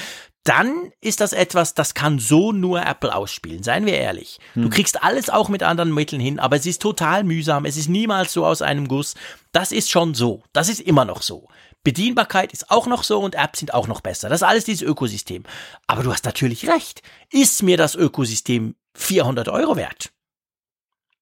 dann 0.45 0.93
ist 1.01 1.23
das 1.23 1.33
etwas, 1.33 1.73
das 1.73 1.95
kann 1.95 2.19
so 2.19 2.53
nur 2.53 2.85
Apple 2.85 3.15
ausspielen, 3.15 3.63
seien 3.63 3.87
wir 3.87 3.95
ehrlich. 3.95 4.39
Hm. 4.53 4.65
Du 4.65 4.69
kriegst 4.69 5.03
alles 5.03 5.31
auch 5.31 5.49
mit 5.49 5.63
anderen 5.63 5.95
Mitteln 5.95 6.21
hin, 6.21 6.39
aber 6.39 6.57
es 6.57 6.67
ist 6.67 6.83
total 6.83 7.25
mühsam, 7.25 7.65
es 7.65 7.79
ist 7.79 7.89
niemals 7.89 8.35
so 8.35 8.45
aus 8.45 8.61
einem 8.61 8.87
Guss. 8.87 9.15
Das 9.53 9.73
ist 9.73 9.91
schon 9.91 10.13
so, 10.13 10.43
das 10.53 10.69
ist 10.69 10.81
immer 10.81 11.07
noch 11.07 11.23
so. 11.23 11.49
Bedienbarkeit 11.83 12.53
ist 12.53 12.71
auch 12.71 12.87
noch 12.87 13.05
so 13.05 13.21
und 13.21 13.35
Apps 13.35 13.61
sind 13.61 13.73
auch 13.73 13.87
noch 13.87 14.01
besser. 14.01 14.29
Das 14.29 14.41
ist 14.41 14.47
alles 14.47 14.65
dieses 14.65 14.83
Ökosystem. 14.83 15.45
Aber 15.87 16.03
du 16.03 16.13
hast 16.13 16.25
natürlich 16.25 16.69
recht. 16.69 17.03
Ist 17.31 17.63
mir 17.63 17.77
das 17.77 17.95
Ökosystem 17.95 18.75
400 18.95 19.49
Euro 19.49 19.77
wert. 19.77 20.13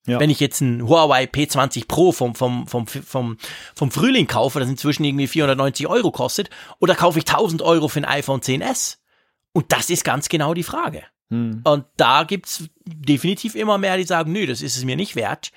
Ja. 0.06 0.18
Wenn 0.18 0.30
ich 0.30 0.40
jetzt 0.40 0.60
ein 0.60 0.88
Huawei 0.88 1.24
P20 1.24 1.86
Pro 1.86 2.10
vom, 2.10 2.34
vom, 2.34 2.66
vom, 2.66 2.86
vom, 2.86 3.36
vom 3.74 3.90
Frühling 3.90 4.26
kaufe, 4.26 4.58
das 4.58 4.68
inzwischen 4.68 5.04
irgendwie 5.04 5.28
490 5.28 5.86
Euro 5.86 6.10
kostet, 6.10 6.50
oder 6.80 6.96
kaufe 6.96 7.20
ich 7.20 7.28
1000 7.28 7.62
Euro 7.62 7.86
für 7.88 8.00
ein 8.00 8.04
iPhone 8.04 8.40
10s? 8.40 8.96
Und 9.52 9.70
das 9.70 9.90
ist 9.90 10.04
ganz 10.04 10.28
genau 10.28 10.54
die 10.54 10.64
Frage. 10.64 11.04
Hm. 11.30 11.60
Und 11.64 11.84
da 11.96 12.24
gibt's 12.24 12.64
definitiv 12.84 13.54
immer 13.54 13.78
mehr, 13.78 13.96
die 13.96 14.04
sagen, 14.04 14.32
nö, 14.32 14.46
das 14.46 14.60
ist 14.60 14.76
es 14.76 14.84
mir 14.84 14.96
nicht 14.96 15.14
wert. 15.14 15.52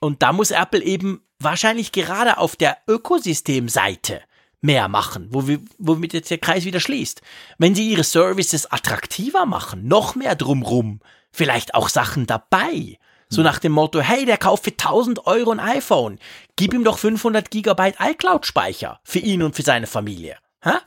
Und 0.00 0.22
da 0.22 0.32
muss 0.32 0.50
Apple 0.50 0.82
eben 0.82 1.22
wahrscheinlich 1.38 1.92
gerade 1.92 2.38
auf 2.38 2.56
der 2.56 2.78
Ökosystemseite 2.88 4.22
mehr 4.62 4.88
machen, 4.88 5.28
wo 5.30 5.46
wir, 5.46 5.60
womit 5.78 6.14
jetzt 6.14 6.30
der 6.30 6.38
Kreis 6.38 6.64
wieder 6.64 6.80
schließt. 6.80 7.20
Wenn 7.58 7.74
sie 7.74 7.90
ihre 7.90 8.04
Services 8.04 8.70
attraktiver 8.70 9.44
machen, 9.44 9.86
noch 9.86 10.14
mehr 10.14 10.34
drumrum, 10.34 11.00
vielleicht 11.30 11.74
auch 11.74 11.88
Sachen 11.88 12.26
dabei. 12.26 12.98
So 13.28 13.38
hm. 13.38 13.44
nach 13.44 13.58
dem 13.58 13.72
Motto, 13.72 14.00
hey, 14.00 14.24
der 14.24 14.38
kauft 14.38 14.64
für 14.64 14.70
1000 14.70 15.26
Euro 15.26 15.50
ein 15.50 15.60
iPhone. 15.60 16.18
Gib 16.56 16.72
ihm 16.72 16.84
doch 16.84 16.98
500 16.98 17.50
Gigabyte 17.50 17.96
iCloud-Speicher 17.98 19.00
für 19.02 19.18
ihn 19.18 19.42
und 19.42 19.56
für 19.56 19.62
seine 19.62 19.86
Familie. 19.86 20.38
Ha? 20.64 20.80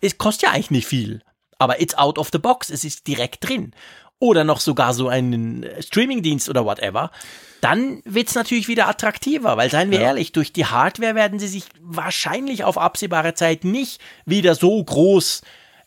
Es 0.00 0.16
kostet 0.16 0.44
ja 0.44 0.50
eigentlich 0.52 0.70
nicht 0.70 0.86
viel. 0.86 1.22
Aber 1.58 1.80
it's 1.80 1.94
out 1.94 2.18
of 2.18 2.30
the 2.32 2.38
box. 2.38 2.70
Es 2.70 2.84
ist 2.84 3.06
direkt 3.06 3.46
drin. 3.46 3.74
Oder 4.20 4.44
noch 4.44 4.60
sogar 4.60 4.94
so 4.94 5.08
einen 5.08 5.66
Streamingdienst 5.80 6.48
oder 6.48 6.64
whatever 6.64 7.10
dann 7.60 8.02
wird's 8.04 8.34
natürlich 8.34 8.68
wieder 8.68 8.88
attraktiver, 8.88 9.56
weil 9.56 9.70
seien 9.70 9.90
wir 9.90 10.00
ja. 10.00 10.06
ehrlich, 10.06 10.32
durch 10.32 10.52
die 10.52 10.66
Hardware 10.66 11.14
werden 11.14 11.38
sie 11.38 11.48
sich 11.48 11.64
wahrscheinlich 11.80 12.64
auf 12.64 12.78
absehbare 12.78 13.34
Zeit 13.34 13.64
nicht 13.64 14.00
wieder 14.24 14.54
so 14.54 14.82
groß 14.82 15.42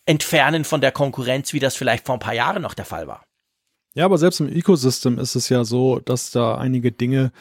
entfernen 0.06 0.64
von 0.64 0.80
der 0.80 0.92
Konkurrenz, 0.92 1.52
wie 1.52 1.60
das 1.60 1.76
vielleicht 1.76 2.06
vor 2.06 2.16
ein 2.16 2.20
paar 2.20 2.34
Jahren 2.34 2.62
noch 2.62 2.74
der 2.74 2.84
Fall 2.84 3.06
war. 3.06 3.24
Ja, 3.94 4.04
aber 4.04 4.18
selbst 4.18 4.40
im 4.40 4.48
Ecosystem 4.48 5.18
ist 5.18 5.34
es 5.36 5.48
ja 5.48 5.64
so, 5.64 6.00
dass 6.00 6.30
da 6.30 6.58
einige 6.58 6.90
Dinge 6.90 7.32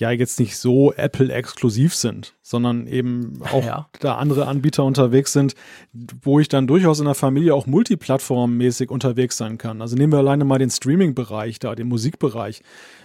ja 0.00 0.10
jetzt 0.10 0.40
nicht 0.40 0.56
so 0.56 0.92
Apple-exklusiv 0.92 1.94
sind, 1.94 2.34
sondern 2.42 2.86
eben 2.86 3.40
auch 3.52 3.64
ja. 3.64 3.88
da 4.00 4.16
andere 4.16 4.46
Anbieter 4.46 4.84
unterwegs 4.84 5.32
sind, 5.32 5.54
wo 6.22 6.40
ich 6.40 6.48
dann 6.48 6.66
durchaus 6.66 6.98
in 6.98 7.04
der 7.04 7.14
Familie 7.14 7.54
auch 7.54 7.66
multiplattformmäßig 7.66 8.90
unterwegs 8.90 9.36
sein 9.36 9.58
kann. 9.58 9.80
Also 9.80 9.96
nehmen 9.96 10.12
wir 10.12 10.18
alleine 10.18 10.44
mal 10.44 10.58
den 10.58 10.70
Streaming-Bereich 10.70 11.58
da, 11.58 11.74
den 11.74 11.88
Musikbereich. 11.88 12.62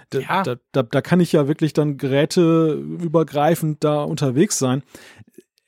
Da, 0.10 0.20
ja. 0.20 0.43
da, 0.43 0.56
da, 0.72 0.84
da 0.84 1.02
kann 1.02 1.20
ich 1.20 1.32
ja 1.32 1.48
wirklich 1.48 1.74
dann 1.74 1.98
geräteübergreifend 1.98 3.84
da 3.84 4.04
unterwegs 4.04 4.58
sein 4.58 4.84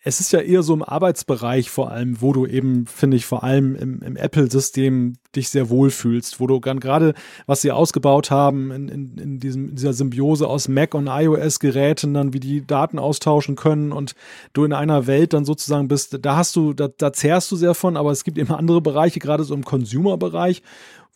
es 0.03 0.19
ist 0.19 0.31
ja 0.31 0.39
eher 0.39 0.63
so 0.63 0.73
im 0.73 0.83
Arbeitsbereich 0.83 1.69
vor 1.69 1.91
allem, 1.91 2.21
wo 2.21 2.31
du 2.31 2.45
eben, 2.45 2.85
finde 2.85 3.17
ich, 3.17 3.25
vor 3.25 3.43
allem 3.43 3.75
im, 3.75 4.01
im 4.01 4.15
Apple-System 4.15 5.13
dich 5.35 5.49
sehr 5.49 5.69
wohl 5.69 5.89
fühlst, 5.89 6.39
wo 6.39 6.47
du 6.47 6.61
gerade, 6.61 7.13
was 7.45 7.61
sie 7.61 7.71
ausgebaut 7.71 8.31
haben 8.31 8.71
in, 8.71 8.87
in, 8.87 9.17
in 9.17 9.39
diesem, 9.39 9.75
dieser 9.75 9.93
Symbiose 9.93 10.47
aus 10.47 10.67
Mac 10.67 10.93
und 10.93 11.07
iOS-Geräten, 11.07 12.13
dann 12.13 12.33
wie 12.33 12.39
die 12.39 12.65
Daten 12.65 12.99
austauschen 12.99 13.55
können 13.55 13.91
und 13.91 14.13
du 14.53 14.63
in 14.65 14.73
einer 14.73 15.07
Welt 15.07 15.33
dann 15.33 15.45
sozusagen 15.45 15.87
bist, 15.87 16.17
da 16.21 16.37
hast 16.37 16.55
du, 16.55 16.73
da, 16.73 16.87
da 16.87 17.11
zehrst 17.11 17.51
du 17.51 17.55
sehr 17.55 17.73
von, 17.73 17.97
aber 17.97 18.11
es 18.11 18.23
gibt 18.23 18.37
eben 18.37 18.51
andere 18.51 18.81
Bereiche, 18.81 19.19
gerade 19.19 19.43
so 19.43 19.53
im 19.53 19.65
Consumer-Bereich, 19.65 20.61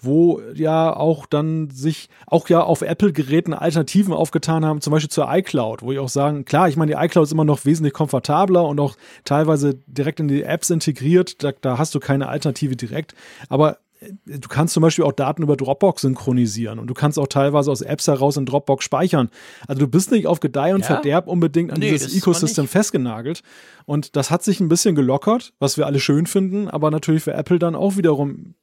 wo 0.01 0.41
ja 0.55 0.95
auch 0.95 1.25
dann 1.25 1.69
sich 1.69 2.09
auch 2.25 2.49
ja 2.49 2.61
auf 2.63 2.81
Apple-Geräten 2.81 3.53
Alternativen 3.53 4.13
aufgetan 4.13 4.65
haben, 4.65 4.81
zum 4.81 4.91
Beispiel 4.91 5.09
zur 5.09 5.31
iCloud, 5.31 5.83
wo 5.83 5.91
ich 5.91 5.99
auch 5.99 6.09
sagen, 6.09 6.43
klar, 6.43 6.67
ich 6.67 6.75
meine, 6.75 6.93
die 6.93 6.97
iCloud 6.97 7.25
ist 7.25 7.31
immer 7.31 7.45
noch 7.45 7.65
wesentlich 7.65 7.93
komfortabler 7.93 8.65
und 8.67 8.79
auch 8.79 8.95
teilweise 9.25 9.75
direkt 9.85 10.19
in 10.19 10.27
die 10.27 10.43
Apps 10.43 10.71
integriert, 10.71 11.43
da, 11.43 11.51
da 11.61 11.77
hast 11.77 11.93
du 11.93 11.99
keine 11.99 12.29
Alternative 12.29 12.75
direkt, 12.75 13.13
aber 13.47 13.77
äh, 13.99 14.11
du 14.25 14.47
kannst 14.49 14.73
zum 14.73 14.81
Beispiel 14.81 15.05
auch 15.05 15.11
Daten 15.11 15.43
über 15.43 15.55
Dropbox 15.55 16.01
synchronisieren 16.01 16.79
und 16.79 16.87
du 16.87 16.95
kannst 16.95 17.19
auch 17.19 17.27
teilweise 17.27 17.69
aus 17.69 17.81
Apps 17.81 18.07
heraus 18.07 18.37
in 18.37 18.47
Dropbox 18.47 18.83
speichern. 18.83 19.29
Also 19.67 19.81
du 19.81 19.87
bist 19.87 20.11
nicht 20.11 20.25
auf 20.25 20.39
Gedeih 20.39 20.73
und 20.73 20.81
ja. 20.81 20.87
Verderb 20.87 21.27
unbedingt 21.27 21.71
an 21.71 21.79
nee, 21.79 21.91
dieses 21.91 22.15
Ecosystem 22.15 22.67
festgenagelt. 22.67 23.43
Und 23.85 24.15
das 24.15 24.31
hat 24.31 24.43
sich 24.43 24.59
ein 24.59 24.69
bisschen 24.69 24.95
gelockert, 24.95 25.53
was 25.59 25.77
wir 25.77 25.85
alle 25.85 25.99
schön 25.99 26.25
finden, 26.25 26.67
aber 26.67 26.91
natürlich 26.91 27.23
für 27.23 27.33
Apple 27.33 27.59
dann 27.59 27.75
auch 27.75 27.97
wiederum 27.97 28.55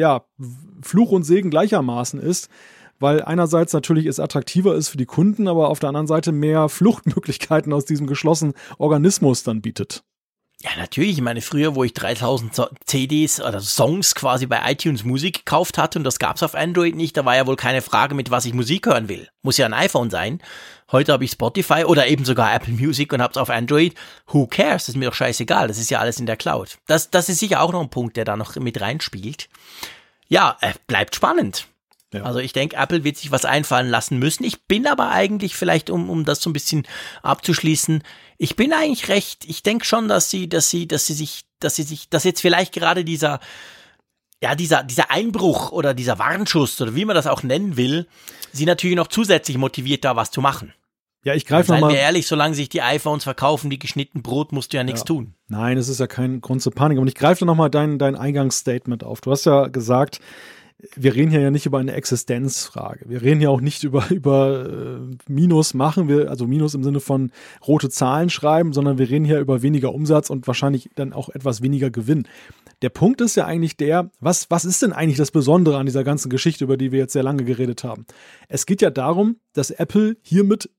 ja, 0.00 0.24
Fluch 0.82 1.12
und 1.12 1.22
Segen 1.22 1.50
gleichermaßen 1.50 2.18
ist, 2.18 2.48
weil 2.98 3.22
einerseits 3.22 3.72
natürlich 3.72 4.06
es 4.06 4.18
attraktiver 4.18 4.74
ist 4.74 4.88
für 4.88 4.96
die 4.96 5.06
Kunden, 5.06 5.46
aber 5.46 5.68
auf 5.68 5.78
der 5.78 5.90
anderen 5.90 6.06
Seite 6.06 6.32
mehr 6.32 6.68
Fluchtmöglichkeiten 6.70 7.72
aus 7.72 7.84
diesem 7.84 8.06
geschlossenen 8.06 8.54
Organismus 8.78 9.42
dann 9.42 9.62
bietet. 9.62 10.02
Ja, 10.62 10.70
natürlich. 10.76 11.12
Ich 11.12 11.22
meine, 11.22 11.40
früher, 11.40 11.74
wo 11.74 11.84
ich 11.84 11.94
3000 11.94 12.68
CDs 12.84 13.40
oder 13.40 13.60
Songs 13.60 14.14
quasi 14.14 14.44
bei 14.44 14.60
iTunes 14.70 15.04
Musik 15.04 15.38
gekauft 15.38 15.78
hatte 15.78 15.98
und 15.98 16.04
das 16.04 16.18
gab's 16.18 16.42
auf 16.42 16.54
Android 16.54 16.94
nicht, 16.94 17.16
da 17.16 17.24
war 17.24 17.34
ja 17.34 17.46
wohl 17.46 17.56
keine 17.56 17.80
Frage, 17.80 18.14
mit 18.14 18.30
was 18.30 18.44
ich 18.44 18.52
Musik 18.52 18.86
hören 18.86 19.08
will. 19.08 19.28
Muss 19.42 19.56
ja 19.56 19.64
ein 19.64 19.72
iPhone 19.72 20.10
sein. 20.10 20.42
Heute 20.92 21.12
habe 21.12 21.24
ich 21.24 21.30
Spotify 21.30 21.84
oder 21.84 22.08
eben 22.08 22.26
sogar 22.26 22.54
Apple 22.54 22.74
Music 22.74 23.10
und 23.12 23.22
hab's 23.22 23.38
auf 23.38 23.48
Android. 23.48 23.94
Who 24.26 24.48
cares? 24.48 24.82
Das 24.82 24.90
ist 24.90 24.96
mir 24.96 25.08
doch 25.08 25.14
scheißegal. 25.14 25.66
Das 25.66 25.78
ist 25.78 25.90
ja 25.90 25.98
alles 25.98 26.20
in 26.20 26.26
der 26.26 26.36
Cloud. 26.36 26.76
Das, 26.86 27.10
das 27.10 27.30
ist 27.30 27.38
sicher 27.38 27.62
auch 27.62 27.72
noch 27.72 27.80
ein 27.80 27.90
Punkt, 27.90 28.18
der 28.18 28.26
da 28.26 28.36
noch 28.36 28.54
mit 28.56 28.80
reinspielt. 28.82 29.48
Ja, 30.28 30.58
äh, 30.60 30.74
bleibt 30.86 31.14
spannend. 31.14 31.68
Ja. 32.12 32.24
Also 32.24 32.40
ich 32.40 32.52
denke, 32.52 32.76
Apple 32.76 33.04
wird 33.04 33.16
sich 33.16 33.30
was 33.30 33.44
einfallen 33.44 33.88
lassen 33.88 34.18
müssen. 34.18 34.44
Ich 34.44 34.62
bin 34.64 34.86
aber 34.86 35.10
eigentlich 35.10 35.54
vielleicht, 35.54 35.90
um, 35.90 36.10
um 36.10 36.24
das 36.24 36.42
so 36.42 36.50
ein 36.50 36.52
bisschen 36.52 36.86
abzuschließen, 37.22 38.02
ich 38.42 38.56
bin 38.56 38.72
eigentlich 38.72 39.08
recht, 39.08 39.44
ich 39.46 39.62
denke 39.62 39.84
schon, 39.84 40.08
dass 40.08 40.30
sie, 40.30 40.48
dass 40.48 40.70
sie, 40.70 40.88
dass 40.88 41.04
sie 41.04 41.12
sich, 41.12 41.42
dass 41.60 41.76
sie 41.76 41.82
sich, 41.82 42.08
dass 42.08 42.24
jetzt 42.24 42.40
vielleicht 42.40 42.72
gerade 42.72 43.04
dieser, 43.04 43.38
ja, 44.42 44.54
dieser, 44.54 44.82
dieser 44.82 45.10
Einbruch 45.10 45.72
oder 45.72 45.92
dieser 45.92 46.18
Warnschuss 46.18 46.80
oder 46.80 46.94
wie 46.94 47.04
man 47.04 47.14
das 47.14 47.26
auch 47.26 47.42
nennen 47.42 47.76
will, 47.76 48.06
sie 48.50 48.64
natürlich 48.64 48.96
noch 48.96 49.08
zusätzlich 49.08 49.58
motiviert, 49.58 50.06
da 50.06 50.16
was 50.16 50.30
zu 50.30 50.40
machen. 50.40 50.72
Ja, 51.22 51.34
ich 51.34 51.44
greife 51.44 51.70
nochmal. 51.70 51.90
Seien 51.90 51.98
wir 51.98 52.02
ehrlich, 52.02 52.26
solange 52.26 52.54
sich 52.54 52.70
die 52.70 52.80
iPhones 52.80 53.24
verkaufen 53.24 53.70
wie 53.70 53.78
geschnitten 53.78 54.22
Brot, 54.22 54.52
musst 54.52 54.72
du 54.72 54.78
ja 54.78 54.84
nichts 54.84 55.00
ja. 55.00 55.04
tun. 55.04 55.34
Nein, 55.48 55.76
es 55.76 55.90
ist 55.90 56.00
ja 56.00 56.06
kein 56.06 56.40
Grund 56.40 56.62
zur 56.62 56.72
Panik. 56.72 56.98
Und 56.98 57.08
ich 57.08 57.14
greife 57.14 57.44
nochmal 57.44 57.68
dein, 57.68 57.98
dein 57.98 58.16
Eingangsstatement 58.16 59.04
auf. 59.04 59.20
Du 59.20 59.30
hast 59.30 59.44
ja 59.44 59.66
gesagt, 59.66 60.18
wir 60.96 61.14
reden 61.14 61.30
hier 61.30 61.40
ja 61.40 61.50
nicht 61.50 61.66
über 61.66 61.78
eine 61.78 61.92
Existenzfrage. 61.92 63.08
Wir 63.08 63.22
reden 63.22 63.40
ja 63.40 63.48
auch 63.48 63.60
nicht 63.60 63.84
über, 63.84 64.06
über 64.10 64.68
äh, 64.68 65.16
Minus 65.28 65.74
machen, 65.74 66.08
wir, 66.08 66.30
also 66.30 66.46
Minus 66.46 66.74
im 66.74 66.82
Sinne 66.82 67.00
von 67.00 67.30
rote 67.66 67.90
Zahlen 67.90 68.30
schreiben, 68.30 68.72
sondern 68.72 68.98
wir 68.98 69.08
reden 69.10 69.24
hier 69.24 69.40
über 69.40 69.62
weniger 69.62 69.94
Umsatz 69.94 70.30
und 70.30 70.46
wahrscheinlich 70.46 70.90
dann 70.94 71.12
auch 71.12 71.28
etwas 71.28 71.62
weniger 71.62 71.90
Gewinn. 71.90 72.26
Der 72.82 72.88
Punkt 72.88 73.20
ist 73.20 73.36
ja 73.36 73.44
eigentlich 73.44 73.76
der, 73.76 74.10
was, 74.20 74.50
was 74.50 74.64
ist 74.64 74.82
denn 74.82 74.92
eigentlich 74.92 75.18
das 75.18 75.30
Besondere 75.30 75.78
an 75.78 75.86
dieser 75.86 76.04
ganzen 76.04 76.30
Geschichte, 76.30 76.64
über 76.64 76.76
die 76.76 76.92
wir 76.92 76.98
jetzt 76.98 77.12
sehr 77.12 77.22
lange 77.22 77.44
geredet 77.44 77.84
haben? 77.84 78.06
Es 78.48 78.66
geht 78.66 78.80
ja 78.82 78.90
darum, 78.90 79.36
dass 79.52 79.70
Apple 79.70 80.16
hiermit 80.22 80.70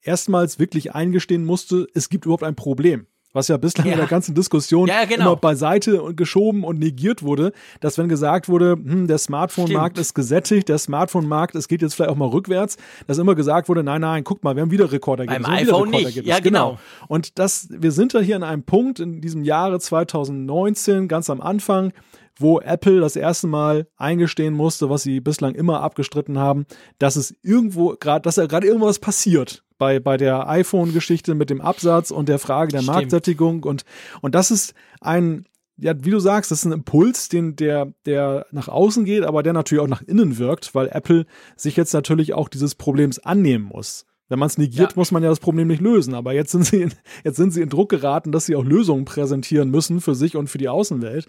erstmals 0.00 0.58
wirklich 0.58 0.94
eingestehen 0.94 1.44
musste, 1.44 1.86
es 1.94 2.08
gibt 2.08 2.24
überhaupt 2.26 2.44
ein 2.44 2.56
Problem 2.56 3.06
was 3.34 3.48
ja 3.48 3.58
bislang 3.58 3.86
ja. 3.86 3.92
in 3.92 3.98
der 3.98 4.06
ganzen 4.06 4.34
Diskussion 4.34 4.88
ja, 4.88 5.04
genau. 5.04 5.32
immer 5.32 5.36
beiseite 5.36 6.02
und 6.02 6.16
geschoben 6.16 6.64
und 6.64 6.78
negiert 6.78 7.22
wurde, 7.22 7.52
dass 7.80 7.98
wenn 7.98 8.08
gesagt 8.08 8.48
wurde, 8.48 8.72
hm, 8.72 9.06
der 9.06 9.18
Smartphone-Markt 9.18 9.98
ist 9.98 10.14
gesättigt, 10.14 10.68
der 10.68 10.78
Smartphone-Markt, 10.78 11.54
es 11.56 11.68
geht 11.68 11.82
jetzt 11.82 11.94
vielleicht 11.94 12.10
auch 12.10 12.16
mal 12.16 12.28
rückwärts, 12.28 12.78
dass 13.06 13.18
immer 13.18 13.34
gesagt 13.34 13.68
wurde, 13.68 13.82
nein, 13.82 14.00
nein, 14.00 14.24
guck 14.24 14.42
mal, 14.42 14.54
wir 14.56 14.62
haben 14.62 14.70
wieder 14.70 14.90
Rekordergebnisse. 14.90 15.50
Beim 15.50 15.58
iPhone 15.58 15.90
nicht. 15.90 16.24
Ja, 16.24 16.38
genau. 16.38 16.70
genau. 16.70 16.78
Und 17.08 17.38
das, 17.38 17.68
wir 17.70 17.92
sind 17.92 18.14
da 18.14 18.20
hier 18.20 18.36
an 18.36 18.44
einem 18.44 18.62
Punkt 18.62 19.00
in 19.00 19.20
diesem 19.20 19.44
Jahre 19.44 19.80
2019, 19.80 21.08
ganz 21.08 21.28
am 21.28 21.40
Anfang, 21.40 21.92
wo 22.38 22.60
Apple 22.60 23.00
das 23.00 23.16
erste 23.16 23.46
Mal 23.46 23.86
eingestehen 23.96 24.54
musste, 24.54 24.90
was 24.90 25.02
sie 25.02 25.20
bislang 25.20 25.54
immer 25.54 25.80
abgestritten 25.80 26.38
haben, 26.38 26.66
dass 26.98 27.16
es 27.16 27.34
irgendwo 27.42 27.96
gerade, 27.98 28.22
dass 28.22 28.36
da 28.36 28.46
gerade 28.46 28.66
irgendwas 28.66 28.98
passiert 28.98 29.64
bei, 29.78 30.00
bei 30.00 30.16
der 30.16 30.48
iPhone-Geschichte 30.48 31.34
mit 31.34 31.50
dem 31.50 31.60
Absatz 31.60 32.10
und 32.10 32.28
der 32.28 32.38
Frage 32.38 32.72
der 32.72 32.78
Stimmt. 32.78 32.94
Marktsättigung 32.94 33.62
und, 33.64 33.84
und 34.20 34.34
das 34.34 34.50
ist 34.50 34.74
ein, 35.00 35.46
ja, 35.76 35.92
wie 36.04 36.10
du 36.10 36.20
sagst, 36.20 36.50
das 36.50 36.60
ist 36.60 36.64
ein 36.66 36.72
Impuls, 36.72 37.28
den, 37.28 37.56
der, 37.56 37.92
der 38.06 38.46
nach 38.50 38.68
außen 38.68 39.04
geht, 39.04 39.24
aber 39.24 39.42
der 39.42 39.52
natürlich 39.52 39.82
auch 39.82 39.88
nach 39.88 40.02
innen 40.02 40.38
wirkt, 40.38 40.74
weil 40.74 40.88
Apple 40.88 41.26
sich 41.56 41.76
jetzt 41.76 41.92
natürlich 41.92 42.34
auch 42.34 42.48
dieses 42.48 42.74
Problems 42.74 43.18
annehmen 43.18 43.64
muss. 43.64 44.06
Wenn 44.28 44.38
man 44.38 44.46
es 44.46 44.56
negiert, 44.56 44.92
ja. 44.92 44.96
muss 44.96 45.10
man 45.10 45.22
ja 45.22 45.28
das 45.28 45.40
Problem 45.40 45.68
nicht 45.68 45.82
lösen. 45.82 46.14
Aber 46.14 46.32
jetzt 46.32 46.52
sind 46.52 46.64
sie, 46.64 46.82
in, 46.82 46.94
jetzt 47.24 47.36
sind 47.36 47.52
sie 47.52 47.60
in 47.60 47.68
Druck 47.68 47.90
geraten, 47.90 48.32
dass 48.32 48.46
sie 48.46 48.56
auch 48.56 48.64
Lösungen 48.64 49.04
präsentieren 49.04 49.70
müssen 49.70 50.00
für 50.00 50.14
sich 50.14 50.36
und 50.36 50.48
für 50.48 50.58
die 50.58 50.68
Außenwelt. 50.68 51.26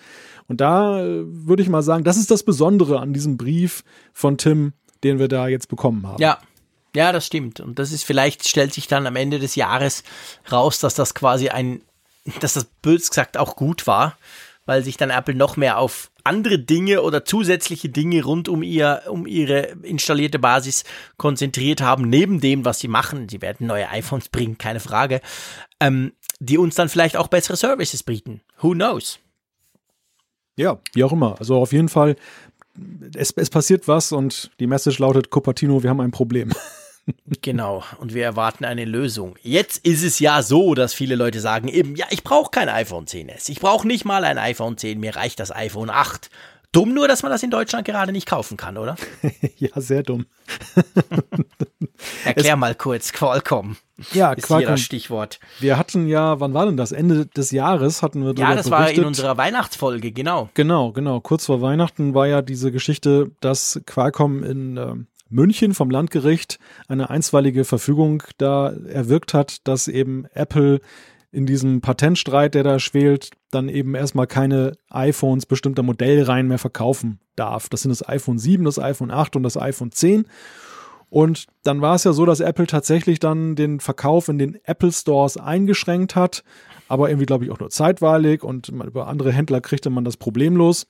Und 0.48 0.62
da 0.62 1.04
äh, 1.04 1.24
würde 1.26 1.62
ich 1.62 1.70
mal 1.70 1.84
sagen, 1.84 2.04
das 2.04 2.18
ist 2.18 2.32
das 2.32 2.44
Besondere 2.44 3.00
an 3.00 3.14
diesem 3.14 3.38
Brief 3.38 3.84
von 4.14 4.38
Tim, 4.38 4.74
den 5.04 5.20
wir 5.20 5.28
da 5.28 5.48
jetzt 5.48 5.68
bekommen 5.68 6.08
haben. 6.08 6.22
Ja. 6.22 6.40
Ja, 6.96 7.12
das 7.12 7.26
stimmt. 7.26 7.60
Und 7.60 7.78
das 7.78 7.92
ist 7.92 8.06
vielleicht, 8.06 8.48
stellt 8.48 8.74
sich 8.74 8.88
dann 8.88 9.06
am 9.06 9.18
Ende 9.18 9.38
des 9.38 9.56
Jahres 9.56 10.04
raus, 10.50 10.80
dass 10.80 10.96
das 10.96 11.14
quasi 11.14 11.50
ein, 11.50 11.82
dass 12.40 12.54
das 12.54 12.64
bös 12.82 13.10
gesagt 13.10 13.36
auch 13.36 13.58
gut 13.58 13.86
war, 13.86 14.18
weil 14.66 14.84
sich 14.84 14.98
dann 14.98 15.10
Apple 15.10 15.36
noch 15.36 15.58
mehr 15.58 15.78
auf 15.78 16.12
andere 16.24 16.60
Dinge 16.60 17.02
oder 17.04 17.24
zusätzliche 17.24 17.90
Dinge 17.90 18.24
rund 18.24 18.50
um 18.50 18.64
ihr, 18.64 19.04
um 19.08 19.28
ihre 19.28 19.76
installierte 19.84 20.40
Basis 20.40 20.84
konzentriert 21.18 21.82
haben, 21.82 22.10
neben 22.10 22.42
dem, 22.42 22.66
was 22.66 22.80
sie 22.80 22.88
machen. 22.88 23.30
Sie 23.30 23.42
werden 23.42 23.68
neue 23.68 23.90
iPhones 23.90 24.30
bringen, 24.30 24.58
keine 24.58 24.80
Frage, 24.80 25.22
ähm, 25.80 26.14
die 26.40 26.58
uns 26.58 26.76
dann 26.76 26.90
vielleicht 26.90 27.18
auch 27.18 27.28
bessere 27.28 27.58
Services 27.58 28.04
bieten. 28.04 28.42
Who 28.62 28.72
knows? 28.72 29.20
Ja, 30.58 30.80
wie 30.94 31.04
auch 31.04 31.12
immer. 31.12 31.36
Also 31.40 31.58
auf 31.58 31.74
jeden 31.74 31.90
Fall, 31.90 32.16
es, 33.16 33.32
es 33.36 33.50
passiert 33.50 33.88
was 33.88 34.12
und 34.12 34.52
die 34.60 34.68
Message 34.68 35.00
lautet, 35.00 35.30
Cupertino, 35.30 35.84
wir 35.84 35.90
haben 35.90 36.02
ein 36.02 36.12
Problem. 36.12 36.52
Genau, 37.42 37.84
und 38.00 38.14
wir 38.16 38.24
erwarten 38.24 38.66
eine 38.66 38.86
Lösung. 38.86 39.36
Jetzt 39.44 39.86
ist 39.86 40.04
es 40.04 40.20
ja 40.20 40.42
so, 40.42 40.74
dass 40.74 40.94
viele 40.94 41.16
Leute 41.16 41.40
sagen 41.40 41.68
eben, 41.68 41.96
ja, 41.96 42.06
ich 42.10 42.24
brauche 42.24 42.50
kein 42.50 42.68
iPhone 42.70 43.06
10s. 43.06 43.50
Ich 43.50 43.60
brauche 43.60 43.86
nicht 43.88 44.06
mal 44.06 44.24
ein 44.24 44.38
iPhone 44.40 44.78
10, 44.78 45.00
mir 45.00 45.16
reicht 45.16 45.40
das 45.40 45.56
iPhone 45.56 45.92
8. 45.92 46.30
Dumm 46.72 46.94
nur, 46.94 47.08
dass 47.08 47.24
man 47.24 47.32
das 47.32 47.42
in 47.42 47.52
Deutschland 47.52 47.86
gerade 47.86 48.12
nicht 48.12 48.28
kaufen 48.28 48.58
kann, 48.58 48.78
oder? 48.78 48.96
ja, 49.58 49.70
sehr 49.80 50.04
dumm. 50.04 50.26
Erklär 52.26 52.54
es, 52.54 52.60
mal 52.60 52.76
kurz, 52.76 53.14
Qualcomm. 53.14 53.78
Ja, 54.12 54.34
ist 54.34 54.48
Qualcomm. 54.48 54.60
Hier 54.68 54.72
das 54.72 54.82
Stichwort. 54.82 55.40
Wir 55.60 55.78
hatten 55.78 56.08
ja, 56.08 56.40
wann 56.40 56.54
war 56.54 56.66
denn 56.66 56.76
das? 56.76 56.92
Ende 56.92 57.28
des 57.28 57.52
Jahres 57.52 58.02
hatten 58.02 58.26
wir 58.26 58.34
Ja, 58.36 58.56
das 58.56 58.70
berichtet. 58.70 58.72
war 58.72 58.90
in 58.92 59.06
unserer 59.06 59.38
Weihnachtsfolge, 59.38 60.12
genau. 60.12 60.50
Genau, 60.54 60.92
genau. 60.92 61.22
Kurz 61.22 61.46
vor 61.46 61.62
Weihnachten 61.62 62.14
war 62.14 62.28
ja 62.28 62.42
diese 62.42 62.72
Geschichte, 62.74 63.32
dass 63.40 63.80
Qualcomm 63.86 64.44
in 64.44 64.76
äh, 64.78 64.96
München 65.30 65.74
vom 65.74 65.90
Landgericht 65.90 66.60
eine 66.88 67.10
einstweilige 67.10 67.66
Verfügung 67.66 68.24
da 68.38 68.72
erwirkt 68.72 69.34
hat, 69.34 69.68
dass 69.68 69.88
eben 69.88 70.26
Apple 70.34 70.82
in 71.32 71.46
diesem 71.46 71.82
Patentstreit, 71.82 72.56
der 72.56 72.64
da 72.64 72.80
schwelt, 72.80 73.32
dann 73.52 73.68
eben 73.68 73.94
erstmal 73.94 74.28
keine 74.28 74.78
iPhones 74.90 75.46
bestimmter 75.46 75.84
Modellreihen 75.84 76.48
mehr 76.48 76.60
verkaufen 76.60 77.20
darf. 77.36 77.68
Das 77.68 77.82
sind 77.82 77.90
das 77.90 78.08
iPhone 78.08 78.38
7, 78.38 78.64
das 78.64 78.80
iPhone 78.80 79.12
8 79.12 79.36
und 79.36 79.44
das 79.44 79.58
iPhone 79.58 79.92
10. 79.92 80.28
Und 81.10 81.48
dann 81.64 81.82
war 81.82 81.96
es 81.96 82.04
ja 82.04 82.14
so, 82.14 82.26
dass 82.26 82.40
Apple 82.40 82.68
tatsächlich 82.68 83.20
dann 83.20 83.56
den 83.56 83.80
Verkauf 83.80 84.28
in 84.30 84.38
den 84.38 84.58
Apple 84.64 84.92
Stores 84.92 85.38
eingeschränkt 85.38 86.16
hat, 86.16 86.44
aber 86.88 87.10
irgendwie, 87.10 87.26
glaube 87.26 87.46
ich, 87.46 87.52
auch 87.52 87.60
nur 87.60 87.70
zeitweilig 87.70 88.44
und 88.44 88.70
über 88.70 89.08
andere 89.08 89.32
Händler 89.32 89.62
kriegte 89.62 89.90
man 89.90 90.06
das 90.06 90.18
problemlos. 90.18 90.88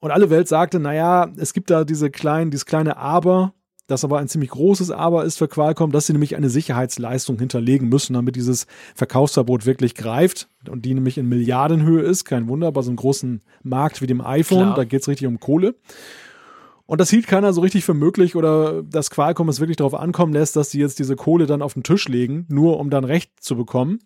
Und 0.00 0.10
alle 0.10 0.30
Welt 0.30 0.48
sagte, 0.48 0.78
naja, 0.78 1.32
es 1.36 1.52
gibt 1.52 1.70
da 1.70 1.84
diese 1.84 2.10
kleinen, 2.10 2.50
dieses 2.50 2.66
kleine 2.66 2.96
Aber, 2.96 3.54
das 3.88 4.04
aber 4.04 4.18
ein 4.18 4.28
ziemlich 4.28 4.50
großes 4.50 4.90
Aber 4.90 5.24
ist 5.24 5.38
für 5.38 5.48
Qualcomm, 5.48 5.92
dass 5.92 6.06
sie 6.06 6.12
nämlich 6.12 6.36
eine 6.36 6.50
Sicherheitsleistung 6.50 7.38
hinterlegen 7.38 7.88
müssen, 7.88 8.12
damit 8.12 8.36
dieses 8.36 8.66
Verkaufsverbot 8.94 9.66
wirklich 9.66 9.94
greift 9.94 10.48
und 10.68 10.84
die 10.84 10.94
nämlich 10.94 11.18
in 11.18 11.28
Milliardenhöhe 11.28 12.02
ist. 12.02 12.24
Kein 12.24 12.48
Wunder, 12.48 12.70
bei 12.70 12.82
so 12.82 12.90
einem 12.90 12.96
großen 12.96 13.42
Markt 13.62 14.02
wie 14.02 14.06
dem 14.06 14.20
iPhone, 14.20 14.58
Klar. 14.58 14.76
da 14.76 14.84
geht 14.84 15.02
es 15.02 15.08
richtig 15.08 15.26
um 15.26 15.40
Kohle. 15.40 15.74
Und 16.86 17.00
das 17.00 17.10
hielt 17.10 17.26
keiner 17.26 17.52
so 17.52 17.60
richtig 17.60 17.84
für 17.84 17.92
möglich 17.92 18.36
oder 18.36 18.82
dass 18.82 19.10
Qualcomm 19.10 19.48
es 19.48 19.60
wirklich 19.60 19.76
darauf 19.76 19.94
ankommen 19.94 20.32
lässt, 20.32 20.56
dass 20.56 20.70
sie 20.70 20.80
jetzt 20.80 20.98
diese 20.98 21.16
Kohle 21.16 21.46
dann 21.46 21.60
auf 21.60 21.74
den 21.74 21.82
Tisch 21.82 22.08
legen, 22.08 22.46
nur 22.48 22.78
um 22.78 22.88
dann 22.88 23.04
Recht 23.04 23.42
zu 23.42 23.56
bekommen. 23.56 23.98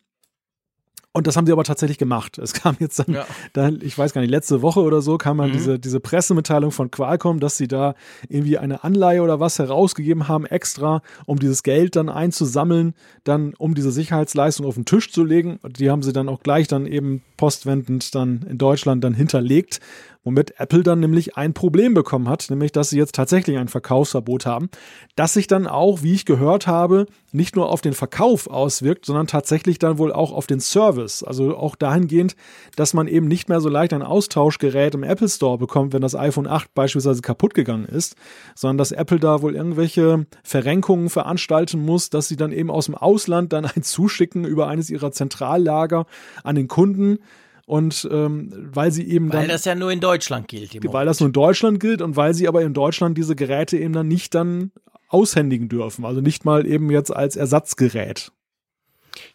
Und 1.15 1.27
das 1.27 1.37
haben 1.37 1.45
sie 1.45 1.53
aber 1.53 1.65
tatsächlich 1.65 1.99
gemacht. 1.99 2.39
Es 2.39 2.55
kam 2.55 2.77
jetzt 2.81 2.99
dann, 2.99 3.15
ja. 3.15 3.27
dann 3.53 3.81
ich 3.83 3.97
weiß 3.97 4.15
gar 4.15 4.23
nicht, 4.23 4.31
letzte 4.31 4.63
Woche 4.63 4.81
oder 4.81 5.03
so 5.03 5.19
kam 5.19 5.39
dann 5.39 5.51
mhm. 5.51 5.53
diese, 5.53 5.79
diese 5.79 6.01
Pressemitteilung 6.01 6.71
von 6.71 6.91
Qualcomm, 6.91 7.39
dass 7.39 7.59
sie 7.59 7.69
da 7.69 7.95
irgendwie 8.31 8.57
eine 8.57 8.83
Anleihe 8.83 9.23
oder 9.23 9.39
was 9.39 9.59
herausgegeben 9.59 10.29
haben, 10.29 10.47
extra, 10.47 11.03
um 11.27 11.39
dieses 11.39 11.63
Geld 11.63 11.97
dann 11.97 12.09
einzusammeln, 12.09 12.95
dann 13.25 13.53
um 13.55 13.75
diese 13.75 13.93
Sicherheitsleistung 13.93 14.65
auf 14.65 14.75
den 14.75 14.87
Tisch 14.87 15.13
zu 15.13 15.23
legen. 15.23 15.59
Und 15.63 15.79
die 15.79 15.91
haben 15.91 16.03
sie 16.03 16.15
dann 16.15 16.31
auch 16.31 16.43
gleich 16.43 16.67
dann 16.67 16.87
eben 16.87 17.23
postwendend 17.37 18.15
dann 18.15 18.47
in 18.49 18.57
Deutschland 18.57 19.05
dann 19.05 19.13
hinterlegt, 19.13 19.81
womit 20.25 20.59
Apple 20.59 20.83
dann 20.83 21.01
nämlich 21.01 21.37
ein 21.37 21.55
Problem 21.55 21.95
bekommen 21.95 22.29
hat, 22.29 22.47
nämlich 22.49 22.73
dass 22.73 22.91
sie 22.91 22.99
jetzt 22.99 23.15
tatsächlich 23.15 23.59
ein 23.59 23.69
Verkaufsverbot 23.69 24.47
haben, 24.47 24.71
das 25.17 25.35
sich 25.35 25.47
dann 25.47 25.67
auch, 25.67 26.03
wie 26.03 26.15
ich 26.15 26.25
gehört 26.25 26.67
habe, 26.67 27.07
nicht 27.33 27.57
nur 27.57 27.71
auf 27.71 27.81
den 27.81 27.95
Verkauf 27.95 28.47
auswirkt, 28.47 29.07
sondern 29.07 29.27
tatsächlich 29.27 29.79
dann 29.79 29.99
wohl 29.99 30.13
auch 30.13 30.33
auf 30.33 30.47
den 30.47 30.61
Service. 30.61 31.23
Also 31.23 31.57
auch 31.57 31.77
dahingehend, 31.77 32.37
dass 32.77 32.95
man 32.95 33.09
eben 33.09 33.27
nicht 33.27 33.49
mehr 33.49 33.61
so 33.61 33.69
leicht 33.69 33.93
ein 33.93 34.03
Austauschgerät 34.03 34.95
im 34.95 35.03
Apple 35.03 35.29
Store 35.29 35.59
bekommt, 35.59 35.93
wenn 35.93 36.03
das 36.03 36.15
iPhone 36.15 36.47
8 36.47 36.75
beispielsweise 36.75 37.23
kaputt 37.23 37.55
gegangen 37.55 37.87
ist, 37.87 38.17
sondern 38.55 38.79
dass 38.79 38.93
Apple 38.93 39.19
da 39.19 39.43
wohl 39.43 39.57
irgendwelche 39.57 40.27
Verrenkungen 40.43 41.09
veranstalten 41.09 41.81
muss, 41.81 42.11
dass 42.11 42.29
sie 42.29 42.37
dann 42.37 42.53
eben 42.53 42.71
aus 42.71 42.87
dem 42.87 42.95
Ausland 42.95 43.53
dann 43.53 43.65
ein 43.65 43.83
zuschicken 43.83 44.45
über 44.45 44.69
eines 44.69 44.91
ihrer 44.91 45.11
Zentrallager 45.11 46.07
an 46.45 46.55
den 46.55 46.69
Kunden 46.69 47.19
und 47.67 48.09
ähm, 48.11 48.51
weil 48.73 48.91
sie 48.93 49.09
eben 49.09 49.33
weil 49.33 49.43
dann. 49.43 49.49
das 49.49 49.65
ja 49.65 49.75
nur 49.75 49.91
in 49.93 50.01
Deutschland 50.01 50.49
gilt. 50.49 50.77
weil 50.93 51.07
das 51.07 51.21
nur 51.21 51.29
in 51.29 51.33
Deutschland 51.33 51.81
gilt 51.81 52.03
und 52.03 52.17
weil 52.17 52.35
sie 52.35 52.49
aber 52.49 52.63
in 52.63 52.75
Deutschland 52.75 53.17
diese 53.17 53.37
Geräte 53.37 53.79
eben 53.79 53.93
dann 53.93 54.09
nicht 54.09 54.35
dann 54.35 54.73
aushändigen 55.09 55.69
dürfen. 55.69 56.05
Also 56.05 56.21
nicht 56.21 56.45
mal 56.45 56.67
eben 56.67 56.91
jetzt 56.91 57.15
als 57.15 57.37
Ersatzgerät. 57.37 58.33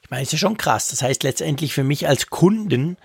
Ich 0.02 0.10
meine, 0.10 0.24
ist 0.24 0.32
ja 0.32 0.38
schon 0.38 0.58
krass. 0.58 0.88
Das 0.88 1.02
heißt 1.02 1.24
letztendlich 1.24 1.74
für 1.74 1.84
mich 1.84 2.08
als 2.08 2.30
Kunden, 2.30 2.98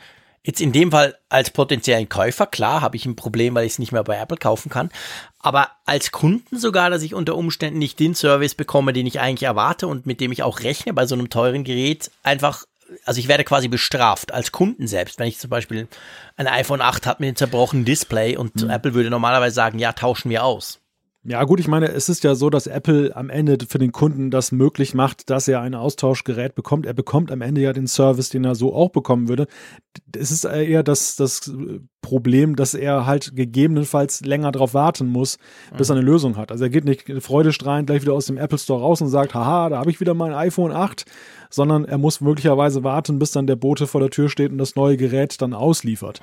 jetzt 0.43 0.61
in 0.61 0.73
dem 0.73 0.91
Fall 0.91 1.17
als 1.29 1.51
potenziellen 1.51 2.09
Käufer, 2.09 2.47
klar, 2.47 2.81
habe 2.81 2.97
ich 2.97 3.07
ein 3.07 3.17
Problem, 3.17 3.55
weil 3.55 3.67
ich 3.67 3.73
es 3.73 3.79
nicht 3.79 3.93
mehr 3.93 4.05
bei 4.05 4.17
Apple 4.17 4.39
kaufen 4.39 4.71
kann. 4.71 4.91
Aber 5.39 5.69
als 5.85 6.13
Kunden 6.13 6.59
sogar, 6.59 6.91
dass 6.91 7.03
ich 7.03 7.15
unter 7.15 7.37
Umständen 7.37 7.79
nicht 7.79 8.01
den 8.01 8.15
Service 8.15 8.55
bekomme, 8.55 8.93
den 8.93 9.07
ich 9.07 9.21
eigentlich 9.21 9.45
erwarte 9.45 9.87
und 9.87 10.07
mit 10.07 10.21
dem 10.21 10.33
ich 10.33 10.43
auch 10.43 10.61
rechne 10.61 10.95
bei 10.95 11.07
so 11.07 11.15
einem 11.15 11.31
teuren 11.31 11.65
Gerät, 11.65 12.11
einfach 12.23 12.65
also 13.05 13.19
ich 13.19 13.29
werde 13.29 13.45
quasi 13.45 13.69
bestraft 13.69 14.33
als 14.33 14.53
Kunden 14.53 14.87
selbst, 14.87 15.19
wenn 15.19 15.27
ich 15.27 15.39
zum 15.39 15.51
Beispiel 15.51 15.89
ein 16.37 16.47
iPhone 16.47 16.81
8 16.81 17.07
habe 17.07 17.23
mit 17.23 17.29
einem 17.29 17.37
zerbrochenen 17.37 17.85
Display 17.85 18.37
und 18.37 18.63
mhm. 18.63 18.71
Apple 18.71 18.95
würde 18.95 19.11
normalerweise 19.11 19.55
sagen, 19.55 19.79
ja, 19.79 19.93
tauschen 19.93 20.31
wir 20.31 20.45
aus. 20.45 20.82
Ja, 21.25 21.45
gut, 21.45 21.61
ich 21.61 21.69
meine, 21.69 21.87
es 21.87 22.09
ist 22.09 22.25
ja 22.25 22.35
so, 22.35 22.51
dass 22.51 22.67
Apple 22.67 23.15
am 23.15 23.31
Ende 23.31 23.57
für 23.69 23.79
den 23.79 23.93
Kunden 23.93 24.33
das 24.33 24.51
möglich 24.51 24.93
macht, 24.93 25.31
dass 25.31 25.47
er 25.47 25.61
ein 25.61 25.77
Austauschgerät 25.77 26.57
bekommt. 26.57 26.85
Er 26.85 26.95
bekommt 26.95 27.31
am 27.31 27.43
Ende 27.43 27.61
ja 27.61 27.73
den 27.73 27.87
Service, 27.87 28.31
den 28.31 28.45
er 28.45 28.57
so 28.57 28.75
auch 28.75 28.91
bekommen 28.91 29.29
würde. 29.29 29.47
Es 30.17 30.33
ist 30.33 30.45
eher 30.45 30.83
das, 30.83 31.15
das 31.15 31.53
Problem, 32.01 32.57
dass 32.57 32.75
er 32.75 33.07
halt 33.07 33.37
gegebenenfalls 33.37 34.23
länger 34.23 34.51
darauf 34.51 34.75
warten 34.75 35.07
muss, 35.07 35.39
bis 35.79 35.91
er 35.91 35.97
eine 35.97 36.05
Lösung 36.05 36.37
hat. 36.37 36.51
Also 36.51 36.65
er 36.65 36.71
geht 36.71 36.85
nicht 36.85 37.05
freudestrahlend 37.23 37.87
gleich 37.87 38.03
wieder 38.03 38.15
aus 38.15 38.27
dem 38.27 38.37
Apple 38.37 38.59
Store 38.59 38.81
raus 38.81 39.01
und 39.01 39.07
sagt, 39.09 39.33
haha, 39.33 39.69
da 39.69 39.79
habe 39.79 39.93
ich 39.93 40.01
wieder 40.01 40.15
mein 40.15 40.35
iPhone 40.35 40.73
8, 40.73 41.05
sondern 41.51 41.85
er 41.85 41.99
muss 41.99 42.21
möglicherweise 42.21 42.83
warten, 42.83 43.21
bis 43.21 43.31
dann 43.31 43.47
der 43.47 43.55
Bote 43.55 43.87
vor 43.87 44.01
der 44.01 44.11
Tür 44.11 44.29
steht 44.29 44.51
und 44.51 44.59
das 44.59 44.75
neue 44.75 44.97
Gerät 44.97 45.41
dann 45.41 45.55
ausliefert 45.55 46.21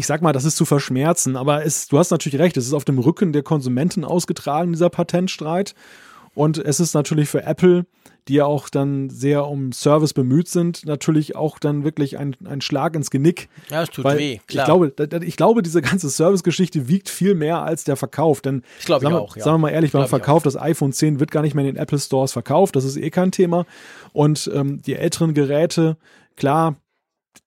ich 0.00 0.06
sag 0.06 0.22
mal, 0.22 0.32
das 0.32 0.46
ist 0.46 0.56
zu 0.56 0.64
verschmerzen, 0.64 1.36
aber 1.36 1.66
es, 1.66 1.86
du 1.88 1.98
hast 1.98 2.10
natürlich 2.10 2.40
recht, 2.40 2.56
es 2.56 2.66
ist 2.66 2.72
auf 2.72 2.86
dem 2.86 2.98
Rücken 2.98 3.34
der 3.34 3.42
Konsumenten 3.42 4.02
ausgetragen, 4.02 4.72
dieser 4.72 4.88
Patentstreit. 4.88 5.74
Und 6.34 6.56
es 6.56 6.80
ist 6.80 6.94
natürlich 6.94 7.28
für 7.28 7.42
Apple, 7.42 7.84
die 8.26 8.34
ja 8.34 8.46
auch 8.46 8.70
dann 8.70 9.10
sehr 9.10 9.46
um 9.46 9.72
Service 9.72 10.14
bemüht 10.14 10.48
sind, 10.48 10.86
natürlich 10.86 11.36
auch 11.36 11.58
dann 11.58 11.84
wirklich 11.84 12.16
ein, 12.16 12.34
ein 12.46 12.62
Schlag 12.62 12.94
ins 12.96 13.10
Genick. 13.10 13.50
Ja, 13.68 13.82
es 13.82 13.90
tut 13.90 14.06
weh, 14.06 14.38
klar. 14.46 14.64
Ich 14.80 14.94
glaube, 14.94 15.24
ich 15.26 15.36
glaube, 15.36 15.62
diese 15.62 15.82
ganze 15.82 16.08
Servicegeschichte 16.08 16.88
wiegt 16.88 17.10
viel 17.10 17.34
mehr 17.34 17.62
als 17.62 17.84
der 17.84 17.96
Verkauf. 17.96 18.40
Denn, 18.40 18.62
ich 18.78 18.86
glaube 18.86 19.02
sagen, 19.02 19.16
auch, 19.16 19.36
ja. 19.36 19.44
sagen 19.44 19.56
wir 19.56 19.58
mal 19.58 19.70
ehrlich, 19.70 19.92
beim 19.92 20.08
Verkauf, 20.08 20.42
das 20.44 20.56
iPhone 20.56 20.94
10 20.94 21.20
wird 21.20 21.30
gar 21.30 21.42
nicht 21.42 21.54
mehr 21.54 21.66
in 21.66 21.74
den 21.74 21.82
Apple 21.82 21.98
Stores 21.98 22.32
verkauft. 22.32 22.74
Das 22.74 22.84
ist 22.84 22.96
eh 22.96 23.10
kein 23.10 23.32
Thema. 23.32 23.66
Und 24.14 24.50
ähm, 24.54 24.80
die 24.80 24.94
älteren 24.94 25.34
Geräte, 25.34 25.98
klar, 26.36 26.76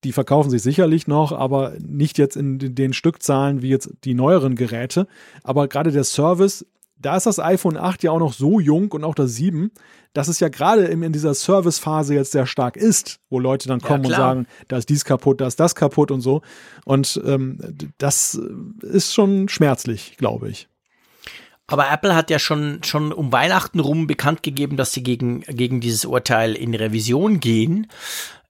die 0.04 0.12
verkaufen 0.12 0.50
sich 0.50 0.62
sicherlich 0.62 1.08
noch, 1.08 1.32
aber 1.32 1.74
nicht 1.80 2.18
jetzt 2.18 2.36
in 2.36 2.58
den 2.60 2.94
Stückzahlen 2.94 3.62
wie 3.62 3.70
jetzt 3.70 3.90
die 4.04 4.14
neueren 4.14 4.56
Geräte. 4.56 5.08
Aber 5.44 5.68
gerade 5.68 5.92
der 5.92 6.04
Service, 6.04 6.66
da 6.98 7.18
ist 7.18 7.26
das 7.26 7.40
iPhone 7.40 7.78
8 7.78 8.04
ja 8.04 8.12
auch 8.12 8.20
noch 8.20 8.34
so 8.34 8.60
jung 8.60 8.92
und 8.92 9.04
auch 9.04 9.16
das 9.16 9.36
7, 9.36 9.72
dass 10.14 10.28
es 10.28 10.40
ja 10.40 10.50
gerade 10.50 10.86
in 10.86 11.12
dieser 11.12 11.34
Servicephase 11.34 12.14
jetzt 12.16 12.32
sehr 12.32 12.46
stark 12.46 12.78
ist, 12.78 13.20
wo 13.30 13.40
Leute 13.40 13.68
dann 13.68 13.82
kommen 13.82 14.04
ja, 14.04 14.10
und 14.10 14.16
sagen, 14.16 14.48
da 14.68 14.78
ist 14.78 14.90
dies 14.90 15.06
kaputt, 15.06 15.42
da 15.42 15.48
ist 15.48 15.60
das 15.60 15.76
kaputt 15.76 16.12
und 16.12 16.22
so. 16.22 16.42
Und 16.86 17.22
ähm, 17.26 17.58
das 17.98 18.40
ist 18.82 19.14
schon 19.14 19.50
schmerzlich, 19.50 20.16
glaube 20.18 20.50
ich. 20.50 20.70
Aber 21.68 21.90
Apple 21.90 22.16
hat 22.16 22.30
ja 22.30 22.40
schon, 22.40 22.84
schon 22.84 23.12
um 23.12 23.32
Weihnachten 23.32 23.80
rum 23.80 24.06
bekannt 24.06 24.44
gegeben, 24.44 24.78
dass 24.78 24.92
sie 24.92 25.02
gegen, 25.02 25.42
gegen 25.42 25.80
dieses 25.80 26.06
Urteil 26.06 26.56
in 26.56 26.76
Revision 26.76 27.40
gehen. 27.40 27.88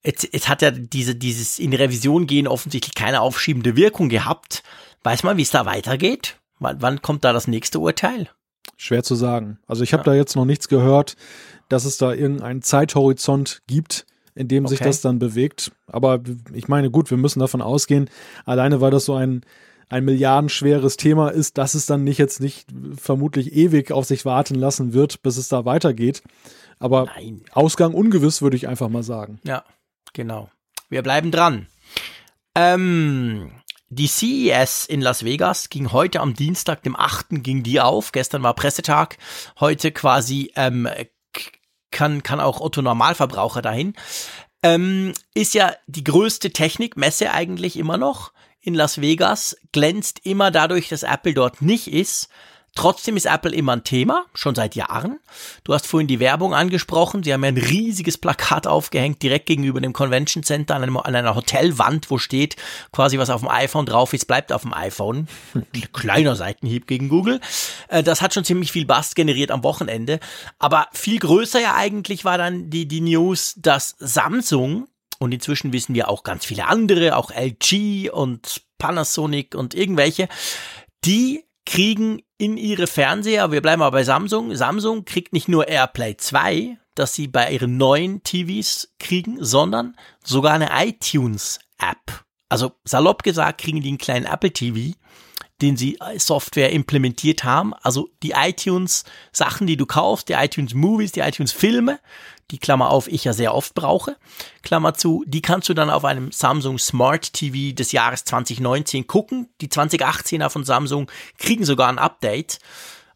Jetzt, 0.06 0.28
jetzt 0.34 0.50
hat 0.50 0.62
ja 0.62 0.72
diese, 0.72 1.16
dieses 1.16 1.60
in 1.60 1.74
Revision 1.74 2.28
gehen 2.28 2.48
offensichtlich 2.48 2.94
keine 2.94 3.22
aufschiebende 3.22 3.76
Wirkung 3.76 4.10
gehabt. 4.10 4.64
Weiß 5.04 5.24
man, 5.24 5.38
wie 5.38 5.44
es 5.44 5.52
da 5.52 5.66
weitergeht? 5.66 6.40
Wann, 6.60 6.82
wann 6.82 7.02
kommt 7.02 7.24
da 7.24 7.32
das 7.34 7.48
nächste 7.48 7.80
Urteil? 7.80 8.30
Schwer 8.76 9.04
zu 9.04 9.16
sagen. 9.16 9.60
Also 9.68 9.84
ich 9.84 9.94
habe 9.94 10.02
ja. 10.02 10.12
da 10.12 10.14
jetzt 10.16 10.36
noch 10.36 10.46
nichts 10.46 10.68
gehört, 10.68 11.16
dass 11.70 11.86
es 11.86 11.98
da 11.98 12.14
irgendeinen 12.14 12.62
Zeithorizont 12.62 13.62
gibt, 13.68 14.06
in 14.36 14.48
dem 14.48 14.66
okay. 14.66 14.76
sich 14.76 14.80
das 14.82 15.02
dann 15.02 15.20
bewegt. 15.20 15.72
Aber 15.88 16.22
ich 16.54 16.68
meine, 16.68 16.92
gut, 16.92 17.10
wir 17.10 17.18
müssen 17.18 17.40
davon 17.40 17.62
ausgehen, 17.62 18.10
alleine 18.46 18.82
weil 18.82 18.92
das 18.92 19.06
so 19.06 19.14
ein, 19.14 19.42
ein 19.90 20.04
milliardenschweres 20.04 20.98
Thema 20.98 21.30
ist, 21.30 21.58
dass 21.58 21.76
es 21.76 21.86
dann 21.86 22.04
nicht 22.04 22.18
jetzt 22.18 22.42
nicht 22.42 22.68
vermutlich 22.98 23.54
ewig 23.54 23.92
auf 23.92 24.06
sich 24.06 24.26
warten 24.26 24.56
lassen 24.56 24.94
wird, 24.94 25.22
bis 25.22 25.38
es 25.38 25.48
da 25.48 25.66
weitergeht. 25.66 26.24
Aber 26.80 27.06
Nein. 27.06 27.44
Ausgang 27.52 27.94
ungewiss, 27.94 28.42
würde 28.42 28.58
ich 28.58 28.68
einfach 28.68 28.90
mal 28.90 29.04
sagen. 29.04 29.40
Ja. 29.44 29.64
Genau. 30.12 30.50
Wir 30.90 31.02
bleiben 31.02 31.32
dran. 31.32 31.68
Ähm, 32.56 33.52
die 33.90 34.08
CES 34.08 34.86
in 34.86 35.02
Las 35.02 35.24
Vegas 35.24 35.70
ging 35.70 35.92
heute 35.92 36.20
am 36.20 36.34
Dienstag, 36.34 36.84
dem 36.84 36.96
8. 36.96 37.28
ging 37.44 37.64
die 37.64 37.80
auf. 37.80 38.12
Gestern 38.12 38.44
war 38.44 38.54
Pressetag. 38.54 39.18
Heute 39.60 39.92
quasi 39.92 40.52
ähm, 40.56 40.88
kann, 41.92 42.24
kann 42.24 42.40
auch 42.40 42.60
Otto 42.60 42.82
Normalverbraucher 42.82 43.62
dahin. 43.62 43.94
Ähm, 44.64 45.14
ist 45.34 45.54
ja 45.54 45.74
die 45.88 46.04
größte 46.04 46.52
Technikmesse 46.52 47.32
eigentlich 47.32 47.78
immer 47.78 47.98
noch 47.98 48.34
in 48.60 48.74
Las 48.74 49.00
Vegas. 49.00 49.58
Glänzt 49.72 50.26
immer 50.26 50.52
dadurch, 50.52 50.90
dass 50.90 51.04
Apple 51.04 51.34
dort 51.34 51.62
nicht 51.62 51.88
ist. 51.88 52.30
Trotzdem 52.76 53.16
ist 53.16 53.28
Apple 53.28 53.54
immer 53.54 53.74
ein 53.74 53.84
Thema, 53.84 54.26
schon 54.34 54.56
seit 54.56 54.74
Jahren. 54.74 55.20
Du 55.64 55.76
hast 55.76 55.86
vorhin 55.86 56.08
die 56.08 56.20
Werbung 56.20 56.56
angesprochen. 56.56 57.22
Sie 57.22 57.32
haben 57.32 57.44
ja 57.44 57.50
ein 57.50 57.58
riesiges 57.58 58.18
Plakat 58.18 58.66
aufgehängt, 58.66 59.22
direkt 59.22 59.46
gegenüber 59.46 59.80
dem 59.80 59.94
Convention 59.94 60.44
Center, 60.44 60.76
an, 60.76 60.82
einem, 60.82 60.98
an 60.98 61.16
einer 61.16 61.36
Hotelwand, 61.36 62.10
wo 62.10 62.18
steht, 62.18 62.56
quasi 62.92 63.20
was 63.20 63.30
auf 63.30 63.42
dem 63.42 63.50
iPhone 63.50 63.86
drauf 63.86 64.14
ist, 64.14 64.26
bleibt 64.26 64.52
auf 64.52 64.64
dem 64.64 64.74
iPhone. 64.74 65.28
Kleiner 65.94 66.36
Seitenhieb 66.36 66.88
gegen 66.88 67.10
Google. 67.10 67.40
Äh, 67.90 68.02
das 68.02 68.24
hat 68.24 68.34
schon 68.34 68.44
ziemlich 68.44 68.72
viel 68.72 68.86
Bass 68.86 69.14
generiert 69.14 69.52
am 69.52 69.64
Wochenende. 69.64 70.20
Aber 70.58 70.88
viel 70.94 71.20
größer 71.20 71.62
ja 71.62 71.76
eigentlich 71.76 72.26
war 72.26 72.40
dann 72.40 72.72
die, 72.72 72.88
die 72.88 73.02
News, 73.02 73.54
dass 73.58 73.96
Samsung 74.00 74.88
und 75.20 75.32
inzwischen 75.32 75.74
wissen 75.74 75.94
wir 75.94 76.10
auch 76.10 76.24
ganz 76.24 76.44
viele 76.44 76.66
andere, 76.68 77.18
auch 77.18 77.30
LG 77.32 78.10
und 78.12 78.64
Panasonic 78.80 79.54
und 79.56 79.76
irgendwelche, 79.76 80.28
die 81.06 81.46
kriegen 81.66 82.22
in 82.38 82.58
ihre 82.58 82.88
Fernseher, 82.88 83.52
wir 83.52 83.62
bleiben 83.62 83.82
aber 83.82 83.98
bei 83.98 84.04
Samsung, 84.04 84.56
Samsung 84.56 85.06
kriegt 85.06 85.34
nicht 85.34 85.48
nur 85.48 85.68
AirPlay 85.68 86.18
2, 86.18 86.78
das 86.96 87.14
sie 87.16 87.28
bei 87.28 87.52
ihren 87.52 87.78
neuen 87.78 88.24
TVs 88.24 88.94
kriegen, 89.00 89.38
sondern 89.44 89.96
sogar 90.24 90.54
eine 90.54 90.70
iTunes-App. 90.74 92.24
Also 92.50 92.74
salopp 92.84 93.24
gesagt 93.24 93.62
kriegen 93.62 93.82
die 93.82 93.90
einen 93.90 93.98
kleinen 93.98 94.26
Apple 94.26 94.52
TV, 94.52 94.96
den 95.62 95.78
sie 95.78 95.98
Software 96.18 96.72
implementiert 96.72 97.44
haben. 97.44 97.74
Also 97.76 98.10
die 98.22 98.32
iTunes 98.32 99.06
Sachen, 99.32 99.66
die 99.66 99.78
du 99.78 99.86
kaufst, 99.86 100.30
die 100.30 100.34
iTunes 100.34 100.74
Movies, 100.74 101.14
die 101.14 101.22
iTunes 101.22 101.52
Filme, 101.52 102.00
die 102.54 102.60
Klammer 102.60 102.92
auf 102.92 103.08
ich 103.08 103.24
ja 103.24 103.34
sehr 103.34 103.56
oft 103.56 103.74
brauche, 103.74 104.16
Klammer 104.62 104.94
zu, 104.94 105.24
die 105.26 105.42
kannst 105.42 105.70
du 105.70 105.74
dann 105.74 105.90
auf 105.90 106.06
einem 106.06 106.32
Samsung 106.32 106.78
Smart 106.78 107.34
TV 107.34 107.76
des 107.76 107.92
Jahres 107.92 108.26
2019 108.26 109.08
gucken. 109.08 109.50
Die 109.60 109.70
2018er 109.70 110.50
von 110.50 110.64
Samsung 110.64 111.10
kriegen 111.40 111.66
sogar 111.66 111.90
ein 111.90 111.98
Update. 111.98 112.60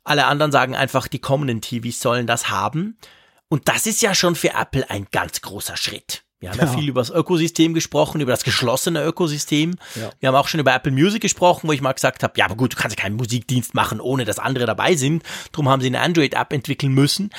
Alle 0.04 0.26
anderen 0.26 0.52
sagen 0.52 0.76
einfach, 0.76 1.08
die 1.08 1.20
kommenden 1.20 1.62
TVs 1.62 2.00
sollen 2.00 2.26
das 2.26 2.50
haben. 2.50 2.98
Und 3.48 3.70
das 3.70 3.86
ist 3.86 4.02
ja 4.02 4.16
schon 4.16 4.36
für 4.36 4.56
Apple 4.56 4.90
ein 4.90 5.06
ganz 5.12 5.42
großer 5.42 5.78
Schritt. 5.78 6.24
Wir 6.40 6.50
haben 6.50 6.58
ja, 6.58 6.66
ja 6.66 6.72
viel 6.72 6.90
über 6.90 7.02
das 7.02 7.12
Ökosystem 7.12 7.76
gesprochen, 7.76 8.22
über 8.22 8.32
das 8.32 8.44
geschlossene 8.44 9.04
Ökosystem. 9.04 9.76
Ja. 9.96 10.10
Wir 10.20 10.30
haben 10.30 10.36
auch 10.36 10.48
schon 10.48 10.60
über 10.60 10.74
Apple 10.74 10.92
Music 10.92 11.22
gesprochen, 11.22 11.68
wo 11.68 11.74
ich 11.74 11.82
mal 11.82 11.94
gesagt 11.94 12.24
habe, 12.24 12.34
ja, 12.38 12.46
aber 12.46 12.56
gut, 12.56 12.74
du 12.74 12.78
kannst 12.78 12.98
ja 12.98 13.04
keinen 13.04 13.18
Musikdienst 13.18 13.76
machen, 13.76 14.02
ohne 14.02 14.26
dass 14.26 14.40
andere 14.40 14.66
dabei 14.66 14.96
sind. 14.96 15.22
Drum 15.52 15.70
haben 15.70 15.82
sie 15.82 15.88
eine 15.88 16.02
Android-App 16.02 16.54
entwickeln 16.54 16.94
müssen. 16.94 17.30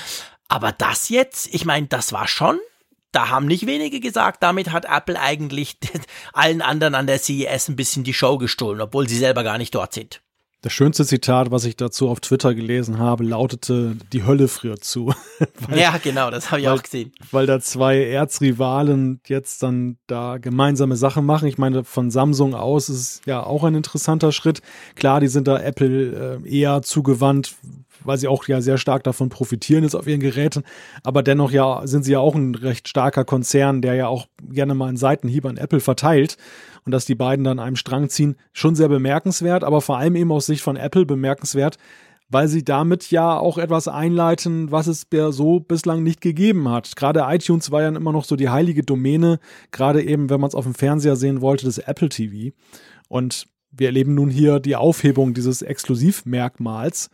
Aber 0.49 0.71
das 0.71 1.09
jetzt, 1.09 1.53
ich 1.53 1.63
meine, 1.63 1.87
das 1.87 2.11
war 2.11 2.27
schon, 2.27 2.59
da 3.11 3.29
haben 3.29 3.45
nicht 3.45 3.65
wenige 3.65 3.99
gesagt, 3.99 4.43
damit 4.43 4.71
hat 4.71 4.85
Apple 4.85 5.19
eigentlich 5.19 5.77
allen 6.33 6.61
anderen 6.61 6.95
an 6.95 7.07
der 7.07 7.19
CES 7.19 7.69
ein 7.69 7.75
bisschen 7.75 8.03
die 8.03 8.13
Show 8.13 8.37
gestohlen, 8.37 8.81
obwohl 8.81 9.07
sie 9.07 9.17
selber 9.17 9.43
gar 9.43 9.57
nicht 9.57 9.73
dort 9.73 9.93
sind. 9.93 10.21
Das 10.61 10.73
schönste 10.73 11.05
Zitat, 11.05 11.51
was 11.51 11.63
ich 11.63 11.77
dazu 11.77 12.09
auf 12.09 12.19
Twitter 12.19 12.53
gelesen 12.53 12.99
habe, 12.99 13.23
lautete, 13.23 13.95
die 14.11 14.25
Hölle 14.25 14.49
friert 14.49 14.83
zu. 14.83 15.13
weil, 15.69 15.79
ja, 15.79 15.97
genau, 16.03 16.29
das 16.31 16.51
habe 16.51 16.59
ich 16.59 16.67
weil, 16.67 16.77
auch 16.77 16.83
gesehen. 16.83 17.13
Weil 17.31 17.45
da 17.45 17.61
zwei 17.61 18.03
Erzrivalen 18.03 19.21
jetzt 19.25 19.63
dann 19.63 19.97
da 20.07 20.37
gemeinsame 20.37 20.97
Sachen 20.97 21.25
machen. 21.25 21.47
Ich 21.47 21.57
meine, 21.57 21.85
von 21.85 22.11
Samsung 22.11 22.55
aus 22.55 22.89
ist 22.89 22.99
es 22.99 23.21
ja 23.25 23.41
auch 23.41 23.63
ein 23.63 23.73
interessanter 23.73 24.33
Schritt. 24.33 24.61
Klar, 24.95 25.21
die 25.21 25.29
sind 25.29 25.47
da 25.47 25.57
Apple 25.57 26.41
äh, 26.43 26.49
eher 26.49 26.81
zugewandt, 26.81 27.55
weil 28.09 28.17
sie 28.17 28.27
auch 28.27 28.47
ja 28.47 28.59
sehr 28.59 28.79
stark 28.79 29.03
davon 29.03 29.29
profitieren 29.29 29.83
jetzt 29.83 29.95
auf 29.95 30.07
ihren 30.07 30.19
Geräten. 30.19 30.63
Aber 31.03 31.21
dennoch 31.21 31.51
ja 31.51 31.85
sind 31.85 32.03
sie 32.03 32.13
ja 32.13 32.19
auch 32.19 32.33
ein 32.33 32.55
recht 32.55 32.87
starker 32.87 33.23
Konzern, 33.23 33.83
der 33.83 33.93
ja 33.93 34.07
auch 34.07 34.25
gerne 34.41 34.73
mal 34.73 34.87
einen 34.87 34.97
Seitenhieb 34.97 35.45
an 35.45 35.57
Apple 35.57 35.79
verteilt 35.79 36.37
und 36.85 36.91
dass 36.91 37.05
die 37.05 37.13
beiden 37.13 37.45
dann 37.45 37.59
einem 37.59 37.75
Strang 37.75 38.09
ziehen, 38.09 38.35
schon 38.51 38.73
sehr 38.73 38.89
bemerkenswert, 38.89 39.63
aber 39.63 39.79
vor 39.79 39.99
allem 39.99 40.15
eben 40.15 40.31
aus 40.31 40.47
Sicht 40.47 40.63
von 40.63 40.75
Apple 40.75 41.05
bemerkenswert, 41.05 41.77
weil 42.29 42.47
sie 42.47 42.63
damit 42.63 43.11
ja 43.11 43.37
auch 43.37 43.59
etwas 43.59 43.87
einleiten, 43.87 44.71
was 44.71 44.87
es 44.87 45.05
so 45.29 45.59
bislang 45.59 46.01
nicht 46.01 46.19
gegeben 46.19 46.67
hat. 46.67 46.95
Gerade 46.95 47.25
iTunes 47.27 47.69
war 47.69 47.83
ja 47.83 47.89
immer 47.89 48.11
noch 48.11 48.25
so 48.25 48.35
die 48.35 48.49
heilige 48.49 48.81
Domäne, 48.81 49.39
gerade 49.69 50.01
eben, 50.03 50.31
wenn 50.31 50.41
man 50.41 50.47
es 50.47 50.55
auf 50.55 50.65
dem 50.65 50.73
Fernseher 50.73 51.15
sehen 51.15 51.41
wollte, 51.41 51.65
des 51.65 51.77
Apple 51.77 52.09
TV. 52.09 52.55
Und 53.07 53.47
wir 53.71 53.87
erleben 53.87 54.15
nun 54.15 54.29
hier 54.29 54.59
die 54.59 54.75
Aufhebung 54.75 55.33
dieses 55.33 55.61
Exklusivmerkmals. 55.61 57.09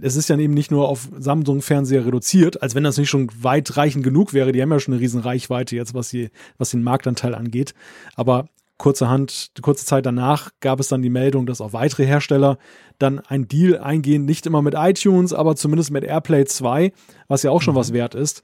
Es 0.00 0.16
ist 0.16 0.28
ja 0.28 0.38
eben 0.38 0.54
nicht 0.54 0.70
nur 0.70 0.88
auf 0.88 1.08
Samsung-Fernseher 1.16 2.06
reduziert, 2.06 2.62
als 2.62 2.74
wenn 2.74 2.84
das 2.84 2.98
nicht 2.98 3.08
schon 3.08 3.30
weitreichend 3.40 4.04
genug 4.04 4.32
wäre. 4.32 4.52
Die 4.52 4.62
haben 4.62 4.70
ja 4.70 4.80
schon 4.80 4.94
eine 4.94 5.00
riesen 5.00 5.20
Reichweite 5.20 5.76
jetzt, 5.76 5.94
was, 5.94 6.10
die, 6.10 6.30
was 6.56 6.70
den 6.70 6.82
Marktanteil 6.82 7.34
angeht. 7.34 7.74
Aber 8.14 8.48
kurzerhand, 8.78 9.50
kurze 9.60 9.84
Zeit 9.84 10.06
danach 10.06 10.50
gab 10.60 10.80
es 10.80 10.88
dann 10.88 11.02
die 11.02 11.10
Meldung, 11.10 11.46
dass 11.46 11.60
auch 11.60 11.72
weitere 11.72 12.06
Hersteller 12.06 12.58
dann 12.98 13.18
ein 13.18 13.48
Deal 13.48 13.78
eingehen, 13.78 14.24
nicht 14.24 14.46
immer 14.46 14.62
mit 14.62 14.74
iTunes, 14.76 15.32
aber 15.32 15.56
zumindest 15.56 15.90
mit 15.90 16.04
AirPlay 16.04 16.44
2, 16.44 16.92
was 17.26 17.42
ja 17.42 17.50
auch 17.50 17.60
schon 17.60 17.74
mhm. 17.74 17.78
was 17.78 17.92
wert 17.92 18.14
ist. 18.14 18.42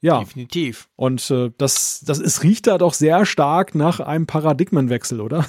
Ja. 0.00 0.20
Definitiv. 0.20 0.88
Und 0.96 1.30
äh, 1.30 1.50
das, 1.58 2.02
das 2.04 2.18
ist, 2.18 2.42
riecht 2.42 2.66
da 2.66 2.76
doch 2.76 2.92
sehr 2.92 3.24
stark 3.24 3.74
nach 3.74 4.00
einem 4.00 4.26
Paradigmenwechsel, 4.26 5.20
oder? 5.20 5.46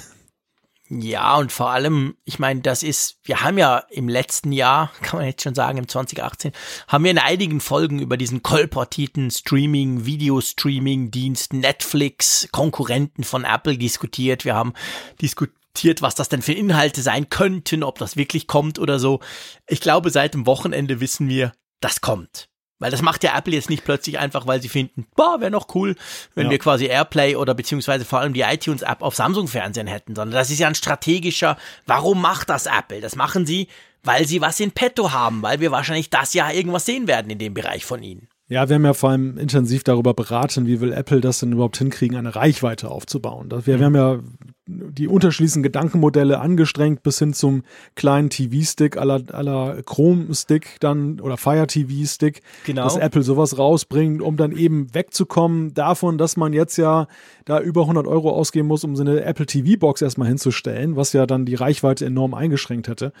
Ja, 0.90 1.36
und 1.36 1.50
vor 1.50 1.70
allem, 1.70 2.14
ich 2.24 2.38
meine, 2.38 2.60
das 2.60 2.82
ist, 2.82 3.16
wir 3.24 3.40
haben 3.40 3.56
ja 3.56 3.78
im 3.90 4.06
letzten 4.06 4.52
Jahr, 4.52 4.92
kann 5.02 5.18
man 5.18 5.26
jetzt 5.26 5.42
schon 5.42 5.54
sagen, 5.54 5.78
im 5.78 5.88
2018, 5.88 6.52
haben 6.88 7.04
wir 7.04 7.10
in 7.10 7.18
einigen 7.18 7.60
Folgen 7.60 8.00
über 8.00 8.16
diesen 8.16 8.42
kolportierten 8.42 9.30
Streaming, 9.30 10.04
Videostreaming-Dienst 10.04 11.54
Netflix, 11.54 12.48
Konkurrenten 12.52 13.24
von 13.24 13.44
Apple 13.44 13.78
diskutiert. 13.78 14.44
Wir 14.44 14.54
haben 14.54 14.74
diskutiert, 15.22 16.02
was 16.02 16.14
das 16.14 16.28
denn 16.28 16.42
für 16.42 16.52
Inhalte 16.52 17.00
sein 17.00 17.30
könnten, 17.30 17.82
ob 17.82 17.98
das 17.98 18.16
wirklich 18.16 18.46
kommt 18.46 18.78
oder 18.78 18.98
so. 18.98 19.20
Ich 19.66 19.80
glaube, 19.80 20.10
seit 20.10 20.34
dem 20.34 20.46
Wochenende 20.46 21.00
wissen 21.00 21.28
wir, 21.28 21.52
das 21.80 22.02
kommt. 22.02 22.50
Weil 22.84 22.90
das 22.90 23.00
macht 23.00 23.24
ja 23.24 23.34
Apple 23.34 23.54
jetzt 23.54 23.70
nicht 23.70 23.82
plötzlich 23.82 24.18
einfach, 24.18 24.46
weil 24.46 24.60
sie 24.60 24.68
finden, 24.68 25.06
boah, 25.16 25.40
wäre 25.40 25.50
noch 25.50 25.74
cool, 25.74 25.96
wenn 26.34 26.48
ja. 26.48 26.50
wir 26.50 26.58
quasi 26.58 26.84
AirPlay 26.84 27.34
oder 27.34 27.54
beziehungsweise 27.54 28.04
vor 28.04 28.18
allem 28.18 28.34
die 28.34 28.42
iTunes-App 28.42 29.00
auf 29.00 29.14
Samsung-Fernsehen 29.14 29.86
hätten, 29.86 30.14
sondern 30.14 30.38
das 30.38 30.50
ist 30.50 30.58
ja 30.58 30.68
ein 30.68 30.74
strategischer, 30.74 31.56
warum 31.86 32.20
macht 32.20 32.50
das 32.50 32.66
Apple? 32.66 33.00
Das 33.00 33.16
machen 33.16 33.46
sie, 33.46 33.68
weil 34.02 34.26
sie 34.26 34.42
was 34.42 34.60
in 34.60 34.72
petto 34.72 35.12
haben, 35.12 35.40
weil 35.40 35.60
wir 35.60 35.70
wahrscheinlich 35.70 36.10
das 36.10 36.34
Jahr 36.34 36.52
irgendwas 36.52 36.84
sehen 36.84 37.08
werden 37.08 37.30
in 37.30 37.38
dem 37.38 37.54
Bereich 37.54 37.86
von 37.86 38.02
ihnen. 38.02 38.28
Ja, 38.48 38.68
wir 38.68 38.76
haben 38.76 38.84
ja 38.84 38.92
vor 38.92 39.10
allem 39.10 39.38
intensiv 39.38 39.84
darüber 39.84 40.12
beraten, 40.12 40.66
wie 40.66 40.80
will 40.82 40.92
Apple 40.92 41.22
das 41.22 41.40
denn 41.40 41.52
überhaupt 41.52 41.78
hinkriegen, 41.78 42.18
eine 42.18 42.36
Reichweite 42.36 42.90
aufzubauen. 42.90 43.48
Wir, 43.50 43.78
wir 43.78 43.86
haben 43.86 43.94
ja 43.94 44.20
die 44.66 45.08
unterschiedlichen 45.08 45.62
Gedankenmodelle 45.62 46.40
angestrengt 46.40 47.02
bis 47.02 47.18
hin 47.18 47.32
zum 47.32 47.64
kleinen 47.96 48.30
TV-Stick 48.30 48.96
aller 48.98 49.22
aller 49.32 49.82
Chrome-Stick 49.82 50.76
dann 50.80 51.20
oder 51.20 51.36
Fire 51.38 51.66
TV-Stick, 51.66 52.42
genau. 52.64 52.84
dass 52.84 52.96
Apple 52.96 53.22
sowas 53.22 53.56
rausbringt, 53.56 54.20
um 54.20 54.36
dann 54.36 54.52
eben 54.52 54.94
wegzukommen 54.94 55.72
davon, 55.72 56.18
dass 56.18 56.36
man 56.36 56.52
jetzt 56.52 56.76
ja 56.76 57.08
da 57.46 57.60
über 57.60 57.82
100 57.82 58.06
Euro 58.06 58.30
ausgeben 58.30 58.68
muss, 58.68 58.84
um 58.84 58.94
so 58.94 59.02
eine 59.02 59.22
Apple 59.22 59.46
TV-Box 59.46 60.02
erstmal 60.02 60.28
hinzustellen, 60.28 60.96
was 60.96 61.12
ja 61.14 61.26
dann 61.26 61.46
die 61.46 61.54
Reichweite 61.54 62.04
enorm 62.06 62.34
eingeschränkt 62.34 62.88
hätte. 62.88 63.12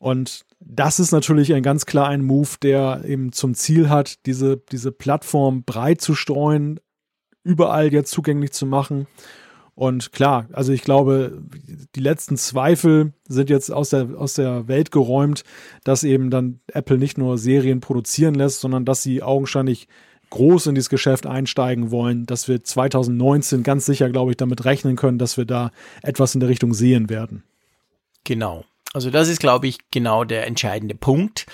Und 0.00 0.46
das 0.60 0.98
ist 0.98 1.12
natürlich 1.12 1.52
ein 1.52 1.62
ganz 1.62 1.84
klar 1.84 2.08
ein 2.08 2.24
Move, 2.24 2.56
der 2.62 3.02
eben 3.04 3.32
zum 3.32 3.54
Ziel 3.54 3.90
hat, 3.90 4.24
diese, 4.24 4.56
diese 4.56 4.92
Plattform 4.92 5.62
breit 5.62 6.00
zu 6.00 6.14
streuen, 6.14 6.80
überall 7.44 7.92
jetzt 7.92 8.10
zugänglich 8.10 8.52
zu 8.52 8.64
machen. 8.64 9.06
Und 9.74 10.12
klar, 10.12 10.48
also 10.52 10.72
ich 10.72 10.82
glaube, 10.82 11.42
die 11.94 12.00
letzten 12.00 12.38
Zweifel 12.38 13.12
sind 13.28 13.50
jetzt 13.50 13.70
aus 13.70 13.90
der, 13.90 14.08
aus 14.16 14.34
der 14.34 14.68
Welt 14.68 14.90
geräumt, 14.90 15.44
dass 15.84 16.02
eben 16.02 16.30
dann 16.30 16.60
Apple 16.68 16.98
nicht 16.98 17.18
nur 17.18 17.36
Serien 17.36 17.80
produzieren 17.80 18.34
lässt, 18.34 18.60
sondern 18.60 18.86
dass 18.86 19.02
sie 19.02 19.22
augenscheinlich 19.22 19.86
groß 20.30 20.68
in 20.68 20.76
dieses 20.76 20.88
Geschäft 20.88 21.26
einsteigen 21.26 21.90
wollen, 21.90 22.24
dass 22.24 22.48
wir 22.48 22.64
2019 22.64 23.62
ganz 23.64 23.84
sicher, 23.84 24.08
glaube 24.08 24.30
ich, 24.30 24.38
damit 24.38 24.64
rechnen 24.64 24.96
können, 24.96 25.18
dass 25.18 25.36
wir 25.36 25.44
da 25.44 25.72
etwas 26.02 26.34
in 26.34 26.40
der 26.40 26.48
Richtung 26.48 26.72
sehen 26.72 27.10
werden. 27.10 27.42
Genau. 28.24 28.64
Also 28.92 29.10
das 29.10 29.28
ist, 29.28 29.40
glaube 29.40 29.68
ich, 29.68 29.78
genau 29.90 30.24
der 30.24 30.46
entscheidende 30.46 30.94
Punkt. 30.94 31.46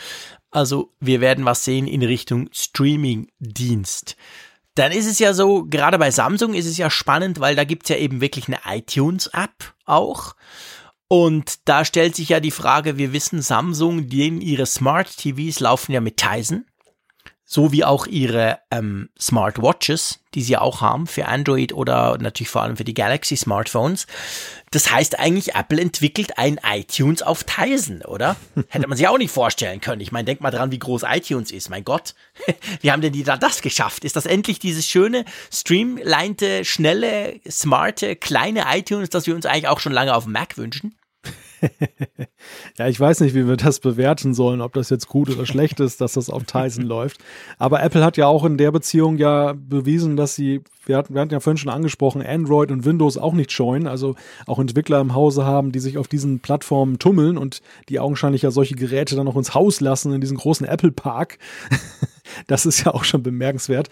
Also 0.51 0.93
wir 1.01 1.21
werden 1.21 1.45
was 1.45 1.65
sehen 1.65 1.87
in 1.87 2.03
Richtung 2.03 2.49
Streaming-Dienst. 2.53 4.17
Dann 4.75 4.93
ist 4.93 5.07
es 5.07 5.19
ja 5.19 5.33
so, 5.33 5.65
gerade 5.65 5.99
bei 5.99 6.11
Samsung 6.11 6.55
ist 6.55 6.67
es 6.67 6.77
ja 6.77 6.91
spannend, 6.91 7.41
weil 7.41 7.57
da 7.57 7.65
gibt's 7.65 7.89
ja 7.89 7.97
eben 7.97 8.21
wirklich 8.21 8.47
eine 8.49 8.61
iTunes-App 8.67 9.75
auch. 9.85 10.35
Und 11.09 11.69
da 11.69 11.85
stellt 11.85 12.17
sich 12.17 12.31
ja 12.31 12.41
die 12.41 12.51
Frage, 12.51 12.99
wir 12.99 13.13
wissen, 13.13 13.41
Samsung, 13.41 14.09
die 14.09 14.29
ihre 14.29 14.67
Smart 14.67 15.17
TVs 15.17 15.61
laufen 15.61 15.93
ja 15.93 16.01
mit 16.01 16.17
Tizen 16.17 16.67
so 17.49 17.71
wie 17.71 17.85
auch 17.85 18.09
ihre 18.09 18.59
ähm, 18.73 19.09
Smartwatches, 19.19 20.19
die 20.35 20.43
sie 20.43 20.57
auch 20.57 20.81
haben 20.81 21.07
für 21.07 21.27
Android 21.27 21.73
oder 21.73 22.19
natürlich 22.19 22.51
vor 22.51 22.63
allem 22.63 22.77
für 22.77 22.85
die 22.85 22.93
Galaxy 22.93 23.37
Smartphones. 23.37 24.09
Das 24.73 24.91
heißt 24.91 25.21
eigentlich, 25.21 25.55
Apple 25.55 25.81
entwickelt 25.81 26.39
ein 26.39 26.59
iTunes 26.69 27.23
auf 27.23 27.45
Tizen, 27.45 28.03
oder? 28.03 28.35
Hätte 28.69 28.89
man 28.89 28.99
sich 28.99 29.07
auch 29.07 29.17
nicht 29.17 29.31
vorstellen 29.31 29.81
können. 29.81 30.01
Ich 30.01 30.11
meine, 30.11 30.25
denk 30.25 30.41
mal 30.41 30.51
dran, 30.51 30.73
wie 30.73 30.81
groß 30.81 31.05
iTunes 31.09 31.53
ist. 31.53 31.71
Mein 31.71 31.85
Gott, 31.85 32.17
wie 32.81 32.91
haben 32.91 33.01
denn 33.01 33.13
die 33.13 33.23
da 33.23 33.37
das 33.37 33.63
geschafft? 33.63 34.05
Ist 34.05 34.17
das 34.17 34.27
endlich 34.27 34.59
dieses 34.59 34.85
schöne, 34.85 35.25
streamlinete, 35.53 36.65
schnelle, 36.65 37.41
smarte, 37.49 38.17
kleine 38.17 38.65
iTunes, 38.75 39.09
das 39.09 39.29
wir 39.29 39.37
uns 39.37 39.47
eigentlich 39.47 39.69
auch 39.69 39.79
schon 39.79 39.93
lange 39.93 40.17
auf 40.17 40.25
dem 40.25 40.33
Mac 40.33 40.59
wünschen? 40.59 40.97
ja, 42.79 42.89
ich 42.89 42.99
weiß 42.99 43.21
nicht, 43.21 43.35
wie 43.35 43.47
wir 43.47 43.57
das 43.57 43.81
bewerten 43.81 44.35
sollen, 44.35 44.61
ob 44.61 44.73
das 44.75 44.91
jetzt 44.91 45.09
gut 45.09 45.31
oder 45.31 45.47
schlecht 45.47 45.81
ist, 45.81 46.01
dass 46.01 46.15
das 46.15 46.31
auf 46.31 46.45
Tizen 46.45 46.83
läuft. 46.87 47.19
Aber 47.59 47.83
Apple 47.83 48.05
hat 48.05 48.17
ja 48.17 48.27
auch 48.27 48.45
in 48.45 48.57
der 48.57 48.73
Beziehung 48.73 49.17
ja 49.17 49.55
bewiesen, 49.55 50.17
dass 50.17 50.35
sie, 50.35 50.63
wir 50.85 50.97
hatten, 50.97 51.15
wir 51.15 51.21
hatten 51.21 51.33
ja 51.33 51.41
vorhin 51.41 51.59
schon 51.59 51.73
angesprochen, 51.73 52.25
Android 52.25 52.71
und 52.71 52.85
Windows 52.85 53.17
auch 53.17 53.33
nicht 53.33 53.53
scheuen, 53.53 53.87
also 53.87 54.15
auch 54.47 54.59
Entwickler 54.59 55.01
im 55.01 55.15
Hause 55.15 55.45
haben, 55.45 55.73
die 55.73 55.81
sich 55.81 55.99
auf 55.99 56.09
diesen 56.09 56.41
Plattformen 56.41 56.99
tummeln 56.99 57.39
und 57.39 57.63
die 57.89 58.01
augenscheinlich 58.01 58.43
ja 58.43 58.51
solche 58.51 58.75
Geräte 58.75 59.17
dann 59.17 59.29
auch 59.29 59.37
ins 59.37 59.55
Haus 59.55 59.81
lassen 59.81 60.13
in 60.13 60.21
diesem 60.21 60.37
großen 60.37 60.67
Apple 60.67 60.93
Park. 60.93 61.39
das 62.47 62.67
ist 62.67 62.85
ja 62.85 62.93
auch 62.93 63.05
schon 63.05 63.23
bemerkenswert. 63.23 63.89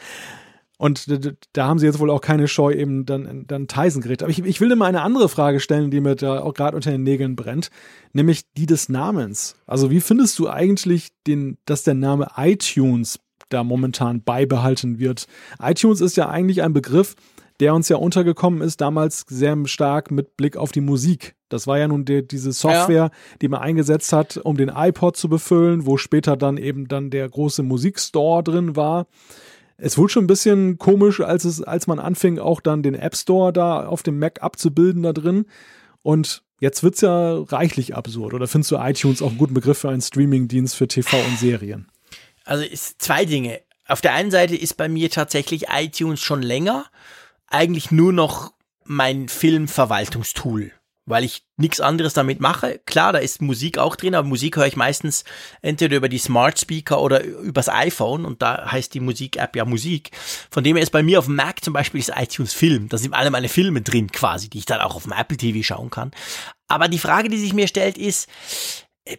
Und 0.77 1.07
da 1.53 1.67
haben 1.67 1.79
sie 1.79 1.87
jetzt 1.87 2.01
wohl 2.01 2.11
auch 2.11 2.21
keine 2.21 2.49
Scheu, 2.49 2.73
eben 2.73 3.07
dann, 3.07 3.45
dann 3.47 3.69
Tyson-Gerät. 3.69 4.23
Aber 4.23 4.31
ich, 4.31 4.45
ich 4.45 4.61
will 4.61 4.69
dir 4.69 4.77
mal 4.77 4.87
eine 4.87 5.03
andere 5.03 5.29
Frage 5.29 5.61
stellen, 5.61 5.91
die 5.91 6.01
mir 6.01 6.17
da 6.17 6.41
auch 6.41 6.53
gerade 6.53 6.77
unter 6.77 6.91
den 6.91 7.05
Nägeln 7.05 7.37
brennt, 7.37 7.71
nämlich 8.13 8.43
die 8.57 8.67
des 8.67 8.89
Namens. 8.89 9.55
Also 9.67 9.91
wie 9.91 10.01
findest 10.01 10.39
du 10.39 10.49
eigentlich, 10.49 11.11
den, 11.27 11.59
dass 11.65 11.85
der 11.85 11.95
Name 11.95 12.29
iTunes 12.37 13.21
da 13.51 13.63
momentan 13.63 14.23
beibehalten 14.23 14.99
wird? 14.99 15.27
iTunes 15.63 16.01
ist 16.01 16.17
ja 16.17 16.29
eigentlich 16.29 16.63
ein 16.63 16.73
Begriff, 16.73 17.15
der 17.61 17.73
uns 17.73 17.89
ja 17.89 17.97
untergekommen 17.97 18.61
ist, 18.61 18.81
damals 18.81 19.25
sehr 19.29 19.57
stark 19.67 20.11
mit 20.11 20.37
Blick 20.37 20.57
auf 20.57 20.73
die 20.73 20.81
Musik. 20.81 21.37
Das 21.49 21.69
war 21.69 21.79
ja 21.79 21.87
nun 21.87 22.05
die, 22.05 22.27
diese 22.27 22.51
Software, 22.51 22.97
ja. 22.97 23.11
die 23.41 23.47
man 23.47 23.61
eingesetzt 23.61 24.13
hat, 24.13 24.39
um 24.39 24.57
den 24.57 24.73
iPod 24.75 25.17
zu 25.17 25.29
befüllen, 25.29 25.87
wo 25.87 25.97
später 25.97 26.37
dann 26.37 26.57
eben 26.57 26.89
dann 26.89 27.11
der 27.11 27.29
große 27.29 27.63
Musikstore 27.63 28.43
drin 28.43 28.75
war 28.75 29.07
es 29.77 29.99
wurde 29.99 30.13
schon 30.13 30.25
ein 30.25 30.29
bisschen 30.29 30.79
komisch, 30.79 31.21
als 31.21 31.45
es, 31.45 31.63
als 31.63 31.87
man 31.87 31.99
anfing, 31.99 32.39
auch 32.39 32.61
dann 32.61 32.83
den 32.83 32.95
App 32.95 33.17
Store 33.17 33.53
da 33.53 33.87
auf 33.87 34.03
dem 34.03 34.19
Mac 34.19 34.43
abzubilden 34.43 35.03
da 35.03 35.13
drin. 35.13 35.47
Und 36.03 36.43
jetzt 36.61 36.83
wird's 36.83 37.01
ja 37.01 37.39
reichlich 37.39 37.95
absurd. 37.95 38.35
Oder 38.35 38.47
findest 38.47 38.71
du 38.71 38.77
iTunes 38.77 39.23
auch 39.23 39.29
einen 39.29 39.39
guten 39.39 39.55
Begriff 39.55 39.79
für 39.79 39.89
einen 39.89 40.03
Streamingdienst 40.03 40.77
für 40.77 40.89
TV 40.89 41.17
und 41.17 41.39
Serien? 41.39 41.89
Also 42.45 42.65
ist 42.65 43.03
zwei 43.03 43.25
Dinge. 43.25 43.61
Auf 43.87 44.01
der 44.01 44.15
einen 44.15 44.31
Seite 44.31 44.57
ist 44.57 44.77
bei 44.77 44.89
mir 44.89 45.11
tatsächlich 45.11 45.67
iTunes 45.69 46.21
schon 46.21 46.43
länger 46.43 46.87
eigentlich 47.49 47.91
nur 47.91 48.13
noch 48.13 48.53
mein 48.85 49.29
Filmverwaltungstool 49.29 50.73
weil 51.07 51.25
ich 51.25 51.45
nichts 51.57 51.81
anderes 51.81 52.15
damit 52.15 52.41
mache. 52.41 52.81
Klar, 52.87 53.13
da 53.13 53.19
ist 53.19 53.43
Musik 53.43 53.79
auch 53.79 53.97
drin, 53.97 54.15
aber 54.15 54.27
Musik 54.27 54.57
höre 54.57 54.67
ich 54.67 54.77
meistens 54.77 55.25
entweder 55.61 55.97
über 55.97 56.09
die 56.09 56.19
Smart 56.19 56.59
Speaker 56.59 57.01
oder 57.01 57.23
übers 57.23 57.69
iPhone 57.69 58.25
und 58.25 58.43
da 58.43 58.71
heißt 58.71 58.95
die 58.95 59.01
Musik-App 59.01 59.55
ja 59.57 59.65
Musik. 59.65 60.11
Von 60.51 60.65
dem 60.65 60.77
her 60.77 60.83
ist 60.83 60.91
bei 60.91 61.03
mir 61.03 61.19
auf 61.19 61.27
dem 61.27 61.37
Mac 61.37 61.63
zum 61.63 61.75
Beispiel 61.75 62.03
das 62.03 62.17
iTunes 62.17 62.55
Film. 62.55 62.89
Da 62.89 62.99
sind 62.99 63.13
alle 63.15 63.31
meine 63.31 63.49
Filme 63.49 63.83
drin 63.83 64.11
quasi, 64.11 64.49
die 64.49 64.59
ich 64.59 64.67
dann 64.67 64.81
auch 64.81 64.95
auf 64.95 65.03
dem 65.03 65.13
Apple 65.13 65.37
TV 65.37 65.63
schauen 65.63 65.91
kann. 65.91 66.13
Aber 66.69 66.89
die 66.89 66.99
Frage, 66.99 67.29
die 67.29 67.39
sich 67.39 67.53
mir 67.53 67.69
stellt, 67.69 67.99
ist, 67.99 68.29
äh, 69.05 69.19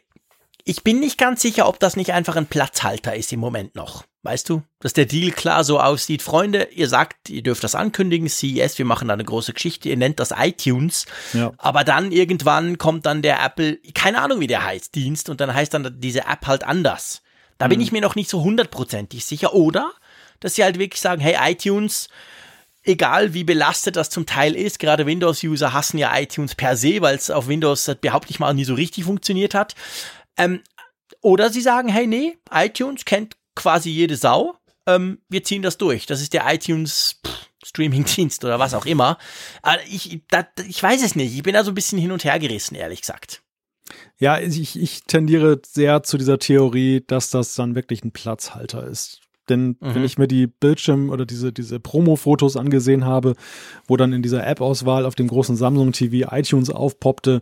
ich 0.63 0.83
bin 0.83 0.99
nicht 0.99 1.19
ganz 1.19 1.41
sicher, 1.41 1.67
ob 1.67 1.79
das 1.79 1.95
nicht 1.95 2.13
einfach 2.13 2.35
ein 2.35 2.47
Platzhalter 2.47 3.15
ist 3.15 3.31
im 3.31 3.39
Moment 3.39 3.75
noch. 3.75 4.03
Weißt 4.25 4.49
du, 4.49 4.63
dass 4.79 4.93
der 4.93 5.05
Deal 5.05 5.31
klar 5.31 5.63
so 5.63 5.79
aussieht. 5.79 6.23
Freunde, 6.23 6.69
ihr 6.71 6.89
sagt, 6.89 7.29
ihr 7.29 7.43
dürft 7.43 7.63
das 7.63 7.75
ankündigen, 7.75 8.27
CES, 8.27 8.79
wir 8.79 8.85
machen 8.85 9.07
da 9.07 9.13
eine 9.13 9.23
große 9.23 9.53
Geschichte, 9.53 9.87
ihr 9.87 9.97
nennt 9.97 10.19
das 10.19 10.33
iTunes. 10.35 11.05
Ja. 11.33 11.51
Aber 11.59 11.83
dann 11.83 12.11
irgendwann 12.11 12.79
kommt 12.79 13.05
dann 13.05 13.21
der 13.21 13.45
Apple, 13.45 13.77
keine 13.93 14.19
Ahnung 14.23 14.39
wie 14.39 14.47
der 14.47 14.65
heißt, 14.65 14.95
Dienst 14.95 15.29
und 15.29 15.41
dann 15.41 15.53
heißt 15.53 15.75
dann 15.75 15.97
diese 15.99 16.21
App 16.21 16.47
halt 16.47 16.63
anders. 16.63 17.21
Da 17.59 17.67
mhm. 17.67 17.69
bin 17.69 17.81
ich 17.81 17.91
mir 17.91 18.01
noch 18.01 18.15
nicht 18.15 18.27
so 18.27 18.41
hundertprozentig 18.41 19.23
sicher. 19.25 19.53
Oder, 19.53 19.91
dass 20.39 20.55
sie 20.55 20.63
halt 20.63 20.79
wirklich 20.79 21.01
sagen, 21.01 21.21
hey, 21.21 21.37
iTunes, 21.51 22.09
egal 22.81 23.35
wie 23.35 23.43
belastet 23.43 23.95
das 23.95 24.09
zum 24.09 24.25
Teil 24.25 24.55
ist, 24.55 24.79
gerade 24.79 25.05
Windows-User 25.05 25.71
hassen 25.71 25.99
ja 25.99 26.17
iTunes 26.17 26.55
per 26.55 26.75
se, 26.75 26.99
weil 27.01 27.15
es 27.15 27.29
auf 27.29 27.47
Windows 27.47 27.91
behaupte 28.01 28.31
ich 28.31 28.39
mal 28.39 28.55
nie 28.55 28.65
so 28.65 28.73
richtig 28.73 29.03
funktioniert 29.03 29.53
hat. 29.53 29.75
Ähm, 30.35 30.63
oder 31.21 31.51
sie 31.51 31.61
sagen, 31.61 31.89
hey, 31.89 32.07
nee, 32.07 32.39
iTunes 32.51 33.05
kennt 33.05 33.35
quasi 33.55 33.89
jede 33.89 34.15
Sau. 34.15 34.55
Ähm, 34.87 35.19
wir 35.29 35.43
ziehen 35.43 35.61
das 35.61 35.77
durch. 35.77 36.05
Das 36.05 36.21
ist 36.21 36.33
der 36.33 36.45
iTunes 36.53 37.21
Streaming-Dienst 37.65 38.43
oder 38.45 38.59
was 38.59 38.73
auch 38.73 38.85
immer. 38.85 39.17
Aber 39.61 39.79
ich, 39.89 40.21
da, 40.29 40.47
ich 40.67 40.81
weiß 40.81 41.03
es 41.03 41.15
nicht. 41.15 41.35
Ich 41.35 41.43
bin 41.43 41.53
da 41.53 41.63
so 41.63 41.71
ein 41.71 41.75
bisschen 41.75 41.97
hin 41.97 42.11
und 42.11 42.23
her 42.23 42.37
gerissen, 42.39 42.75
ehrlich 42.75 43.01
gesagt. 43.01 43.41
Ja, 44.17 44.39
ich, 44.39 44.79
ich 44.79 45.03
tendiere 45.03 45.61
sehr 45.65 46.03
zu 46.03 46.17
dieser 46.17 46.39
Theorie, 46.39 47.03
dass 47.05 47.29
das 47.29 47.55
dann 47.55 47.75
wirklich 47.75 48.03
ein 48.03 48.11
Platzhalter 48.11 48.85
ist. 48.85 49.21
Denn 49.49 49.77
mhm. 49.79 49.95
wenn 49.95 50.03
ich 50.03 50.17
mir 50.17 50.27
die 50.27 50.47
Bildschirm- 50.47 51.09
oder 51.09 51.25
diese, 51.25 51.53
diese 51.53 51.79
Promo-Fotos 51.79 52.57
angesehen 52.57 53.05
habe, 53.05 53.35
wo 53.87 53.97
dann 53.97 54.13
in 54.13 54.21
dieser 54.21 54.45
App-Auswahl 54.45 55.05
auf 55.05 55.15
dem 55.15 55.27
großen 55.27 55.55
Samsung 55.55 55.91
TV 55.91 56.31
iTunes 56.31 56.69
aufpoppte, 56.69 57.41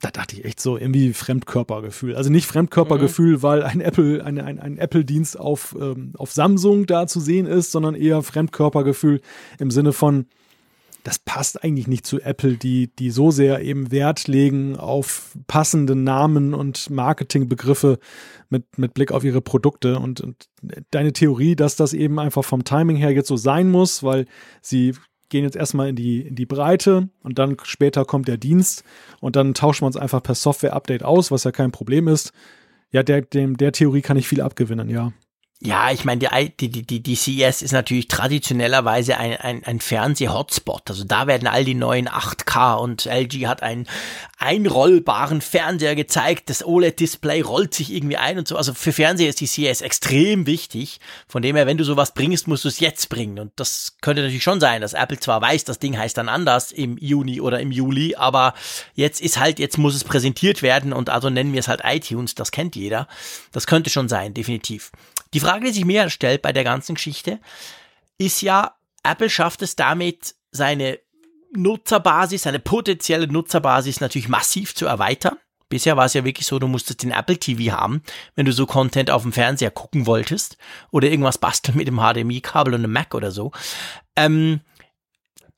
da 0.00 0.10
dachte 0.10 0.36
ich 0.36 0.44
echt 0.44 0.60
so 0.60 0.76
irgendwie 0.76 1.12
Fremdkörpergefühl. 1.12 2.14
Also 2.14 2.30
nicht 2.30 2.46
Fremdkörpergefühl, 2.46 3.38
mhm. 3.38 3.42
weil 3.42 3.62
ein 3.62 3.80
Apple, 3.80 4.24
ein, 4.24 4.40
ein, 4.40 4.60
ein 4.60 4.78
Apple-Dienst 4.78 5.38
auf, 5.38 5.76
ähm, 5.78 6.12
auf 6.16 6.32
Samsung 6.32 6.86
da 6.86 7.06
zu 7.06 7.18
sehen 7.18 7.46
ist, 7.46 7.72
sondern 7.72 7.94
eher 7.94 8.22
Fremdkörpergefühl 8.22 9.20
im 9.58 9.70
Sinne 9.70 9.92
von, 9.92 10.26
das 11.02 11.18
passt 11.18 11.64
eigentlich 11.64 11.88
nicht 11.88 12.06
zu 12.06 12.20
Apple, 12.20 12.56
die, 12.56 12.94
die 12.94 13.10
so 13.10 13.30
sehr 13.30 13.62
eben 13.62 13.90
Wert 13.90 14.28
legen 14.28 14.76
auf 14.76 15.36
passende 15.46 15.96
Namen 15.96 16.54
und 16.54 16.90
Marketingbegriffe 16.90 17.98
mit, 18.50 18.78
mit 18.78 18.94
Blick 18.94 19.10
auf 19.10 19.24
ihre 19.24 19.40
Produkte. 19.40 19.98
Und, 19.98 20.20
und 20.20 20.48
deine 20.90 21.12
Theorie, 21.12 21.56
dass 21.56 21.76
das 21.76 21.92
eben 21.92 22.18
einfach 22.18 22.44
vom 22.44 22.62
Timing 22.62 22.96
her 22.96 23.10
jetzt 23.12 23.28
so 23.28 23.36
sein 23.36 23.70
muss, 23.70 24.02
weil 24.02 24.26
sie 24.60 24.94
gehen 25.28 25.44
jetzt 25.44 25.56
erstmal 25.56 25.88
in 25.88 25.96
die, 25.96 26.20
in 26.22 26.34
die 26.34 26.46
Breite 26.46 27.08
und 27.22 27.38
dann 27.38 27.56
später 27.62 28.04
kommt 28.04 28.28
der 28.28 28.36
Dienst 28.36 28.84
und 29.20 29.36
dann 29.36 29.54
tauschen 29.54 29.82
wir 29.82 29.86
uns 29.86 29.96
einfach 29.96 30.22
per 30.22 30.34
Software-Update 30.34 31.02
aus, 31.02 31.30
was 31.30 31.44
ja 31.44 31.52
kein 31.52 31.72
Problem 31.72 32.08
ist. 32.08 32.32
Ja, 32.90 33.02
der, 33.02 33.22
dem, 33.22 33.56
der 33.56 33.72
Theorie 33.72 34.00
kann 34.00 34.16
ich 34.16 34.28
viel 34.28 34.40
abgewinnen, 34.40 34.88
ja. 34.88 35.12
Ja, 35.60 35.90
ich 35.90 36.04
meine, 36.04 36.28
die, 36.60 36.70
die, 36.70 36.82
die, 36.84 37.00
die 37.00 37.16
CES 37.16 37.62
ist 37.62 37.72
natürlich 37.72 38.06
traditionellerweise 38.06 39.16
ein, 39.16 39.36
ein, 39.38 39.64
ein 39.64 39.80
Fernseh-Hotspot. 39.80 40.88
Also 40.88 41.02
da 41.02 41.26
werden 41.26 41.48
all 41.48 41.64
die 41.64 41.74
neuen 41.74 42.08
8K 42.08 42.76
und 42.76 43.06
LG 43.06 43.48
hat 43.48 43.64
einen 43.64 43.88
einrollbaren 44.38 45.40
Fernseher 45.40 45.96
gezeigt. 45.96 46.48
Das 46.48 46.64
OLED-Display 46.64 47.40
rollt 47.40 47.74
sich 47.74 47.92
irgendwie 47.92 48.18
ein 48.18 48.38
und 48.38 48.46
so. 48.46 48.56
Also 48.56 48.72
für 48.72 48.92
Fernseher 48.92 49.28
ist 49.28 49.40
die 49.40 49.48
CES 49.48 49.80
extrem 49.80 50.46
wichtig. 50.46 51.00
Von 51.26 51.42
dem 51.42 51.56
her, 51.56 51.66
wenn 51.66 51.76
du 51.76 51.82
sowas 51.82 52.14
bringst, 52.14 52.46
musst 52.46 52.62
du 52.62 52.68
es 52.68 52.78
jetzt 52.78 53.08
bringen. 53.08 53.40
Und 53.40 53.50
das 53.56 53.96
könnte 54.00 54.22
natürlich 54.22 54.44
schon 54.44 54.60
sein, 54.60 54.80
dass 54.80 54.92
Apple 54.92 55.18
zwar 55.18 55.42
weiß, 55.42 55.64
das 55.64 55.80
Ding 55.80 55.98
heißt 55.98 56.16
dann 56.16 56.28
anders 56.28 56.70
im 56.70 56.96
Juni 56.98 57.40
oder 57.40 57.58
im 57.58 57.72
Juli, 57.72 58.14
aber 58.14 58.54
jetzt 58.94 59.20
ist 59.20 59.40
halt, 59.40 59.58
jetzt 59.58 59.76
muss 59.76 59.96
es 59.96 60.04
präsentiert 60.04 60.62
werden 60.62 60.92
und 60.92 61.10
also 61.10 61.30
nennen 61.30 61.52
wir 61.52 61.58
es 61.58 61.66
halt 61.66 61.80
iTunes. 61.82 62.36
Das 62.36 62.52
kennt 62.52 62.76
jeder. 62.76 63.08
Das 63.50 63.66
könnte 63.66 63.90
schon 63.90 64.08
sein, 64.08 64.34
definitiv. 64.34 64.92
Die 65.34 65.40
Frage, 65.40 65.66
die 65.66 65.72
sich 65.72 65.84
mir 65.84 66.10
stellt 66.10 66.42
bei 66.42 66.52
der 66.52 66.64
ganzen 66.64 66.94
Geschichte, 66.94 67.40
ist 68.18 68.42
ja, 68.42 68.76
Apple 69.02 69.30
schafft 69.30 69.62
es 69.62 69.76
damit, 69.76 70.34
seine 70.50 70.98
Nutzerbasis, 71.52 72.42
seine 72.42 72.58
potenzielle 72.58 73.26
Nutzerbasis 73.26 74.00
natürlich 74.00 74.28
massiv 74.28 74.74
zu 74.74 74.86
erweitern. 74.86 75.36
Bisher 75.68 75.96
war 75.98 76.06
es 76.06 76.14
ja 76.14 76.24
wirklich 76.24 76.46
so, 76.46 76.58
du 76.58 76.66
musstest 76.66 77.02
den 77.02 77.10
Apple 77.10 77.38
TV 77.38 77.76
haben, 77.76 78.02
wenn 78.34 78.46
du 78.46 78.52
so 78.52 78.64
Content 78.64 79.10
auf 79.10 79.22
dem 79.22 79.32
Fernseher 79.32 79.70
gucken 79.70 80.06
wolltest 80.06 80.56
oder 80.90 81.08
irgendwas 81.08 81.38
basteln 81.38 81.76
mit 81.76 81.86
dem 81.86 81.98
HDMI-Kabel 81.98 82.74
und 82.74 82.84
einem 82.84 82.92
Mac 82.92 83.14
oder 83.14 83.30
so. 83.30 83.52
Ähm, 84.16 84.60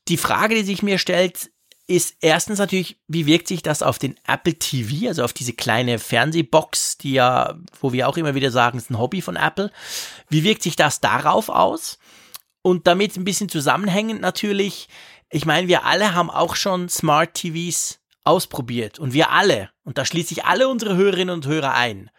die 0.09 0.17
Frage, 0.17 0.57
die 0.57 0.65
sich 0.65 0.83
mir 0.83 0.99
stellt, 0.99 1.51
ist 1.91 2.19
erstens 2.21 2.61
natürlich, 2.61 3.01
wie 3.09 3.27
wirkt 3.27 3.49
sich 3.49 3.63
das 3.63 3.83
auf 3.83 3.99
den 3.99 4.15
Apple 4.25 4.55
TV, 4.55 5.09
also 5.09 5.25
auf 5.25 5.33
diese 5.33 5.55
kleine 5.55 5.99
Fernsehbox, 5.99 6.99
die 6.99 7.15
ja, 7.15 7.59
wo 7.81 7.93
wir 7.93 8.09
auch 8.09 8.17
immer 8.17 8.37
wieder 8.37 8.53
sagen, 8.53 8.79
ist 8.79 8.91
ein 8.91 8.99
Hobby 8.99 9.21
von 9.21 9.35
Apple. 9.35 9.73
Wie 10.29 10.45
wirkt 10.45 10.63
sich 10.63 10.77
das 10.77 11.01
darauf 11.01 11.49
aus? 11.49 11.99
Und 12.63 12.87
damit 12.87 13.17
ein 13.17 13.25
bisschen 13.25 13.49
zusammenhängend 13.49 14.21
natürlich, 14.21 14.89
ich 15.31 15.47
meine, 15.47 15.67
wir 15.67 15.85
alle 15.85 16.15
haben 16.15 16.31
auch 16.31 16.55
schon 16.55 16.89
Smart 16.89 17.35
TVs 17.35 17.99
ausprobiert 18.23 19.01
und 19.01 19.13
wir 19.13 19.31
alle, 19.33 19.71
und 19.83 19.99
da 19.99 20.05
schließe 20.05 20.33
ich 20.33 20.45
alle 20.45 20.69
unsere 20.69 20.95
Hörerinnen 20.95 21.35
und 21.35 21.47
Hörer 21.49 21.75
ein, 21.75 22.11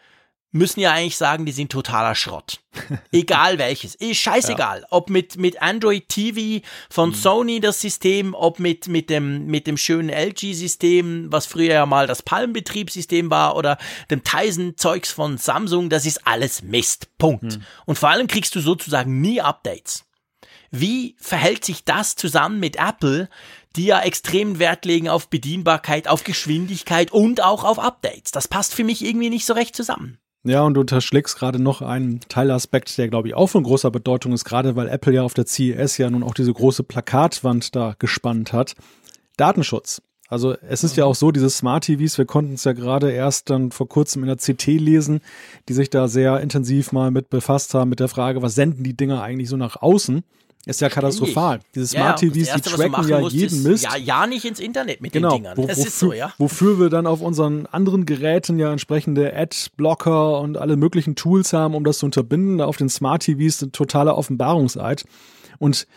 müssen 0.52 0.82
ja 0.82 0.92
eigentlich 0.92 1.18
sagen, 1.18 1.46
die 1.46 1.52
sind 1.52 1.72
totaler 1.72 2.16
Schrott. 2.16 2.60
Egal 3.12 3.58
welches. 3.58 3.96
Ist 3.96 4.18
scheißegal. 4.18 4.82
Ja. 4.82 4.88
Ob 4.90 5.10
mit, 5.10 5.38
mit 5.38 5.62
Android 5.62 6.10
TV 6.10 6.66
von 6.90 7.10
mhm. 7.10 7.14
Sony 7.14 7.60
das 7.60 7.80
System, 7.82 8.34
ob 8.34 8.60
mit, 8.60 8.88
mit 8.88 9.10
dem, 9.10 9.46
mit 9.46 9.68
dem 9.68 9.78
schönen 9.78 10.10
LG-System, 10.10 11.32
was 11.32 11.46
früher 11.46 11.74
ja 11.74 11.86
mal 11.86 12.08
das 12.08 12.22
Palm-Betriebssystem 12.22 13.30
war, 13.30 13.56
oder 13.56 13.78
dem 14.10 14.24
Tizen-Zeugs 14.24 15.12
von 15.12 15.38
Samsung, 15.38 15.90
das 15.90 16.06
ist 16.06 16.28
alles 16.28 16.62
Mist. 16.62 17.08
Punkt. 17.18 17.44
Mhm. 17.44 17.64
Und 17.86 17.98
vor 17.98 18.10
allem 18.10 18.28
kriegst 18.28 18.56
du 18.56 18.60
sozusagen 18.60 19.22
nie 19.22 19.42
Updates. 19.42 20.06
Wie 20.72 21.16
verhält 21.20 21.66
sich 21.66 21.84
das 21.84 22.16
zusammen 22.16 22.60
mit 22.60 22.78
Apple, 22.78 23.30
die 23.76 23.86
ja 23.86 24.02
extremen 24.02 24.58
Wert 24.58 24.86
legen 24.86 25.10
auf 25.10 25.30
Bedienbarkeit, 25.30 26.08
auf 26.08 26.24
Geschwindigkeit 26.24 27.12
und 27.12 27.42
auch 27.42 27.66
auf 27.66 27.78
Updates? 27.78 28.32
Das 28.32 28.48
passt 28.48 28.74
für 28.74 28.86
mich 28.86 29.04
irgendwie 29.04 29.30
nicht 29.30 29.46
so 29.46 29.54
recht 29.54 29.76
zusammen. 29.76 30.21
Ja, 30.44 30.64
und 30.64 30.74
du 30.74 30.82
unterschlägst 30.82 31.38
gerade 31.38 31.62
noch 31.62 31.84
einen 31.84 32.20
Teilaspekt, 32.22 32.98
der, 32.98 33.10
glaube 33.10 33.28
ich, 33.28 33.36
auch 33.36 33.48
von 33.48 33.64
großer 33.64 33.92
Bedeutung 33.92 34.34
ist, 34.34 34.44
gerade 34.44 34.76
weil 34.76 34.88
Apple 34.88 35.14
ja 35.14 35.22
auf 35.22 35.36
der 35.36 35.46
CES 35.46 36.00
ja 36.00 36.10
nun 36.10 36.24
auch 36.24 36.34
diese 36.34 36.52
große 36.52 36.84
Plakatwand 36.84 37.76
da 37.76 37.96
gespannt 38.00 38.52
hat. 38.52 38.74
Datenschutz. 39.38 40.02
Also 40.28 40.56
es 40.62 40.84
ist 40.84 40.96
ja 40.96 41.06
auch 41.06 41.14
so, 41.14 41.32
diese 41.32 41.50
Smart 41.50 41.84
TVs, 41.84 42.18
wir 42.18 42.26
konnten 42.26 42.54
es 42.54 42.64
ja 42.64 42.72
gerade 42.72 43.12
erst 43.12 43.50
dann 43.50 43.70
vor 43.72 43.90
kurzem 43.90 44.24
in 44.24 44.28
der 44.28 44.38
CT 44.38 44.66
lesen, 44.80 45.20
die 45.68 45.74
sich 45.74 45.90
da 45.90 46.08
sehr 46.08 46.40
intensiv 46.40 46.94
mal 46.94 47.12
mit 47.12 47.30
befasst 47.30 47.74
haben, 47.74 47.90
mit 47.90 48.00
der 48.00 48.08
Frage, 48.08 48.42
was 48.42 48.56
senden 48.56 48.84
die 48.84 48.96
Dinger 48.96 49.22
eigentlich 49.22 49.50
so 49.50 49.58
nach 49.58 49.82
außen? 49.82 50.24
Ist 50.66 50.80
ja 50.80 50.90
katastrophal. 50.90 51.60
Diese 51.74 51.88
Smart 51.88 52.22
ja, 52.22 52.30
TVs, 52.30 52.48
Erste, 52.50 52.70
die 52.70 52.76
tracken 52.76 53.10
ja 53.10 53.20
musst, 53.20 53.36
jeden 53.36 53.64
Mist. 53.64 53.84
Ja, 53.84 53.96
ja 53.96 54.28
nicht 54.28 54.46
ins 54.46 54.60
Internet 54.60 55.02
mit 55.02 55.12
genau, 55.12 55.30
den 55.30 55.38
Dingern. 55.38 55.58
Wo, 55.58 55.66
das 55.66 55.78
wofür, 55.78 55.88
ist 55.88 56.00
so, 56.00 56.14
ja. 56.14 56.34
Wofür 56.38 56.80
wir 56.80 56.90
dann 56.90 57.08
auf 57.08 57.22
unseren 57.22 57.66
anderen 57.66 58.06
Geräten 58.06 58.60
ja 58.60 58.72
entsprechende 58.72 59.36
Ad-Blocker 59.36 60.40
und 60.40 60.58
alle 60.58 60.78
möglichen 60.78 61.16
Tools 61.16 61.54
haben, 61.54 61.74
um 61.74 61.84
das 61.84 61.98
zu 61.98 62.06
unterbinden. 62.06 62.60
Da 62.60 62.66
auf 62.66 62.78
den 62.78 62.90
Smart 62.90 63.24
TVs 63.24 63.64
ein 63.64 63.72
totaler 63.72 64.16
Offenbarungseid. 64.16 65.06
Und 65.58 65.88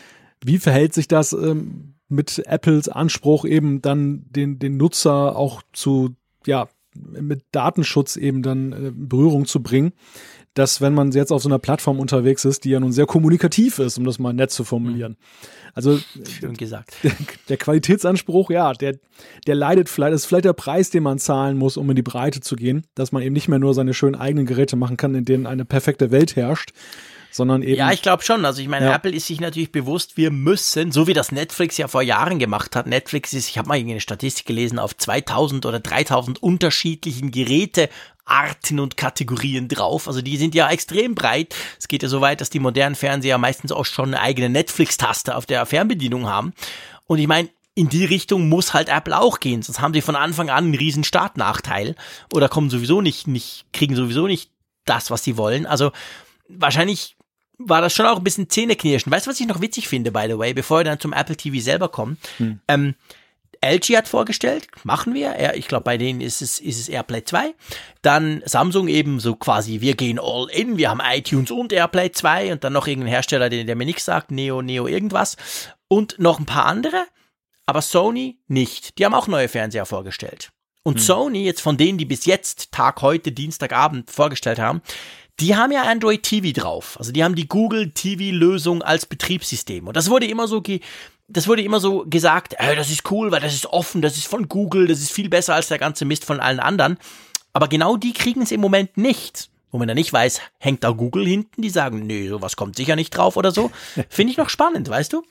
wie 0.43 0.59
verhält 0.59 0.95
sich 0.95 1.09
das 1.09 1.35
ähm, 1.35 1.95
mit 2.09 2.39
Apples 2.47 2.89
Anspruch 2.89 3.45
eben 3.45 3.83
dann 3.83 4.25
den, 4.31 4.59
den 4.59 4.79
Nutzer 4.79 5.37
auch 5.37 5.63
zu, 5.75 6.15
ja, 6.47 6.69
mit 6.95 7.45
Datenschutz 7.53 8.17
eben 8.17 8.43
dann 8.43 8.73
äh, 8.73 8.89
in 8.89 9.09
Berührung 9.09 9.45
zu 9.45 9.63
bringen? 9.63 9.93
Dass 10.55 10.81
wenn 10.81 10.95
man 10.95 11.11
jetzt 11.11 11.33
auf 11.33 11.43
so 11.43 11.49
einer 11.49 11.59
Plattform 11.59 11.99
unterwegs 11.99 12.45
ist, 12.45 12.65
die 12.65 12.71
ja 12.71 12.81
nun 12.81 12.93
sehr 12.93 13.07
kommunikativ 13.07 13.79
ist, 13.79 13.99
um 13.99 14.05
das 14.05 14.19
mal 14.19 14.33
nett 14.33 14.51
zu 14.51 14.65
formulieren. 14.65 15.17
Also 15.75 15.99
schön 16.39 16.55
gesagt. 16.55 16.95
Der, 17.03 17.13
der 17.49 17.57
Qualitätsanspruch, 17.57 18.51
ja, 18.51 18.73
der 18.73 18.95
der 19.47 19.55
leidet 19.55 19.89
vielleicht, 19.89 20.15
das 20.15 20.23
ist 20.23 20.27
vielleicht 20.27 20.45
der 20.45 20.53
Preis, 20.53 20.91
den 20.91 21.03
man 21.03 21.19
zahlen 21.19 21.57
muss, 21.59 21.77
um 21.77 21.89
in 21.91 21.97
die 21.97 22.03
Breite 22.03 22.41
zu 22.41 22.57
gehen, 22.57 22.87
dass 22.95 23.13
man 23.13 23.23
eben 23.23 23.33
nicht 23.33 23.49
mehr 23.49 23.59
nur 23.59 23.75
seine 23.75 23.95
schönen 23.95 24.15
eigenen 24.15 24.47
Geräte 24.47 24.77
machen 24.77 24.97
kann, 24.97 25.15
in 25.15 25.25
denen 25.25 25.47
eine 25.47 25.65
perfekte 25.65 26.11
Welt 26.11 26.37
herrscht, 26.37 26.73
sondern 27.35 27.63
eben. 27.63 27.77
Ja, 27.77 27.93
ich 27.93 28.03
glaube 28.03 28.23
schon. 28.23 28.45
Also 28.45 28.63
ich 28.63 28.69
meine, 28.69 28.87
ja. 28.87 28.95
Apple 28.95 29.11
ist 29.11 29.27
sich 29.27 29.41
natürlich 29.41 29.73
bewusst, 29.73 30.17
wir 30.17 30.31
müssen, 30.31 30.93
so 30.93 31.07
wie 31.07 31.13
das 31.13 31.33
Netflix 31.33 31.77
ja 31.77 31.89
vor 31.89 32.03
Jahren 32.03 32.39
gemacht 32.39 32.77
hat. 32.77 32.87
Netflix 32.87 33.33
ist, 33.33 33.49
ich 33.49 33.59
habe 33.59 33.69
mal 33.69 33.79
eine 33.79 34.01
Statistik 34.01 34.47
gelesen, 34.47 34.79
auf 34.79 34.97
2000 34.97 35.67
oder 35.67 35.81
3000 35.81 36.43
unterschiedlichen 36.43 37.31
Geräte 37.31 37.89
Arten 38.25 38.81
und 38.81 38.97
Kategorien 38.97 39.69
drauf. 39.69 40.09
Also 40.09 40.23
die 40.23 40.37
sind 40.37 40.55
ja 40.55 40.71
extrem 40.71 41.15
breit. 41.15 41.55
Es 41.79 41.89
geht 41.89 42.03
ja 42.03 42.09
so 42.09 42.21
weit, 42.21 42.41
dass 42.41 42.51
die 42.51 42.61
modernen 42.61 42.95
Fernseher 42.95 43.39
meistens 43.39 43.73
auch 43.73 43.85
schon 43.85 44.15
eine 44.15 44.21
eigene 44.21 44.49
Netflix-Taste 44.49 45.37
auf 45.37 45.47
der 45.47 45.67
Fernbedienung 45.67 46.27
haben. 46.27 46.55
Und 47.07 47.19
ich 47.19 47.27
meine, 47.27 47.51
in 47.75 47.89
die 47.89 48.05
Richtung 48.05 48.49
muss 48.49 48.73
halt 48.73 48.89
Apple 48.89 49.19
auch 49.19 49.41
gehen, 49.41 49.63
sonst 49.63 49.81
haben 49.81 49.93
sie 49.95 50.01
von 50.01 50.17
Anfang 50.17 50.49
an 50.49 50.65
einen 50.65 50.75
riesen 50.75 51.05
Startnachteil 51.05 51.97
oder 52.33 52.49
kommen 52.49 52.71
sowieso 52.71 53.01
nicht, 53.01 53.27
nicht, 53.27 53.67
kriegen 53.73 53.97
sowieso 53.97 54.27
nicht 54.27 54.51
das, 54.85 55.11
was 55.11 55.25
sie 55.25 55.37
wollen. 55.37 55.67
Also 55.67 55.91
wahrscheinlich 56.49 57.17
war 57.59 57.81
das 57.81 57.93
schon 57.93 58.07
auch 58.07 58.19
ein 58.19 58.25
bisschen 58.25 58.49
Zähneknirschen. 58.49 59.11
Weißt 59.11 59.27
du, 59.27 59.31
was 59.31 59.41
ich 59.41 59.47
noch 59.47 59.61
witzig 59.61 59.89
finde, 59.89 60.13
by 60.13 60.27
the 60.29 60.39
way, 60.39 60.55
bevor 60.55 60.81
wir 60.81 60.85
dann 60.85 61.01
zum 61.01 61.13
Apple 61.13 61.37
TV 61.37 61.63
selber 61.63 61.89
kommen? 61.89 62.19
Hm. 62.39 62.61
Ähm, 62.69 62.95
LG 63.65 63.97
hat 63.97 64.09
vorgestellt, 64.09 64.69
machen 64.85 65.15
wir. 65.15 65.55
Ich 65.55 65.69
glaube, 65.69 65.85
bei 65.85 65.97
denen 65.99 66.21
ist 66.21 66.43
es, 66.43 66.59
ist 66.59 66.79
es 66.79 66.89
AirPlay 66.89 67.25
2. 67.25 67.55
Dann 68.03 68.43
Samsung 68.45 68.89
eben 68.89 69.21
so 69.21 69.35
quasi, 69.35 69.81
wir 69.81 69.95
gehen 69.95 70.19
all 70.21 70.49
in, 70.51 70.77
wir 70.77 70.91
haben 70.91 71.01
iTunes 71.05 71.51
und 71.51 71.73
AirPlay 71.73 72.13
2 72.13 72.53
und 72.53 72.65
dann 72.65 72.73
noch 72.73 72.87
irgendein 72.87 73.13
Hersteller, 73.13 73.49
der, 73.49 73.65
der 73.65 73.77
mir 73.77 73.87
nichts 73.87 74.05
sagt, 74.05 74.31
Neo, 74.31 74.63
Neo 74.63 74.87
irgendwas. 74.87 75.37
Und 75.89 76.19
noch 76.19 76.39
ein 76.39 76.47
paar 76.47 76.67
andere, 76.67 77.07
aber 77.67 77.83
Sony 77.83 78.39
nicht. 78.47 78.99
Die 78.99 79.05
haben 79.05 79.15
auch 79.15 79.29
neue 79.29 79.49
Fernseher 79.49 79.87
vorgestellt. 79.87 80.51
Und 80.83 80.97
hm. 80.97 81.03
Sony, 81.03 81.45
jetzt 81.45 81.63
von 81.63 81.77
denen, 81.77 81.99
die 81.99 82.05
bis 82.05 82.27
jetzt, 82.27 82.73
Tag 82.73 83.01
heute, 83.03 83.33
Dienstagabend 83.33 84.11
vorgestellt 84.11 84.59
haben, 84.59 84.83
die 85.41 85.57
haben 85.57 85.73
ja 85.73 85.83
Android 85.83 86.23
TV 86.23 86.53
drauf. 86.53 86.97
Also 86.99 87.11
die 87.11 87.25
haben 87.25 87.35
die 87.35 87.49
Google 87.49 87.91
TV 87.91 88.35
Lösung 88.35 88.83
als 88.83 89.07
Betriebssystem. 89.07 89.89
Und 89.89 89.97
das 89.97 90.11
wurde 90.11 90.27
immer 90.27 90.47
so 90.47 90.61
ge 90.63 90.81
das 91.35 91.49
wurde 91.49 91.63
immer 91.63 91.81
so 91.81 92.05
gesagt, 92.07 92.55
äh, 92.59 92.77
das 92.77 92.91
ist 92.91 93.11
cool, 93.11 93.31
weil 93.31 93.41
das 93.41 93.55
ist 93.55 93.67
offen, 93.67 94.01
das 94.01 94.17
ist 94.17 94.27
von 94.27 94.49
Google, 94.49 94.87
das 94.87 95.01
ist 95.01 95.13
viel 95.13 95.29
besser 95.29 95.55
als 95.55 95.69
der 95.69 95.79
ganze 95.79 96.05
Mist 96.05 96.25
von 96.25 96.41
allen 96.41 96.61
anderen. 96.61 96.97
Aber 97.53 97.69
genau 97.69 97.97
die 97.97 98.13
kriegen 98.13 98.43
es 98.43 98.53
im 98.53 98.61
Moment 98.61 98.97
nicht. 98.97 99.51
Wo 99.71 99.79
man 99.79 99.89
dann 99.89 99.97
nicht 99.97 100.13
weiß, 100.13 100.41
hängt 100.59 100.85
da 100.85 100.91
Google 100.91 101.27
hinten, 101.27 101.61
die 101.61 101.71
sagen, 101.71 102.07
nee, 102.07 102.29
sowas 102.29 102.55
kommt 102.55 102.77
sicher 102.77 102.95
nicht 102.95 103.11
drauf 103.11 103.37
oder 103.37 103.51
so. 103.51 103.73
Finde 104.09 104.31
ich 104.31 104.37
noch 104.37 104.49
spannend, 104.49 104.89
weißt 104.89 105.13
du? 105.13 105.25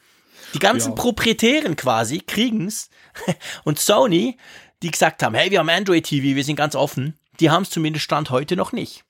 Die 0.54 0.60
ganzen 0.60 0.90
ja. 0.90 0.96
Proprietären 0.96 1.78
quasi 1.78 2.20
kriegen's. 2.20 2.90
Und 3.64 3.80
Sony, 3.80 4.38
die 4.82 4.92
gesagt 4.92 5.24
haben, 5.24 5.34
hey, 5.34 5.50
wir 5.50 5.60
haben 5.60 5.70
Android 5.70 6.04
TV, 6.04 6.36
wir 6.36 6.44
sind 6.44 6.58
ganz 6.58 6.76
offen, 6.76 7.18
die 7.40 7.50
haben 7.50 7.64
es 7.64 7.70
zumindest 7.70 8.04
Stand 8.04 8.32
heute 8.32 8.58
noch 8.58 8.74
nicht. 8.74 9.06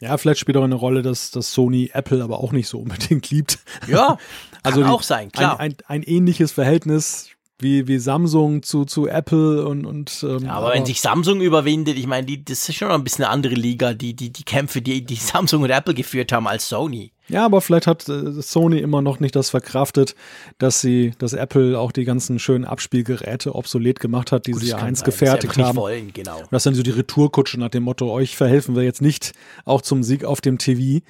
Ja, 0.00 0.18
vielleicht 0.18 0.40
spielt 0.40 0.58
auch 0.58 0.64
eine 0.64 0.74
Rolle, 0.74 1.00
dass, 1.00 1.30
dass 1.30 1.52
Sony 1.52 1.90
Apple 1.94 2.22
aber 2.22 2.40
auch 2.40 2.52
nicht 2.52 2.68
so 2.68 2.80
unbedingt 2.80 3.30
liebt. 3.30 3.60
Ja, 3.86 4.18
also 4.66 4.82
kann 4.82 4.90
auch 4.90 5.02
sein, 5.02 5.32
klar. 5.32 5.58
Ein, 5.58 5.72
ein, 5.72 5.76
ein 5.86 6.02
ähnliches 6.02 6.52
Verhältnis 6.52 7.30
wie, 7.58 7.88
wie 7.88 7.98
Samsung 7.98 8.62
zu, 8.62 8.84
zu 8.84 9.06
Apple 9.06 9.66
und, 9.66 9.86
und 9.86 10.22
ähm, 10.22 10.44
ja, 10.44 10.52
aber, 10.52 10.66
aber, 10.66 10.74
wenn 10.74 10.84
sich 10.84 11.00
Samsung 11.00 11.40
überwindet, 11.40 11.96
ich 11.96 12.06
meine, 12.06 12.26
die, 12.26 12.44
das 12.44 12.68
ist 12.68 12.74
schon 12.74 12.88
noch 12.88 12.94
ein 12.94 13.04
bisschen 13.04 13.24
eine 13.24 13.32
andere 13.32 13.54
Liga, 13.54 13.94
die, 13.94 14.14
die, 14.14 14.30
die 14.30 14.44
Kämpfe, 14.44 14.82
die, 14.82 15.04
die 15.04 15.14
Samsung 15.16 15.62
und 15.62 15.70
Apple 15.70 15.94
geführt 15.94 16.32
haben 16.32 16.46
als 16.46 16.68
Sony. 16.68 17.12
Ja, 17.28 17.44
aber 17.44 17.60
vielleicht 17.60 17.86
hat 17.86 18.08
äh, 18.08 18.30
Sony 18.42 18.78
immer 18.78 19.02
noch 19.02 19.20
nicht 19.20 19.34
das 19.34 19.50
verkraftet, 19.50 20.14
dass 20.58 20.80
sie, 20.80 21.12
dass 21.18 21.32
Apple 21.32 21.78
auch 21.78 21.92
die 21.92 22.04
ganzen 22.04 22.38
schönen 22.38 22.64
Abspielgeräte 22.64 23.54
obsolet 23.54 24.00
gemacht 24.00 24.32
hat, 24.32 24.46
die 24.46 24.52
Gut, 24.52 24.62
sie 24.62 24.74
eins 24.74 25.02
gefertigt 25.02 25.56
haben. 25.58 25.76
Wollen, 25.76 26.12
genau. 26.12 26.38
Und 26.38 26.52
das 26.52 26.62
sind 26.62 26.74
so 26.74 26.82
die 26.82 26.90
Retourkutsche 26.90 27.58
nach 27.58 27.70
dem 27.70 27.84
Motto, 27.84 28.12
euch 28.12 28.36
verhelfen 28.36 28.76
wir 28.76 28.82
jetzt 28.82 29.02
nicht 29.02 29.32
auch 29.64 29.82
zum 29.82 30.02
Sieg 30.02 30.24
auf 30.24 30.40
dem 30.40 30.58
TV. 30.58 31.02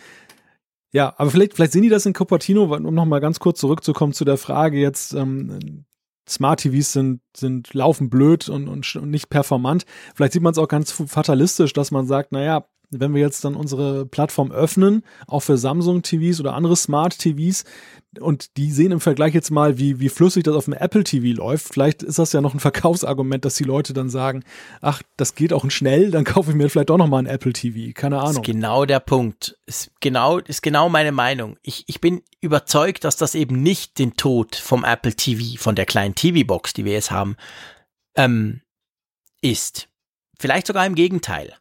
Ja, 0.97 1.12
aber 1.18 1.31
vielleicht, 1.31 1.52
vielleicht 1.52 1.73
sehen 1.73 1.82
die 1.82 1.90
das 1.90 2.06
in 2.06 2.14
Cupertino, 2.14 2.74
um 2.74 2.94
nochmal 2.94 3.20
ganz 3.20 3.39
kurz 3.39 3.60
zurückzukommen 3.60 4.14
zu 4.14 4.24
der 4.24 4.39
Frage 4.39 4.78
jetzt, 4.78 5.12
ähm, 5.12 5.85
Smart 6.27 6.60
TVs 6.60 6.94
sind, 6.94 7.20
sind 7.36 7.74
laufen 7.74 8.09
blöd 8.09 8.48
und, 8.48 8.66
und, 8.66 8.97
und 8.97 9.10
nicht 9.10 9.28
performant. 9.28 9.85
Vielleicht 10.14 10.32
sieht 10.32 10.40
man 10.40 10.52
es 10.52 10.59
auch 10.59 10.68
ganz 10.68 10.93
fatalistisch, 10.93 11.74
dass 11.74 11.90
man 11.90 12.06
sagt, 12.06 12.32
naja, 12.32 12.64
wenn 12.89 13.12
wir 13.12 13.20
jetzt 13.20 13.44
dann 13.44 13.56
unsere 13.56 14.06
Plattform 14.06 14.51
öffnen, 14.51 15.02
auch 15.27 15.40
für 15.40 15.59
Samsung 15.59 16.01
TVs 16.01 16.40
oder 16.40 16.55
andere 16.55 16.77
Smart 16.77 17.18
TVs, 17.18 17.64
und 18.20 18.56
die 18.56 18.70
sehen 18.70 18.93
im 18.93 19.01
Vergleich 19.01 19.34
jetzt 19.34 19.51
mal, 19.51 19.78
wie, 19.78 20.01
wie 20.01 20.09
flüssig 20.09 20.44
das 20.44 20.55
auf 20.55 20.64
dem 20.64 20.74
Apple 20.74 21.05
TV 21.05 21.36
läuft. 21.36 21.72
Vielleicht 21.72 22.02
ist 22.02 22.18
das 22.18 22.32
ja 22.32 22.40
noch 22.40 22.55
ein 22.55 22.60
Verkaufsargument, 22.60 23.44
dass 23.44 23.56
die 23.56 23.64
Leute 23.64 23.93
dann 23.93 24.09
sagen, 24.09 24.44
ach, 24.80 25.02
das 25.16 25.34
geht 25.34 25.52
auch 25.52 25.68
schnell, 25.70 26.10
dann 26.10 26.24
kaufe 26.24 26.51
ich 26.51 26.56
mir 26.56 26.68
vielleicht 26.68 26.90
doch 26.90 26.98
noch 26.98 27.09
mal 27.09 27.18
ein 27.18 27.26
Apple 27.26 27.52
TV. 27.52 27.93
Keine 27.94 28.18
Ahnung. 28.18 28.28
Das 28.28 28.36
ist 28.36 28.44
genau 28.44 28.84
der 28.84 29.01
Punkt. 29.01 29.59
Ist 29.66 29.90
genau, 30.01 30.38
ist 30.38 30.62
genau 30.62 30.88
meine 30.88 31.12
Meinung. 31.12 31.56
Ich, 31.62 31.84
ich 31.86 32.01
bin 32.01 32.22
überzeugt, 32.40 33.05
dass 33.05 33.16
das 33.16 33.34
eben 33.34 33.62
nicht 33.62 33.98
den 33.98 34.16
Tod 34.16 34.56
vom 34.56 34.84
Apple 34.84 35.14
TV, 35.14 35.60
von 35.60 35.74
der 35.74 35.86
kleinen 35.86 36.14
TV-Box, 36.14 36.72
die 36.72 36.84
wir 36.84 36.93
jetzt 36.93 37.10
haben, 37.10 37.36
ähm, 38.16 38.60
ist. 39.40 39.88
Vielleicht 40.38 40.66
sogar 40.66 40.86
im 40.86 40.94
Gegenteil. 40.94 41.55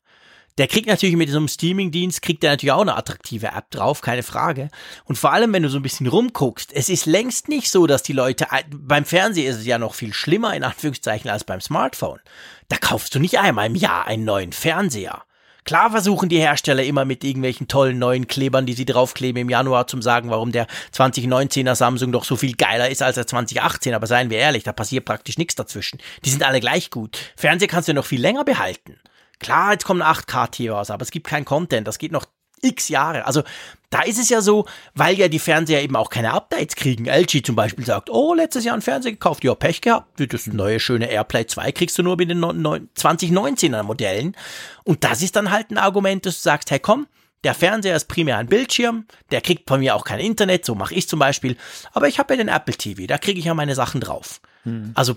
Der 0.58 0.68
kriegt 0.68 0.88
natürlich 0.88 1.18
mit 1.18 1.30
so 1.30 1.38
einem 1.38 1.50
Streaming-Dienst, 1.50 2.22
kriegt 2.22 2.42
er 2.44 2.52
natürlich 2.52 2.72
auch 2.72 2.82
eine 2.82 2.96
attraktive 2.96 3.48
App 3.48 3.72
drauf, 3.72 4.00
keine 4.00 4.24
Frage. 4.24 4.70
Und 5.04 5.18
vor 5.18 5.34
allem, 5.34 5.52
wenn 5.52 5.64
du 5.64 5.70
so 5.70 5.78
ein 5.78 5.84
bisschen 5.84 6.08
rumguckst, 6.08 6.72
es 6.72 6.88
ist 6.88 7.06
längst 7.06 7.50
nicht 7.50 7.70
so, 7.70 7.88
dass 7.88 8.04
die 8.04 8.14
Leute, 8.14 8.48
beim 8.70 9.04
Fernsehen 9.04 9.48
ist 9.48 9.58
es 9.58 9.66
ja 9.66 9.78
noch 9.78 9.96
viel 9.96 10.14
schlimmer, 10.14 10.56
in 10.56 10.64
Anführungszeichen, 10.64 11.30
als 11.30 11.44
beim 11.44 11.60
Smartphone. 11.60 12.22
Da 12.70 12.78
kaufst 12.78 13.14
du 13.14 13.20
nicht 13.20 13.38
einmal 13.38 13.66
im 13.66 13.76
Jahr 13.76 14.08
einen 14.08 14.24
neuen 14.24 14.54
Fernseher. 14.54 15.24
Klar 15.66 15.92
versuchen 15.92 16.30
die 16.30 16.40
Hersteller 16.40 16.84
immer 16.84 17.06
mit 17.06 17.24
irgendwelchen 17.24 17.68
tollen 17.68 18.00
neuen 18.00 18.28
Klebern, 18.28 18.68
die 18.68 18.74
sie 18.74 18.86
draufkleben 18.86 19.42
im 19.42 19.50
Januar 19.50 19.88
zum 19.88 20.02
sagen, 20.02 20.30
warum 20.30 20.52
der 20.52 20.68
2019er 20.94 21.76
Samsung 21.76 22.12
doch 22.12 22.24
so 22.24 22.36
viel 22.36 22.56
geiler 22.56 22.90
ist 22.90 23.02
als 23.02 23.16
der 23.16 23.28
2018. 23.28 23.96
Aber 23.96 24.06
seien 24.08 24.30
wir 24.30 24.38
ehrlich, 24.38 24.64
da 24.64 24.74
passiert 24.74 25.06
praktisch 25.06 25.40
nichts 25.40 25.56
dazwischen. 25.56 26.00
Die 26.24 26.30
sind 26.30 26.44
alle 26.44 26.60
gleich 26.60 26.92
gut. 26.92 27.18
Fernseher 27.36 27.68
kannst 27.68 27.90
du 27.90 27.94
noch 27.94 28.06
viel 28.06 28.22
länger 28.22 28.46
behalten. 28.46 29.00
Klar, 29.40 29.74
jetzt 29.74 29.86
kommen 29.86 30.02
8K-TVs, 30.02 30.92
aber 30.92 31.02
es 31.02 31.12
gibt 31.12 31.28
kein 31.28 31.46
Content. 31.46 31.88
Das 31.88 31.98
geht 31.98 32.12
noch 32.12 32.26
x 32.62 32.90
Jahre. 32.90 33.26
Also 33.26 33.44
da 33.90 34.02
ist 34.02 34.20
es 34.20 34.30
ja 34.30 34.42
so, 34.42 34.66
weil 34.94 35.18
ja 35.18 35.28
die 35.28 35.40
Fernseher 35.40 35.82
eben 35.82 35.96
auch 35.96 36.10
keine 36.10 36.34
Updates 36.34 36.76
kriegen. 36.76 37.06
LG 37.06 37.44
zum 37.46 37.56
Beispiel 37.56 37.86
sagt, 37.86 38.10
oh, 38.10 38.34
letztes 38.34 38.66
Jahr 38.66 38.76
ein 38.76 38.82
Fernseher 38.82 39.12
gekauft, 39.12 39.44
ja, 39.44 39.56
Pech 39.56 39.82
gehabt. 39.82 40.20
Das 40.32 40.48
neue 40.48 40.80
schöne 40.80 41.10
AirPlay 41.10 41.46
2 41.46 41.72
kriegst 41.72 41.98
du 41.98 42.04
nur 42.04 42.18
mit 42.18 42.30
den 42.30 42.44
2019er 42.44 43.84
Modellen. 43.84 44.36
Und 44.84 45.04
das 45.04 45.22
ist 45.22 45.36
dann 45.36 45.52
halt 45.52 45.72
ein 45.72 45.78
Argument, 45.78 46.26
dass 46.26 46.36
du 46.36 46.42
sagst, 46.42 46.72
hey 46.72 46.80
komm, 46.80 47.08
der 47.44 47.54
Fernseher 47.54 47.96
ist 47.96 48.08
primär 48.08 48.38
ein 48.38 48.48
Bildschirm, 48.48 49.06
der 49.32 49.42
kriegt 49.42 49.70
von 49.70 49.80
mir 49.80 49.96
auch 49.96 50.04
kein 50.04 50.20
Internet, 50.20 50.66
so 50.66 50.74
mache 50.74 50.96
ich 50.96 51.08
zum 51.08 51.20
Beispiel. 51.20 51.58
Aber 51.94 52.08
ich 52.08 52.18
habe 52.18 52.34
ja 52.34 52.38
den 52.38 52.48
Apple 52.48 52.74
TV, 52.74 53.06
da 53.06 53.18
kriege 53.20 53.40
ich 53.40 53.46
ja 53.46 53.54
meine 53.54 53.76
Sachen 53.76 54.02
drauf. 54.02 54.42
Hm. 54.66 54.92
Also 54.94 55.16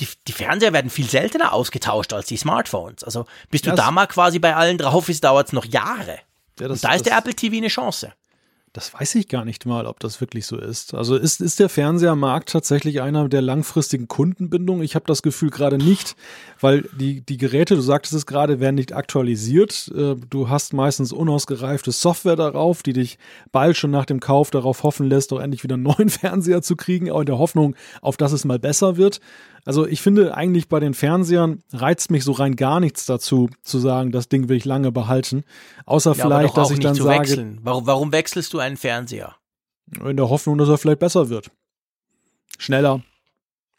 die, 0.00 0.08
die 0.26 0.32
Fernseher 0.32 0.72
werden 0.72 0.90
viel 0.90 1.08
seltener 1.08 1.52
ausgetauscht 1.52 2.12
als 2.12 2.26
die 2.26 2.36
Smartphones. 2.36 3.04
Also 3.04 3.26
bis 3.50 3.62
du 3.62 3.70
das, 3.70 3.78
da 3.78 3.90
mal 3.90 4.06
quasi 4.06 4.38
bei 4.38 4.56
allen 4.56 4.78
drauf 4.78 5.06
bist, 5.06 5.24
dauert 5.24 5.46
es 5.46 5.52
noch 5.52 5.64
Jahre. 5.64 6.18
Ja, 6.58 6.68
das, 6.68 6.82
Und 6.82 6.84
da 6.84 6.94
ist 6.94 7.06
der 7.06 7.16
Apple 7.16 7.34
TV 7.34 7.56
eine 7.56 7.68
Chance. 7.68 8.12
Das 8.76 8.92
weiß 8.92 9.14
ich 9.14 9.28
gar 9.28 9.46
nicht 9.46 9.64
mal, 9.64 9.86
ob 9.86 10.00
das 10.00 10.20
wirklich 10.20 10.44
so 10.44 10.58
ist. 10.58 10.92
Also 10.92 11.16
ist, 11.16 11.40
ist 11.40 11.60
der 11.60 11.70
Fernsehermarkt 11.70 12.50
tatsächlich 12.50 13.00
einer 13.00 13.26
der 13.26 13.40
langfristigen 13.40 14.06
Kundenbindungen? 14.06 14.84
Ich 14.84 14.94
habe 14.94 15.06
das 15.06 15.22
Gefühl 15.22 15.48
gerade 15.48 15.78
nicht, 15.78 16.14
weil 16.60 16.86
die, 16.92 17.22
die 17.22 17.38
Geräte, 17.38 17.76
du 17.76 17.80
sagtest 17.80 18.12
es 18.12 18.26
gerade, 18.26 18.60
werden 18.60 18.74
nicht 18.74 18.92
aktualisiert. 18.92 19.90
Äh, 19.96 20.16
du 20.28 20.50
hast 20.50 20.74
meistens 20.74 21.14
unausgereifte 21.14 21.90
Software 21.90 22.36
darauf, 22.36 22.82
die 22.82 22.92
dich 22.92 23.18
bald 23.50 23.78
schon 23.78 23.92
nach 23.92 24.04
dem 24.04 24.20
Kauf 24.20 24.50
darauf 24.50 24.82
hoffen 24.82 25.08
lässt, 25.08 25.32
doch 25.32 25.40
endlich 25.40 25.62
wieder 25.62 25.76
einen 25.76 25.84
neuen 25.84 26.08
Fernseher 26.10 26.60
zu 26.60 26.76
kriegen, 26.76 27.10
auch 27.10 27.20
in 27.20 27.26
der 27.26 27.38
Hoffnung, 27.38 27.76
auf 28.02 28.18
dass 28.18 28.32
es 28.32 28.44
mal 28.44 28.58
besser 28.58 28.98
wird. 28.98 29.20
Also 29.66 29.84
ich 29.84 30.00
finde 30.00 30.36
eigentlich 30.36 30.68
bei 30.68 30.78
den 30.78 30.94
Fernsehern 30.94 31.62
reizt 31.72 32.12
mich 32.12 32.22
so 32.22 32.30
rein 32.30 32.54
gar 32.54 32.78
nichts 32.78 33.04
dazu, 33.04 33.50
zu 33.62 33.80
sagen, 33.80 34.12
das 34.12 34.28
Ding 34.28 34.48
will 34.48 34.56
ich 34.56 34.64
lange 34.64 34.92
behalten. 34.92 35.42
Außer 35.86 36.14
ja, 36.14 36.24
vielleicht, 36.24 36.56
dass 36.56 36.70
ich 36.70 36.78
dann 36.78 36.94
sage. 36.94 37.18
Wechseln. 37.18 37.58
Warum, 37.62 37.84
warum 37.84 38.12
wechselst 38.12 38.52
du 38.52 38.60
einen 38.60 38.76
Fernseher? 38.76 39.34
In 40.04 40.16
der 40.16 40.30
Hoffnung, 40.30 40.56
dass 40.56 40.68
er 40.68 40.78
vielleicht 40.78 41.00
besser 41.00 41.28
wird. 41.30 41.50
Schneller, 42.58 43.02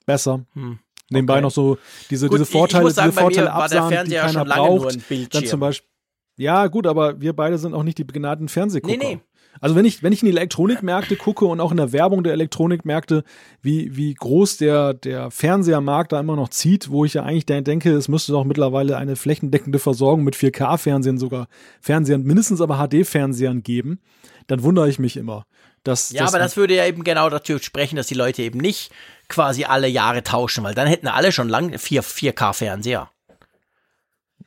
besser. 0.06 0.46
Hm. 0.54 0.80
Nebenbei 1.10 1.36
okay. 1.36 1.42
noch 1.44 1.52
so 1.52 1.78
diese, 2.10 2.28
gut, 2.28 2.40
diese 2.40 2.46
Vorteile, 2.46 2.92
sagen, 2.92 3.12
diese 3.12 3.22
Vorteile 3.22 3.54
absagen, 3.54 4.10
die 4.10 4.16
keiner 4.16 4.44
braucht. 4.44 5.00
Dann 5.34 5.46
zum 5.46 5.62
Beispiel. 5.62 5.90
Ja, 6.36 6.68
gut, 6.68 6.86
aber 6.86 7.20
wir 7.22 7.34
beide 7.34 7.58
sind 7.58 7.74
auch 7.74 7.84
nicht 7.84 7.98
die 7.98 8.04
begnadeten 8.04 8.50
Fernsehgucker. 8.50 8.98
Nee, 8.98 9.16
nee. 9.16 9.22
Also 9.62 9.76
wenn 9.76 9.86
ich, 9.86 10.04
wenn 10.04 10.14
ich 10.14 10.22
in 10.22 10.28
die 10.28 10.32
Elektronikmärkte 10.32 11.16
gucke 11.16 11.46
und 11.46 11.60
auch 11.60 11.72
in 11.72 11.78
der 11.78 11.92
Werbung 11.92 12.24
der 12.24 12.34
Elektronikmärkte, 12.34 13.24
wie, 13.62 13.96
wie 13.96 14.14
groß 14.14 14.58
der, 14.58 14.94
der 14.94 15.32
Fernsehermarkt 15.32 16.12
da 16.12 16.20
immer 16.20 16.36
noch 16.36 16.50
zieht, 16.50 16.90
wo 16.90 17.06
ich 17.06 17.16
ja 17.16 17.24
eigentlich 17.24 17.46
denke, 17.46 17.92
es 17.92 18.08
müsste 18.08 18.32
doch 18.32 18.44
mittlerweile 18.44 18.98
eine 18.98 19.16
flächendeckende 19.16 19.80
Versorgung 19.80 20.24
mit 20.24 20.36
4K-Fernsehen, 20.36 21.18
sogar 21.18 21.48
Fernsehern, 21.82 22.24
mindestens 22.24 22.62
aber 22.62 22.78
HD-Fernsehern 22.78 23.64
geben, 23.64 24.00
dann 24.48 24.64
wundere 24.64 24.90
ich 24.90 25.00
mich 25.00 25.18
immer. 25.18 25.46
Dass, 25.84 26.12
ja, 26.12 26.24
dass 26.24 26.34
aber 26.34 26.44
das 26.44 26.58
würde 26.58 26.76
ja 26.76 26.86
eben 26.86 27.04
genau 27.04 27.30
dazu 27.30 27.60
sprechen, 27.60 27.96
dass 27.96 28.08
die 28.08 28.14
Leute 28.14 28.42
eben 28.42 28.60
nicht 28.60 28.92
quasi 29.30 29.64
alle 29.64 29.88
Jahre 29.88 30.24
tauschen, 30.24 30.64
weil 30.64 30.76
dann 30.76 30.88
hätten 30.88 31.08
alle 31.08 31.32
schon 31.32 31.50
lang 31.50 31.78
4, 31.78 32.04
4K-Fernseher. 32.04 33.10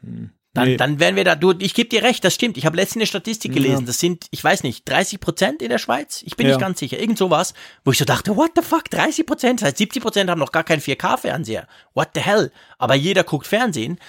Hm. 0.03 0.31
Dann, 0.53 0.69
nee. 0.69 0.77
dann 0.77 0.99
wären 0.99 1.15
wir 1.15 1.23
da, 1.23 1.37
du, 1.37 1.55
ich 1.59 1.75
gebe 1.75 1.89
dir 1.89 2.03
recht, 2.03 2.25
das 2.25 2.35
stimmt. 2.35 2.57
Ich 2.57 2.67
habe 2.67 2.77
letztens 2.77 3.03
eine 3.03 3.07
Statistik 3.07 3.53
gelesen. 3.53 3.83
Ja. 3.83 3.87
Das 3.87 4.01
sind, 4.01 4.27
ich 4.33 4.43
weiß 4.43 4.65
nicht, 4.65 4.89
30 4.89 5.21
Prozent 5.21 5.63
in 5.63 5.69
der 5.69 5.79
Schweiz? 5.79 6.23
Ich 6.27 6.37
bin 6.37 6.47
ja. 6.47 6.55
nicht 6.55 6.61
ganz 6.61 6.81
sicher. 6.81 6.99
Irgend 6.99 7.19
sowas, 7.19 7.55
wo 7.85 7.93
ich 7.93 7.99
so 7.99 8.05
dachte, 8.05 8.37
what 8.37 8.51
the 8.57 8.63
fuck, 8.63 8.91
30 8.91 9.27
Prozent? 9.27 9.61
Das 9.61 9.69
heißt, 9.69 9.79
70 9.79 10.03
Prozent 10.03 10.29
haben 10.29 10.41
noch 10.41 10.51
gar 10.51 10.65
keinen 10.65 10.81
4K-Fernseher. 10.81 11.69
What 11.95 12.11
the 12.15 12.21
hell? 12.21 12.51
Aber 12.79 12.97
jeder 12.97 13.23
guckt 13.23 13.47
Fernsehen. 13.47 14.01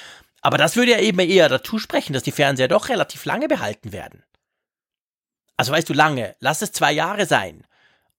Aber 0.42 0.58
das 0.58 0.76
würde 0.76 0.92
ja 0.92 1.00
eben 1.00 1.20
eher 1.20 1.48
dazu 1.48 1.78
sprechen, 1.78 2.14
dass 2.14 2.24
die 2.24 2.32
Fernseher 2.32 2.68
doch 2.68 2.90
relativ 2.90 3.26
lange 3.26 3.48
behalten 3.48 3.92
werden. 3.92 4.24
Also 5.58 5.72
weißt 5.72 5.90
du, 5.90 5.94
lange. 5.94 6.36
Lass 6.40 6.64
es 6.64 6.72
zwei 6.72 6.92
Jahre 6.92 7.28
sein. 7.28 7.68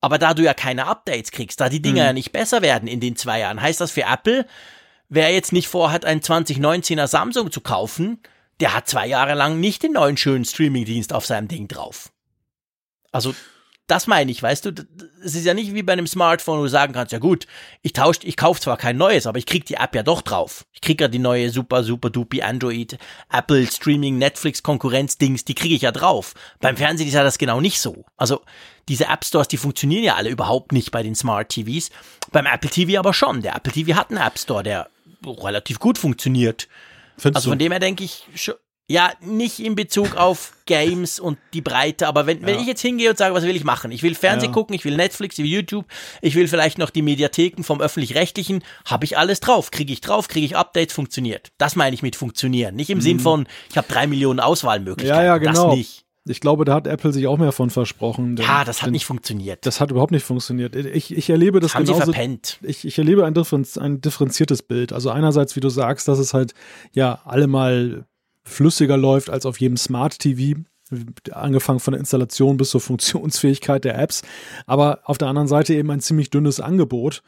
Aber 0.01 0.19
da 0.19 0.33
du 0.33 0.45
ja 0.45 0.55
keine 0.55 0.87
Updates 0.87 1.33
kriegst, 1.33 1.61
da 1.61 1.69
die 1.69 1.83
Dinger 1.83 2.03
mhm. 2.03 2.07
ja 2.07 2.13
nicht 2.13 2.31
besser 2.31 2.63
werden 2.63 2.89
in 2.89 3.01
den 3.01 3.17
zwei 3.17 3.41
Jahren, 3.41 3.61
heißt 3.61 3.81
das 3.81 3.91
für 3.91 4.03
Apple, 4.03 4.47
Wer 5.15 5.31
jetzt 5.31 5.53
nicht 5.53 5.69
vorhat, 5.69 6.07
einen 6.07 6.23
2019er 6.23 7.07
Samsung 7.07 7.53
zu 7.53 7.61
kaufen, 7.61 8.19
der 8.61 8.73
hat 8.73 8.89
zwei 8.89 9.07
Jahre 9.07 9.35
lang 9.35 9.61
nicht 9.61 9.83
den 9.83 9.93
neuen 9.93 10.17
schönen 10.17 10.47
Streamingdienst 10.47 11.13
auf 11.13 11.27
seinem 11.27 11.49
Ding 11.49 11.69
drauf. 11.69 12.11
Also, 13.11 13.35
das 13.87 14.07
meine 14.07 14.31
ich, 14.31 14.43
weißt 14.43 14.65
du, 14.65 14.87
es 15.23 15.35
ist 15.35 15.45
ja 15.45 15.53
nicht 15.53 15.75
wie 15.75 15.83
bei 15.83 15.93
einem 15.93 16.07
Smartphone, 16.07 16.61
wo 16.61 16.63
du 16.63 16.71
sagen 16.71 16.95
kannst, 16.95 17.13
ja 17.13 17.19
gut, 17.19 17.47
ich 17.83 17.93
tausche, 17.93 18.21
ich 18.23 18.39
kaufe 18.39 18.63
zwar 18.63 18.79
kein 18.79 18.97
neues, 18.97 19.27
aber 19.27 19.37
ich 19.37 19.45
krieg 19.45 19.67
die 19.67 19.75
App 19.75 19.95
ja 19.95 20.03
doch 20.03 20.23
drauf. 20.23 20.65
Ich 20.73 20.81
krieg 20.81 20.99
ja 20.99 21.09
die 21.09 21.19
neue 21.19 21.51
super, 21.51 21.85
super 21.85 22.09
dupi 22.09 22.41
Android, 22.41 22.97
Apple 23.31 23.67
Streaming, 23.67 24.17
Netflix 24.17 24.63
Konkurrenz-Dings, 24.63 25.45
die 25.45 25.55
kriege 25.55 25.75
ich 25.75 25.83
ja 25.83 25.93
drauf. 25.93 26.33
Beim 26.61 26.79
Fernsehen 26.79 27.09
ist 27.09 27.15
ja 27.15 27.23
das 27.23 27.37
genau 27.37 27.61
nicht 27.61 27.83
so. 27.83 28.07
Also, 28.17 28.41
diese 28.89 29.09
App 29.09 29.27
Stores, 29.27 29.49
die 29.49 29.59
funktionieren 29.59 30.05
ja 30.05 30.15
alle 30.15 30.31
überhaupt 30.31 30.73
nicht 30.73 30.91
bei 30.91 31.03
den 31.03 31.15
Smart 31.15 31.51
TVs. 31.51 31.91
Beim 32.31 32.47
Apple 32.47 32.71
TV 32.71 32.99
aber 32.99 33.13
schon. 33.13 33.43
Der 33.43 33.57
Apple 33.57 33.75
TV 33.75 33.95
hat 33.95 34.09
einen 34.09 34.27
App 34.27 34.39
Store, 34.39 34.63
der 34.63 34.89
relativ 35.27 35.79
gut 35.79 35.99
funktioniert. 35.99 36.69
Findest 37.17 37.37
also 37.37 37.51
von 37.51 37.59
dem 37.59 37.73
her 37.73 37.81
denke 37.81 38.05
ich, 38.05 38.25
schon, 38.35 38.55
ja, 38.89 39.13
nicht 39.21 39.61
in 39.61 39.75
Bezug 39.75 40.17
auf 40.17 40.53
Games 40.67 41.21
und 41.21 41.39
die 41.55 41.61
Breite, 41.61 42.07
aber 42.09 42.27
wenn, 42.27 42.43
wenn 42.43 42.57
Ja. 42.57 42.61
ich 42.61 42.67
jetzt 42.67 42.81
hingehe 42.83 43.09
und 43.11 43.17
sage, 43.17 43.35
was 43.35 43.45
will 43.45 43.55
ich 43.57 43.65
machen? 43.65 43.91
Ich 43.93 44.03
will 44.03 44.15
Fernsehen 44.15 44.51
Ja. 44.51 44.55
gucken, 44.55 44.75
ich 44.75 44.85
will 44.85 44.97
Netflix, 44.97 45.39
ich 45.39 45.45
will 45.45 45.51
YouTube, 45.53 45.87
ich 46.21 46.35
will 46.35 46.49
vielleicht 46.49 46.79
noch 46.79 46.91
die 46.91 47.01
Mediatheken 47.01 47.63
vom 47.63 47.81
Öffentlich-Rechtlichen, 47.81 48.63
habe 48.85 49.05
ich 49.05 49.17
alles 49.17 49.41
drauf, 49.41 49.71
kriege 49.71 49.93
ich 49.93 50.01
drauf, 50.01 50.29
kriege 50.29 50.45
ich 50.45 50.57
Updates, 50.57 50.95
funktioniert. 50.95 51.53
Das 51.59 51.77
meine 51.77 51.95
ich 51.95 52.03
mit 52.03 52.17
funktionieren. 52.17 52.75
Nicht 52.75 52.91
im 52.91 53.01
Sinn 53.01 53.21
von, 53.21 53.47
ich 53.71 53.77
habe 53.79 53.87
drei 53.89 54.07
Millionen 54.07 54.41
Auswahlmöglichkeiten. 54.41 55.23
Mhm. 55.23 55.27
Ja, 55.27 55.35
ja, 55.35 55.39
genau. 55.39 55.69
Das 55.69 55.77
nicht. 55.77 56.05
Ich 56.25 56.41
glaube, 56.41 56.65
da 56.65 56.75
hat 56.75 56.87
Apple 56.87 57.13
sich 57.13 57.27
auch 57.27 57.37
mehr 57.39 57.51
von 57.53 57.69
versprochen. 57.71 58.37
denn- 58.37 58.47
Ja, 58.47 58.65
das 58.65 58.81
hat 58.81 58.87
denn 58.87 58.93
nicht 58.93 59.07
funktioniert. 59.07 59.67
Das 59.67 59.81
hat 59.81 59.91
überhaupt 59.91 60.13
nicht 60.13 60.25
funktioniert. 60.25 60.77
Ich, 60.77 61.13
ich 61.17 61.29
erlebe 61.31 61.59
das 61.59 61.73
Das 61.73 61.75
haben 61.79 61.87
sie 61.87 61.93
genauso. 61.93 62.13
verpennt. 62.13 62.59
Ich, 62.63 62.85
ich 62.85 62.97
erlebe 62.99 63.25
ein, 63.27 63.35
differenz, 63.35 63.77
ein 63.77 64.01
differenziertes 64.01 64.63
Bild. 64.63 64.93
Also 64.93 65.11
einerseits, 65.11 65.57
wie 65.57 65.61
du 65.61 65.69
sagst, 65.69 66.07
dass 66.07 66.19
es 66.21 66.33
halt 66.33 66.55
ja 66.93 67.21
allemal 67.25 68.07
flüssiger 68.45 68.97
läuft 68.97 69.31
als 69.31 69.47
auf 69.47 69.61
jedem 69.61 69.77
Smart 69.77 70.19
TV, 70.21 70.61
angefangen 71.33 71.81
von 71.81 71.93
der 71.93 72.01
Installation 72.01 72.57
bis 72.57 72.71
zur 72.71 72.81
Funktionsfähigkeit 72.81 73.85
der 73.85 73.99
Apps. 73.99 74.23
Aber 74.67 75.01
auf 75.05 75.19
der 75.19 75.29
anderen 75.29 75.49
Seite 75.49 75.75
eben 75.75 75.91
ein 75.91 76.01
ziemlich 76.01 76.31
dünnes 76.31 76.61
Angebot. 76.61 77.23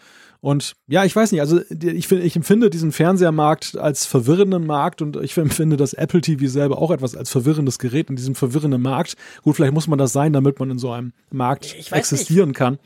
Und 0.45 0.75
ja, 0.87 1.07
ich 1.07 1.17
weiß 1.17 1.33
nicht, 1.33 1.41
also 1.41 1.63
ich, 1.71 2.07
finde, 2.07 2.27
ich 2.27 2.37
empfinde 2.37 2.69
diesen 2.69 2.93
Fernsehermarkt 2.93 3.79
als 3.79 4.05
verwirrenden 4.05 4.67
Markt 4.67 5.01
und 5.01 5.17
ich 5.17 5.35
empfinde 5.39 5.79
das 5.79 5.95
Apple 5.95 6.21
TV 6.21 6.49
selber 6.49 6.77
auch 6.77 6.91
etwas 6.91 7.17
als 7.17 7.31
verwirrendes 7.31 7.79
Gerät 7.79 8.11
in 8.11 8.17
diesem 8.17 8.35
verwirrenden 8.35 8.83
Markt. 8.83 9.15
Gut, 9.43 9.57
vielleicht 9.57 9.73
muss 9.73 9.87
man 9.87 9.99
das 9.99 10.13
sein, 10.13 10.35
damit 10.35 10.59
man 10.61 10.71
in 10.71 10.79
so 10.79 10.93
einem 10.93 11.15
Markt 11.31 11.75
Ich 11.79 11.91
existieren 11.93 12.53
kann. 12.53 12.79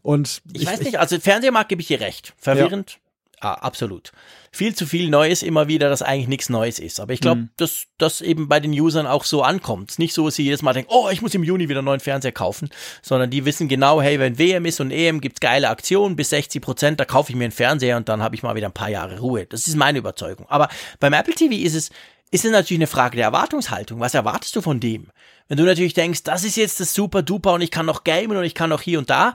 Und 0.00 0.40
Ich, 0.54 0.66
weiß 0.66 0.80
nicht, 0.80 0.98
also 0.98 1.20
Fernsehmarkt 1.20 1.68
gebe 1.68 1.82
ich 1.82 1.88
dir 1.88 2.00
recht. 2.00 2.32
Verwirrend? 2.38 2.98
Ja. 3.42 3.52
absolut. 3.52 4.12
Viel 4.54 4.74
zu 4.74 4.86
viel 4.86 5.10
Neues 5.10 5.42
immer 5.42 5.66
wieder, 5.66 5.88
das 5.88 6.00
eigentlich 6.00 6.28
nichts 6.28 6.48
Neues 6.48 6.78
ist. 6.78 7.00
Aber 7.00 7.12
ich 7.12 7.20
glaube, 7.20 7.40
Mhm. 7.42 7.50
dass 7.56 7.86
das 7.98 8.20
eben 8.20 8.48
bei 8.48 8.60
den 8.60 8.70
Usern 8.72 9.06
auch 9.06 9.24
so 9.24 9.42
ankommt. 9.42 9.90
Es 9.90 9.94
ist 9.94 9.98
nicht 9.98 10.14
so, 10.14 10.26
dass 10.26 10.36
sie 10.36 10.44
jedes 10.44 10.62
Mal 10.62 10.72
denken, 10.74 10.92
oh, 10.92 11.08
ich 11.10 11.22
muss 11.22 11.34
im 11.34 11.42
Juni 11.42 11.68
wieder 11.68 11.80
einen 11.80 11.86
neuen 11.86 11.98
Fernseher 12.00 12.30
kaufen, 12.30 12.68
sondern 13.02 13.30
die 13.30 13.44
wissen 13.44 13.66
genau, 13.66 14.00
hey, 14.00 14.20
wenn 14.20 14.38
WM 14.38 14.64
ist 14.64 14.78
und 14.80 14.92
EM 14.92 15.20
gibt's 15.20 15.40
geile 15.40 15.68
Aktionen 15.70 16.14
bis 16.14 16.30
60 16.30 16.62
Prozent, 16.62 17.00
da 17.00 17.04
kaufe 17.04 17.32
ich 17.32 17.36
mir 17.36 17.44
einen 17.44 17.52
Fernseher 17.52 17.96
und 17.96 18.08
dann 18.08 18.22
habe 18.22 18.36
ich 18.36 18.44
mal 18.44 18.54
wieder 18.54 18.68
ein 18.68 18.72
paar 18.72 18.90
Jahre 18.90 19.18
Ruhe. 19.18 19.46
Das 19.46 19.66
ist 19.66 19.74
meine 19.74 19.98
Überzeugung. 19.98 20.46
Aber 20.48 20.68
beim 21.00 21.12
Apple 21.14 21.34
TV 21.34 21.52
ist 21.54 21.74
es, 21.74 21.90
ist 22.30 22.44
es 22.44 22.50
natürlich 22.52 22.78
eine 22.78 22.86
Frage 22.86 23.16
der 23.16 23.26
Erwartungshaltung. 23.26 23.98
Was 23.98 24.14
erwartest 24.14 24.54
du 24.54 24.60
von 24.60 24.78
dem? 24.78 25.08
Wenn 25.48 25.58
du 25.58 25.64
natürlich 25.64 25.94
denkst, 25.94 26.22
das 26.22 26.44
ist 26.44 26.56
jetzt 26.56 26.78
das 26.78 26.94
super 26.94 27.22
duper 27.22 27.54
und 27.54 27.60
ich 27.60 27.70
kann 27.72 27.86
noch 27.86 28.04
gamen 28.04 28.36
und 28.36 28.44
ich 28.44 28.54
kann 28.54 28.70
noch 28.70 28.80
hier 28.82 28.98
und 29.00 29.10
da, 29.10 29.34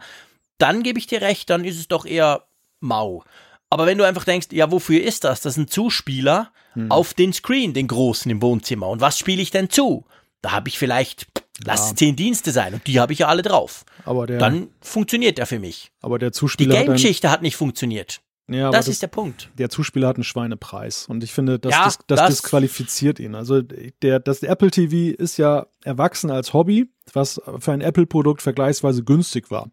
dann 0.57 0.81
gebe 0.81 0.97
ich 0.97 1.07
dir 1.07 1.21
recht, 1.21 1.49
dann 1.49 1.65
ist 1.65 1.77
es 1.77 1.87
doch 1.87 2.05
eher 2.05 2.45
mau. 2.79 3.23
Aber 3.69 3.85
wenn 3.85 3.97
du 3.97 4.03
einfach 4.03 4.23
denkst, 4.25 4.47
ja, 4.51 4.71
wofür 4.71 5.01
ist 5.03 5.23
das? 5.23 5.41
Das 5.41 5.53
sind 5.55 5.69
Zuspieler 5.71 6.51
auf 6.89 7.13
den 7.13 7.33
Screen, 7.33 7.73
den 7.73 7.87
großen 7.87 8.29
im 8.31 8.41
Wohnzimmer. 8.41 8.87
Und 8.87 9.01
was 9.01 9.17
spiele 9.19 9.41
ich 9.41 9.51
denn 9.51 9.69
zu? 9.69 10.05
Da 10.41 10.51
habe 10.53 10.69
ich 10.69 10.79
vielleicht, 10.79 11.27
lass 11.65 11.87
es 11.87 11.95
zehn 11.95 12.15
Dienste 12.15 12.51
sein 12.51 12.73
und 12.73 12.87
die 12.87 12.99
habe 13.01 13.11
ich 13.11 13.19
ja 13.19 13.27
alle 13.27 13.41
drauf. 13.41 13.83
aber 14.05 14.25
der, 14.27 14.37
Dann 14.39 14.69
funktioniert 14.79 15.37
er 15.39 15.45
für 15.45 15.59
mich. 15.59 15.91
aber 16.01 16.17
der 16.19 16.29
Die 16.29 16.35
Zuspieler 16.37 16.71
hat 16.75 16.77
einen, 16.79 16.85
Game-Geschichte 16.87 17.29
hat 17.29 17.41
nicht 17.41 17.57
funktioniert. 17.57 18.21
ja, 18.47 18.71
Das, 18.71 18.85
das, 18.85 18.93
ist 18.93 19.01
der 19.01 19.07
Punkt. 19.07 19.49
der 19.57 19.69
Zuspieler 19.69 20.07
hat 20.07 20.15
einen 20.15 20.23
Schweinepreis 20.23 21.07
und 21.07 21.23
ich 21.25 21.33
finde, 21.33 21.59
das, 21.59 21.73
Ja, 21.73 21.83
das, 21.83 21.97
das, 22.07 22.19
das- 22.19 22.29
disqualifiziert 22.29 23.19
ihn. 23.19 23.35
Also 23.35 23.61
der, 23.61 24.19
das 24.21 24.41
Apple 24.43 24.71
TV 24.71 25.13
ist 25.21 25.35
ja 25.37 25.65
erwachsen 25.83 26.31
als 26.31 26.53
Hobby, 26.53 26.89
was 27.11 27.41
für 27.59 27.71
ein 27.73 27.81
Apple-Produkt 27.81 28.41
vergleichsweise 28.41 29.03
günstig 29.03 29.51
war. 29.51 29.69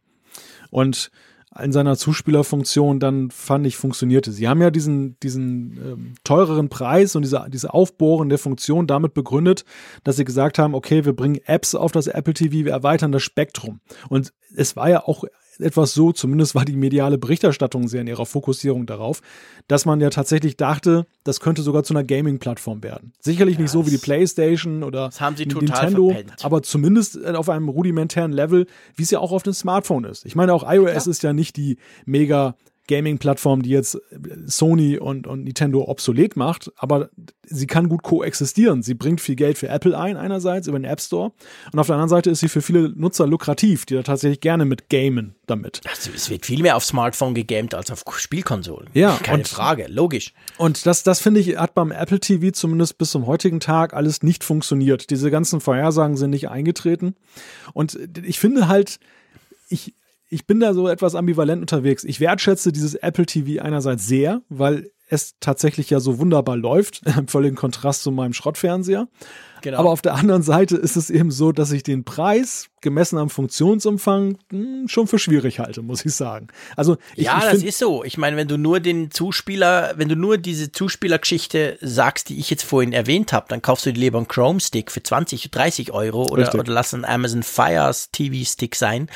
Und 0.71 1.13
in 1.63 1.73
seiner 1.73 1.97
Zuspielerfunktion 1.97 3.01
dann 3.01 3.31
fand 3.31 3.67
ich 3.67 3.77
funktionierte. 3.77 4.33
Sie 4.33 4.49
haben 4.49 4.61
ja 4.61 4.71
diesen, 4.71 5.19
diesen 5.21 5.79
ähm, 5.79 6.15
teureren 6.25 6.69
Preis 6.69 7.17
und 7.17 7.23
diese, 7.23 7.47
diese 7.49 7.73
aufbohrende 7.73 8.39
Funktion 8.39 8.87
damit 8.87 9.15
begründet, 9.15 9.65
dass 10.05 10.17
sie 10.17 10.25
gesagt 10.25 10.59
haben, 10.59 10.75
okay, 10.75 11.05
wir 11.05 11.15
bringen 11.15 11.41
Apps 11.47 11.75
auf 11.75 11.93
das 11.93 12.07
Apple 12.07 12.35
TV, 12.35 12.65
wir 12.65 12.73
erweitern 12.73 13.13
das 13.13 13.23
Spektrum. 13.23 13.81
Und 14.09 14.33
es 14.55 14.77
war 14.77 14.89
ja 14.89 15.05
auch 15.05 15.25
etwas 15.61 15.95
so, 15.95 16.13
zumindest 16.13 16.55
war 16.55 16.65
die 16.65 16.77
mediale 16.77 17.19
Berichterstattung 17.19 17.89
sehr 17.89 18.01
in 18.01 18.07
ihrer 18.07 18.27
Fokussierung 18.27 18.87
darauf, 18.87 19.21
dass 19.69 19.85
man 19.87 20.01
ja 20.01 20.11
tatsächlich 20.11 20.57
dachte, 20.57 21.07
das 21.25 21.41
könnte 21.41 21.63
sogar 21.63 21.85
zu 21.85 21.95
einer 21.95 22.05
Gaming-Plattform 22.05 22.83
werden. 22.83 23.13
Sicherlich 23.21 23.59
nicht 23.59 23.71
so 23.71 23.87
wie 23.87 23.91
die 23.91 23.99
PlayStation 23.99 24.83
oder 24.83 25.11
Nintendo, 25.39 26.11
verpennt. 26.11 26.45
aber 26.45 26.63
zumindest 26.63 27.17
äh, 27.17 27.33
auf 27.33 27.49
einem 27.49 27.69
rudimentären 27.69 28.33
Level, 28.33 28.67
wie 28.95 29.03
es 29.03 29.11
ja 29.11 29.19
auch 29.19 29.33
auf 29.33 29.43
dem 29.43 29.53
Smartphone 29.53 30.05
ist. 30.05 30.27
Ich 30.27 30.37
meine, 30.37 30.55
auch 30.55 30.71
iOS 30.71 31.07
ist 31.07 31.23
ja 31.23 31.33
nicht 31.33 31.57
die 31.57 31.79
mega 32.05 32.57
Gaming-Plattform, 32.89 33.63
die 33.63 33.71
jetzt 33.71 33.99
Sony 34.47 34.99
und, 34.99 35.27
und 35.27 35.45
Nintendo 35.45 35.83
obsolet 35.89 36.37
macht, 36.37 36.71
aber 36.77 37.11
sie 37.45 37.67
kann 37.67 37.89
gut 37.89 38.03
koexistieren. 38.03 38.83
Sie 38.83 38.95
bringt 38.95 39.21
viel 39.21 39.37
Geld 39.37 39.59
für 39.59 39.69
Apple 39.69 39.97
ein, 39.99 40.17
einerseits 40.17 40.67
über 40.69 40.79
den 40.79 40.85
App 40.85 41.01
Store, 41.01 41.33
und 41.73 41.79
auf 41.79 41.87
der 41.87 41.95
anderen 41.97 42.09
Seite 42.11 42.31
ist 42.31 42.41
sie 42.41 42.49
für 42.49 42.63
viele 42.63 42.91
Nutzer 42.91 43.27
lukrativ, 43.27 43.87
die 43.87 43.95
da 43.95 44.03
tatsächlich 44.03 44.41
gerne 44.41 44.65
mit 44.65 44.89
gamen 44.89 45.35
damit. 45.47 45.81
Also, 45.89 46.11
es 46.15 46.31
wird 46.31 46.47
viel 46.47 46.63
mehr 46.63 46.77
auf 46.77 46.85
Smartphone 46.85 47.35
gegamed 47.35 47.75
als 47.75 47.91
auf 47.91 48.03
Spielkonsolen. 48.17 48.89
Ja, 48.95 49.19
Keine 49.23 49.39
und- 49.39 49.49
Frage, 49.49 49.87
logisch. 49.89 50.33
Und 50.59 50.87
das, 50.87 51.03
das 51.03 51.21
finde 51.21 51.41
ich, 51.41 51.57
hat 51.57 51.75
beim 51.75 51.91
Apple 51.93 52.21
TV 52.21 52.51
zumindest 52.53 52.99
bis 52.99 53.11
zum 53.11 53.27
heutigen 53.27 53.61
Tag 53.61 53.95
alles 53.95 54.23
nicht 54.23 54.45
funktioniert. 54.45 55.11
Diese 55.11 55.31
ganzen 55.31 55.61
Vorhersagen 55.61 56.17
sind 56.17 56.31
nicht 56.31 56.49
eingetreten. 56.49 57.15
Und 57.73 57.99
ich 58.25 58.39
finde 58.39 58.69
halt, 58.69 58.99
ich, 59.69 59.95
ich 60.29 60.47
bin 60.47 60.61
da 60.61 60.75
so 60.75 60.89
etwas 60.89 61.15
ambivalent 61.15 61.61
unterwegs. 61.61 62.05
Ich 62.05 62.21
wertschätze 62.21 62.73
dieses 62.73 62.95
Apple 62.95 63.27
TV 63.27 63.63
einerseits 63.63 64.07
sehr, 64.07 64.43
weil 64.49 64.91
es 65.09 65.37
tatsächlich 65.39 65.89
ja 65.91 66.01
so 66.01 66.19
wunderbar 66.19 66.57
läuft, 66.57 67.03
im 67.19 67.29
völligen 67.29 67.57
Kontrast 67.57 68.03
zu 68.03 68.11
meinem 68.11 68.33
Schrottfernseher. 68.33 69.09
Genau. 69.63 69.79
Aber 69.79 69.91
auf 69.91 70.03
der 70.03 70.15
anderen 70.15 70.43
Seite 70.43 70.77
ist 70.77 70.97
es 70.97 71.11
eben 71.11 71.31
so, 71.31 71.51
dass 71.51 71.73
ich 71.73 71.83
den 71.83 72.05
Preis 72.05 72.69
gemessen 72.83 73.19
am 73.19 73.31
Funktionsumfang 73.31 74.39
hm, 74.51 74.87
schon 74.87 75.07
für 75.07 75.19
schwierig 75.19 75.59
halte, 75.59 75.83
muss 75.83 76.05
ich 76.05 76.15
sagen. 76.15 76.49
Also 76.77 76.99
ich, 77.15 77.25
ja, 77.25 77.39
ich 77.39 77.45
das 77.45 77.63
ist 77.63 77.79
so. 77.79 78.05
Ich 78.05 78.19
meine, 78.19 78.37
wenn 78.37 78.49
du 78.49 78.59
nur 78.59 78.81
den 78.81 79.11
Zuspieler, 79.11 79.95
wenn 79.97 80.09
du 80.09 80.15
nur 80.15 80.39
diese 80.39 80.71
Zuspielergeschichte 80.71 81.79
sagst, 81.81 82.29
die 82.29 82.39
ich 82.39 82.51
jetzt 82.51 82.65
vorhin 82.65 82.93
erwähnt 82.93 83.33
habe, 83.33 83.47
dann 83.49 83.63
kaufst 83.63 83.87
du 83.87 83.93
dir 83.93 84.01
lieber 84.01 84.19
einen 84.19 84.29
Chrome 84.29 84.61
Stick 84.61 84.91
für 84.91 85.03
20, 85.03 85.51
30 85.51 85.93
Euro 85.93 86.25
oder, 86.27 86.43
Richtig. 86.43 86.61
oder 86.61 86.73
lass 86.73 86.95
einen 86.95 87.05
Amazon 87.05 87.43
Fire 87.43 87.93
TV 88.13 88.45
Stick 88.45 88.75
sein. 88.77 89.09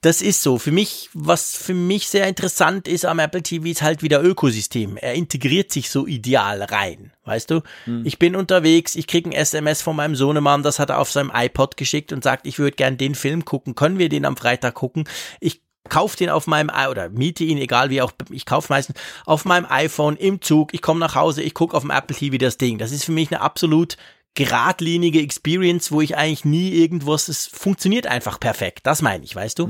Das 0.00 0.22
ist 0.22 0.42
so. 0.42 0.58
Für 0.58 0.72
mich, 0.72 1.10
was 1.14 1.56
für 1.56 1.74
mich 1.74 2.08
sehr 2.08 2.26
interessant 2.26 2.86
ist 2.86 3.04
am 3.04 3.18
Apple 3.18 3.42
TV, 3.42 3.66
ist 3.66 3.82
halt 3.82 4.02
wieder 4.02 4.22
Ökosystem. 4.22 4.96
Er 4.96 5.14
integriert 5.14 5.72
sich 5.72 5.90
so 5.90 6.06
ideal 6.06 6.62
rein. 6.62 7.12
Weißt 7.24 7.50
du? 7.50 7.62
Ich 8.04 8.18
bin 8.18 8.36
unterwegs, 8.36 8.94
ich 8.94 9.06
krieg 9.06 9.26
ein 9.26 9.32
SMS 9.32 9.82
von 9.82 9.96
meinem 9.96 10.14
Sohnemann, 10.14 10.62
das 10.62 10.78
hat 10.78 10.90
er 10.90 11.00
auf 11.00 11.10
seinem 11.10 11.32
iPod 11.34 11.76
geschickt 11.76 12.12
und 12.12 12.22
sagt, 12.22 12.46
ich 12.46 12.58
würde 12.58 12.76
gern 12.76 12.98
den 12.98 13.14
Film 13.14 13.44
gucken. 13.44 13.74
Können 13.74 13.98
wir 13.98 14.08
den 14.08 14.24
am 14.24 14.36
Freitag 14.36 14.74
gucken? 14.74 15.08
Ich 15.40 15.60
kauf 15.88 16.16
den 16.16 16.30
auf 16.30 16.46
meinem 16.46 16.70
oder 16.90 17.08
miete 17.08 17.44
ihn, 17.44 17.58
egal 17.58 17.90
wie 17.90 18.02
auch, 18.02 18.12
ich 18.30 18.46
kaufe 18.46 18.72
meistens 18.72 18.98
auf 19.24 19.44
meinem 19.44 19.66
iPhone 19.68 20.16
im 20.16 20.40
Zug, 20.40 20.74
ich 20.74 20.82
komme 20.82 21.00
nach 21.00 21.14
Hause, 21.14 21.42
ich 21.42 21.54
gucke 21.54 21.76
auf 21.76 21.82
dem 21.82 21.90
Apple 21.90 22.16
TV 22.16 22.36
das 22.38 22.56
Ding. 22.58 22.78
Das 22.78 22.92
ist 22.92 23.04
für 23.04 23.12
mich 23.12 23.30
eine 23.30 23.40
absolut 23.40 23.96
geradlinige 24.36 25.20
Experience, 25.20 25.90
wo 25.90 26.00
ich 26.00 26.16
eigentlich 26.16 26.44
nie 26.44 26.70
irgendwas, 26.70 27.26
es 27.26 27.46
funktioniert 27.46 28.06
einfach 28.06 28.38
perfekt. 28.38 28.86
Das 28.86 29.02
meine 29.02 29.24
ich, 29.24 29.34
weißt 29.34 29.58
du? 29.58 29.66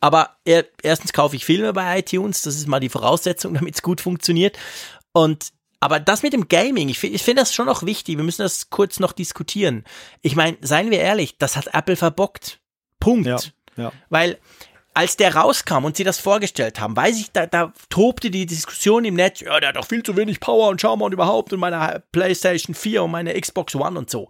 Aber 0.00 0.36
er, 0.44 0.64
erstens 0.82 1.12
kaufe 1.12 1.36
ich 1.36 1.44
Filme 1.44 1.72
bei 1.72 1.98
iTunes, 2.00 2.42
das 2.42 2.56
ist 2.56 2.66
mal 2.66 2.80
die 2.80 2.88
Voraussetzung, 2.88 3.54
damit 3.54 3.76
es 3.76 3.82
gut 3.82 4.00
funktioniert. 4.00 4.58
Und 5.12 5.52
aber 5.78 6.00
das 6.00 6.22
mit 6.22 6.32
dem 6.32 6.48
Gaming, 6.48 6.88
ich 6.88 6.98
finde 6.98 7.16
ich 7.16 7.22
find 7.22 7.38
das 7.38 7.54
schon 7.54 7.66
noch 7.66 7.84
wichtig. 7.84 8.16
Wir 8.16 8.24
müssen 8.24 8.42
das 8.42 8.70
kurz 8.70 8.98
noch 8.98 9.12
diskutieren. 9.12 9.84
Ich 10.22 10.34
meine, 10.34 10.56
seien 10.62 10.90
wir 10.90 10.98
ehrlich, 10.98 11.36
das 11.38 11.54
hat 11.54 11.74
Apple 11.74 11.96
verbockt. 11.96 12.60
Punkt. 12.98 13.26
ja, 13.26 13.38
ja. 13.76 13.92
Weil 14.08 14.38
als 14.96 15.16
der 15.16 15.34
rauskam 15.36 15.84
und 15.84 15.96
sie 15.96 16.04
das 16.04 16.18
vorgestellt 16.18 16.80
haben, 16.80 16.96
weiß 16.96 17.20
ich, 17.20 17.30
da, 17.30 17.46
da 17.46 17.72
tobte 17.90 18.30
die 18.30 18.46
Diskussion 18.46 19.04
im 19.04 19.14
Netz, 19.14 19.40
ja, 19.40 19.60
der 19.60 19.68
hat 19.68 19.76
doch 19.76 19.86
viel 19.86 20.02
zu 20.02 20.16
wenig 20.16 20.40
Power 20.40 20.68
und 20.68 20.80
schau 20.80 20.94
und 20.94 21.12
überhaupt 21.12 21.52
und 21.52 21.60
meine 21.60 22.02
PlayStation 22.12 22.74
4 22.74 23.02
und 23.02 23.10
meine 23.10 23.38
Xbox 23.38 23.74
One 23.74 23.98
und 23.98 24.08
so. 24.08 24.26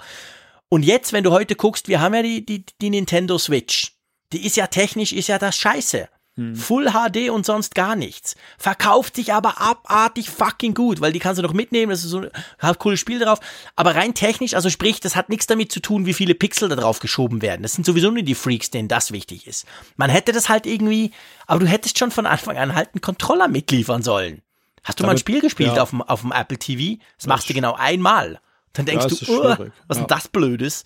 Und 0.68 0.82
jetzt, 0.82 1.12
wenn 1.12 1.22
du 1.22 1.30
heute 1.30 1.54
guckst, 1.54 1.86
wir 1.86 2.00
haben 2.00 2.14
ja 2.14 2.22
die, 2.22 2.44
die, 2.44 2.64
die 2.80 2.90
Nintendo 2.90 3.38
Switch. 3.38 3.92
Die 4.32 4.44
ist 4.44 4.56
ja 4.56 4.66
technisch, 4.66 5.12
ist 5.12 5.28
ja 5.28 5.38
das 5.38 5.56
scheiße. 5.56 6.08
Full 6.54 6.90
HD 6.92 7.30
und 7.30 7.46
sonst 7.46 7.74
gar 7.74 7.96
nichts. 7.96 8.36
Verkauft 8.58 9.16
sich 9.16 9.32
aber 9.32 9.58
abartig 9.58 10.28
fucking 10.28 10.74
gut, 10.74 11.00
weil 11.00 11.10
die 11.12 11.18
kannst 11.18 11.38
du 11.38 11.42
noch 11.42 11.54
mitnehmen, 11.54 11.88
das 11.88 12.04
ist 12.04 12.10
so, 12.10 12.26
hat 12.58 12.78
cooles 12.78 13.00
Spiel 13.00 13.18
drauf. 13.18 13.40
Aber 13.74 13.94
rein 13.94 14.12
technisch, 14.12 14.52
also 14.52 14.68
sprich, 14.68 15.00
das 15.00 15.16
hat 15.16 15.30
nichts 15.30 15.46
damit 15.46 15.72
zu 15.72 15.80
tun, 15.80 16.04
wie 16.04 16.12
viele 16.12 16.34
Pixel 16.34 16.68
da 16.68 16.76
drauf 16.76 16.98
geschoben 16.98 17.40
werden. 17.40 17.62
Das 17.62 17.72
sind 17.72 17.86
sowieso 17.86 18.10
nur 18.10 18.22
die 18.22 18.34
Freaks, 18.34 18.68
denen 18.70 18.86
das 18.88 19.12
wichtig 19.12 19.46
ist. 19.46 19.64
Man 19.96 20.10
hätte 20.10 20.32
das 20.32 20.50
halt 20.50 20.66
irgendwie, 20.66 21.10
aber 21.46 21.60
du 21.60 21.66
hättest 21.66 21.98
schon 21.98 22.10
von 22.10 22.26
Anfang 22.26 22.58
an 22.58 22.74
halt 22.74 22.90
einen 22.92 23.00
Controller 23.00 23.48
mitliefern 23.48 24.02
sollen. 24.02 24.42
Hast 24.84 25.00
du 25.00 25.04
mal 25.04 25.08
ein 25.08 25.10
Damit- 25.12 25.20
Spiel 25.20 25.40
gespielt 25.40 25.76
ja. 25.76 25.82
auf 25.82 25.88
dem, 25.90 26.02
auf 26.02 26.20
dem 26.20 26.32
Apple 26.32 26.58
TV? 26.58 27.00
Das 27.16 27.26
machst 27.26 27.48
du 27.48 27.54
genau 27.54 27.72
einmal. 27.74 28.40
Dann 28.74 28.84
denkst 28.84 29.06
Ja, 29.22 29.26
du, 29.26 29.40
"Oh, 29.42 29.42
was 29.88 29.96
Ja. 29.96 30.04
denn 30.04 30.06
das 30.08 30.28
Blödes? 30.28 30.84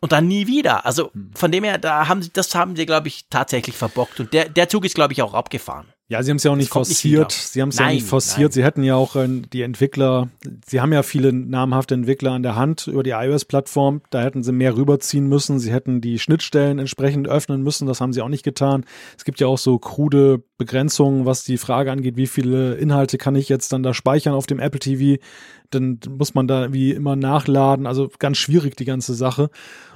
Und 0.00 0.12
dann 0.12 0.28
nie 0.28 0.46
wieder. 0.46 0.86
Also 0.86 1.10
von 1.34 1.50
dem 1.50 1.64
her, 1.64 1.78
da 1.78 2.08
haben 2.08 2.22
sie, 2.22 2.30
das 2.32 2.54
haben 2.54 2.76
sie, 2.76 2.86
glaube 2.86 3.08
ich, 3.08 3.26
tatsächlich 3.30 3.76
verbockt. 3.76 4.20
Und 4.20 4.32
der, 4.32 4.48
der 4.48 4.68
Zug 4.68 4.84
ist, 4.84 4.94
glaube 4.94 5.12
ich, 5.12 5.22
auch 5.22 5.34
abgefahren. 5.34 5.92
Ja, 6.10 6.22
sie 6.22 6.30
haben 6.30 6.38
es 6.38 6.44
ja 6.44 6.50
auch 6.50 6.56
nicht 6.56 6.68
nicht 6.68 6.72
forciert. 6.72 7.18
wieder. 7.18 7.28
sie 7.30 7.60
haben 7.60 7.68
es 7.68 7.78
ja 7.78 7.88
nicht 7.88 8.06
forciert. 8.06 8.50
nein. 8.50 8.52
Sie 8.52 8.64
hätten 8.64 8.82
ja 8.82 8.94
auch 8.94 9.14
äh, 9.14 9.28
die 9.28 9.60
Entwickler, 9.60 10.30
sie 10.66 10.80
haben 10.80 10.90
ja 10.90 11.02
viele 11.02 11.34
namhafte 11.34 11.94
Entwickler 11.94 12.32
an 12.32 12.42
der 12.42 12.56
Hand 12.56 12.86
über 12.86 13.02
die 13.02 13.10
iOS-Plattform. 13.10 14.00
Da 14.08 14.22
hätten 14.22 14.42
sie 14.42 14.52
mehr 14.52 14.74
rüberziehen 14.74 15.28
müssen. 15.28 15.58
Sie 15.58 15.70
hätten 15.70 16.00
die 16.00 16.18
Schnittstellen 16.18 16.78
entsprechend 16.78 17.28
öffnen 17.28 17.62
müssen. 17.62 17.86
Das 17.86 18.00
haben 18.00 18.14
sie 18.14 18.22
auch 18.22 18.30
nicht 18.30 18.42
getan. 18.42 18.86
Es 19.18 19.24
gibt 19.24 19.38
ja 19.40 19.48
auch 19.48 19.58
so 19.58 19.78
krude 19.78 20.42
Begrenzungen, 20.56 21.26
was 21.26 21.44
die 21.44 21.58
Frage 21.58 21.92
angeht, 21.92 22.16
wie 22.16 22.26
viele 22.26 22.76
Inhalte 22.76 23.18
kann 23.18 23.36
ich 23.36 23.50
jetzt 23.50 23.74
dann 23.74 23.82
da 23.82 23.92
speichern 23.92 24.32
auf 24.32 24.46
dem 24.46 24.60
Apple 24.60 24.80
TV. 24.80 25.22
Dann 25.68 26.00
muss 26.08 26.32
man 26.32 26.48
da 26.48 26.72
wie 26.72 26.92
immer 26.92 27.16
nachladen. 27.16 27.86
Also 27.86 28.10
ganz 28.18 28.38
schwierig 28.38 28.76
die 28.78 28.86
ganze 28.86 29.12
Sache. 29.12 29.50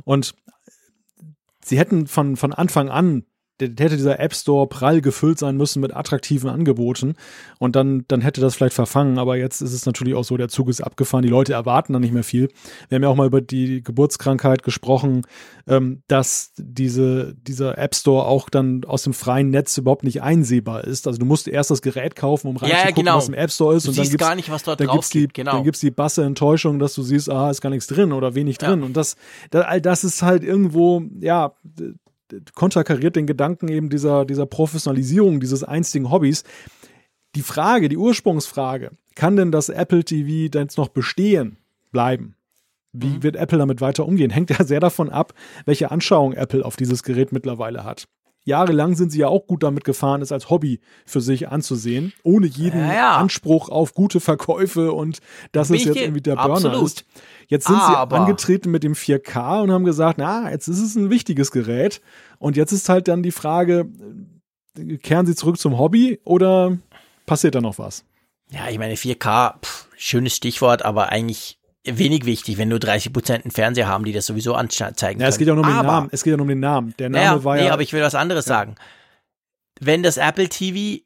Und 0.05 0.35
sie 1.65 1.79
hätten 1.79 2.07
von, 2.07 2.37
von 2.37 2.53
Anfang 2.53 2.91
an, 2.91 3.25
hätte 3.65 3.97
dieser 3.97 4.21
App 4.21 4.35
Store 4.35 4.67
prall 4.67 5.01
gefüllt 5.01 5.39
sein 5.39 5.57
müssen 5.57 5.81
mit 5.81 5.95
attraktiven 5.95 6.51
Angeboten 6.51 7.15
und 7.59 7.77
dann, 7.77 8.05
dann 8.09 8.21
hätte 8.21 8.41
das 8.41 8.55
vielleicht 8.55 8.75
verfangen. 8.75 9.19
Aber 9.19 9.37
jetzt 9.37 9.61
ist 9.61 9.73
es 9.73 9.87
natürlich 9.87 10.15
auch 10.15 10.25
so, 10.25 10.37
der 10.37 10.49
Zug 10.49 10.69
ist 10.69 10.81
abgefahren, 10.81 11.23
die 11.23 11.29
Leute 11.29 11.53
erwarten 11.53 11.93
dann 11.93 12.03
nicht 12.03 12.13
mehr 12.13 12.25
viel. 12.25 12.49
Wir 12.89 12.97
haben 12.97 13.03
ja 13.03 13.09
auch 13.09 13.17
mal 13.17 13.27
über 13.27 13.41
die 13.41 13.83
Geburtskrankheit 13.83 14.63
gesprochen, 14.63 15.23
ähm, 15.67 16.03
dass 16.09 16.53
diese, 16.57 17.35
dieser 17.35 17.79
App 17.79 17.95
Store 17.95 18.27
auch 18.27 18.49
dann 18.49 18.85
aus 18.85 19.03
dem 19.03 19.15
freien 19.15 19.51
Netz 19.51 19.77
überhaupt 19.79 20.05
nicht 20.05 20.23
einsehbar 20.23 20.85
ist. 20.85 21.07
Also 21.07 21.19
du 21.19 21.27
musst 21.27 21.49
erst 21.49 21.71
das 21.71 21.83
Gerät 21.83 22.17
kaufen, 22.17 22.49
um 22.49 22.57
Ja, 22.57 22.69
ja, 22.69 22.75
reinzugucken, 22.75 23.05
genau. 23.05 23.17
was 23.17 23.29
im 23.29 23.35
App 23.35 23.51
Store 23.51 23.77
ist. 23.77 23.87
Du 23.87 23.91
und 23.91 23.99
dann 23.99 24.05
siehst 24.05 24.13
gibt's, 24.13 24.27
gar 24.27 24.35
nicht, 24.35 24.51
was 24.51 24.63
dort 24.63 24.81
dann 24.81 24.89
drauf 24.89 24.97
gibt's 24.97 25.11
die, 25.11 25.21
gibt, 25.21 25.35
genau. 25.35 25.53
Dann 25.53 25.65
gibt's 25.65 25.81
die 25.81 25.91
basse 25.91 26.25
Enttäuschung, 26.25 26.79
dass 26.79 26.95
du 26.95 27.03
siehst, 27.03 27.31
aha, 27.31 27.51
ist 27.51 27.61
gar 27.61 27.71
nichts 27.71 27.87
drin 27.87 28.13
oder 28.13 28.35
wenig 28.35 28.59
drin. 28.59 28.83
Und 28.83 28.97
das, 28.97 29.17
da, 29.51 29.63
all 29.63 29.81
das 29.81 30.05
ist 30.05 30.23
halt 30.23 30.43
irgendwo, 30.43 31.03
ja, 31.21 31.53
konterkariert 32.55 33.17
den 33.17 33.27
Gedanken 33.27 33.69
eben 33.69 33.89
dieser, 33.91 34.25
dieser 34.25 34.47
Professionalisierung 34.47 35.41
dieses 35.41 35.65
einstigen 35.65 36.11
Hobbys. 36.11 36.45
Die 37.35 37.43
Frage, 37.43 37.89
die 37.89 37.97
Ursprungsfrage, 37.97 38.91
kann 39.15 39.37
denn 39.37 39.53
das 39.53 39.69
Apple 39.69 40.05
TV 40.05 40.51
denn 40.51 40.63
jetzt 40.63 40.79
noch 40.79 40.89
bestehen 40.89 41.57
bleiben? 41.91 42.37
Wie 42.93 43.07
Mhm. 43.07 43.23
wird 43.23 43.37
Apple 43.37 43.59
damit 43.59 43.81
weiter 43.81 44.07
umgehen? 44.07 44.31
Hängt 44.31 44.51
ja 44.51 44.65
sehr 44.65 44.81
davon 44.81 45.09
ab, 45.11 45.33
welche 45.65 45.91
Anschauung 45.91 46.35
Apple 46.35 46.65
auf 46.65 46.77
dieses 46.77 47.03
Gerät 47.03 47.33
mittlerweile 47.33 47.85
hat. 47.85 48.07
Jahrelang 48.45 48.95
sind 48.97 49.13
sie 49.13 49.21
ja 49.21 49.29
auch 49.29 49.47
gut 49.47 49.63
damit 49.63 49.85
gefahren, 49.85 50.21
es 50.23 50.33
als 50.33 50.51
Hobby 50.51 50.81
für 51.07 51.21
sich 51.21 51.49
anzusehen, 51.49 52.13
ohne 52.25 52.47
jeden 52.47 52.81
Ja, 52.81 52.95
ja. 52.95 53.17
Anspruch 53.17 53.69
auf 53.69 53.95
gute 53.95 54.19
Verkäufe 54.21 54.93
und 54.93 55.21
es 55.53 55.71
ich 55.71 55.85
jetzt 55.85 55.97
irgendwie 55.97 56.21
der 56.23 56.35
Burner 56.37 56.55
absolut. 56.55 56.83
ist. 56.85 57.05
Jetzt 57.49 57.67
sind 57.67 57.77
Aber- 57.77 58.17
sie 58.17 58.21
angetreten 58.23 58.71
mit 58.71 58.83
dem 58.83 58.95
4K 58.95 59.63
und 59.63 59.71
haben 59.71 59.85
gesagt, 59.85 60.19
na, 60.19 60.51
jetzt 60.51 60.67
ist 60.69 60.81
es 60.81 60.97
ein 60.97 61.11
wichtiges 61.11 61.51
Gerät. 61.53 62.01
Und 62.39 62.57
jetzt 62.57 62.73
ist 62.73 62.89
halt 62.89 63.07
dann 63.09 63.23
die 63.23 63.31
Frage, 63.33 63.89
äh, 64.77 64.97
kehren 64.97 65.27
sie 65.27 65.35
zurück 65.37 65.59
zum 65.59 65.79
Hobby 65.79 66.21
oder 66.25 66.79
passiert 67.27 67.55
da 67.55 67.61
noch 67.61 67.79
was? 67.79 68.05
Ja, 68.51 68.69
ich 68.69 68.79
meine, 68.79 68.97
4K, 68.97 69.55
pff, 69.63 69.89
schönes 69.97 70.35
Stichwort, 70.35 70.85
aber 70.85 71.11
eigentlich 71.11 71.59
wenig 71.85 72.25
wichtig, 72.25 72.59
wenn 72.59 72.69
nur 72.69 72.79
30 72.79 73.13
Prozent 73.13 73.45
einen 73.45 73.51
Fernseher 73.51 73.89
haben, 73.89 74.05
die 74.05 74.13
das 74.13 74.27
sowieso 74.27 74.55
anzeigen 74.55 75.21
Ja, 75.21 75.29
es 75.29 75.39
geht 75.39 75.49
ja 75.49 75.55
nur 75.55 75.65
um 75.65 75.71
den 75.71 75.85
Namen. 75.85 76.09
Es 76.13 76.23
geht 76.23 76.33
ja 76.33 76.37
nur 76.37 76.45
um 76.45 76.49
den 76.49 76.61
Namen. 76.61 76.95
Der 76.99 77.11
Name 77.11 77.25
Naja, 77.25 77.45
war 77.45 77.57
nee, 77.57 77.67
ja. 77.67 77.73
aber 77.73 77.83
ich 77.83 77.93
will 77.93 78.03
was 78.03 78.15
anderes 78.15 78.45
sagen. 78.45 78.77
Wenn 79.81 80.03
das 80.03 80.17
Apple 80.17 80.49
TV, 80.49 81.03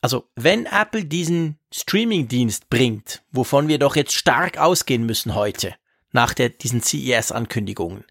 also 0.00 0.28
wenn 0.36 0.66
Apple 0.66 1.04
diesen 1.04 1.58
Streaming-Dienst 1.72 2.70
bringt, 2.70 3.22
wovon 3.32 3.68
wir 3.68 3.78
doch 3.78 3.96
jetzt 3.96 4.14
stark 4.14 4.58
ausgehen 4.58 5.04
müssen 5.04 5.34
heute, 5.34 5.74
nach 6.12 6.34
der, 6.34 6.50
diesen 6.50 6.82
CES-Ankündigungen, 6.82 8.04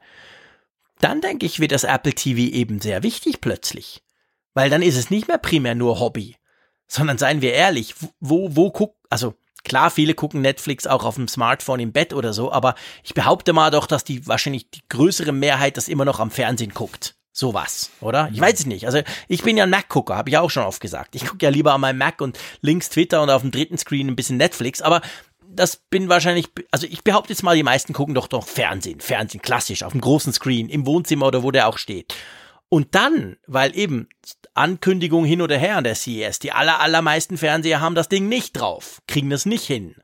dann 1.00 1.22
denke 1.22 1.46
ich, 1.46 1.60
wird 1.60 1.72
das 1.72 1.84
Apple 1.84 2.14
TV 2.14 2.40
eben 2.54 2.82
sehr 2.82 3.04
wichtig 3.04 3.42
plötzlich. 3.42 4.04
Weil 4.54 4.70
dann 4.70 4.82
ist 4.82 4.98
es 4.98 5.10
nicht 5.10 5.28
mehr 5.28 5.38
primär 5.38 5.76
nur 5.76 6.00
Hobby, 6.00 6.36
sondern 6.88 7.18
seien 7.18 7.42
wir 7.42 7.54
ehrlich, 7.54 7.96
wo, 8.20 8.56
wo 8.56 8.70
guck, 8.70 8.96
also 9.10 9.36
klar, 9.64 9.92
viele 9.92 10.14
gucken 10.14 10.42
Netflix 10.42 10.88
auch 10.88 11.04
auf 11.04 11.16
dem 11.16 11.28
Smartphone 11.28 11.80
im 11.80 11.92
Bett 11.92 12.14
oder 12.14 12.34
so, 12.34 12.52
aber 12.52 12.76
ich 13.04 13.14
behaupte 13.14 13.54
mal 13.54 13.72
doch, 13.72 13.88
dass 13.88 14.04
die 14.04 14.26
wahrscheinlich 14.28 14.70
die 14.70 14.82
größere 14.90 15.32
Mehrheit 15.32 15.78
das 15.78 15.88
immer 15.88 16.06
noch 16.06 16.20
am 16.20 16.32
Fernsehen 16.32 16.74
guckt. 16.74 17.16
Sowas, 17.34 17.92
oder? 18.02 18.30
Ich 18.34 18.42
weiß 18.42 18.60
es 18.60 18.66
nicht. 18.66 18.86
Also 18.86 19.00
ich 19.30 19.42
bin 19.42 19.56
ja 19.56 19.64
ein 19.64 19.70
Mac-Gucker, 19.70 20.18
habe 20.18 20.30
ich 20.30 20.38
auch 20.38 20.50
schon 20.50 20.64
oft 20.64 20.82
gesagt. 20.82 21.16
Ich 21.16 21.26
gucke 21.26 21.46
ja 21.46 21.50
lieber 21.50 21.74
an 21.74 21.80
meinem 21.80 21.98
Mac 21.98 22.20
und 22.20 22.38
links 22.60 22.90
Twitter 22.90 23.22
und 23.22 23.30
auf 23.30 23.42
dem 23.42 23.52
dritten 23.52 23.78
Screen 23.78 24.08
ein 24.08 24.18
bisschen 24.18 24.36
Netflix, 24.36 24.82
aber 24.82 25.02
das 25.54 25.78
bin 25.78 26.10
wahrscheinlich, 26.10 26.50
also 26.72 26.88
ich 26.88 27.04
behaupte 27.04 27.34
jetzt 27.34 27.44
mal, 27.44 27.56
die 27.56 27.64
meisten 27.64 27.94
gucken 27.94 28.16
doch 28.16 28.28
doch 28.28 28.46
Fernsehen, 28.46 29.00
Fernsehen, 29.00 29.42
klassisch, 29.42 29.84
auf 29.84 29.92
dem 29.92 30.02
großen 30.02 30.34
Screen, 30.34 30.70
im 30.70 30.86
Wohnzimmer 30.86 31.28
oder 31.28 31.44
wo 31.44 31.52
der 31.52 31.68
auch 31.68 31.78
steht. 31.78 32.16
Und 32.70 32.96
dann, 32.96 33.38
weil 33.48 33.76
eben 33.78 34.08
Ankündigung 34.54 35.26
hin 35.26 35.42
oder 35.42 35.58
her 35.58 35.78
an 35.78 35.84
der 35.84 35.96
CES, 35.96 36.40
die 36.40 36.52
aller, 36.52 36.80
allermeisten 36.80 37.38
Fernseher 37.38 37.80
haben 37.82 37.96
das 37.96 38.10
Ding 38.10 38.28
nicht 38.28 38.54
drauf, 38.54 39.02
kriegen 39.08 39.30
das 39.30 39.46
nicht 39.46 39.66
hin. 39.66 39.96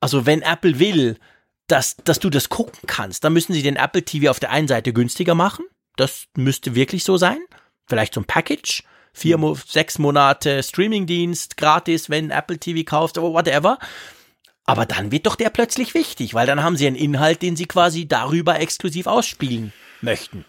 Also 0.00 0.26
wenn 0.26 0.42
Apple 0.42 0.78
will, 0.78 1.18
dass, 1.66 1.96
dass 1.96 2.18
du 2.18 2.30
das 2.30 2.48
gucken 2.48 2.80
kannst, 2.86 3.24
dann 3.24 3.32
müssen 3.32 3.52
sie 3.52 3.62
den 3.62 3.76
Apple 3.76 4.04
TV 4.04 4.30
auf 4.30 4.40
der 4.40 4.50
einen 4.50 4.68
Seite 4.68 4.92
günstiger 4.92 5.34
machen. 5.34 5.64
Das 5.96 6.26
müsste 6.36 6.74
wirklich 6.74 7.04
so 7.04 7.16
sein. 7.16 7.38
Vielleicht 7.86 8.14
so 8.14 8.20
ein 8.20 8.26
Package. 8.26 8.82
Vier, 9.12 9.38
sechs 9.66 9.98
Monate 9.98 10.62
Streamingdienst, 10.62 11.56
gratis, 11.56 12.10
wenn 12.10 12.30
Apple 12.30 12.58
TV 12.58 12.82
kaufst, 12.84 13.16
oder 13.16 13.32
whatever. 13.32 13.78
Aber 14.64 14.86
dann 14.86 15.12
wird 15.12 15.26
doch 15.26 15.36
der 15.36 15.50
plötzlich 15.50 15.94
wichtig, 15.94 16.34
weil 16.34 16.46
dann 16.46 16.62
haben 16.62 16.76
sie 16.76 16.86
einen 16.86 16.96
Inhalt, 16.96 17.40
den 17.42 17.54
sie 17.54 17.66
quasi 17.66 18.08
darüber 18.08 18.58
exklusiv 18.58 19.06
ausspielen 19.06 19.72
möchten. 20.00 20.44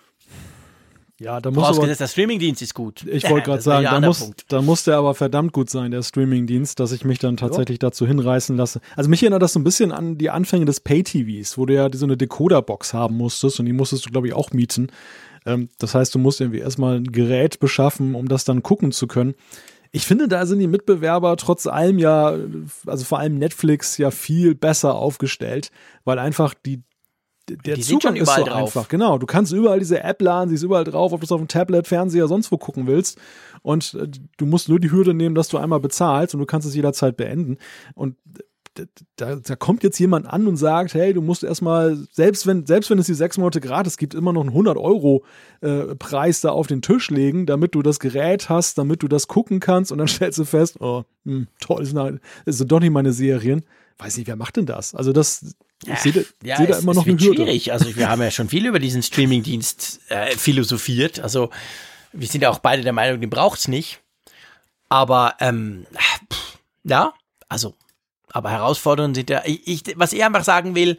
Ja, 1.25 1.41
da 1.41 1.49
muss 1.49 1.63
aber, 1.63 1.87
der 1.87 2.07
Streamingdienst 2.07 2.61
ist 2.61 2.75
gut. 2.75 3.03
ich 3.07 3.27
wollte 3.27 3.45
gerade 3.49 3.61
sagen, 3.63 3.87
da 3.89 3.99
muss, 3.99 4.19
Punkt. 4.19 4.45
da 4.47 4.61
muss 4.61 4.83
der 4.83 4.97
aber 4.97 5.15
verdammt 5.15 5.53
gut 5.53 5.71
sein, 5.71 5.89
der 5.89 6.03
Streamingdienst, 6.03 6.79
dass 6.79 6.91
ich 6.91 7.03
mich 7.03 7.17
dann 7.17 7.35
tatsächlich 7.35 7.79
dazu 7.79 8.05
hinreißen 8.05 8.55
lasse. 8.55 8.79
Also 8.95 9.09
mich 9.09 9.23
erinnert 9.23 9.41
das 9.41 9.53
so 9.53 9.59
ein 9.59 9.63
bisschen 9.63 9.91
an 9.91 10.19
die 10.19 10.29
Anfänge 10.29 10.65
des 10.65 10.81
Pay-TVs, 10.81 11.57
wo 11.57 11.65
du 11.65 11.73
ja 11.73 11.89
so 11.91 12.05
eine 12.05 12.15
Decoder-Box 12.15 12.93
haben 12.93 13.17
musstest 13.17 13.59
und 13.59 13.65
die 13.65 13.73
musstest 13.73 14.05
du, 14.05 14.11
glaube 14.11 14.27
ich, 14.27 14.35
auch 14.35 14.51
mieten. 14.51 14.91
Ähm, 15.47 15.69
das 15.79 15.95
heißt, 15.95 16.13
du 16.13 16.19
musst 16.19 16.41
irgendwie 16.41 16.59
erstmal 16.59 16.97
ein 16.97 17.11
Gerät 17.11 17.59
beschaffen, 17.59 18.13
um 18.13 18.27
das 18.27 18.45
dann 18.45 18.61
gucken 18.61 18.91
zu 18.91 19.07
können. 19.07 19.33
Ich 19.91 20.05
finde, 20.05 20.27
da 20.27 20.45
sind 20.45 20.59
die 20.59 20.67
Mitbewerber 20.67 21.35
trotz 21.37 21.65
allem 21.65 21.97
ja, 21.97 22.37
also 22.85 23.03
vor 23.03 23.17
allem 23.17 23.39
Netflix 23.39 23.97
ja 23.97 24.11
viel 24.11 24.53
besser 24.53 24.93
aufgestellt, 24.93 25.71
weil 26.03 26.19
einfach 26.19 26.53
die 26.53 26.83
der 27.49 27.75
Die 27.75 27.81
Zugang 27.81 28.15
ist 28.15 28.33
so 28.33 28.43
drauf. 28.43 28.75
einfach. 28.75 28.87
Genau, 28.87 29.17
du 29.17 29.25
kannst 29.25 29.53
überall 29.53 29.79
diese 29.79 30.03
App 30.03 30.21
laden, 30.21 30.49
sie 30.49 30.55
ist 30.55 30.63
überall 30.63 30.83
drauf, 30.83 31.11
ob 31.13 31.19
du 31.21 31.25
es 31.25 31.31
auf 31.31 31.39
dem 31.41 31.47
Tablet, 31.47 31.87
Fernseher, 31.87 32.27
sonst 32.27 32.51
wo 32.51 32.57
gucken 32.57 32.87
willst. 32.87 33.17
Und 33.61 33.93
äh, 33.95 34.07
du 34.37 34.45
musst 34.45 34.69
nur 34.69 34.79
die 34.79 34.91
Hürde 34.91 35.13
nehmen, 35.13 35.35
dass 35.35 35.47
du 35.49 35.57
einmal 35.57 35.79
bezahlst 35.79 36.33
und 36.33 36.39
du 36.39 36.45
kannst 36.45 36.67
es 36.67 36.75
jederzeit 36.75 37.17
beenden. 37.17 37.57
Und 37.93 38.15
da, 39.15 39.35
da 39.37 39.55
kommt 39.55 39.83
jetzt 39.83 39.99
jemand 39.99 40.27
an 40.27 40.47
und 40.47 40.57
sagt, 40.57 40.93
hey, 40.95 41.13
du 41.13 41.21
musst 41.21 41.43
erstmal, 41.43 41.97
selbst 42.11 42.45
wenn, 42.45 42.65
selbst 42.65 42.89
wenn 42.89 42.99
es 42.99 43.05
die 43.05 43.13
sechs 43.13 43.37
Monate 43.37 43.61
gratis 43.61 43.95
gibt, 43.97 44.13
immer 44.13 44.33
noch 44.33 44.41
einen 44.41 44.49
100 44.49 44.77
Euro 44.77 45.23
äh, 45.61 45.95
Preis 45.95 46.41
da 46.41 46.49
auf 46.49 46.67
den 46.67 46.81
Tisch 46.81 47.09
legen, 47.09 47.45
damit 47.45 47.73
du 47.73 47.81
das 47.81 47.99
Gerät 48.01 48.49
hast, 48.49 48.77
damit 48.77 49.01
du 49.01 49.07
das 49.07 49.27
gucken 49.27 49.61
kannst 49.61 49.91
und 49.93 49.97
dann 49.99 50.07
stellst 50.09 50.39
du 50.39 50.43
fest, 50.45 50.77
oh, 50.81 51.03
hm, 51.23 51.47
toll, 51.61 51.85
halt- 51.95 52.19
das 52.45 52.57
sind 52.57 52.71
doch 52.71 52.79
nicht 52.81 52.91
meine 52.91 53.13
Serien. 53.13 53.63
Weiß 53.97 54.17
nicht, 54.17 54.27
wer 54.27 54.35
macht 54.35 54.57
denn 54.57 54.65
das? 54.65 54.93
Also 54.93 55.13
das, 55.13 55.55
ich 55.85 55.99
sehe 55.99 56.11
da, 56.13 56.21
Ja, 56.43 56.57
seh 56.57 56.67
da 56.67 56.77
immer 56.79 56.93
noch 56.93 57.05
eine 57.05 57.13
Hürde. 57.19 57.35
schwierig. 57.43 57.71
Also 57.71 57.95
wir 57.95 58.09
haben 58.09 58.21
ja 58.21 58.31
schon 58.31 58.49
viel 58.49 58.65
über 58.65 58.79
diesen 58.79 59.03
Streamingdienst 59.03 59.99
äh, 60.09 60.35
philosophiert. 60.37 61.19
Also 61.19 61.49
wir 62.13 62.27
sind 62.27 62.41
ja 62.41 62.49
auch 62.49 62.59
beide 62.59 62.81
der 62.83 62.93
Meinung, 62.93 63.19
den 63.21 63.29
braucht's 63.29 63.67
nicht. 63.67 63.99
Aber 64.89 65.35
ähm, 65.39 65.85
pff, 66.31 66.57
ja, 66.83 67.13
also, 67.49 67.75
aber 68.29 68.51
Herausforderungen 68.51 69.15
sind 69.15 69.29
ja. 69.29 69.41
Ich, 69.45 69.67
ich, 69.67 69.83
was 69.97 70.13
ich 70.13 70.23
einfach 70.23 70.43
sagen 70.43 70.75
will, 70.75 70.97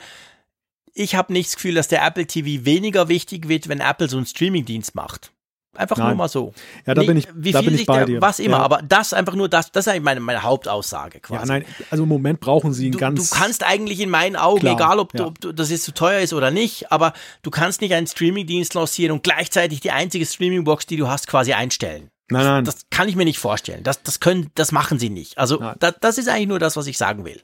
ich 0.94 1.14
habe 1.14 1.32
nicht 1.32 1.48
das 1.48 1.56
Gefühl, 1.56 1.74
dass 1.74 1.88
der 1.88 2.04
Apple 2.04 2.26
TV 2.26 2.64
weniger 2.64 3.08
wichtig 3.08 3.48
wird, 3.48 3.68
wenn 3.68 3.80
Apple 3.80 4.08
so 4.08 4.16
einen 4.16 4.26
Streamingdienst 4.26 4.94
macht. 4.94 5.30
Einfach 5.76 5.96
nur 5.96 6.08
Nein. 6.08 6.16
mal 6.16 6.28
so. 6.28 6.52
Ja, 6.86 6.94
da 6.94 7.00
Nicht, 7.02 7.08
bin 7.08 7.16
ich, 7.18 7.28
wie 7.34 7.52
da 7.52 7.58
viel 7.60 7.66
bin 7.66 7.74
ich 7.74 7.80
sich 7.80 7.86
bei 7.86 7.98
der, 7.98 8.06
dir. 8.06 8.22
Was 8.22 8.38
immer, 8.38 8.58
ja. 8.58 8.62
aber 8.62 8.82
das 8.82 9.12
einfach 9.12 9.34
nur 9.34 9.48
das, 9.48 9.72
das 9.72 9.86
ist 9.86 9.92
eigentlich 9.92 10.04
meine, 10.04 10.20
meine 10.20 10.42
Hauptaussage 10.42 11.20
quasi. 11.20 11.40
Ja, 11.40 11.46
nein, 11.46 11.64
also 11.90 12.02
im 12.04 12.08
Moment 12.08 12.40
brauchen 12.40 12.72
sie 12.72 12.84
einen 12.84 12.92
Du, 12.92 12.98
ganz. 12.98 13.30
du 13.30 13.36
kannst 13.36 13.64
eigentlich 13.64 14.00
in 14.00 14.10
meinen 14.10 14.36
Augen, 14.36 14.60
Klar, 14.60 14.74
egal 14.74 14.98
ob, 14.98 15.14
ja. 15.14 15.20
du, 15.20 15.26
ob 15.26 15.40
du, 15.40 15.52
das 15.52 15.70
jetzt 15.70 15.84
zu 15.84 15.92
teuer 15.94 16.20
ist 16.20 16.32
oder 16.32 16.50
nicht, 16.50 16.90
aber 16.90 17.12
du 17.42 17.50
kannst 17.50 17.80
nicht 17.80 17.94
einen 17.94 18.06
Streamingdienst 18.06 18.74
lancieren 18.74 19.12
und 19.12 19.22
gleichzeitig 19.22 19.80
die 19.80 19.90
einzige 19.90 20.26
Streamingbox, 20.26 20.86
die 20.86 20.96
du 20.96 21.08
hast, 21.08 21.26
quasi 21.26 21.52
einstellen. 21.52 22.10
Nein, 22.28 22.44
nein. 22.44 22.64
Das, 22.64 22.74
das 22.76 22.86
kann 22.90 23.08
ich 23.08 23.14
mir 23.14 23.24
nicht 23.24 23.38
vorstellen. 23.38 23.84
Das, 23.84 24.02
das 24.02 24.18
können, 24.18 24.50
das 24.54 24.72
machen 24.72 24.98
sie 24.98 25.10
nicht. 25.10 25.38
Also 25.38 25.58
da, 25.78 25.92
das 25.92 26.18
ist 26.18 26.28
eigentlich 26.28 26.48
nur 26.48 26.58
das, 26.58 26.76
was 26.76 26.88
ich 26.88 26.98
sagen 26.98 27.24
will. 27.24 27.40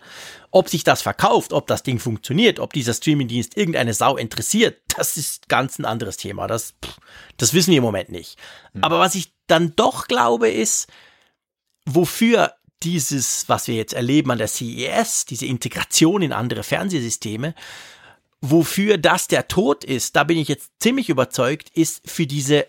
Ob 0.51 0.69
sich 0.69 0.83
das 0.83 1.03
verkauft, 1.03 1.53
ob 1.53 1.69
das 1.69 1.85
Ding 1.85 2.01
funktioniert, 2.01 2.59
ob 2.59 2.73
dieser 2.73 2.95
Streamingdienst 2.95 3.57
irgendeine 3.57 3.95
Sau 3.95 4.17
interessiert, 4.17 4.81
das 4.97 5.17
ist 5.17 5.49
ganz 5.49 5.79
ein 5.79 5.85
anderes 5.85 6.17
Thema. 6.17 6.49
Das, 6.49 6.75
das 7.37 7.55
wissen 7.55 7.71
wir 7.71 7.79
im 7.79 7.85
Moment 7.85 8.11
nicht. 8.11 8.39
Hm. 8.73 8.83
Aber 8.83 8.99
was 8.99 9.15
ich 9.15 9.33
dann 9.47 9.77
doch 9.77 10.09
glaube, 10.09 10.49
ist, 10.49 10.89
wofür 11.87 12.55
dieses, 12.83 13.49
was 13.49 13.69
wir 13.69 13.77
jetzt 13.77 13.93
erleben 13.93 14.33
an 14.33 14.39
der 14.39 14.49
CES, 14.49 15.27
diese 15.27 15.47
Integration 15.47 16.23
in 16.23 16.33
andere 16.33 16.65
Fernsehsysteme, 16.65 17.55
wofür 18.41 18.99
das 18.99 19.29
der 19.29 19.47
Tod 19.49 19.85
ist, 19.85 20.17
da 20.17 20.25
bin 20.25 20.37
ich 20.37 20.49
jetzt 20.49 20.73
ziemlich 20.81 21.09
überzeugt, 21.09 21.71
ist 21.71 22.03
für 22.05 22.27
diese 22.27 22.67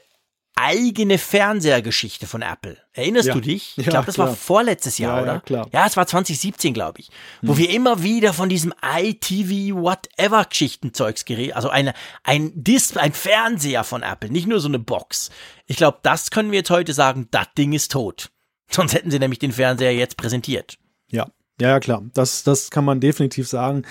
eigene 0.56 1.18
Fernsehergeschichte 1.18 2.28
von 2.28 2.42
Apple. 2.42 2.78
Erinnerst 2.94 3.30
ja. 3.30 3.34
du 3.34 3.42
dich? 3.42 3.78
Ich 3.78 3.88
glaube, 3.88 4.06
das 4.06 4.16
klar. 4.16 4.28
war 4.28 4.36
vorletztes 4.36 4.98
Jahr, 4.98 5.18
ja, 5.18 5.24
oder? 5.24 5.34
Ja, 5.34 5.40
klar. 5.40 5.70
ja, 5.72 5.86
es 5.88 5.98
war 5.98 6.06
2017, 6.06 6.74
glaube 6.74 7.00
ich. 7.00 7.08
Hm. 7.40 7.50
Wo 7.50 7.58
wir 7.58 7.70
immer 7.70 8.04
wieder 8.04 8.34
von 8.34 8.50
diesem 8.50 8.74
ITV 8.82 9.76
whatever 9.76 10.46
Geschichtenzeugs 10.46 11.26
geredet, 11.26 11.56
also 11.56 11.70
eine, 11.70 11.94
ein 12.24 12.52
Dis 12.56 12.96
ein 12.96 13.14
Fernseher 13.14 13.84
von 13.84 14.04
Apple, 14.04 14.30
nicht 14.30 14.48
nur 14.48 14.60
so 14.60 14.68
eine 14.68 14.80
Box. 14.80 15.32
Ich 15.66 15.78
glaube, 15.78 16.00
das 16.04 16.30
können 16.30 16.52
wir 16.52 16.60
jetzt 16.60 16.70
heute 16.70 16.94
sagen, 16.94 17.28
das 17.32 17.48
Ding 17.58 17.74
ist 17.74 17.92
tot. 17.92 18.30
Sonst 18.70 18.94
hätten 18.94 19.12
sie 19.12 19.20
nämlich 19.20 19.40
den 19.40 19.52
Fernseher 19.52 19.96
jetzt 19.96 20.18
präsentiert. 20.18 20.78
Ja, 21.10 21.28
ja, 21.60 21.70
ja, 21.70 21.80
klar. 21.80 22.04
Das, 22.14 22.44
das 22.44 22.72
kann 22.72 22.86
man 22.86 23.00
definitiv 23.00 23.48
sagen. 23.48 23.84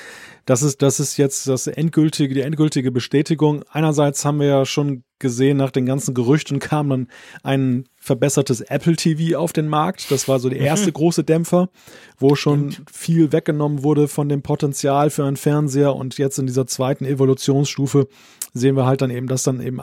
Das 0.44 0.62
ist, 0.62 0.82
das 0.82 0.98
ist 0.98 1.16
jetzt 1.16 1.46
das 1.46 1.68
endgültige, 1.68 2.34
die 2.34 2.40
endgültige 2.40 2.90
Bestätigung. 2.90 3.64
Einerseits 3.70 4.24
haben 4.24 4.40
wir 4.40 4.48
ja 4.48 4.66
schon 4.66 5.04
gesehen, 5.22 5.56
nach 5.56 5.70
den 5.70 5.86
ganzen 5.86 6.12
Gerüchten 6.12 6.58
kam 6.58 6.90
dann 6.90 7.08
ein 7.42 7.86
verbessertes 7.96 8.60
Apple 8.60 8.96
TV 8.96 9.38
auf 9.38 9.54
den 9.54 9.68
Markt. 9.68 10.10
Das 10.10 10.28
war 10.28 10.38
so 10.38 10.50
der 10.50 10.58
erste 10.58 10.88
mhm. 10.88 10.94
große 10.94 11.24
Dämpfer, 11.24 11.70
wo 12.18 12.34
schon 12.34 12.76
viel 12.92 13.32
weggenommen 13.32 13.82
wurde 13.82 14.08
von 14.08 14.28
dem 14.28 14.42
Potenzial 14.42 15.08
für 15.08 15.24
einen 15.24 15.38
Fernseher. 15.38 15.96
Und 15.96 16.18
jetzt 16.18 16.38
in 16.38 16.46
dieser 16.46 16.66
zweiten 16.66 17.06
Evolutionsstufe 17.06 18.08
sehen 18.52 18.76
wir 18.76 18.84
halt 18.84 19.00
dann 19.00 19.10
eben, 19.10 19.28
dass 19.28 19.44
dann 19.44 19.62
eben 19.62 19.80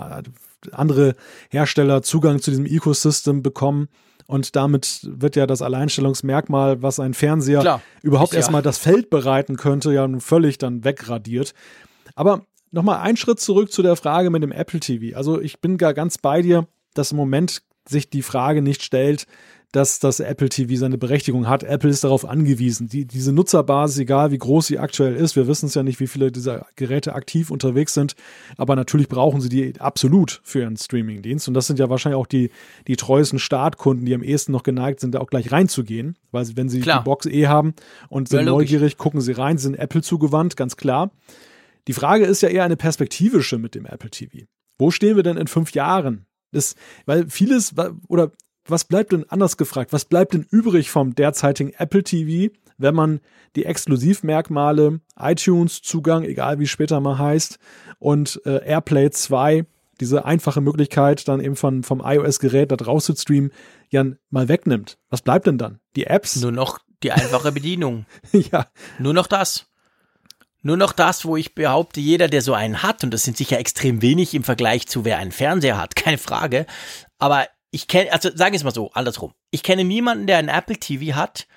andere 0.72 1.16
Hersteller 1.50 2.04
Zugang 2.04 2.40
zu 2.40 2.52
diesem 2.52 2.68
Ecosystem 2.68 3.42
bekommen 3.42 3.88
und 4.30 4.56
damit 4.56 5.00
wird 5.04 5.36
ja 5.36 5.48
das 5.48 5.64
Alleinstellungsmerkmal, 5.64 6.84
was 6.84 7.00
ein 7.00 7.16
Fernseher 7.16 7.62
Klar, 7.62 7.82
überhaupt 8.04 8.36
erstmal 8.36 8.60
ja. 8.60 8.64
das 8.64 8.78
Feld 8.78 9.10
bereiten 9.10 9.58
könnte, 9.58 9.92
ja 9.92 10.08
nun 10.08 10.22
völlig 10.22 10.60
dann 10.60 10.84
wegradiert. 10.84 11.56
Aber 12.14 12.46
nochmal 12.72 13.00
einen 13.00 13.18
Schritt 13.18 13.40
zurück 13.40 13.72
zu 13.72 13.82
der 13.82 13.96
Frage 13.96 14.30
mit 14.30 14.44
dem 14.44 14.52
Apple 14.52 14.80
TV. 14.80 15.16
Also 15.16 15.40
ich 15.42 15.60
bin 15.60 15.78
gar 15.78 15.94
ganz 15.94 16.18
bei 16.18 16.42
dir, 16.42 16.68
dass 16.94 17.12
im 17.12 17.18
Moment 17.18 17.62
sich 17.88 18.10
die 18.10 18.22
Frage 18.22 18.62
nicht 18.62 18.84
stellt, 18.84 19.26
dass 19.72 20.00
das 20.00 20.20
Apple 20.20 20.50
TV 20.50 20.76
seine 20.76 20.98
Berechtigung 20.98 21.48
hat. 21.48 21.64
Apple 21.64 21.92
ist 21.92 22.04
darauf 22.04 22.26
angewiesen. 22.26 22.90
Die, 22.90 23.06
diese 23.06 23.32
Nutzerbasis, 23.32 24.00
egal 24.00 24.32
wie 24.32 24.38
groß 24.40 24.66
sie 24.66 24.80
aktuell 24.80 25.16
ist, 25.16 25.36
wir 25.36 25.48
wissen 25.48 25.68
es 25.68 25.76
ja 25.76 25.84
nicht, 25.84 26.00
wie 26.00 26.08
viele 26.08 26.32
dieser 26.32 26.66
Geräte 26.76 27.14
aktiv 27.14 27.52
unterwegs 27.52 27.94
sind, 27.94 28.16
aber 28.58 28.76
natürlich 28.76 29.10
brauchen 29.10 29.42
sie 29.42 29.50
die 29.50 29.80
absolut 29.80 30.42
für 30.44 30.62
ihren 30.62 30.76
Streamingdienst. 30.76 31.48
Und 31.48 31.54
das 31.54 31.68
sind 31.68 31.78
ja 31.78 31.88
wahrscheinlich 31.90 32.20
auch 32.20 32.26
die, 32.26 32.50
die 32.88 32.96
treuesten 32.96 33.38
Startkunden, 33.38 34.06
die 34.06 34.16
am 34.16 34.24
ehesten 34.24 34.54
noch 34.54 34.64
geneigt 34.64 35.02
sind, 35.02 35.14
da 35.14 35.20
auch 35.20 35.30
gleich 35.30 35.52
reinzugehen. 35.52 36.18
Weil 36.32 36.48
wenn 36.56 36.70
sie 36.70 36.80
klar. 36.80 37.02
die 37.02 37.06
Box 37.06 37.28
eh 37.28 37.46
haben 37.46 37.76
und 38.08 38.28
sind 38.28 38.40
ja, 38.40 38.46
neugierig, 38.46 38.98
gucken 38.98 39.22
sie 39.22 39.34
rein, 39.34 39.60
sind 39.60 39.78
Apple 39.78 40.02
zugewandt, 40.02 40.58
ganz 40.58 40.78
klar. 40.78 41.12
Die 41.90 41.94
Frage 41.94 42.26
ist 42.26 42.44
ja 42.44 42.50
eher 42.50 42.66
eine 42.66 42.78
perspektivische 42.78 43.58
mit 43.58 43.74
dem 43.74 43.88
Apple 43.88 44.12
TV. 44.12 44.46
Wo 44.78 44.92
stehen 44.92 45.16
wir 45.16 45.24
denn 45.24 45.38
in 45.38 45.48
fünf 45.48 45.72
Jahren? 45.72 46.28
Das, 46.52 46.76
weil 47.08 47.28
vieles, 47.28 47.74
oder 48.08 48.32
was 48.68 48.84
bleibt 48.84 49.12
denn 49.12 49.28
anders 49.28 49.58
gefragt? 49.58 49.92
Was 49.92 50.06
bleibt 50.06 50.36
denn 50.36 50.46
übrig 50.52 50.92
vom 50.92 51.16
derzeitigen 51.16 51.74
Apple 51.74 52.04
TV, 52.04 52.54
wenn 52.78 52.94
man 52.94 53.22
die 53.56 53.66
Exklusivmerkmale, 53.66 55.02
iTunes-Zugang, 55.18 56.26
egal 56.26 56.60
wie 56.60 56.68
später 56.68 57.00
mal 57.00 57.18
heißt, 57.18 57.58
und 57.98 58.40
äh, 58.46 58.64
AirPlay 58.68 59.10
2, 59.10 59.66
diese 60.00 60.26
einfache 60.26 60.62
Möglichkeit, 60.62 61.28
dann 61.28 61.40
eben 61.40 61.56
von, 61.56 61.82
vom 61.82 62.04
iOS-Gerät 62.06 62.72
da 62.72 62.76
draus 62.76 63.06
zu 63.06 63.16
streamen, 63.16 63.52
ja 63.90 64.06
mal 64.30 64.48
wegnimmt? 64.48 65.00
Was 65.10 65.24
bleibt 65.24 65.48
denn 65.48 65.58
dann? 65.58 65.80
Die 65.96 66.06
Apps? 66.06 66.40
Nur 66.40 66.52
noch 66.52 66.78
die 67.02 67.12
einfache 67.12 67.52
Bedienung. 67.52 68.06
ja. 68.32 68.68
Nur 69.00 69.16
noch 69.16 69.26
das. 69.26 69.69
Nur 70.62 70.78
noch 70.78 70.92
das, 70.92 71.24
wo 71.24 71.38
ich 71.38 71.56
behaupte, 71.56 72.02
jeder, 72.02 72.28
der 72.28 72.42
so 72.42 72.54
einen 72.54 72.84
hat, 72.84 73.04
und 73.04 73.12
das 73.12 73.24
sind 73.24 73.38
sicher 73.38 73.60
extrem 73.60 74.02
wenig 74.02 74.34
im 74.34 74.44
Vergleich 74.44 74.88
zu 74.88 75.06
wer 75.06 75.18
einen 75.18 75.32
Fernseher 75.32 75.78
hat, 75.78 75.96
keine 75.96 76.18
Frage, 76.18 76.66
aber 77.18 77.48
ich 77.72 77.88
kenne, 77.88 78.12
also 78.12 78.30
sagen 78.36 78.54
wir 78.54 78.58
es 78.58 78.64
mal 78.64 78.74
so, 78.74 78.92
andersrum. 78.94 79.34
Ich 79.52 79.64
kenne 79.64 79.84
niemanden, 79.84 80.28
der 80.28 80.38
einen 80.38 80.50
Apple 80.50 80.78
TV 80.78 81.16
hat 81.16 81.48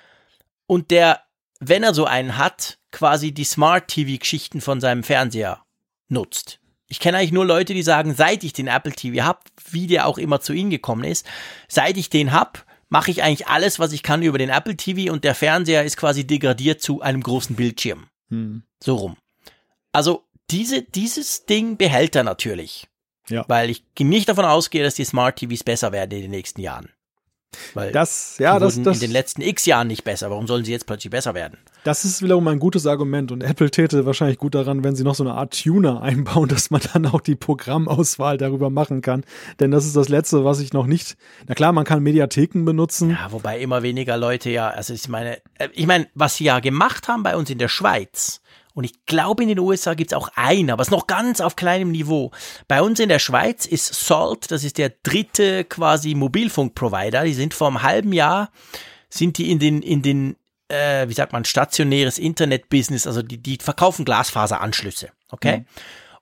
und 0.67 0.91
der, 0.91 1.21
wenn 1.59 1.83
er 1.83 1.93
so 1.93 2.05
einen 2.05 2.37
hat, 2.37 2.77
quasi 2.91 3.31
die 3.31 3.43
Smart 3.43 3.87
TV-Geschichten 3.87 4.61
von 4.61 4.79
seinem 4.79 5.03
Fernseher 5.03 5.63
nutzt. 6.09 6.59
Ich 6.87 6.99
kenne 6.99 7.17
eigentlich 7.17 7.31
nur 7.31 7.45
Leute, 7.45 7.73
die 7.73 7.81
sagen, 7.81 8.13
seit 8.13 8.43
ich 8.43 8.53
den 8.53 8.67
Apple 8.67 8.91
TV 8.91 9.23
habe, 9.23 9.39
wie 9.71 9.87
der 9.87 10.05
auch 10.05 10.19
immer 10.19 10.41
zu 10.41 10.53
ihnen 10.53 10.69
gekommen 10.69 11.03
ist, 11.03 11.25
seit 11.67 11.97
ich 11.97 12.09
den 12.11 12.31
hab, 12.31 12.65
mache 12.89 13.09
ich 13.09 13.23
eigentlich 13.23 13.47
alles, 13.47 13.79
was 13.79 13.93
ich 13.93 14.03
kann 14.03 14.21
über 14.21 14.37
den 14.37 14.51
Apple 14.51 14.77
TV 14.77 15.11
und 15.11 15.23
der 15.23 15.33
Fernseher 15.33 15.83
ist 15.83 15.97
quasi 15.97 16.27
degradiert 16.27 16.81
zu 16.81 17.01
einem 17.01 17.23
großen 17.23 17.55
Bildschirm. 17.55 18.05
Hm. 18.33 18.63
So 18.81 18.95
rum. 18.95 19.17
Also 19.91 20.23
diese, 20.49 20.81
dieses 20.81 21.45
Ding 21.45 21.77
behält 21.77 22.15
er 22.15 22.23
natürlich. 22.23 22.87
Ja. 23.29 23.45
Weil 23.47 23.69
ich 23.69 23.83
nicht 23.99 24.27
davon 24.27 24.43
ausgehe, 24.43 24.83
dass 24.83 24.95
die 24.95 25.05
Smart 25.05 25.37
TVs 25.37 25.63
besser 25.63 25.91
werden 25.91 26.11
in 26.11 26.23
den 26.23 26.31
nächsten 26.31 26.59
Jahren. 26.59 26.89
Weil 27.75 27.91
das, 27.91 28.37
ja, 28.39 28.57
das, 28.59 28.81
das, 28.81 28.97
in 28.97 29.01
den 29.01 29.11
letzten 29.11 29.41
X 29.41 29.65
Jahren 29.65 29.87
nicht 29.87 30.03
besser. 30.03 30.29
Warum 30.31 30.47
sollen 30.47 30.65
sie 30.65 30.71
jetzt 30.71 30.87
plötzlich 30.87 31.11
besser 31.11 31.35
werden? 31.35 31.59
Das 31.83 32.05
ist 32.05 32.21
wiederum 32.21 32.47
ein 32.47 32.59
gutes 32.59 32.87
Argument 32.87 33.33
und 33.33 33.43
Apple 33.43 33.69
täte 33.69 34.05
wahrscheinlich 34.05 34.37
gut 34.37 34.55
daran, 34.55 34.85
wenn 34.85 34.95
sie 34.95 35.03
noch 35.03 35.15
so 35.15 35.23
eine 35.25 35.33
Art 35.33 35.61
Tuner 35.61 36.01
einbauen, 36.01 36.47
dass 36.49 36.71
man 36.71 36.81
dann 36.93 37.05
auch 37.05 37.19
die 37.19 37.35
Programmauswahl 37.35 38.37
darüber 38.37 38.69
machen 38.69 39.01
kann. 39.01 39.25
Denn 39.59 39.71
das 39.71 39.85
ist 39.85 39.95
das 39.97 40.07
Letzte, 40.07 40.45
was 40.45 40.61
ich 40.61 40.71
noch 40.71 40.85
nicht. 40.85 41.17
Na 41.47 41.55
klar, 41.55 41.73
man 41.73 41.83
kann 41.83 42.01
Mediatheken 42.01 42.63
benutzen. 42.63 43.09
Ja, 43.09 43.31
wobei 43.31 43.59
immer 43.59 43.83
weniger 43.83 44.15
Leute 44.15 44.49
ja, 44.49 44.69
also 44.69 44.93
ich 44.93 45.09
meine, 45.09 45.39
äh, 45.55 45.67
ich 45.73 45.85
meine, 45.85 46.07
was 46.15 46.37
sie 46.37 46.45
ja 46.45 46.61
gemacht 46.61 47.09
haben 47.09 47.23
bei 47.23 47.35
uns 47.35 47.49
in 47.49 47.57
der 47.57 47.67
Schweiz, 47.67 48.39
und 48.75 48.85
ich 48.85 49.05
glaube, 49.05 49.43
in 49.43 49.49
den 49.49 49.59
USA 49.59 49.93
gibt's 49.93 50.13
auch 50.13 50.29
einen, 50.35 50.71
aber 50.71 50.81
es 50.81 50.87
ist 50.87 50.93
noch 50.93 51.05
ganz 51.05 51.41
auf 51.41 51.55
kleinem 51.55 51.91
Niveau. 51.91 52.31
Bei 52.67 52.81
uns 52.81 52.99
in 52.99 53.09
der 53.09 53.19
Schweiz 53.19 53.67
ist 53.67 53.93
Salt, 53.93 54.49
das 54.49 54.63
ist 54.63 54.79
der 54.79 54.91
dritte 55.03 55.63
quasi 55.63 56.15
Mobilfunkprovider. 56.15 57.23
Die 57.23 57.35
sind 57.35 57.53
vor 57.53 57.67
einem 57.67 57.83
halben 57.83 58.13
Jahr, 58.13 58.49
sind 59.09 59.37
die 59.37 59.51
in 59.51 59.59
den, 59.59 59.83
in 59.83 60.01
den, 60.01 60.37
äh, 60.73 61.07
wie 61.07 61.13
sagt 61.13 61.33
man, 61.33 61.45
stationäres 61.45 62.17
Internet-Business, 62.17 63.07
also 63.07 63.21
die, 63.21 63.37
die 63.37 63.57
verkaufen 63.61 64.05
Glasfaseranschlüsse. 64.05 65.09
Okay? 65.29 65.59
Mhm. 65.59 65.65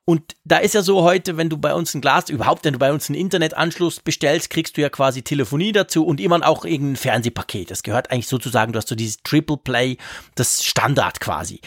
Und 0.03 0.35
da 0.43 0.57
ist 0.57 0.73
ja 0.73 0.81
so 0.81 1.03
heute, 1.03 1.37
wenn 1.37 1.49
du 1.49 1.57
bei 1.57 1.73
uns 1.73 1.93
ein 1.93 2.01
Glas, 2.01 2.29
überhaupt, 2.29 2.65
wenn 2.65 2.73
du 2.73 2.79
bei 2.79 2.91
uns 2.91 3.07
einen 3.07 3.19
Internetanschluss 3.19 3.99
bestellst, 3.99 4.49
kriegst 4.49 4.75
du 4.75 4.81
ja 4.81 4.89
quasi 4.89 5.21
Telefonie 5.21 5.71
dazu 5.71 6.05
und 6.05 6.19
immer 6.19 6.45
auch 6.45 6.65
irgendein 6.65 6.95
Fernsehpaket. 6.95 7.69
Das 7.71 7.83
gehört 7.83 8.11
eigentlich 8.11 8.27
sozusagen, 8.27 8.73
du 8.73 8.77
hast 8.77 8.89
so 8.89 8.95
dieses 8.95 9.21
Triple 9.23 9.57
Play, 9.57 9.97
das 10.35 10.63
Standard 10.63 11.19
quasi. 11.19 11.61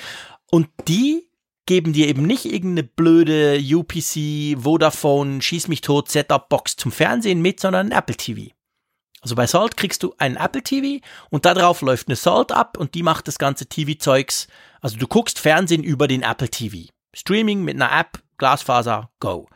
Und 0.51 0.69
die 0.89 1.29
geben 1.67 1.93
dir 1.93 2.09
eben 2.09 2.27
nicht 2.27 2.45
irgendeine 2.45 2.83
blöde 2.83 3.59
UPC, 3.59 4.63
Vodafone, 4.63 5.41
Schieß 5.41 5.69
mich 5.69 5.81
tot, 5.81 6.11
Setup-Box 6.11 6.77
zum 6.77 6.93
Fernsehen 6.93 7.41
mit, 7.41 7.61
sondern 7.61 7.89
ein 7.89 7.99
Apple 7.99 8.17
TV. 8.17 8.53
Also 9.25 9.37
bei 9.37 9.47
Salt 9.47 9.79
kriegst 9.79 10.03
du 10.03 10.15
einen 10.19 10.37
Apple 10.37 10.63
TV 10.63 11.03
und 11.31 11.47
da 11.47 11.55
drauf 11.55 11.81
läuft 11.81 12.09
eine 12.09 12.17
Salt 12.17 12.53
ab 12.53 12.77
und 12.77 12.95
die 12.95 13.03
macht 13.03 13.27
das 13.27 13.39
ganze 13.39 13.65
TV-Zeugs. 13.65 14.49
Also 14.83 14.99
du 14.99 15.09
guckst 15.09 15.39
Fernsehen 15.39 15.83
über 15.83 16.07
den 16.09 16.21
Apple 16.21 16.51
TV. 16.51 16.91
Streaming 17.15 17.63
mit 17.65 17.75
einer 17.75 17.91
App, 17.99 18.23
Glasfaser, 18.37 19.11
go. 19.21 19.49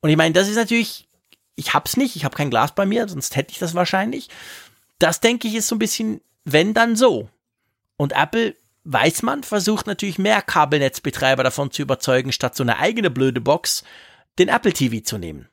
Und 0.00 0.10
ich 0.10 0.18
meine, 0.18 0.34
das 0.34 0.46
ist 0.46 0.56
natürlich, 0.56 1.08
ich 1.54 1.72
hab's 1.72 1.96
nicht, 1.96 2.16
ich 2.16 2.26
habe 2.26 2.36
kein 2.36 2.50
Glas 2.50 2.74
bei 2.74 2.84
mir, 2.84 3.08
sonst 3.08 3.34
hätte 3.34 3.50
ich 3.50 3.58
das 3.58 3.72
wahrscheinlich. 3.72 4.28
Das 4.98 5.20
denke 5.20 5.48
ich 5.48 5.54
ist 5.54 5.68
so 5.68 5.76
ein 5.76 5.78
bisschen, 5.78 6.20
wenn 6.44 6.74
dann 6.74 6.94
so. 6.94 7.30
Und 7.96 8.12
Apple 8.12 8.56
weiß 8.84 9.22
man, 9.22 9.42
versucht 9.42 9.86
natürlich 9.86 10.18
mehr 10.18 10.42
Kabelnetzbetreiber 10.42 11.44
davon 11.44 11.70
zu 11.70 11.80
überzeugen, 11.80 12.30
statt 12.30 12.54
so 12.54 12.62
eine 12.62 12.76
eigene 12.76 13.08
blöde 13.08 13.40
Box 13.40 13.84
den 14.38 14.50
Apple 14.50 14.74
TV 14.74 15.02
zu 15.02 15.16
nehmen. 15.16 15.48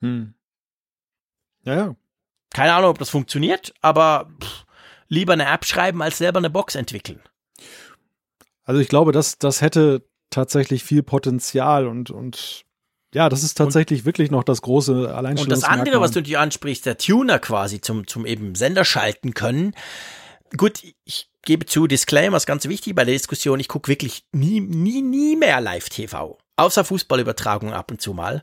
Hm. 0.00 0.34
Ja, 1.62 1.76
ja. 1.76 1.96
Keine 2.54 2.74
Ahnung, 2.74 2.90
ob 2.90 2.98
das 2.98 3.10
funktioniert, 3.10 3.74
aber 3.80 4.30
pff, 4.42 4.64
lieber 5.08 5.32
eine 5.34 5.46
App 5.46 5.64
schreiben, 5.64 6.02
als 6.02 6.18
selber 6.18 6.38
eine 6.38 6.50
Box 6.50 6.74
entwickeln. 6.74 7.20
Also 8.64 8.80
ich 8.80 8.88
glaube, 8.88 9.12
das, 9.12 9.38
das 9.38 9.60
hätte 9.60 10.06
tatsächlich 10.30 10.82
viel 10.82 11.02
Potenzial 11.02 11.86
und, 11.86 12.10
und 12.10 12.64
ja, 13.14 13.28
das 13.28 13.42
ist 13.42 13.56
tatsächlich 13.56 14.00
und, 14.00 14.06
wirklich 14.06 14.30
noch 14.30 14.44
das 14.44 14.60
große 14.62 15.14
Alleinstellungsmerkmal. 15.14 15.54
Und 15.54 15.62
das 15.62 15.64
andere, 15.64 16.00
was 16.00 16.10
du 16.10 16.22
dir 16.22 16.40
ansprichst, 16.40 16.84
der 16.84 16.98
Tuner 16.98 17.38
quasi 17.38 17.80
zum, 17.80 18.06
zum 18.06 18.26
eben 18.26 18.54
Sender 18.54 18.84
schalten 18.84 19.34
können. 19.34 19.74
Gut, 20.56 20.82
ich 21.04 21.30
gebe 21.42 21.66
zu, 21.66 21.86
Disclaimer 21.86 22.36
ist 22.36 22.46
ganz 22.46 22.68
wichtig 22.68 22.94
bei 22.94 23.04
der 23.04 23.14
Diskussion. 23.14 23.60
Ich 23.60 23.68
gucke 23.68 23.88
wirklich 23.88 24.24
nie, 24.32 24.60
nie, 24.60 25.00
nie 25.02 25.36
mehr 25.36 25.60
Live-TV. 25.60 26.38
Außer 26.56 26.84
Fußballübertragung 26.84 27.72
ab 27.72 27.90
und 27.90 28.00
zu 28.00 28.12
mal. 28.12 28.42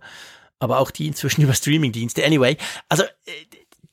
Aber 0.60 0.80
auch 0.80 0.92
die 0.92 1.08
inzwischen 1.08 1.42
über 1.44 1.54
Streamingdienste. 1.54 2.26
Anyway, 2.26 2.58
also 2.90 3.04
äh, 3.04 3.32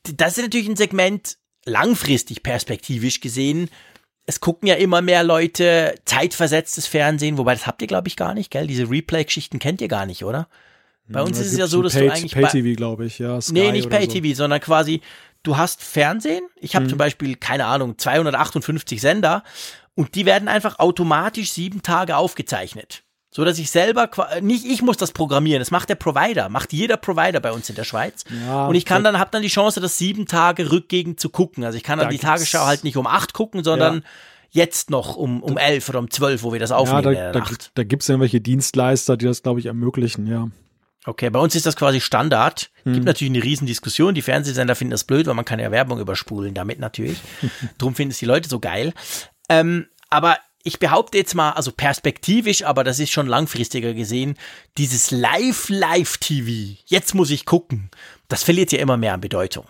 das 0.03 0.37
ist 0.37 0.43
natürlich 0.43 0.67
ein 0.67 0.75
Segment, 0.75 1.37
langfristig 1.65 2.43
perspektivisch 2.43 3.21
gesehen, 3.21 3.69
es 4.25 4.39
gucken 4.39 4.67
ja 4.67 4.75
immer 4.75 5.01
mehr 5.01 5.23
Leute 5.23 5.95
zeitversetztes 6.05 6.87
Fernsehen, 6.87 7.37
wobei 7.37 7.53
das 7.53 7.67
habt 7.67 7.81
ihr, 7.81 7.87
glaube 7.87 8.07
ich, 8.07 8.15
gar 8.15 8.33
nicht, 8.33 8.51
gell? 8.51 8.67
Diese 8.67 8.89
Replay-Geschichten 8.89 9.59
kennt 9.59 9.81
ihr 9.81 9.87
gar 9.87 10.05
nicht, 10.05 10.23
oder? 10.23 10.47
Bei 11.07 11.21
uns 11.21 11.37
Da 11.37 11.43
ist 11.43 11.51
es 11.51 11.57
ja 11.57 11.67
so, 11.67 11.81
dass 11.81 11.93
Pay, 11.93 12.05
du 12.05 12.13
eigentlich. 12.13 12.33
Pay 12.33 12.43
bei- 12.43 12.49
TV, 12.49 12.75
glaube 12.77 13.05
ich, 13.05 13.19
ja. 13.19 13.41
Sky 13.41 13.53
nee, 13.53 13.71
nicht 13.71 13.89
Pay-TV, 13.89 14.35
sondern 14.35 14.61
quasi, 14.61 15.01
du 15.43 15.57
hast 15.57 15.83
Fernsehen. 15.83 16.43
Ich 16.59 16.75
habe 16.75 16.87
zum 16.87 16.97
Beispiel, 16.97 17.35
keine 17.35 17.65
Ahnung, 17.65 17.97
258 17.97 19.01
Sender 19.01 19.43
und 19.95 20.15
die 20.15 20.25
werden 20.25 20.47
einfach 20.47 20.79
automatisch 20.79 21.51
sieben 21.51 21.81
Tage 21.81 22.15
aufgezeichnet. 22.15 23.03
So 23.33 23.45
dass 23.45 23.57
ich 23.59 23.71
selber, 23.71 24.09
nicht 24.41 24.65
ich 24.65 24.81
muss 24.81 24.97
das 24.97 25.13
programmieren, 25.13 25.59
das 25.61 25.71
macht 25.71 25.87
der 25.87 25.95
Provider, 25.95 26.49
macht 26.49 26.73
jeder 26.73 26.97
Provider 26.97 27.39
bei 27.39 27.53
uns 27.53 27.69
in 27.69 27.75
der 27.75 27.85
Schweiz. 27.85 28.25
Ja, 28.45 28.67
und 28.67 28.75
ich 28.75 28.85
kann 28.85 29.03
da- 29.05 29.11
dann, 29.13 29.21
habe 29.21 29.31
dann 29.31 29.41
die 29.41 29.47
Chance, 29.47 29.79
das 29.79 29.97
sieben 29.97 30.25
Tage 30.25 30.69
rückgängig 30.69 31.17
zu 31.17 31.29
gucken. 31.29 31.63
Also 31.63 31.77
ich 31.77 31.83
kann 31.83 31.97
dann 31.97 32.07
Da 32.07 32.11
die 32.11 32.17
Tagesschau 32.19 32.65
halt 32.65 32.83
nicht 32.83 32.97
um 32.97 33.07
acht 33.07 33.33
gucken, 33.33 33.63
sondern 33.63 34.03
jetzt 34.49 34.89
noch 34.89 35.15
um, 35.15 35.41
um 35.41 35.57
elf 35.57 35.87
oder 35.87 35.99
um 35.99 36.11
zwölf, 36.11 36.43
wo 36.43 36.51
wir 36.51 36.59
das 36.59 36.73
aufnehmen 36.73 37.15
Ja, 37.15 37.27
in 37.27 37.33
da, 37.33 37.39
da, 37.39 37.55
da 37.73 37.83
gibt 37.85 38.01
es 38.01 38.09
ja 38.09 38.13
irgendwelche 38.13 38.41
Dienstleister, 38.41 39.15
die 39.15 39.25
das, 39.25 39.41
glaube 39.43 39.61
ich, 39.61 39.65
ermöglichen, 39.67 40.27
ja. 40.27 40.49
Okay, 41.05 41.29
bei 41.29 41.39
uns 41.39 41.55
ist 41.55 41.65
das 41.65 41.77
quasi 41.77 42.01
Standard. 42.01 42.69
Hm. 42.83 42.93
Gibt 42.93 43.05
natürlich 43.05 43.33
eine 43.33 43.43
Riesendiskussion. 43.43 44.13
Die 44.13 44.21
Fernsehsender 44.21 44.75
finden 44.75 44.91
das 44.91 45.05
blöd, 45.05 45.25
weil 45.25 45.33
man 45.33 45.45
kann 45.45 45.57
ja 45.59 45.71
Werbung 45.71 45.99
überspulen 45.99 46.53
damit 46.53 46.79
natürlich. 46.79 47.19
Drum 47.77 47.95
finden 47.95 48.11
es 48.11 48.19
die 48.19 48.25
Leute 48.25 48.49
so 48.49 48.59
geil. 48.59 48.93
Ähm, 49.49 49.87
aber 50.09 50.37
ich 50.63 50.79
behaupte 50.79 51.17
jetzt 51.17 51.35
mal, 51.35 51.51
also 51.51 51.71
perspektivisch, 51.71 52.63
aber 52.63 52.83
das 52.83 52.99
ist 52.99 53.11
schon 53.11 53.27
langfristiger 53.27 53.93
gesehen, 53.93 54.37
dieses 54.77 55.11
Live-Live-TV, 55.11 56.77
jetzt 56.85 57.13
muss 57.15 57.29
ich 57.31 57.45
gucken, 57.45 57.89
das 58.27 58.43
verliert 58.43 58.71
ja 58.71 58.79
immer 58.79 58.97
mehr 58.97 59.13
an 59.13 59.21
Bedeutung. 59.21 59.65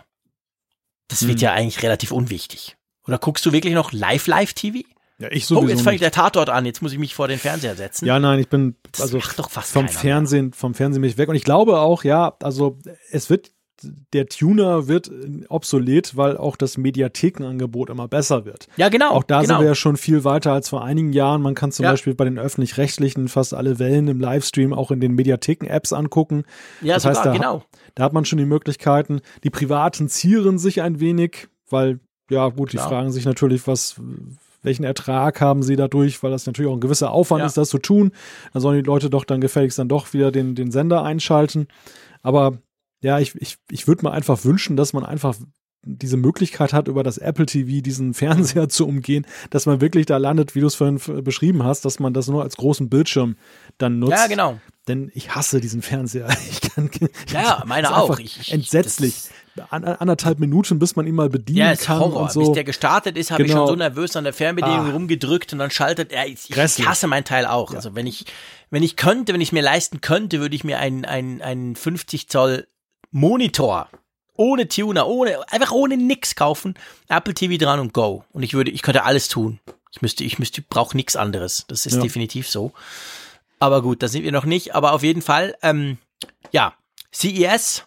Das 1.08 1.22
Hm. 1.22 1.30
wird 1.30 1.42
ja 1.42 1.54
eigentlich 1.54 1.84
relativ 1.84 2.12
unwichtig. 2.12 2.78
Oder 3.08 3.18
guckst 3.18 3.46
du 3.46 3.52
wirklich 3.52 3.74
noch 3.74 3.92
Live-Live-TV? 3.92 4.80
Ja, 5.18 5.28
ich 5.32 5.44
Oh, 5.46 5.56
sowieso 5.56 5.70
jetzt 5.70 5.82
fängt 5.82 5.92
nicht. 5.94 6.04
der 6.04 6.12
Tatort 6.12 6.50
an, 6.50 6.66
jetzt 6.66 6.82
muss 6.82 6.94
ich 6.94 6.98
mich 7.00 7.14
vor 7.14 7.28
den 7.28 7.38
Fernseher 7.40 7.76
setzen. 7.76 8.06
Ja, 8.06 8.20
nein, 8.20 8.40
ich 8.40 8.48
bin 8.48 8.76
Das 8.92 9.02
also 9.02 9.20
vom 9.20 9.46
keiner 9.46 9.84
mehr. 9.84 9.90
Fernsehen, 9.92 10.54
vom 10.54 10.74
Fernsehen 10.74 11.02
bin 11.02 11.12
ich 11.12 11.18
weg. 11.18 11.30
Und 11.30 11.36
ich 11.36 11.44
glaube 11.44 11.80
auch, 11.80 12.04
ja, 12.04 12.36
also 12.42 12.80
es 13.12 13.30
wird, 13.30 13.52
der 14.14 14.28
Tuner 14.28 14.88
wird 14.88 15.12
obsolet, 15.50 16.16
weil 16.16 16.38
auch 16.38 16.56
das 16.56 16.78
Mediathekenangebot 16.78 17.90
immer 17.90 18.08
besser 18.08 18.46
wird. 18.46 18.68
Ja, 18.78 18.90
genau. 18.90 19.12
Auch 19.12 19.24
da 19.24 19.42
genau. 19.42 19.56
sind 19.56 19.60
wir 19.64 19.68
ja 19.68 19.76
schon 19.76 19.98
viel 19.98 20.24
weiter 20.24 20.54
als 20.54 20.70
vor 20.70 20.84
einigen 20.84 21.14
Jahren. 21.14 21.42
Man 21.42 21.56
kann 21.56 21.72
zum 21.72 21.86
Ja. 21.86 21.92
Beispiel 21.92 22.14
bei 22.16 22.26
den 22.26 22.40
öffentlich-rechtlichen 22.40 23.28
fast 23.28 23.54
alle 23.54 23.80
Wellen 23.80 24.08
im 24.08 24.20
Livestream 24.20 24.74
auch 24.74 24.92
in 24.92 25.00
den 25.00 25.14
Mediatheken-Apps 25.14 25.94
angucken. 25.94 26.44
ja, 26.82 26.96
das 26.96 27.04
sogar, 27.04 27.16
heißt, 27.18 27.26
da, 27.26 27.34
genau. 27.34 27.64
da 27.96 28.04
hat 28.04 28.14
man 28.14 28.26
schon 28.26 28.38
die 28.38 28.46
Möglichkeiten. 28.46 29.22
Die 29.44 29.50
Privaten 29.50 30.08
zieren 30.10 30.58
sich 30.58 30.82
ein 30.82 31.00
wenig, 31.00 31.48
weil, 31.70 32.00
ja 32.30 32.50
gut, 32.50 32.74
die 32.74 32.78
Klar. 32.78 32.90
fragen 32.90 33.12
sich 33.12 33.26
natürlich, 33.26 33.68
was, 33.68 33.96
welchen 34.64 34.84
Ertrag 34.84 35.42
haben 35.42 35.64
sie 35.64 35.76
dadurch, 35.76 36.22
weil 36.22 36.32
das 36.32 36.46
natürlich 36.46 36.70
auch 36.70 36.76
ein 36.76 36.82
gewisser 36.82 37.12
Aufwand 37.12 37.40
Ja. 37.40 37.46
ist, 37.48 37.58
das 37.58 37.70
zu 37.70 37.80
tun. 37.80 38.12
Dann 38.54 38.62
sollen 38.62 38.78
die 38.78 38.86
Leute 38.86 39.10
doch 39.10 39.26
dann 39.26 39.42
gefälligst 39.42 39.80
dann 39.80 39.88
doch 39.90 40.14
wieder 40.14 40.32
den, 40.32 40.54
den 40.56 40.72
Sender 40.72 41.04
einschalten. 41.04 41.68
Aber 42.22 42.60
ja, 43.02 43.20
ich, 43.20 43.36
ich, 43.36 43.58
ich 43.70 43.88
würde 43.88 44.04
mir 44.06 44.12
einfach 44.12 44.44
wünschen, 44.46 44.78
dass 44.78 44.94
man 44.94 45.04
einfach 45.06 45.36
diese 45.84 46.16
Möglichkeit 46.16 46.74
hat, 46.74 46.88
über 46.88 47.02
das 47.02 47.18
Apple 47.18 47.48
TV 47.48 47.82
diesen 47.82 48.14
Fernseher 48.14 48.70
zu 48.70 48.88
umgehen, 48.88 49.26
dass 49.50 49.66
man 49.66 49.82
wirklich 49.82 50.06
da 50.06 50.18
landet, 50.18 50.54
wie 50.54 50.60
du 50.60 50.68
es 50.68 50.76
vorhin 50.76 50.98
f- 50.98 51.12
beschrieben 51.24 51.64
hast, 51.64 51.86
dass 51.86 52.00
man 52.00 52.14
das 52.14 52.28
nur 52.28 52.44
als 52.44 52.56
großen 52.58 52.88
Bildschirm 52.88 53.36
dann 53.80 53.98
nutzt. 53.98 54.12
Ja, 54.12 54.28
genau. 54.28 54.60
Denn 54.88 55.12
ich 55.16 55.34
hasse 55.34 55.60
diesen 55.60 55.82
Fernseher. 55.82 56.28
Ich 56.52 56.62
kann, 56.76 56.90
Ja, 57.34 57.64
meine 57.66 57.96
auch. 57.98 58.20
Ich- 58.20 58.40
ich- 58.40 58.52
entsetzlich. 58.54 59.24
An, 59.70 59.84
anderthalb 59.84 60.40
Minuten, 60.40 60.80
bis 60.80 60.96
man 60.96 61.06
ihn 61.08 61.16
mal 61.16 61.28
bedienen 61.30 61.58
Ja, 61.60 61.72
ist 61.72 61.84
kann 61.84 62.00
Horror. 62.00 62.22
und 62.22 62.32
so. 62.32 62.40
Bis 62.42 62.52
der 62.54 62.64
gestartet 62.64 63.18
ist, 63.18 63.32
habe 63.32 63.42
ich 63.44 63.50
Genau. 63.50 63.62
schon 63.68 63.74
so 63.74 63.76
nervös 63.76 64.16
an 64.16 64.24
der 64.24 64.32
Fernbedienung 64.34 64.88
Ah. 64.88 64.92
rumgedrückt 64.92 65.52
und 65.52 65.60
dann 65.60 65.72
schaltet 65.72 66.12
er. 66.14 66.26
Ich, 66.28 66.50
ich 66.52 66.88
hasse 66.88 67.08
mein 67.08 67.26
Teil 67.26 67.46
auch. 67.48 67.74
Also 67.74 67.94
wenn 67.96 68.08
ich, 68.08 68.26
wenn 68.70 68.82
ich 68.84 68.96
könnte, 68.96 69.34
wenn 69.34 69.42
ich 69.42 69.52
mir 69.52 69.62
leisten 69.64 70.00
könnte, 70.00 70.40
würde 70.40 70.56
ich 70.56 70.64
mir 70.64 70.78
einen, 70.80 71.04
einen, 71.06 71.42
einen 71.42 71.76
50 71.76 72.30
Zoll 72.30 72.66
Monitor 73.12 73.90
ohne 74.38 74.68
Tuner, 74.68 75.08
ohne, 75.08 75.40
einfach 75.52 75.72
ohne 75.72 75.98
nix 75.98 76.36
kaufen, 76.36 76.74
Apple 77.10 77.34
TV 77.34 77.64
dran 77.64 77.80
und 77.80 77.94
go. 77.94 78.24
Und 78.32 78.42
ich 78.44 78.54
würde, 78.54 78.72
ich 78.72 78.82
könnte 78.82 79.04
alles 79.04 79.28
tun. 79.28 79.60
Ich 79.92 80.02
müsste, 80.02 80.24
ich 80.24 80.40
müsste, 80.40 80.62
brauche 80.62 80.96
nichts 80.98 81.16
anderes. 81.16 81.66
Das 81.68 81.86
ist 81.86 81.96
Ja. 81.98 82.02
definitiv 82.02 82.50
so. 82.50 82.72
Aber 83.60 83.82
gut, 83.84 84.02
da 84.02 84.08
sind 84.08 84.24
wir 84.24 84.32
noch 84.32 84.46
nicht. 84.46 84.74
Aber 84.74 84.94
auf 84.94 85.04
jeden 85.04 85.22
Fall, 85.22 85.56
ähm, 85.62 85.98
ja, 86.52 86.74
CES, 87.14 87.84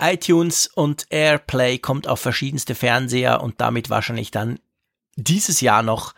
iTunes 0.00 0.68
und 0.68 1.06
AirPlay 1.10 1.78
kommt 1.78 2.06
auf 2.06 2.20
verschiedenste 2.20 2.74
Fernseher 2.74 3.42
und 3.42 3.60
damit 3.60 3.90
wahrscheinlich 3.90 4.30
dann 4.30 4.60
dieses 5.16 5.60
Jahr 5.62 5.82
noch 5.82 6.14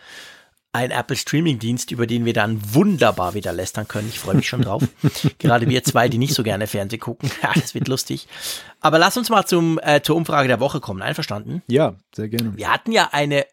ein 0.73 0.91
Apple 0.91 1.17
Streaming 1.17 1.59
Dienst, 1.59 1.91
über 1.91 2.07
den 2.07 2.25
wir 2.25 2.33
dann 2.35 2.61
wunderbar 2.75 3.35
wieder 3.35 3.53
lästern 3.53 3.89
können. 3.89 4.09
Ich 4.09 4.19
freue 4.19 4.35
mich 4.37 4.49
schon 4.49 4.63
drauf. 4.63 4.83
Gerade 5.39 5.69
wir 5.69 5.83
zwei, 5.83 6.09
die 6.09 6.19
nicht 6.19 6.35
so 6.35 6.43
gerne 6.43 6.67
Fernsehen 6.67 7.01
gucken. 7.01 7.31
Ja, 7.43 7.53
das 7.55 7.75
wird 7.75 7.89
lustig. 7.89 8.27
Aber 8.81 8.99
lass 8.99 9.17
uns 9.17 9.31
mal 9.31 9.47
zum, 9.47 9.79
äh, 9.83 10.03
zur 10.03 10.17
Umfrage 10.17 10.49
der 10.49 10.61
Woche 10.61 10.81
kommen. 10.81 11.03
Einverstanden? 11.03 11.63
ja, 11.69 11.95
sehr 12.15 12.29
gerne. 12.29 12.57
Wir 12.57 12.73
hatten 12.73 12.93
ja 12.93 13.09
eine, 13.13 13.47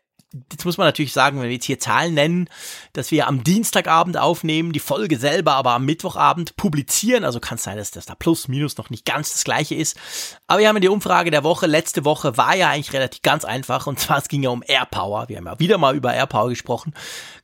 jetzt 0.52 0.66
muss 0.66 0.78
man 0.78 0.88
natürlich 0.88 1.14
sagen, 1.14 1.38
wenn 1.38 1.48
wir 1.48 1.53
jetzt 1.53 1.66
hier 1.66 1.80
Zahlen 1.80 2.14
nennen, 2.14 2.49
dass 2.94 3.12
wir 3.12 3.28
am 3.28 3.44
Dienstagabend 3.44 4.18
aufnehmen, 4.18 4.72
die 4.72 4.80
Folge 4.80 5.18
selber 5.18 5.53
aber 5.53 5.72
am 5.72 5.86
Mittwochabend 5.86 6.56
publizieren. 6.57 7.24
Also 7.24 7.40
kann 7.40 7.56
es 7.56 7.64
sein, 7.64 7.78
dass 7.78 7.91
das 7.91 8.06
da 8.06 8.16
plus, 8.16 8.48
minus 8.48 8.78
noch 8.78 8.90
nicht 8.90 9.06
ganz 9.06 9.32
das 9.34 9.44
gleiche 9.44 9.76
ist. 9.76 9.98
Aber 10.48 10.60
wir 10.60 10.68
haben 10.68 10.76
ja 10.76 10.82
die 10.82 10.90
Umfrage 10.90 11.32
der 11.32 11.44
Woche. 11.44 11.68
Letzte 11.68 12.06
Woche 12.06 12.38
war 12.38 12.56
ja 12.56 12.70
eigentlich 12.70 12.94
relativ 12.94 13.22
ganz 13.22 13.45
einfach. 13.45 13.88
Und 13.88 13.99
zwar, 13.99 14.18
es 14.18 14.28
ging 14.28 14.44
ja 14.44 14.49
um 14.49 14.64
AirPower. 14.66 15.30
Wir 15.30 15.38
haben 15.38 15.45
ja 15.45 15.60
wieder 15.60 15.78
mal 15.78 15.95
über 15.95 16.14
AirPower 16.14 16.49
gesprochen. 16.49 16.94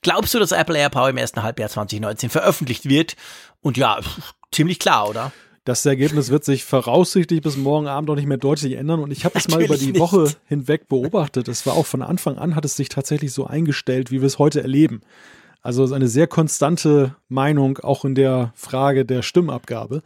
Glaubst 0.01 0.34
du, 0.34 0.39
dass 0.39 0.51
Apple 0.51 0.77
AirPower 0.77 1.09
im 1.09 1.18
ersten 1.18 1.43
Halbjahr 1.43 1.69
2019 1.69 2.30
veröffentlicht 2.30 2.85
wird? 2.85 3.15
Und 3.61 3.77
ja, 3.77 3.99
ziemlich 4.51 4.80
klar, 4.80 5.09
oder? 5.09 5.31
Das 5.63 5.85
Ergebnis 5.85 6.31
wird 6.31 6.43
sich 6.43 6.63
voraussichtlich 6.65 7.41
bis 7.41 7.55
morgen 7.55 7.88
Abend 7.88 8.09
auch 8.09 8.15
nicht 8.15 8.27
mehr 8.27 8.38
deutlich 8.38 8.73
ändern. 8.73 8.99
Und 8.99 9.11
ich 9.11 9.25
habe 9.25 9.38
es 9.38 9.47
mal 9.47 9.61
über 9.61 9.77
die 9.77 9.91
nicht. 9.91 9.99
Woche 9.99 10.31
hinweg 10.47 10.88
beobachtet. 10.88 11.47
Es 11.47 11.65
war 11.67 11.75
auch 11.75 11.85
von 11.85 12.01
Anfang 12.01 12.38
an, 12.38 12.55
hat 12.55 12.65
es 12.65 12.75
sich 12.75 12.89
tatsächlich 12.89 13.31
so 13.31 13.45
eingestellt, 13.45 14.09
wie 14.09 14.21
wir 14.21 14.27
es 14.27 14.39
heute 14.39 14.61
erleben. 14.61 15.01
Also 15.61 15.83
es 15.83 15.91
ist 15.91 15.95
eine 15.95 16.07
sehr 16.07 16.25
konstante 16.25 17.15
Meinung, 17.27 17.77
auch 17.77 18.05
in 18.05 18.15
der 18.15 18.51
Frage 18.55 19.05
der 19.05 19.21
Stimmabgabe. 19.21 20.01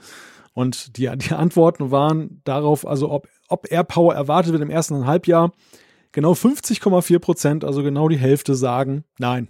Und 0.54 0.98
die, 0.98 1.10
die 1.16 1.34
Antworten 1.34 1.90
waren 1.90 2.42
darauf, 2.44 2.86
also 2.86 3.10
ob, 3.10 3.30
ob 3.48 3.72
AirPower 3.72 4.14
erwartet 4.14 4.52
wird 4.52 4.62
im 4.62 4.70
ersten 4.70 5.06
Halbjahr. 5.06 5.54
Genau 6.12 6.34
50,4 6.34 7.20
Prozent, 7.20 7.64
also 7.64 7.84
genau 7.84 8.10
die 8.10 8.18
Hälfte 8.18 8.56
sagen 8.56 9.06
nein. 9.18 9.50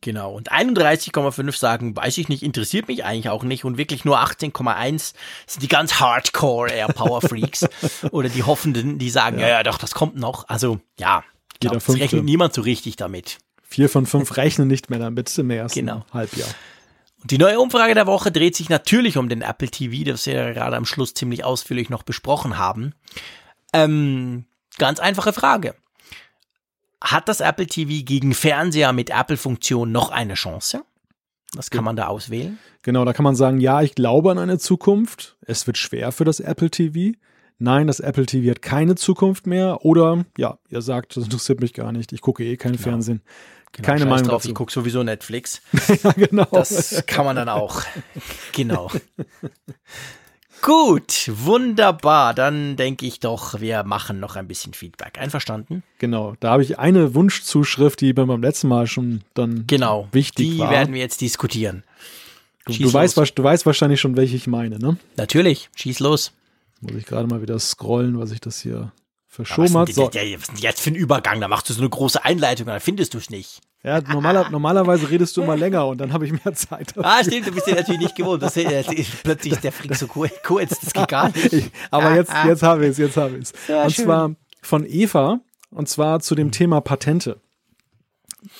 Genau. 0.00 0.34
Und 0.34 0.50
31,5 0.50 1.56
sagen, 1.56 1.96
weiß 1.96 2.18
ich 2.18 2.28
nicht, 2.28 2.42
interessiert 2.42 2.88
mich 2.88 3.04
eigentlich 3.04 3.28
auch 3.28 3.44
nicht. 3.44 3.64
Und 3.64 3.78
wirklich 3.78 4.04
nur 4.04 4.18
18,1 4.18 5.14
sind 5.46 5.62
die 5.62 5.68
ganz 5.68 6.00
Hardcore 6.00 6.72
Airpower 6.72 7.20
Freaks. 7.20 7.68
oder 8.10 8.28
die 8.28 8.42
Hoffenden, 8.42 8.98
die 8.98 9.10
sagen, 9.10 9.38
ja. 9.38 9.48
ja, 9.48 9.62
doch, 9.62 9.78
das 9.78 9.94
kommt 9.94 10.16
noch. 10.16 10.48
Also, 10.48 10.80
ja. 10.98 11.22
Glaub, 11.60 11.80
Fünfte. 11.80 12.02
rechnet 12.02 12.24
niemand 12.24 12.54
so 12.54 12.62
richtig 12.62 12.96
damit. 12.96 13.38
Vier 13.62 13.88
von 13.88 14.04
fünf 14.04 14.36
rechnen 14.36 14.66
nicht 14.68 14.90
mehr 14.90 14.98
damit 14.98 15.36
im 15.38 15.50
ersten 15.50 15.78
Genau. 15.78 16.04
Halbjahr. 16.12 16.48
Und 17.22 17.30
die 17.30 17.38
neue 17.38 17.60
Umfrage 17.60 17.94
der 17.94 18.06
Woche 18.08 18.32
dreht 18.32 18.56
sich 18.56 18.68
natürlich 18.68 19.16
um 19.16 19.28
den 19.28 19.42
Apple 19.42 19.68
TV, 19.68 20.04
das 20.04 20.26
wir 20.26 20.34
ja 20.34 20.52
gerade 20.52 20.76
am 20.76 20.84
Schluss 20.84 21.14
ziemlich 21.14 21.44
ausführlich 21.44 21.88
noch 21.88 22.02
besprochen 22.02 22.58
haben. 22.58 22.94
Ähm, 23.72 24.44
ganz 24.78 24.98
einfache 24.98 25.32
Frage. 25.32 25.76
Hat 27.02 27.28
das 27.28 27.40
Apple 27.40 27.66
TV 27.66 28.04
gegen 28.04 28.32
Fernseher 28.32 28.92
mit 28.92 29.10
Apple-Funktion 29.10 29.90
noch 29.90 30.10
eine 30.10 30.34
Chance? 30.34 30.84
Was 31.54 31.70
kann 31.70 31.84
man 31.84 31.96
da 31.96 32.06
auswählen? 32.06 32.58
Genau, 32.82 33.04
da 33.04 33.12
kann 33.12 33.24
man 33.24 33.34
sagen, 33.34 33.60
ja, 33.60 33.82
ich 33.82 33.94
glaube 33.94 34.30
an 34.30 34.38
eine 34.38 34.58
Zukunft. 34.58 35.36
Es 35.42 35.66
wird 35.66 35.76
schwer 35.76 36.12
für 36.12 36.24
das 36.24 36.40
Apple 36.40 36.70
TV. 36.70 37.16
Nein, 37.58 37.86
das 37.86 38.00
Apple 38.00 38.24
TV 38.24 38.50
hat 38.50 38.62
keine 38.62 38.94
Zukunft 38.94 39.46
mehr. 39.46 39.84
Oder 39.84 40.24
ja, 40.38 40.58
ihr 40.70 40.80
sagt, 40.80 41.16
das 41.16 41.24
interessiert 41.24 41.60
mich 41.60 41.74
gar 41.74 41.92
nicht. 41.92 42.12
Ich 42.12 42.20
gucke 42.20 42.44
eh 42.44 42.56
kein 42.56 42.78
Fernsehen. 42.78 43.20
keine 43.72 44.00
Scheiß 44.00 44.08
Meinung 44.08 44.28
drauf, 44.28 44.42
dazu. 44.42 44.48
ich 44.48 44.54
gucke 44.54 44.72
sowieso 44.72 45.02
Netflix. 45.02 45.60
ja, 46.02 46.12
genau. 46.12 46.46
Das 46.52 47.04
kann 47.06 47.24
man 47.26 47.36
dann 47.36 47.48
auch. 47.48 47.82
Genau. 48.52 48.90
Gut, 50.62 51.28
wunderbar. 51.34 52.34
Dann 52.34 52.76
denke 52.76 53.04
ich 53.04 53.18
doch, 53.20 53.60
wir 53.60 53.82
machen 53.82 54.20
noch 54.20 54.36
ein 54.36 54.46
bisschen 54.48 54.74
Feedback. 54.74 55.18
Einverstanden? 55.18 55.82
genau. 55.98 56.34
Da 56.40 56.50
habe 56.52 56.62
ich 56.62 56.78
eine 56.78 57.14
Wunschzuschrift, 57.14 58.00
die 58.00 58.12
beim 58.12 58.40
letzten 58.40 58.68
Mal 58.68 58.86
schon 58.86 59.22
dann 59.34 59.66
Genau. 59.66 60.08
wichtig 60.12 60.50
Die 60.50 60.58
war. 60.58 60.70
werden 60.70 60.94
wir 60.94 61.00
jetzt 61.00 61.20
diskutieren. 61.20 61.82
du, 62.66 62.92
weißt, 62.92 63.16
du 63.34 63.42
weißt 63.42 63.66
wahrscheinlich 63.66 64.00
schon, 64.00 64.16
welche 64.16 64.36
ich 64.36 64.46
meine, 64.46 64.78
ne? 64.78 64.96
Natürlich, 65.16 65.68
schieß 65.74 65.98
los. 65.98 66.32
Muss 66.80 66.94
ich 66.94 67.06
gerade 67.06 67.26
mal 67.26 67.42
wieder 67.42 67.58
scrollen, 67.58 68.18
was 68.20 68.30
ich 68.30 68.40
das 68.40 68.60
hier 68.60 68.92
verschoben 69.26 69.76
hat. 69.76 69.92
So, 69.92 70.08
der- 70.08 70.22
was 70.34 70.42
ist 70.42 70.48
denn 70.52 70.56
jetzt 70.58 70.80
für 70.80 70.90
ein 70.90 70.94
Übergang? 70.94 71.40
Da 71.40 71.48
machst 71.48 71.68
du 71.70 71.72
so 71.74 71.80
eine 71.80 71.90
große 71.90 72.24
Einleitung, 72.24 72.66
dann 72.66 72.80
findest 72.80 73.14
du 73.14 73.18
es 73.18 73.30
nicht. 73.30 73.60
Ja, 73.84 74.00
normaler, 74.00 74.48
normalerweise 74.48 75.10
redest 75.10 75.36
du 75.36 75.42
immer 75.42 75.56
länger 75.56 75.86
und 75.88 76.00
dann 76.00 76.12
habe 76.12 76.24
ich 76.24 76.32
mehr 76.32 76.54
Zeit. 76.54 76.96
Dafür. 76.96 77.04
Ah, 77.12 77.24
stimmt, 77.24 77.48
du 77.48 77.52
bist 77.52 77.66
ja 77.66 77.74
natürlich 77.74 78.00
nicht 78.00 78.16
gewohnt. 78.16 78.42
Das, 78.42 78.56
ist, 78.56 79.22
plötzlich 79.24 79.54
ist 79.54 79.64
der 79.64 79.72
Frick 79.72 79.94
so 79.96 80.06
kurz, 80.06 80.78
das 80.80 80.92
geht 80.92 81.08
gar 81.08 81.28
nicht. 81.28 81.52
Ich, 81.52 81.70
aber 81.90 82.14
jetzt, 82.14 82.32
jetzt 82.46 82.62
habe 82.62 82.84
ich 82.84 82.92
es, 82.92 82.98
jetzt 82.98 83.16
habe 83.16 83.36
ich 83.38 83.44
es. 83.44 83.52
Und 83.68 83.92
schön. 83.92 84.04
zwar 84.04 84.30
von 84.62 84.86
Eva, 84.86 85.40
und 85.70 85.88
zwar 85.88 86.20
zu 86.20 86.34
dem 86.34 86.52
Thema 86.52 86.80
Patente. 86.80 87.40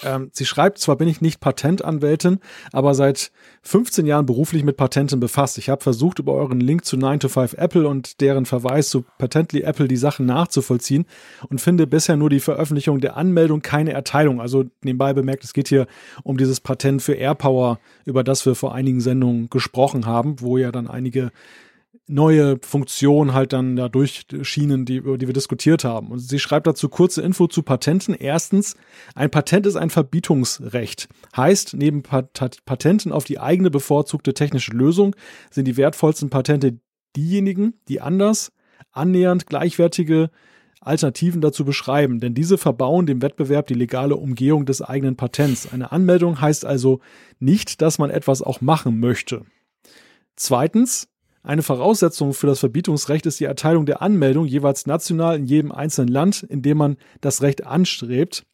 Ähm, 0.04 0.30
sie 0.32 0.46
schreibt, 0.46 0.78
zwar 0.78 0.96
bin 0.96 1.08
ich 1.08 1.20
nicht 1.20 1.40
Patentanwältin, 1.40 2.38
aber 2.72 2.94
seit 2.94 3.32
15 3.62 4.06
Jahren 4.06 4.26
beruflich 4.26 4.64
mit 4.64 4.76
Patenten 4.76 5.20
befasst. 5.20 5.58
Ich 5.58 5.68
habe 5.68 5.82
versucht, 5.82 6.18
über 6.18 6.32
euren 6.34 6.60
Link 6.60 6.84
zu 6.84 6.96
9 6.96 7.20
to 7.20 7.28
5 7.28 7.54
Apple 7.54 7.88
und 7.88 8.20
deren 8.20 8.46
Verweis 8.46 8.88
zu 8.88 9.04
Patently 9.18 9.62
Apple 9.62 9.88
die 9.88 9.96
Sachen 9.96 10.26
nachzuvollziehen 10.26 11.06
und 11.48 11.60
finde 11.60 11.86
bisher 11.86 12.16
nur 12.16 12.30
die 12.30 12.40
Veröffentlichung 12.40 13.00
der 13.00 13.16
Anmeldung, 13.16 13.62
keine 13.62 13.92
Erteilung. 13.92 14.40
Also 14.40 14.64
nebenbei 14.82 15.12
bemerkt, 15.12 15.44
es 15.44 15.52
geht 15.52 15.68
hier 15.68 15.86
um 16.22 16.36
dieses 16.36 16.60
Patent 16.60 17.02
für 17.02 17.14
AirPower, 17.14 17.78
über 18.04 18.24
das 18.24 18.46
wir 18.46 18.54
vor 18.54 18.74
einigen 18.74 19.00
Sendungen 19.00 19.50
gesprochen 19.50 20.06
haben, 20.06 20.40
wo 20.40 20.58
ja 20.58 20.72
dann 20.72 20.88
einige 20.88 21.32
neue 22.12 22.58
Funktionen 22.62 23.32
halt 23.32 23.52
dann 23.52 23.76
da 23.76 23.88
durchschienen, 23.88 24.84
die, 24.84 24.96
über 24.96 25.18
die 25.18 25.26
wir 25.26 25.34
diskutiert 25.34 25.84
haben. 25.84 26.08
Und 26.08 26.18
sie 26.18 26.38
schreibt 26.38 26.66
dazu 26.66 26.88
kurze 26.88 27.22
Info 27.22 27.46
zu 27.46 27.62
Patenten. 27.62 28.14
Erstens, 28.14 28.76
ein 29.14 29.30
Patent 29.30 29.66
ist 29.66 29.76
ein 29.76 29.90
Verbietungsrecht. 29.90 31.08
Heißt, 31.36 31.74
neben 31.74 32.02
Pat 32.02 32.64
Patenten 32.64 33.12
auf 33.12 33.24
die 33.24 33.40
eigene 33.40 33.70
bevorzugte 33.70 34.34
technische 34.34 34.72
Lösung 34.72 35.16
sind 35.50 35.66
die 35.66 35.76
wertvollsten 35.76 36.30
Patente 36.30 36.78
diejenigen, 37.16 37.74
die 37.88 38.00
anders, 38.00 38.52
annähernd 38.92 39.46
gleichwertige 39.46 40.30
Alternativen 40.80 41.40
dazu 41.40 41.64
beschreiben, 41.64 42.18
denn 42.18 42.34
diese 42.34 42.58
verbauen 42.58 43.06
dem 43.06 43.22
Wettbewerb 43.22 43.68
die 43.68 43.74
legale 43.74 44.16
Umgehung 44.16 44.66
des 44.66 44.82
eigenen 44.82 45.16
Patents. 45.16 45.72
Eine 45.72 45.92
Anmeldung 45.92 46.40
heißt 46.40 46.64
also 46.64 47.00
nicht, 47.38 47.80
dass 47.80 47.98
man 47.98 48.10
etwas 48.10 48.42
auch 48.42 48.60
machen 48.60 48.98
möchte. 48.98 49.44
Zweitens, 50.34 51.08
eine 51.42 51.62
Voraussetzung 51.62 52.34
für 52.34 52.46
das 52.46 52.60
Verbietungsrecht 52.60 53.26
ist 53.26 53.40
die 53.40 53.44
Erteilung 53.44 53.84
der 53.84 54.00
Anmeldung 54.00 54.46
jeweils 54.46 54.86
national 54.86 55.36
in 55.36 55.46
jedem 55.46 55.72
einzelnen 55.72 56.08
Land, 56.08 56.44
in 56.44 56.62
dem 56.62 56.78
man 56.78 56.96
das 57.20 57.42
Recht 57.42 57.66
anstrebt. 57.66 58.44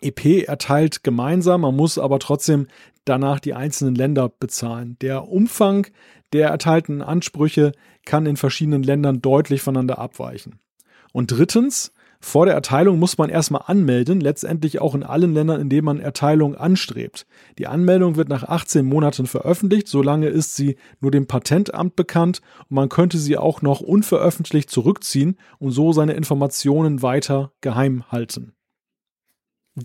EP 0.00 0.46
erteilt 0.46 1.02
gemeinsam, 1.02 1.62
man 1.62 1.74
muss 1.74 1.98
aber 1.98 2.20
trotzdem 2.20 2.68
danach 3.04 3.40
die 3.40 3.54
einzelnen 3.54 3.96
Länder 3.96 4.28
bezahlen. 4.28 4.96
Der 5.00 5.28
Umfang 5.28 5.88
der 6.32 6.50
erteilten 6.50 7.02
Ansprüche 7.02 7.72
kann 8.04 8.26
in 8.26 8.36
verschiedenen 8.36 8.84
Ländern 8.84 9.20
deutlich 9.20 9.60
voneinander 9.62 9.98
abweichen. 9.98 10.60
Und 11.12 11.32
drittens, 11.32 11.92
vor 12.20 12.46
der 12.46 12.54
Erteilung 12.54 12.98
muss 12.98 13.16
man 13.16 13.30
erstmal 13.30 13.62
anmelden, 13.66 14.20
letztendlich 14.20 14.80
auch 14.80 14.94
in 14.94 15.04
allen 15.04 15.34
Ländern, 15.34 15.60
in 15.60 15.68
denen 15.68 15.84
man 15.84 16.00
Erteilung 16.00 16.56
anstrebt. 16.56 17.26
Die 17.58 17.68
Anmeldung 17.68 18.16
wird 18.16 18.28
nach 18.28 18.42
18 18.42 18.84
Monaten 18.84 19.26
veröffentlicht, 19.26 19.86
solange 19.86 20.28
ist 20.28 20.56
sie 20.56 20.76
nur 21.00 21.12
dem 21.12 21.26
Patentamt 21.26 21.94
bekannt 21.94 22.40
und 22.68 22.74
man 22.74 22.88
könnte 22.88 23.18
sie 23.18 23.36
auch 23.36 23.62
noch 23.62 23.80
unveröffentlicht 23.80 24.68
zurückziehen 24.68 25.38
und 25.58 25.70
so 25.70 25.92
seine 25.92 26.14
Informationen 26.14 27.02
weiter 27.02 27.52
geheim 27.60 28.04
halten. 28.10 28.52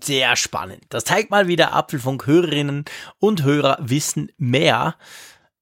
Sehr 0.04 0.36
spannend. 0.36 0.82
Das 0.90 1.06
zeigt 1.06 1.30
mal 1.30 1.48
wieder 1.48 1.74
Apfelfunk-Hörerinnen 1.74 2.86
und 3.20 3.44
Hörer 3.44 3.78
wissen 3.80 4.32
mehr. 4.38 4.96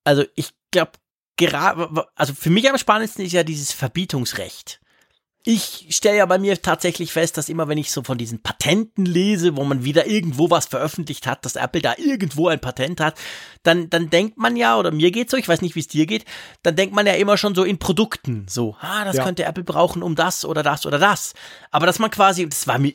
Also 0.06 0.24
ich 0.36 0.52
glaube, 0.72 0.92
gerade, 1.36 2.08
also 2.16 2.34
für 2.34 2.50
mich 2.50 2.70
am 2.70 2.78
spannendsten 2.78 3.26
ist 3.26 3.34
ja 3.34 3.44
dieses 3.44 3.74
Verbietungsrecht 3.74 4.81
ich 5.44 5.88
stelle 5.90 6.18
ja 6.18 6.26
bei 6.28 6.38
mir 6.38 6.62
tatsächlich 6.62 7.12
fest, 7.12 7.38
dass 7.38 7.50
immer 7.50 7.68
wenn 7.68 7.78
ich 7.78 7.92
so 7.92 8.04
von 8.04 8.18
diesen 8.18 8.44
Patenten 8.44 9.06
lese, 9.06 9.58
wo 9.58 9.64
man 9.64 9.84
wieder 9.84 10.06
irgendwo 10.06 10.52
was 10.52 10.68
veröffentlicht 10.68 11.26
hat, 11.26 11.46
dass 11.46 11.56
Apple 11.56 11.82
da 11.82 11.96
irgendwo 11.98 12.48
ein 12.48 12.60
Patent 12.60 13.02
hat, 13.02 13.16
dann, 13.64 13.90
dann 13.90 14.12
denkt 14.12 14.38
man 14.38 14.56
ja, 14.56 14.78
oder 14.78 14.92
mir 14.92 15.12
geht's 15.12 15.32
so, 15.32 15.38
ich 15.38 15.48
weiß 15.48 15.62
nicht, 15.62 15.76
wie 15.76 15.80
es 15.80 15.88
dir 15.88 16.06
geht, 16.06 16.26
dann 16.62 16.76
denkt 16.76 16.94
man 16.94 17.08
ja 17.08 17.14
immer 17.14 17.38
schon 17.38 17.56
so 17.56 17.64
in 17.64 17.80
Produkten, 17.80 18.46
so, 18.48 18.76
ah, 18.82 19.04
das 19.04 19.18
ja. 19.18 19.24
könnte 19.24 19.44
Apple 19.44 19.64
brauchen, 19.64 20.04
um 20.04 20.16
das 20.16 20.46
oder 20.46 20.62
das 20.62 20.86
oder 20.86 21.00
das. 21.00 21.34
Aber 21.72 21.88
dass 21.88 21.98
man 21.98 22.12
quasi, 22.12 22.48
das 22.48 22.68
war 22.68 22.78
mir, 22.78 22.94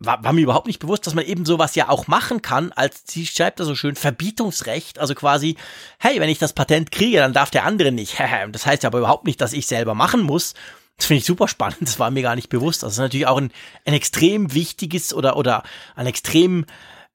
war, 0.00 0.22
war 0.24 0.32
mir 0.32 0.42
überhaupt 0.42 0.66
nicht 0.66 0.80
bewusst, 0.80 1.06
dass 1.06 1.14
man 1.14 1.24
eben 1.24 1.46
sowas 1.46 1.76
ja 1.76 1.88
auch 1.88 2.08
machen 2.08 2.42
kann, 2.42 2.72
als 2.72 3.04
sie 3.06 3.26
schreibt 3.26 3.60
da 3.60 3.64
so 3.64 3.76
schön 3.76 3.94
Verbietungsrecht, 3.94 4.98
also 4.98 5.14
quasi, 5.14 5.56
hey, 5.98 6.20
wenn 6.20 6.28
ich 6.28 6.38
das 6.38 6.52
Patent 6.52 6.90
kriege, 6.90 7.18
dann 7.18 7.32
darf 7.32 7.50
der 7.50 7.64
andere 7.64 7.92
nicht. 7.92 8.18
das 8.50 8.66
heißt 8.66 8.82
ja 8.82 8.88
aber 8.88 8.98
überhaupt 8.98 9.24
nicht, 9.24 9.40
dass 9.40 9.52
ich 9.52 9.66
selber 9.66 9.94
machen 9.94 10.22
muss. 10.22 10.54
Das 10.96 11.06
finde 11.06 11.18
ich 11.18 11.26
super 11.26 11.46
spannend, 11.46 11.82
das 11.82 11.98
war 11.98 12.10
mir 12.10 12.22
gar 12.22 12.36
nicht 12.36 12.48
bewusst. 12.48 12.82
Das 12.82 12.94
ist 12.94 12.98
natürlich 12.98 13.26
auch 13.26 13.38
ein, 13.38 13.50
ein 13.84 13.94
extrem 13.94 14.54
wichtiges 14.54 15.12
oder, 15.12 15.36
oder 15.36 15.62
ein 15.94 16.06
extrem 16.06 16.64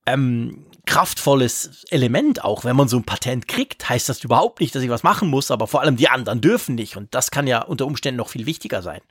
ähm, 0.06 0.66
kraftvolles 0.86 1.86
Element 1.90 2.44
auch. 2.44 2.64
Wenn 2.64 2.76
man 2.76 2.88
so 2.88 2.98
ein 2.98 3.04
Patent 3.04 3.48
kriegt, 3.48 3.88
heißt 3.90 4.10
das 4.10 4.24
überhaupt 4.24 4.60
nicht, 4.60 4.76
dass 4.76 4.84
ich 4.84 4.90
was 4.90 5.04
machen 5.04 5.30
muss, 5.30 5.52
aber 5.52 5.68
vor 5.68 5.82
allem 5.82 5.96
die 5.96 6.10
anderen 6.10 6.42
dürfen 6.42 6.76
nicht. 6.76 6.98
Und 6.98 7.14
das 7.14 7.32
kann 7.32 7.48
ja 7.48 7.64
unter 7.64 7.86
Umständen 7.86 8.18
noch 8.18 8.30
viel 8.30 8.46
wichtiger 8.46 8.82
sein. 8.82 9.02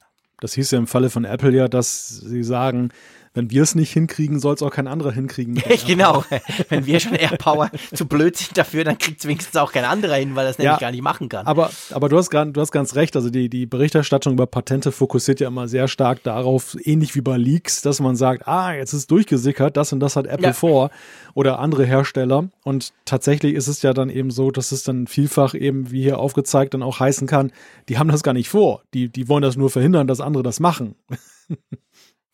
Das 0.41 0.55
hieß 0.55 0.71
ja 0.71 0.79
im 0.79 0.87
Falle 0.87 1.11
von 1.11 1.25
Apple 1.25 1.53
ja, 1.53 1.69
dass 1.69 2.09
sie 2.09 2.43
sagen, 2.43 2.91
wenn 3.33 3.49
wir 3.51 3.63
es 3.63 3.77
nicht 3.77 3.93
hinkriegen, 3.93 4.41
soll 4.41 4.55
es 4.55 4.63
auch 4.63 4.73
kein 4.73 4.89
anderer 4.89 5.13
hinkriegen. 5.13 5.55
genau. 5.87 6.25
Wenn 6.69 6.87
wir 6.87 6.99
schon 6.99 7.15
Airpower 7.15 7.71
zu 7.95 8.07
blöd 8.07 8.37
sind 8.37 8.59
dafür, 8.59 8.83
dann 8.83 8.99
kriegt 8.99 9.21
es 9.21 9.27
wenigstens 9.27 9.57
auch 9.57 9.71
kein 9.71 9.85
anderer 9.85 10.17
hin, 10.17 10.35
weil 10.35 10.47
er 10.47 10.51
es 10.51 10.59
nämlich 10.59 10.73
ja, 10.73 10.79
gar 10.79 10.91
nicht 10.91 11.03
machen 11.03 11.29
kann. 11.29 11.47
Aber, 11.47 11.71
aber 11.93 12.09
du, 12.09 12.17
hast, 12.17 12.33
du 12.33 12.61
hast 12.61 12.73
ganz 12.73 12.97
recht. 12.97 13.15
Also 13.15 13.31
die, 13.31 13.49
die 13.49 13.67
Berichterstattung 13.67 14.33
über 14.33 14.47
Patente 14.47 14.91
fokussiert 14.91 15.39
ja 15.39 15.47
immer 15.47 15.69
sehr 15.69 15.87
stark 15.87 16.25
darauf, 16.25 16.77
ähnlich 16.83 17.15
wie 17.15 17.21
bei 17.21 17.37
Leaks, 17.37 17.83
dass 17.83 18.01
man 18.01 18.17
sagt, 18.17 18.49
ah, 18.49 18.75
jetzt 18.75 18.95
ist 18.95 19.11
durchgesickert, 19.11 19.77
das 19.77 19.93
und 19.93 20.01
das 20.01 20.17
hat 20.17 20.27
Apple 20.27 20.47
ja. 20.49 20.53
vor 20.53 20.91
oder 21.35 21.61
andere 21.61 21.85
Hersteller. 21.85 22.49
Und 22.65 22.93
tatsächlich 23.05 23.55
ist 23.55 23.69
es 23.69 23.83
ja 23.83 23.93
dann 23.93 24.11
eben 24.11 24.33
so, 24.33 24.51
dass 24.51 24.73
es 24.73 24.83
dann 24.83 25.07
vielfach 25.07 25.55
eben, 25.55 25.93
wie 25.93 26.03
hier 26.03 26.19
aufgezeigt, 26.19 26.75
dann 26.75 26.83
auch 26.83 26.99
heißen 26.99 27.29
kann, 27.29 27.53
die 27.89 27.99
haben 27.99 28.11
das 28.11 28.25
gar 28.25 28.35
nicht 28.35 28.49
vor. 28.49 28.83
Die, 28.93 29.09
die 29.09 29.29
wollen 29.29 29.43
das 29.43 29.57
nur 29.57 29.71
verhindern, 29.71 30.09
dass 30.09 30.21
andere 30.21 30.43
das 30.43 30.59
machen. 30.59 30.97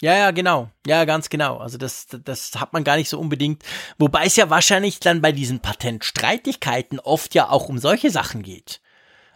Ja, 0.02 0.14
ja, 0.14 0.30
genau. 0.30 0.70
Ja, 0.86 1.04
ganz 1.06 1.30
genau. 1.30 1.56
Also 1.56 1.78
das, 1.78 2.06
das 2.24 2.52
hat 2.56 2.72
man 2.72 2.84
gar 2.84 2.96
nicht 2.96 3.08
so 3.08 3.18
unbedingt. 3.18 3.62
Wobei 3.98 4.26
es 4.26 4.36
ja 4.36 4.50
wahrscheinlich 4.50 5.00
dann 5.00 5.22
bei 5.22 5.32
diesen 5.32 5.60
Patentstreitigkeiten 5.60 7.00
oft 7.00 7.34
ja 7.34 7.48
auch 7.48 7.68
um 7.68 7.78
solche 7.78 8.10
Sachen 8.10 8.42
geht. 8.42 8.80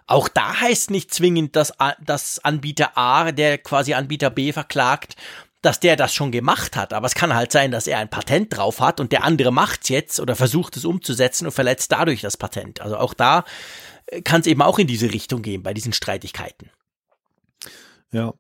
Auch 0.06 0.28
da 0.28 0.60
heißt 0.60 0.90
nicht 0.90 1.14
zwingend, 1.14 1.56
dass, 1.56 1.72
dass 2.04 2.44
Anbieter 2.44 2.98
A, 2.98 3.32
der 3.32 3.58
quasi 3.58 3.94
Anbieter 3.94 4.28
B 4.28 4.52
verklagt, 4.52 5.16
dass 5.62 5.80
der 5.80 5.96
das 5.96 6.12
schon 6.12 6.32
gemacht 6.32 6.76
hat. 6.76 6.92
Aber 6.92 7.06
es 7.06 7.14
kann 7.14 7.34
halt 7.34 7.52
sein, 7.52 7.70
dass 7.70 7.86
er 7.86 7.98
ein 7.98 8.10
Patent 8.10 8.54
drauf 8.54 8.80
hat 8.80 9.00
und 9.00 9.12
der 9.12 9.24
andere 9.24 9.52
macht's 9.52 9.88
jetzt 9.88 10.20
oder 10.20 10.36
versucht 10.36 10.76
es 10.76 10.84
umzusetzen 10.84 11.46
und 11.46 11.52
verletzt 11.52 11.92
dadurch 11.92 12.20
das 12.20 12.36
Patent. 12.36 12.80
Also 12.80 12.98
auch 12.98 13.14
da 13.14 13.44
äh, 14.06 14.20
kann 14.22 14.40
es 14.40 14.46
eben 14.46 14.62
auch 14.62 14.78
in 14.78 14.86
diese 14.86 15.12
Richtung 15.12 15.42
gehen 15.42 15.62
bei 15.62 15.74
diesen 15.74 15.92
Streitigkeiten. 15.92 16.70
Ja, 18.12 18.32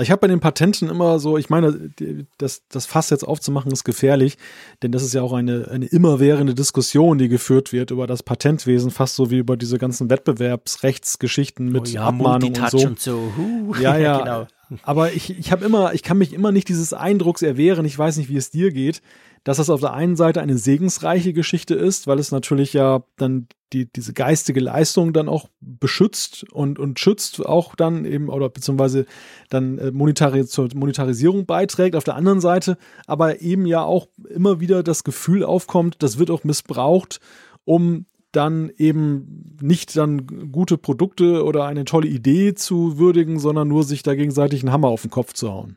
ich 0.00 0.10
habe 0.10 0.20
bei 0.20 0.26
den 0.26 0.40
Patenten 0.40 0.88
immer 0.88 1.18
so, 1.18 1.38
ich 1.38 1.50
meine, 1.50 1.90
das, 2.38 2.62
das 2.68 2.86
Fass 2.86 3.10
jetzt 3.10 3.22
aufzumachen 3.22 3.70
ist 3.70 3.84
gefährlich, 3.84 4.38
denn 4.82 4.90
das 4.90 5.02
ist 5.02 5.14
ja 5.14 5.22
auch 5.22 5.32
eine, 5.32 5.68
eine 5.70 5.86
immerwährende 5.86 6.54
Diskussion, 6.54 7.18
die 7.18 7.28
geführt 7.28 7.72
wird 7.72 7.90
über 7.92 8.06
das 8.06 8.22
Patentwesen, 8.22 8.90
fast 8.90 9.14
so 9.14 9.30
wie 9.30 9.38
über 9.38 9.56
diese 9.56 9.78
ganzen 9.78 10.10
Wettbewerbsrechtsgeschichten 10.10 11.70
mit 11.70 11.82
oh 11.82 11.90
ja, 11.90 12.02
Abmahnung 12.02 12.56
und 12.56 12.70
so. 12.70 12.78
und 12.78 13.00
so. 13.00 13.32
Huh. 13.36 13.74
Ja, 13.80 13.96
ja. 13.96 14.18
genau. 14.18 14.46
Aber 14.82 15.12
ich, 15.12 15.38
ich 15.38 15.52
habe 15.52 15.64
immer, 15.64 15.94
ich 15.94 16.02
kann 16.02 16.18
mich 16.18 16.32
immer 16.32 16.50
nicht 16.50 16.68
dieses 16.68 16.92
Eindrucks 16.92 17.42
erwehren, 17.42 17.84
ich 17.84 17.98
weiß 17.98 18.16
nicht, 18.16 18.28
wie 18.28 18.36
es 18.36 18.50
dir 18.50 18.72
geht, 18.72 19.02
dass 19.44 19.58
das 19.58 19.70
auf 19.70 19.80
der 19.80 19.92
einen 19.92 20.16
Seite 20.16 20.40
eine 20.40 20.56
segensreiche 20.56 21.32
Geschichte 21.32 21.74
ist, 21.74 22.06
weil 22.06 22.18
es 22.18 22.32
natürlich 22.32 22.72
ja 22.72 23.04
dann 23.16 23.46
die, 23.74 23.90
diese 23.92 24.14
geistige 24.14 24.60
Leistung 24.60 25.12
dann 25.12 25.28
auch 25.28 25.48
beschützt 25.60 26.50
und, 26.50 26.78
und 26.78 26.98
schützt 26.98 27.44
auch 27.44 27.74
dann 27.74 28.04
eben 28.06 28.30
oder 28.30 28.48
beziehungsweise 28.48 29.04
dann 29.50 29.78
äh, 29.78 29.90
monetari 29.90 30.46
zur 30.46 30.68
Monetarisierung 30.74 31.44
beiträgt. 31.44 31.94
Auf 31.94 32.04
der 32.04 32.16
anderen 32.16 32.40
Seite 32.40 32.78
aber 33.06 33.42
eben 33.42 33.66
ja 33.66 33.82
auch 33.82 34.08
immer 34.28 34.60
wieder 34.60 34.82
das 34.82 35.04
Gefühl 35.04 35.44
aufkommt, 35.44 35.96
das 36.02 36.18
wird 36.18 36.30
auch 36.30 36.44
missbraucht, 36.44 37.20
um 37.64 38.06
dann 38.32 38.70
eben 38.76 39.56
nicht 39.60 39.96
dann 39.96 40.50
gute 40.50 40.78
Produkte 40.78 41.44
oder 41.44 41.66
eine 41.66 41.84
tolle 41.84 42.08
Idee 42.08 42.54
zu 42.54 42.98
würdigen, 42.98 43.38
sondern 43.38 43.68
nur 43.68 43.84
sich 43.84 44.02
da 44.02 44.14
gegenseitig 44.14 44.62
einen 44.62 44.72
Hammer 44.72 44.88
auf 44.88 45.02
den 45.02 45.10
Kopf 45.10 45.34
zu 45.34 45.50
hauen. 45.52 45.76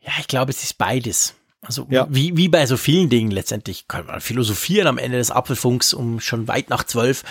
Ja, 0.00 0.12
ich 0.20 0.28
glaube, 0.28 0.50
es 0.50 0.62
ist 0.62 0.78
beides. 0.78 1.34
Also 1.64 1.86
ja. 1.90 2.08
wie, 2.10 2.36
wie 2.36 2.48
bei 2.48 2.66
so 2.66 2.76
vielen 2.76 3.08
Dingen 3.08 3.30
letztendlich 3.30 3.86
kann 3.86 4.06
man 4.06 4.20
philosophieren 4.20 4.88
am 4.88 4.98
Ende 4.98 5.18
des 5.18 5.30
Apfelfunks 5.30 5.94
um 5.94 6.18
schon 6.18 6.48
weit 6.48 6.70
nach 6.70 6.82
zwölf. 6.82 7.22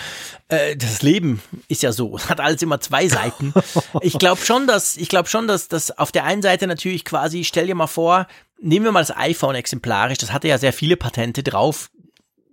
Äh, 0.48 0.74
das 0.74 1.02
Leben 1.02 1.42
ist 1.68 1.82
ja 1.82 1.92
so, 1.92 2.18
hat 2.28 2.40
alles 2.40 2.62
immer 2.62 2.80
zwei 2.80 3.08
Seiten. 3.08 3.52
ich 4.00 4.18
glaube 4.18 4.40
schon, 4.40 4.66
dass 4.66 4.96
ich 4.96 5.10
glaube 5.10 5.28
schon, 5.28 5.46
dass 5.46 5.68
das 5.68 5.96
auf 5.98 6.12
der 6.12 6.24
einen 6.24 6.40
Seite 6.40 6.66
natürlich 6.66 7.04
quasi, 7.04 7.44
stell 7.44 7.66
dir 7.66 7.74
mal 7.74 7.86
vor, 7.86 8.26
nehmen 8.58 8.86
wir 8.86 8.92
mal 8.92 9.00
das 9.00 9.14
iPhone 9.14 9.54
exemplarisch, 9.54 10.18
das 10.18 10.32
hatte 10.32 10.48
ja 10.48 10.56
sehr 10.56 10.72
viele 10.72 10.96
Patente 10.96 11.42
drauf. 11.42 11.90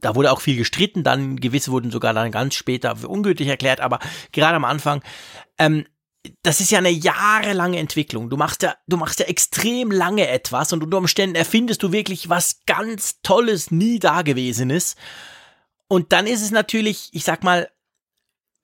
Da 0.02 0.16
wurde 0.16 0.32
auch 0.34 0.42
viel 0.42 0.58
gestritten, 0.58 1.04
dann 1.04 1.38
gewisse 1.38 1.72
wurden 1.72 1.92
sogar 1.92 2.14
dann 2.14 2.32
ganz 2.32 2.56
später 2.56 2.98
für 2.98 3.08
ungültig 3.08 3.48
erklärt, 3.48 3.80
aber 3.80 4.00
gerade 4.34 4.56
am 4.56 4.66
Anfang 4.66 5.02
ähm, 5.58 5.86
das 6.42 6.60
ist 6.60 6.72
ja 6.72 6.80
eine 6.80 6.90
jahrelange 6.90 7.80
Entwicklung. 7.80 8.30
Du 8.30 8.38
machst 8.38 8.64
ja, 8.64 8.76
du 8.88 8.98
machst 8.98 9.20
ja 9.20 9.26
extrem 9.26 9.92
lange 9.92 10.28
etwas 10.28 10.74
und 10.74 10.84
unter 10.84 10.98
Umständen 10.98 11.36
erfindest 11.36 11.84
du 11.84 11.92
wirklich 11.92 12.30
was 12.30 12.62
ganz 12.66 13.22
Tolles, 13.22 13.72
nie 13.72 14.00
dagewesenes. 14.00 14.96
Und 15.88 16.12
dann 16.12 16.28
ist 16.28 16.42
es 16.42 16.52
natürlich, 16.52 17.10
ich 17.14 17.24
sag 17.24 17.44
mal, 17.44 17.70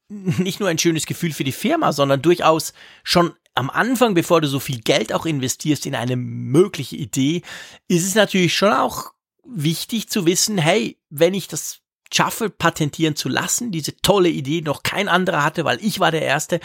nicht 0.10 0.60
nur 0.60 0.70
ein 0.70 0.78
schönes 0.78 1.06
Gefühl 1.06 1.34
für 1.34 1.44
die 1.44 1.52
Firma, 1.52 1.94
sondern 1.94 2.22
durchaus 2.22 2.74
schon 3.04 3.34
am 3.56 3.70
Anfang, 3.70 4.14
bevor 4.14 4.42
du 4.42 4.48
so 4.48 4.60
viel 4.60 4.82
Geld 4.82 5.14
auch 5.14 5.26
investierst 5.26 5.86
in 5.86 5.96
eine 5.96 6.18
mögliche 6.18 6.98
Idee, 6.98 7.42
ist 7.88 8.06
es 8.06 8.14
natürlich 8.14 8.54
schon 8.56 8.74
auch 8.74 9.14
wichtig 9.46 10.10
zu 10.10 10.26
wissen, 10.26 10.58
hey, 10.58 11.00
wenn 11.10 11.34
ich 11.34 11.48
das 11.48 11.80
schaffe, 12.14 12.50
patentieren 12.50 13.16
zu 13.16 13.30
lassen, 13.30 13.72
diese 13.72 13.98
tolle 13.98 14.30
Idee 14.30 14.62
noch 14.62 14.84
kein 14.84 15.10
anderer 15.10 15.44
hatte, 15.44 15.66
weil 15.66 15.80
ich 15.82 16.00
war 16.00 16.12
der 16.12 16.22
Erste, 16.22 16.60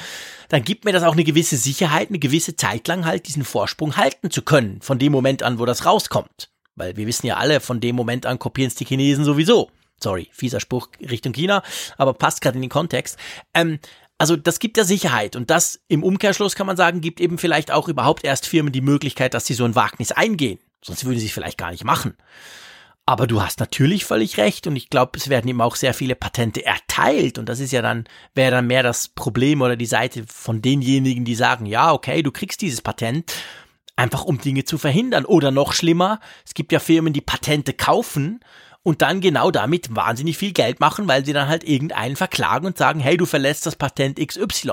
dann 0.49 0.63
gibt 0.63 0.85
mir 0.85 0.93
das 0.93 1.03
auch 1.03 1.13
eine 1.13 1.25
gewisse 1.25 1.57
Sicherheit, 1.57 2.09
eine 2.09 2.19
gewisse 2.19 2.57
Zeit 2.57 2.87
lang 2.89 3.05
halt 3.05 3.27
diesen 3.27 3.45
Vorsprung 3.45 3.97
halten 3.97 4.31
zu 4.31 4.43
können, 4.43 4.81
von 4.83 4.99
dem 4.99 5.13
Moment 5.13 5.43
an, 5.43 5.59
wo 5.59 5.67
das 5.67 5.87
rauskommt. 5.87 6.51
Weil 6.77 6.97
wir 6.97 7.07
wissen 7.07 7.27
ja 7.27 7.37
alle, 7.37 7.61
von 7.61 7.81
dem 7.81 7.97
Moment 7.97 8.27
an 8.27 8.39
kopieren 8.39 8.69
es 8.69 8.75
die 8.75 8.85
Chinesen 8.85 9.25
sowieso. 9.25 9.71
Sorry, 10.03 10.29
fieser 10.33 10.61
Spruch 10.61 10.89
Richtung 11.01 11.33
China, 11.33 11.63
aber 11.99 12.15
passt 12.15 12.41
gerade 12.41 12.57
in 12.57 12.63
den 12.63 12.71
Kontext. 12.71 13.19
Ähm, 13.53 13.79
also 14.17 14.37
das 14.37 14.59
gibt 14.59 14.77
ja 14.77 14.85
Sicherheit 14.85 15.35
und 15.35 15.51
das 15.51 15.81
im 15.89 16.03
Umkehrschluss 16.03 16.55
kann 16.55 16.67
man 16.67 16.77
sagen, 16.77 17.01
gibt 17.01 17.21
eben 17.21 17.39
vielleicht 17.39 17.71
auch 17.71 17.89
überhaupt 17.89 18.25
erst 18.25 18.47
Firmen 18.47 18.73
die 18.73 18.83
Möglichkeit, 18.83 19.35
dass 19.35 19.47
sie 19.47 19.55
so 19.55 19.65
ein 19.65 19.75
Wagnis 19.75 20.13
eingehen. 20.13 20.59
Sonst 20.83 21.05
würden 21.05 21.19
sie 21.19 21.27
es 21.27 21.33
vielleicht 21.33 21.59
gar 21.59 21.71
nicht 21.71 21.85
machen. 21.85 22.15
Aber 23.07 23.27
du 23.27 23.43
hast 23.43 23.59
natürlich 23.59 24.05
völlig 24.05 24.39
recht 24.39 24.67
und 24.67 24.77
ich 24.77 24.89
glaube, 24.89 25.13
es 25.19 25.29
werden 25.29 25.49
eben 25.49 25.61
auch 25.61 25.75
sehr 25.75 25.95
viele 25.95 26.15
Patente 26.15 26.65
erteilt 26.65 27.39
und 27.39 27.49
das 27.49 27.59
ist 27.59 27.73
ja 27.73 27.83
dann, 27.83 28.05
wäre 28.35 28.53
dann 28.53 28.69
mehr 28.69 28.83
das 28.83 29.09
Problem 29.09 29.63
oder 29.63 29.75
die 29.75 29.87
Seite 29.87 30.25
von 30.29 30.63
denjenigen, 30.63 31.25
die 31.25 31.35
sagen, 31.35 31.67
ja, 31.67 31.93
okay, 31.93 32.23
du 32.23 32.31
kriegst 32.31 32.61
dieses 32.61 32.83
Patent, 32.83 33.33
einfach 34.01 34.25
um 34.25 34.41
Dinge 34.41 34.65
zu 34.65 34.79
verhindern. 34.79 35.25
Oder 35.25 35.51
noch 35.51 35.73
schlimmer, 35.73 36.21
es 36.47 36.55
gibt 36.55 36.73
ja 36.73 36.81
Firmen, 36.81 37.13
die 37.13 37.21
Patente 37.21 37.73
kaufen 37.73 38.41
und 38.83 39.03
dann 39.03 39.21
genau 39.21 39.51
damit 39.51 39.95
wahnsinnig 39.95 40.39
viel 40.39 40.53
Geld 40.53 40.81
machen, 40.81 41.07
weil 41.07 41.25
sie 41.25 41.35
dann 41.35 41.49
halt 41.49 41.65
irgendeinen 41.65 42.17
verklagen 42.17 42.67
und 42.67 42.79
sagen, 42.79 43.01
hey, 43.01 43.17
du 43.17 43.27
verlässt 43.27 43.67
das 43.67 43.77
Patent 43.77 44.19
XY, 44.19 44.73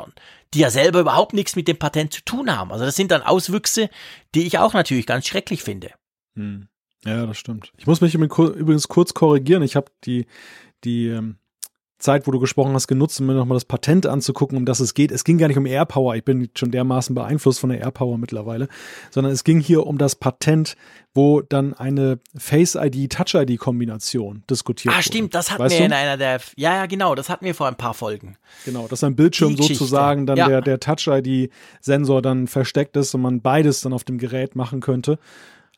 die 0.54 0.60
ja 0.60 0.70
selber 0.70 1.02
überhaupt 1.02 1.34
nichts 1.34 1.56
mit 1.56 1.68
dem 1.68 1.78
Patent 1.78 2.14
zu 2.14 2.24
tun 2.24 2.56
haben. 2.56 2.72
Also 2.72 2.86
das 2.86 2.96
sind 2.96 3.12
dann 3.12 3.22
Auswüchse, 3.22 3.90
die 4.34 4.48
ich 4.48 4.60
auch 4.60 4.74
natürlich 4.74 5.06
ganz 5.06 5.28
schrecklich 5.28 5.62
finde. 5.62 5.92
Hm. 6.36 6.70
Ja, 7.06 7.26
das 7.26 7.38
stimmt. 7.38 7.72
Ich 7.78 7.88
muss 7.88 8.02
mich 8.02 8.16
übrigens 8.16 8.88
kurz 8.88 9.14
korrigieren. 9.14 9.64
Ich 9.64 9.76
habe 9.76 9.92
die, 10.04 10.26
die 10.84 11.08
ähm, 11.08 11.38
Zeit, 12.00 12.28
wo 12.28 12.32
du 12.32 12.40
gesprochen 12.40 12.74
hast, 12.74 12.88
genutzt, 12.88 13.20
um 13.20 13.26
mir 13.26 13.34
nochmal 13.34 13.56
das 13.56 13.66
Patent 13.66 14.06
anzugucken, 14.06 14.56
um 14.56 14.66
das 14.66 14.80
es 14.80 14.94
geht. 14.94 15.12
Es 15.12 15.24
ging 15.24 15.40
gar 15.40 15.48
nicht 15.48 15.58
um 15.58 15.66
AirPower, 15.66 16.16
ich 16.16 16.24
bin 16.24 16.50
schon 16.56 16.70
dermaßen 16.70 17.16
beeinflusst 17.16 17.60
von 17.60 17.72
der 17.72 17.80
AirPower 17.80 18.20
mittlerweile, 18.20 18.68
sondern 19.10 19.34
es 19.34 19.44
ging 19.44 19.60
hier 19.60 19.88
um 19.88 19.98
das 19.98 20.16
Patent, 20.16 20.76
wo 21.16 21.42
dann 21.42 21.74
eine 21.74 22.20
Face-ID, 22.38 23.12
Touch-ID-Kombination 23.12 24.44
diskutiert 24.48 24.94
wurde. 24.94 25.00
Ah, 25.00 25.02
stimmt, 25.02 25.34
das 25.34 25.50
hatten 25.50 25.64
weißt 25.64 25.74
wir 25.74 25.80
du? 25.80 25.86
in 25.86 25.94
einer 25.94 26.18
der, 26.18 26.40
ja, 26.56 26.76
ja, 26.76 26.86
genau, 26.86 27.16
das 27.16 27.30
hatten 27.30 27.46
wir 27.46 27.56
vor 27.56 27.68
ein 27.68 27.78
paar 27.78 27.96
Folgen. 27.96 28.38
Genau, 28.64 28.88
dass 28.88 29.04
ein 29.04 29.16
Bildschirm 29.16 29.58
sozusagen 29.58 30.28
dann 30.28 30.38
ja. 30.38 30.48
der, 30.48 30.62
der 30.62 30.80
Touch-ID-Sensor 30.80 32.22
dann 32.22 32.48
versteckt 32.48 32.96
ist 32.96 33.16
und 33.16 33.22
man 33.22 33.42
beides 33.42 33.82
dann 33.82 33.94
auf 33.94 34.04
dem 34.04 34.20
Gerät 34.20 34.56
machen 34.56 34.82
könnte. 34.82 35.18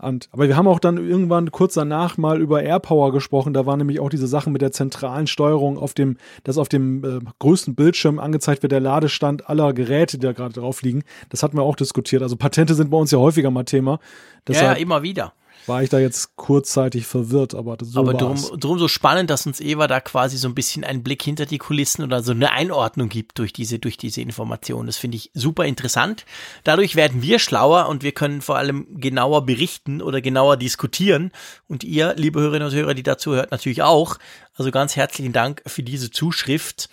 Und, 0.02 0.30
aber 0.32 0.48
wir 0.48 0.56
haben 0.56 0.68
auch 0.68 0.80
dann 0.80 0.98
irgendwann 0.98 1.52
kurz 1.52 1.74
danach 1.74 2.18
mal 2.18 2.40
über 2.40 2.64
AirPower 2.64 3.12
gesprochen. 3.12 3.54
Da 3.54 3.66
war 3.66 3.76
nämlich 3.76 4.00
auch 4.00 4.10
diese 4.10 4.28
Sache 4.28 4.50
mit 4.50 4.62
der 4.62 4.72
zentralen 4.72 5.28
Steuerung 5.28 5.78
auf 5.78 5.94
dem, 5.94 6.18
dass 6.46 6.58
auf 6.58 6.70
dem 6.70 7.04
äh, 7.04 7.20
größten 7.40 7.76
Bildschirm 7.76 8.18
angezeigt 8.18 8.64
wird 8.64 8.72
der 8.72 8.80
Ladestand 8.80 9.50
aller 9.50 9.74
Geräte, 9.74 10.18
die 10.18 10.26
da 10.26 10.32
gerade 10.32 10.54
drauf 10.54 10.82
liegen. 10.84 11.04
Das 11.30 11.44
hatten 11.44 11.58
wir 11.58 11.64
auch 11.64 11.76
diskutiert. 11.76 12.22
Also 12.22 12.38
Patente 12.38 12.76
sind 12.76 12.92
bei 12.92 12.98
uns 12.98 13.12
ja 13.12 13.20
häufiger 13.20 13.52
mal 13.52 13.66
Thema. 13.66 14.00
Deshalb, 14.48 14.68
ja, 14.68 14.74
ja, 14.74 14.80
immer 14.80 15.04
wieder 15.04 15.34
war 15.70 15.84
ich 15.84 15.90
da 15.90 16.00
jetzt 16.00 16.36
kurzzeitig 16.36 17.06
verwirrt, 17.08 17.56
aber 17.56 17.78
so 17.82 18.02
Aber 18.02 18.14
drum, 18.14 18.36
drum 18.60 18.80
so 18.80 18.90
spannend, 18.90 19.30
dass 19.30 19.46
uns 19.46 19.62
Eva 19.62 19.88
da 19.88 20.02
quasi 20.02 20.38
so 20.38 20.50
ein 20.50 20.56
bisschen 20.56 20.84
einen 20.84 21.04
Blick 21.04 21.24
hinter 21.24 21.46
die 21.46 21.60
Kulissen 21.60 22.04
oder 22.04 22.22
so 22.22 22.32
eine 22.32 22.52
Einordnung 22.52 23.08
gibt 23.08 23.40
durch 23.40 23.54
diese, 23.54 23.80
durch 23.80 23.96
diese 23.96 24.22
Information. 24.22 24.88
Das 24.88 24.98
finde 24.98 25.16
ich 25.16 25.32
super 25.34 25.66
interessant. 25.66 26.26
Dadurch 26.66 26.96
werden 26.96 27.22
wir 27.22 27.40
schlauer 27.40 27.88
und 27.88 28.04
wir 28.04 28.12
können 28.12 28.42
vor 28.42 28.58
allem 28.58 29.00
genauer 29.00 29.46
berichten 29.46 30.02
oder 30.02 30.20
genauer 30.20 30.58
diskutieren. 30.58 31.32
Und 31.70 31.86
ihr, 31.86 32.16
liebe 32.18 32.42
Hörerinnen 32.42 32.68
und 32.68 32.74
Hörer, 32.74 32.96
die 32.96 33.04
dazu 33.04 33.34
hört, 33.34 33.52
natürlich 33.52 33.82
auch. 33.82 34.18
Also 34.56 34.72
ganz 34.72 34.98
herzlichen 34.98 35.32
Dank 35.32 35.62
für 35.66 35.84
diese 35.84 36.12
Zuschrift. 36.12 36.90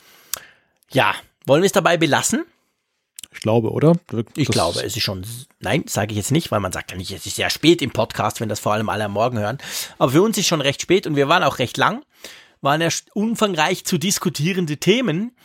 Ja, 0.92 1.14
wollen 1.46 1.62
wir 1.62 1.66
es 1.66 1.72
dabei 1.72 1.96
belassen? 1.96 2.44
Ich 3.32 3.40
glaube, 3.40 3.70
oder? 3.70 3.94
Das 4.08 4.24
ich 4.36 4.48
glaube, 4.48 4.82
es 4.82 4.96
ist 4.96 5.02
schon, 5.02 5.24
nein, 5.60 5.84
sage 5.86 6.12
ich 6.12 6.16
jetzt 6.16 6.32
nicht, 6.32 6.50
weil 6.50 6.60
man 6.60 6.72
sagt 6.72 6.90
ja 6.90 6.96
nicht, 6.96 7.10
es 7.10 7.26
ist 7.26 7.36
sehr 7.36 7.50
spät 7.50 7.82
im 7.82 7.90
Podcast, 7.90 8.40
wenn 8.40 8.48
das 8.48 8.60
vor 8.60 8.72
allem 8.72 8.88
alle 8.88 9.04
am 9.04 9.12
Morgen 9.12 9.38
hören. 9.38 9.58
Aber 9.98 10.12
für 10.12 10.22
uns 10.22 10.38
ist 10.38 10.46
schon 10.46 10.60
recht 10.60 10.82
spät 10.82 11.06
und 11.06 11.16
wir 11.16 11.28
waren 11.28 11.42
auch 11.42 11.58
recht 11.58 11.76
lang, 11.76 12.04
waren 12.60 12.80
ja 12.80 12.88
umfangreich 13.14 13.84
zu 13.84 13.98
diskutierende 13.98 14.78
Themen. 14.78 15.36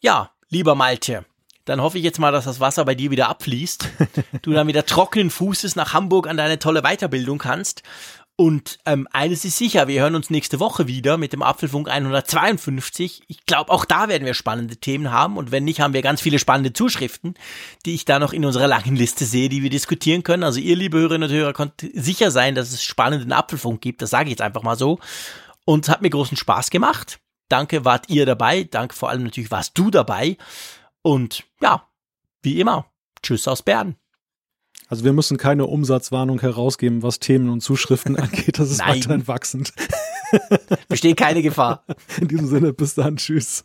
Ja, 0.00 0.30
lieber 0.48 0.74
Malte, 0.74 1.24
dann 1.64 1.82
hoffe 1.82 1.98
ich 1.98 2.04
jetzt 2.04 2.18
mal, 2.18 2.32
dass 2.32 2.46
das 2.46 2.60
Wasser 2.60 2.84
bei 2.84 2.94
dir 2.94 3.10
wieder 3.10 3.28
abfließt, 3.28 3.88
du 4.42 4.52
dann 4.52 4.68
wieder 4.68 4.86
trockenen 4.86 5.30
Fußes 5.30 5.76
nach 5.76 5.92
Hamburg 5.92 6.26
an 6.26 6.36
deine 6.36 6.58
tolle 6.58 6.82
Weiterbildung 6.82 7.38
kannst 7.38 7.82
und 8.40 8.78
ähm, 8.86 9.08
eines 9.10 9.44
ist 9.44 9.58
sicher, 9.58 9.88
wir 9.88 10.00
hören 10.00 10.14
uns 10.14 10.30
nächste 10.30 10.60
Woche 10.60 10.86
wieder 10.86 11.16
mit 11.16 11.32
dem 11.32 11.42
Apfelfunk 11.42 11.88
152. 11.88 13.22
Ich 13.26 13.46
glaube, 13.46 13.72
auch 13.72 13.84
da 13.84 14.06
werden 14.06 14.26
wir 14.26 14.34
spannende 14.34 14.76
Themen 14.76 15.10
haben. 15.10 15.36
Und 15.36 15.50
wenn 15.50 15.64
nicht, 15.64 15.80
haben 15.80 15.92
wir 15.92 16.02
ganz 16.02 16.20
viele 16.20 16.38
spannende 16.38 16.72
Zuschriften, 16.72 17.34
die 17.84 17.96
ich 17.96 18.04
da 18.04 18.20
noch 18.20 18.32
in 18.32 18.44
unserer 18.44 18.68
langen 18.68 18.94
Liste 18.94 19.24
sehe, 19.24 19.48
die 19.48 19.64
wir 19.64 19.70
diskutieren 19.70 20.22
können. 20.22 20.44
Also 20.44 20.60
ihr, 20.60 20.76
liebe 20.76 20.98
Hörerinnen 20.98 21.28
und 21.28 21.34
Hörer, 21.34 21.52
könnt 21.52 21.84
sicher 21.94 22.30
sein, 22.30 22.54
dass 22.54 22.70
es 22.70 22.84
spannenden 22.84 23.32
Apfelfunk 23.32 23.80
gibt. 23.80 24.02
Das 24.02 24.10
sage 24.10 24.26
ich 24.26 24.30
jetzt 24.30 24.42
einfach 24.42 24.62
mal 24.62 24.78
so. 24.78 25.00
Und 25.64 25.86
es 25.86 25.90
hat 25.90 26.02
mir 26.02 26.10
großen 26.10 26.36
Spaß 26.36 26.70
gemacht. 26.70 27.18
Danke, 27.48 27.84
wart 27.84 28.08
ihr 28.08 28.24
dabei. 28.24 28.62
Danke 28.62 28.94
vor 28.94 29.10
allem 29.10 29.24
natürlich, 29.24 29.50
warst 29.50 29.76
du 29.76 29.90
dabei. 29.90 30.36
Und 31.02 31.42
ja, 31.60 31.88
wie 32.42 32.60
immer, 32.60 32.86
tschüss 33.20 33.48
aus 33.48 33.62
Bern. 33.62 33.96
Also 34.88 35.04
wir 35.04 35.12
müssen 35.12 35.36
keine 35.36 35.66
Umsatzwarnung 35.66 36.40
herausgeben, 36.40 37.02
was 37.02 37.18
Themen 37.18 37.50
und 37.50 37.60
Zuschriften 37.60 38.16
angeht. 38.20 38.58
Das 38.58 38.70
ist 38.70 38.78
Nein. 38.78 38.96
weiterhin 38.96 39.28
wachsend. 39.28 39.72
Besteht 40.88 41.18
keine 41.18 41.42
Gefahr. 41.42 41.84
In 42.20 42.28
diesem 42.28 42.46
Sinne, 42.46 42.72
bis 42.72 42.94
dann. 42.94 43.16
Tschüss. 43.16 43.64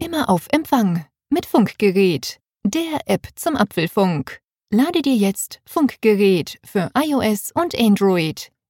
Immer 0.00 0.28
auf 0.28 0.48
Empfang 0.50 1.06
mit 1.30 1.46
Funkgerät, 1.46 2.40
der 2.64 3.00
App 3.06 3.28
zum 3.36 3.56
Apfelfunk. 3.56 4.40
Lade 4.70 5.02
dir 5.02 5.14
jetzt 5.14 5.60
Funkgerät 5.66 6.58
für 6.64 6.90
iOS 6.96 7.52
und 7.54 7.78
Android 7.78 8.51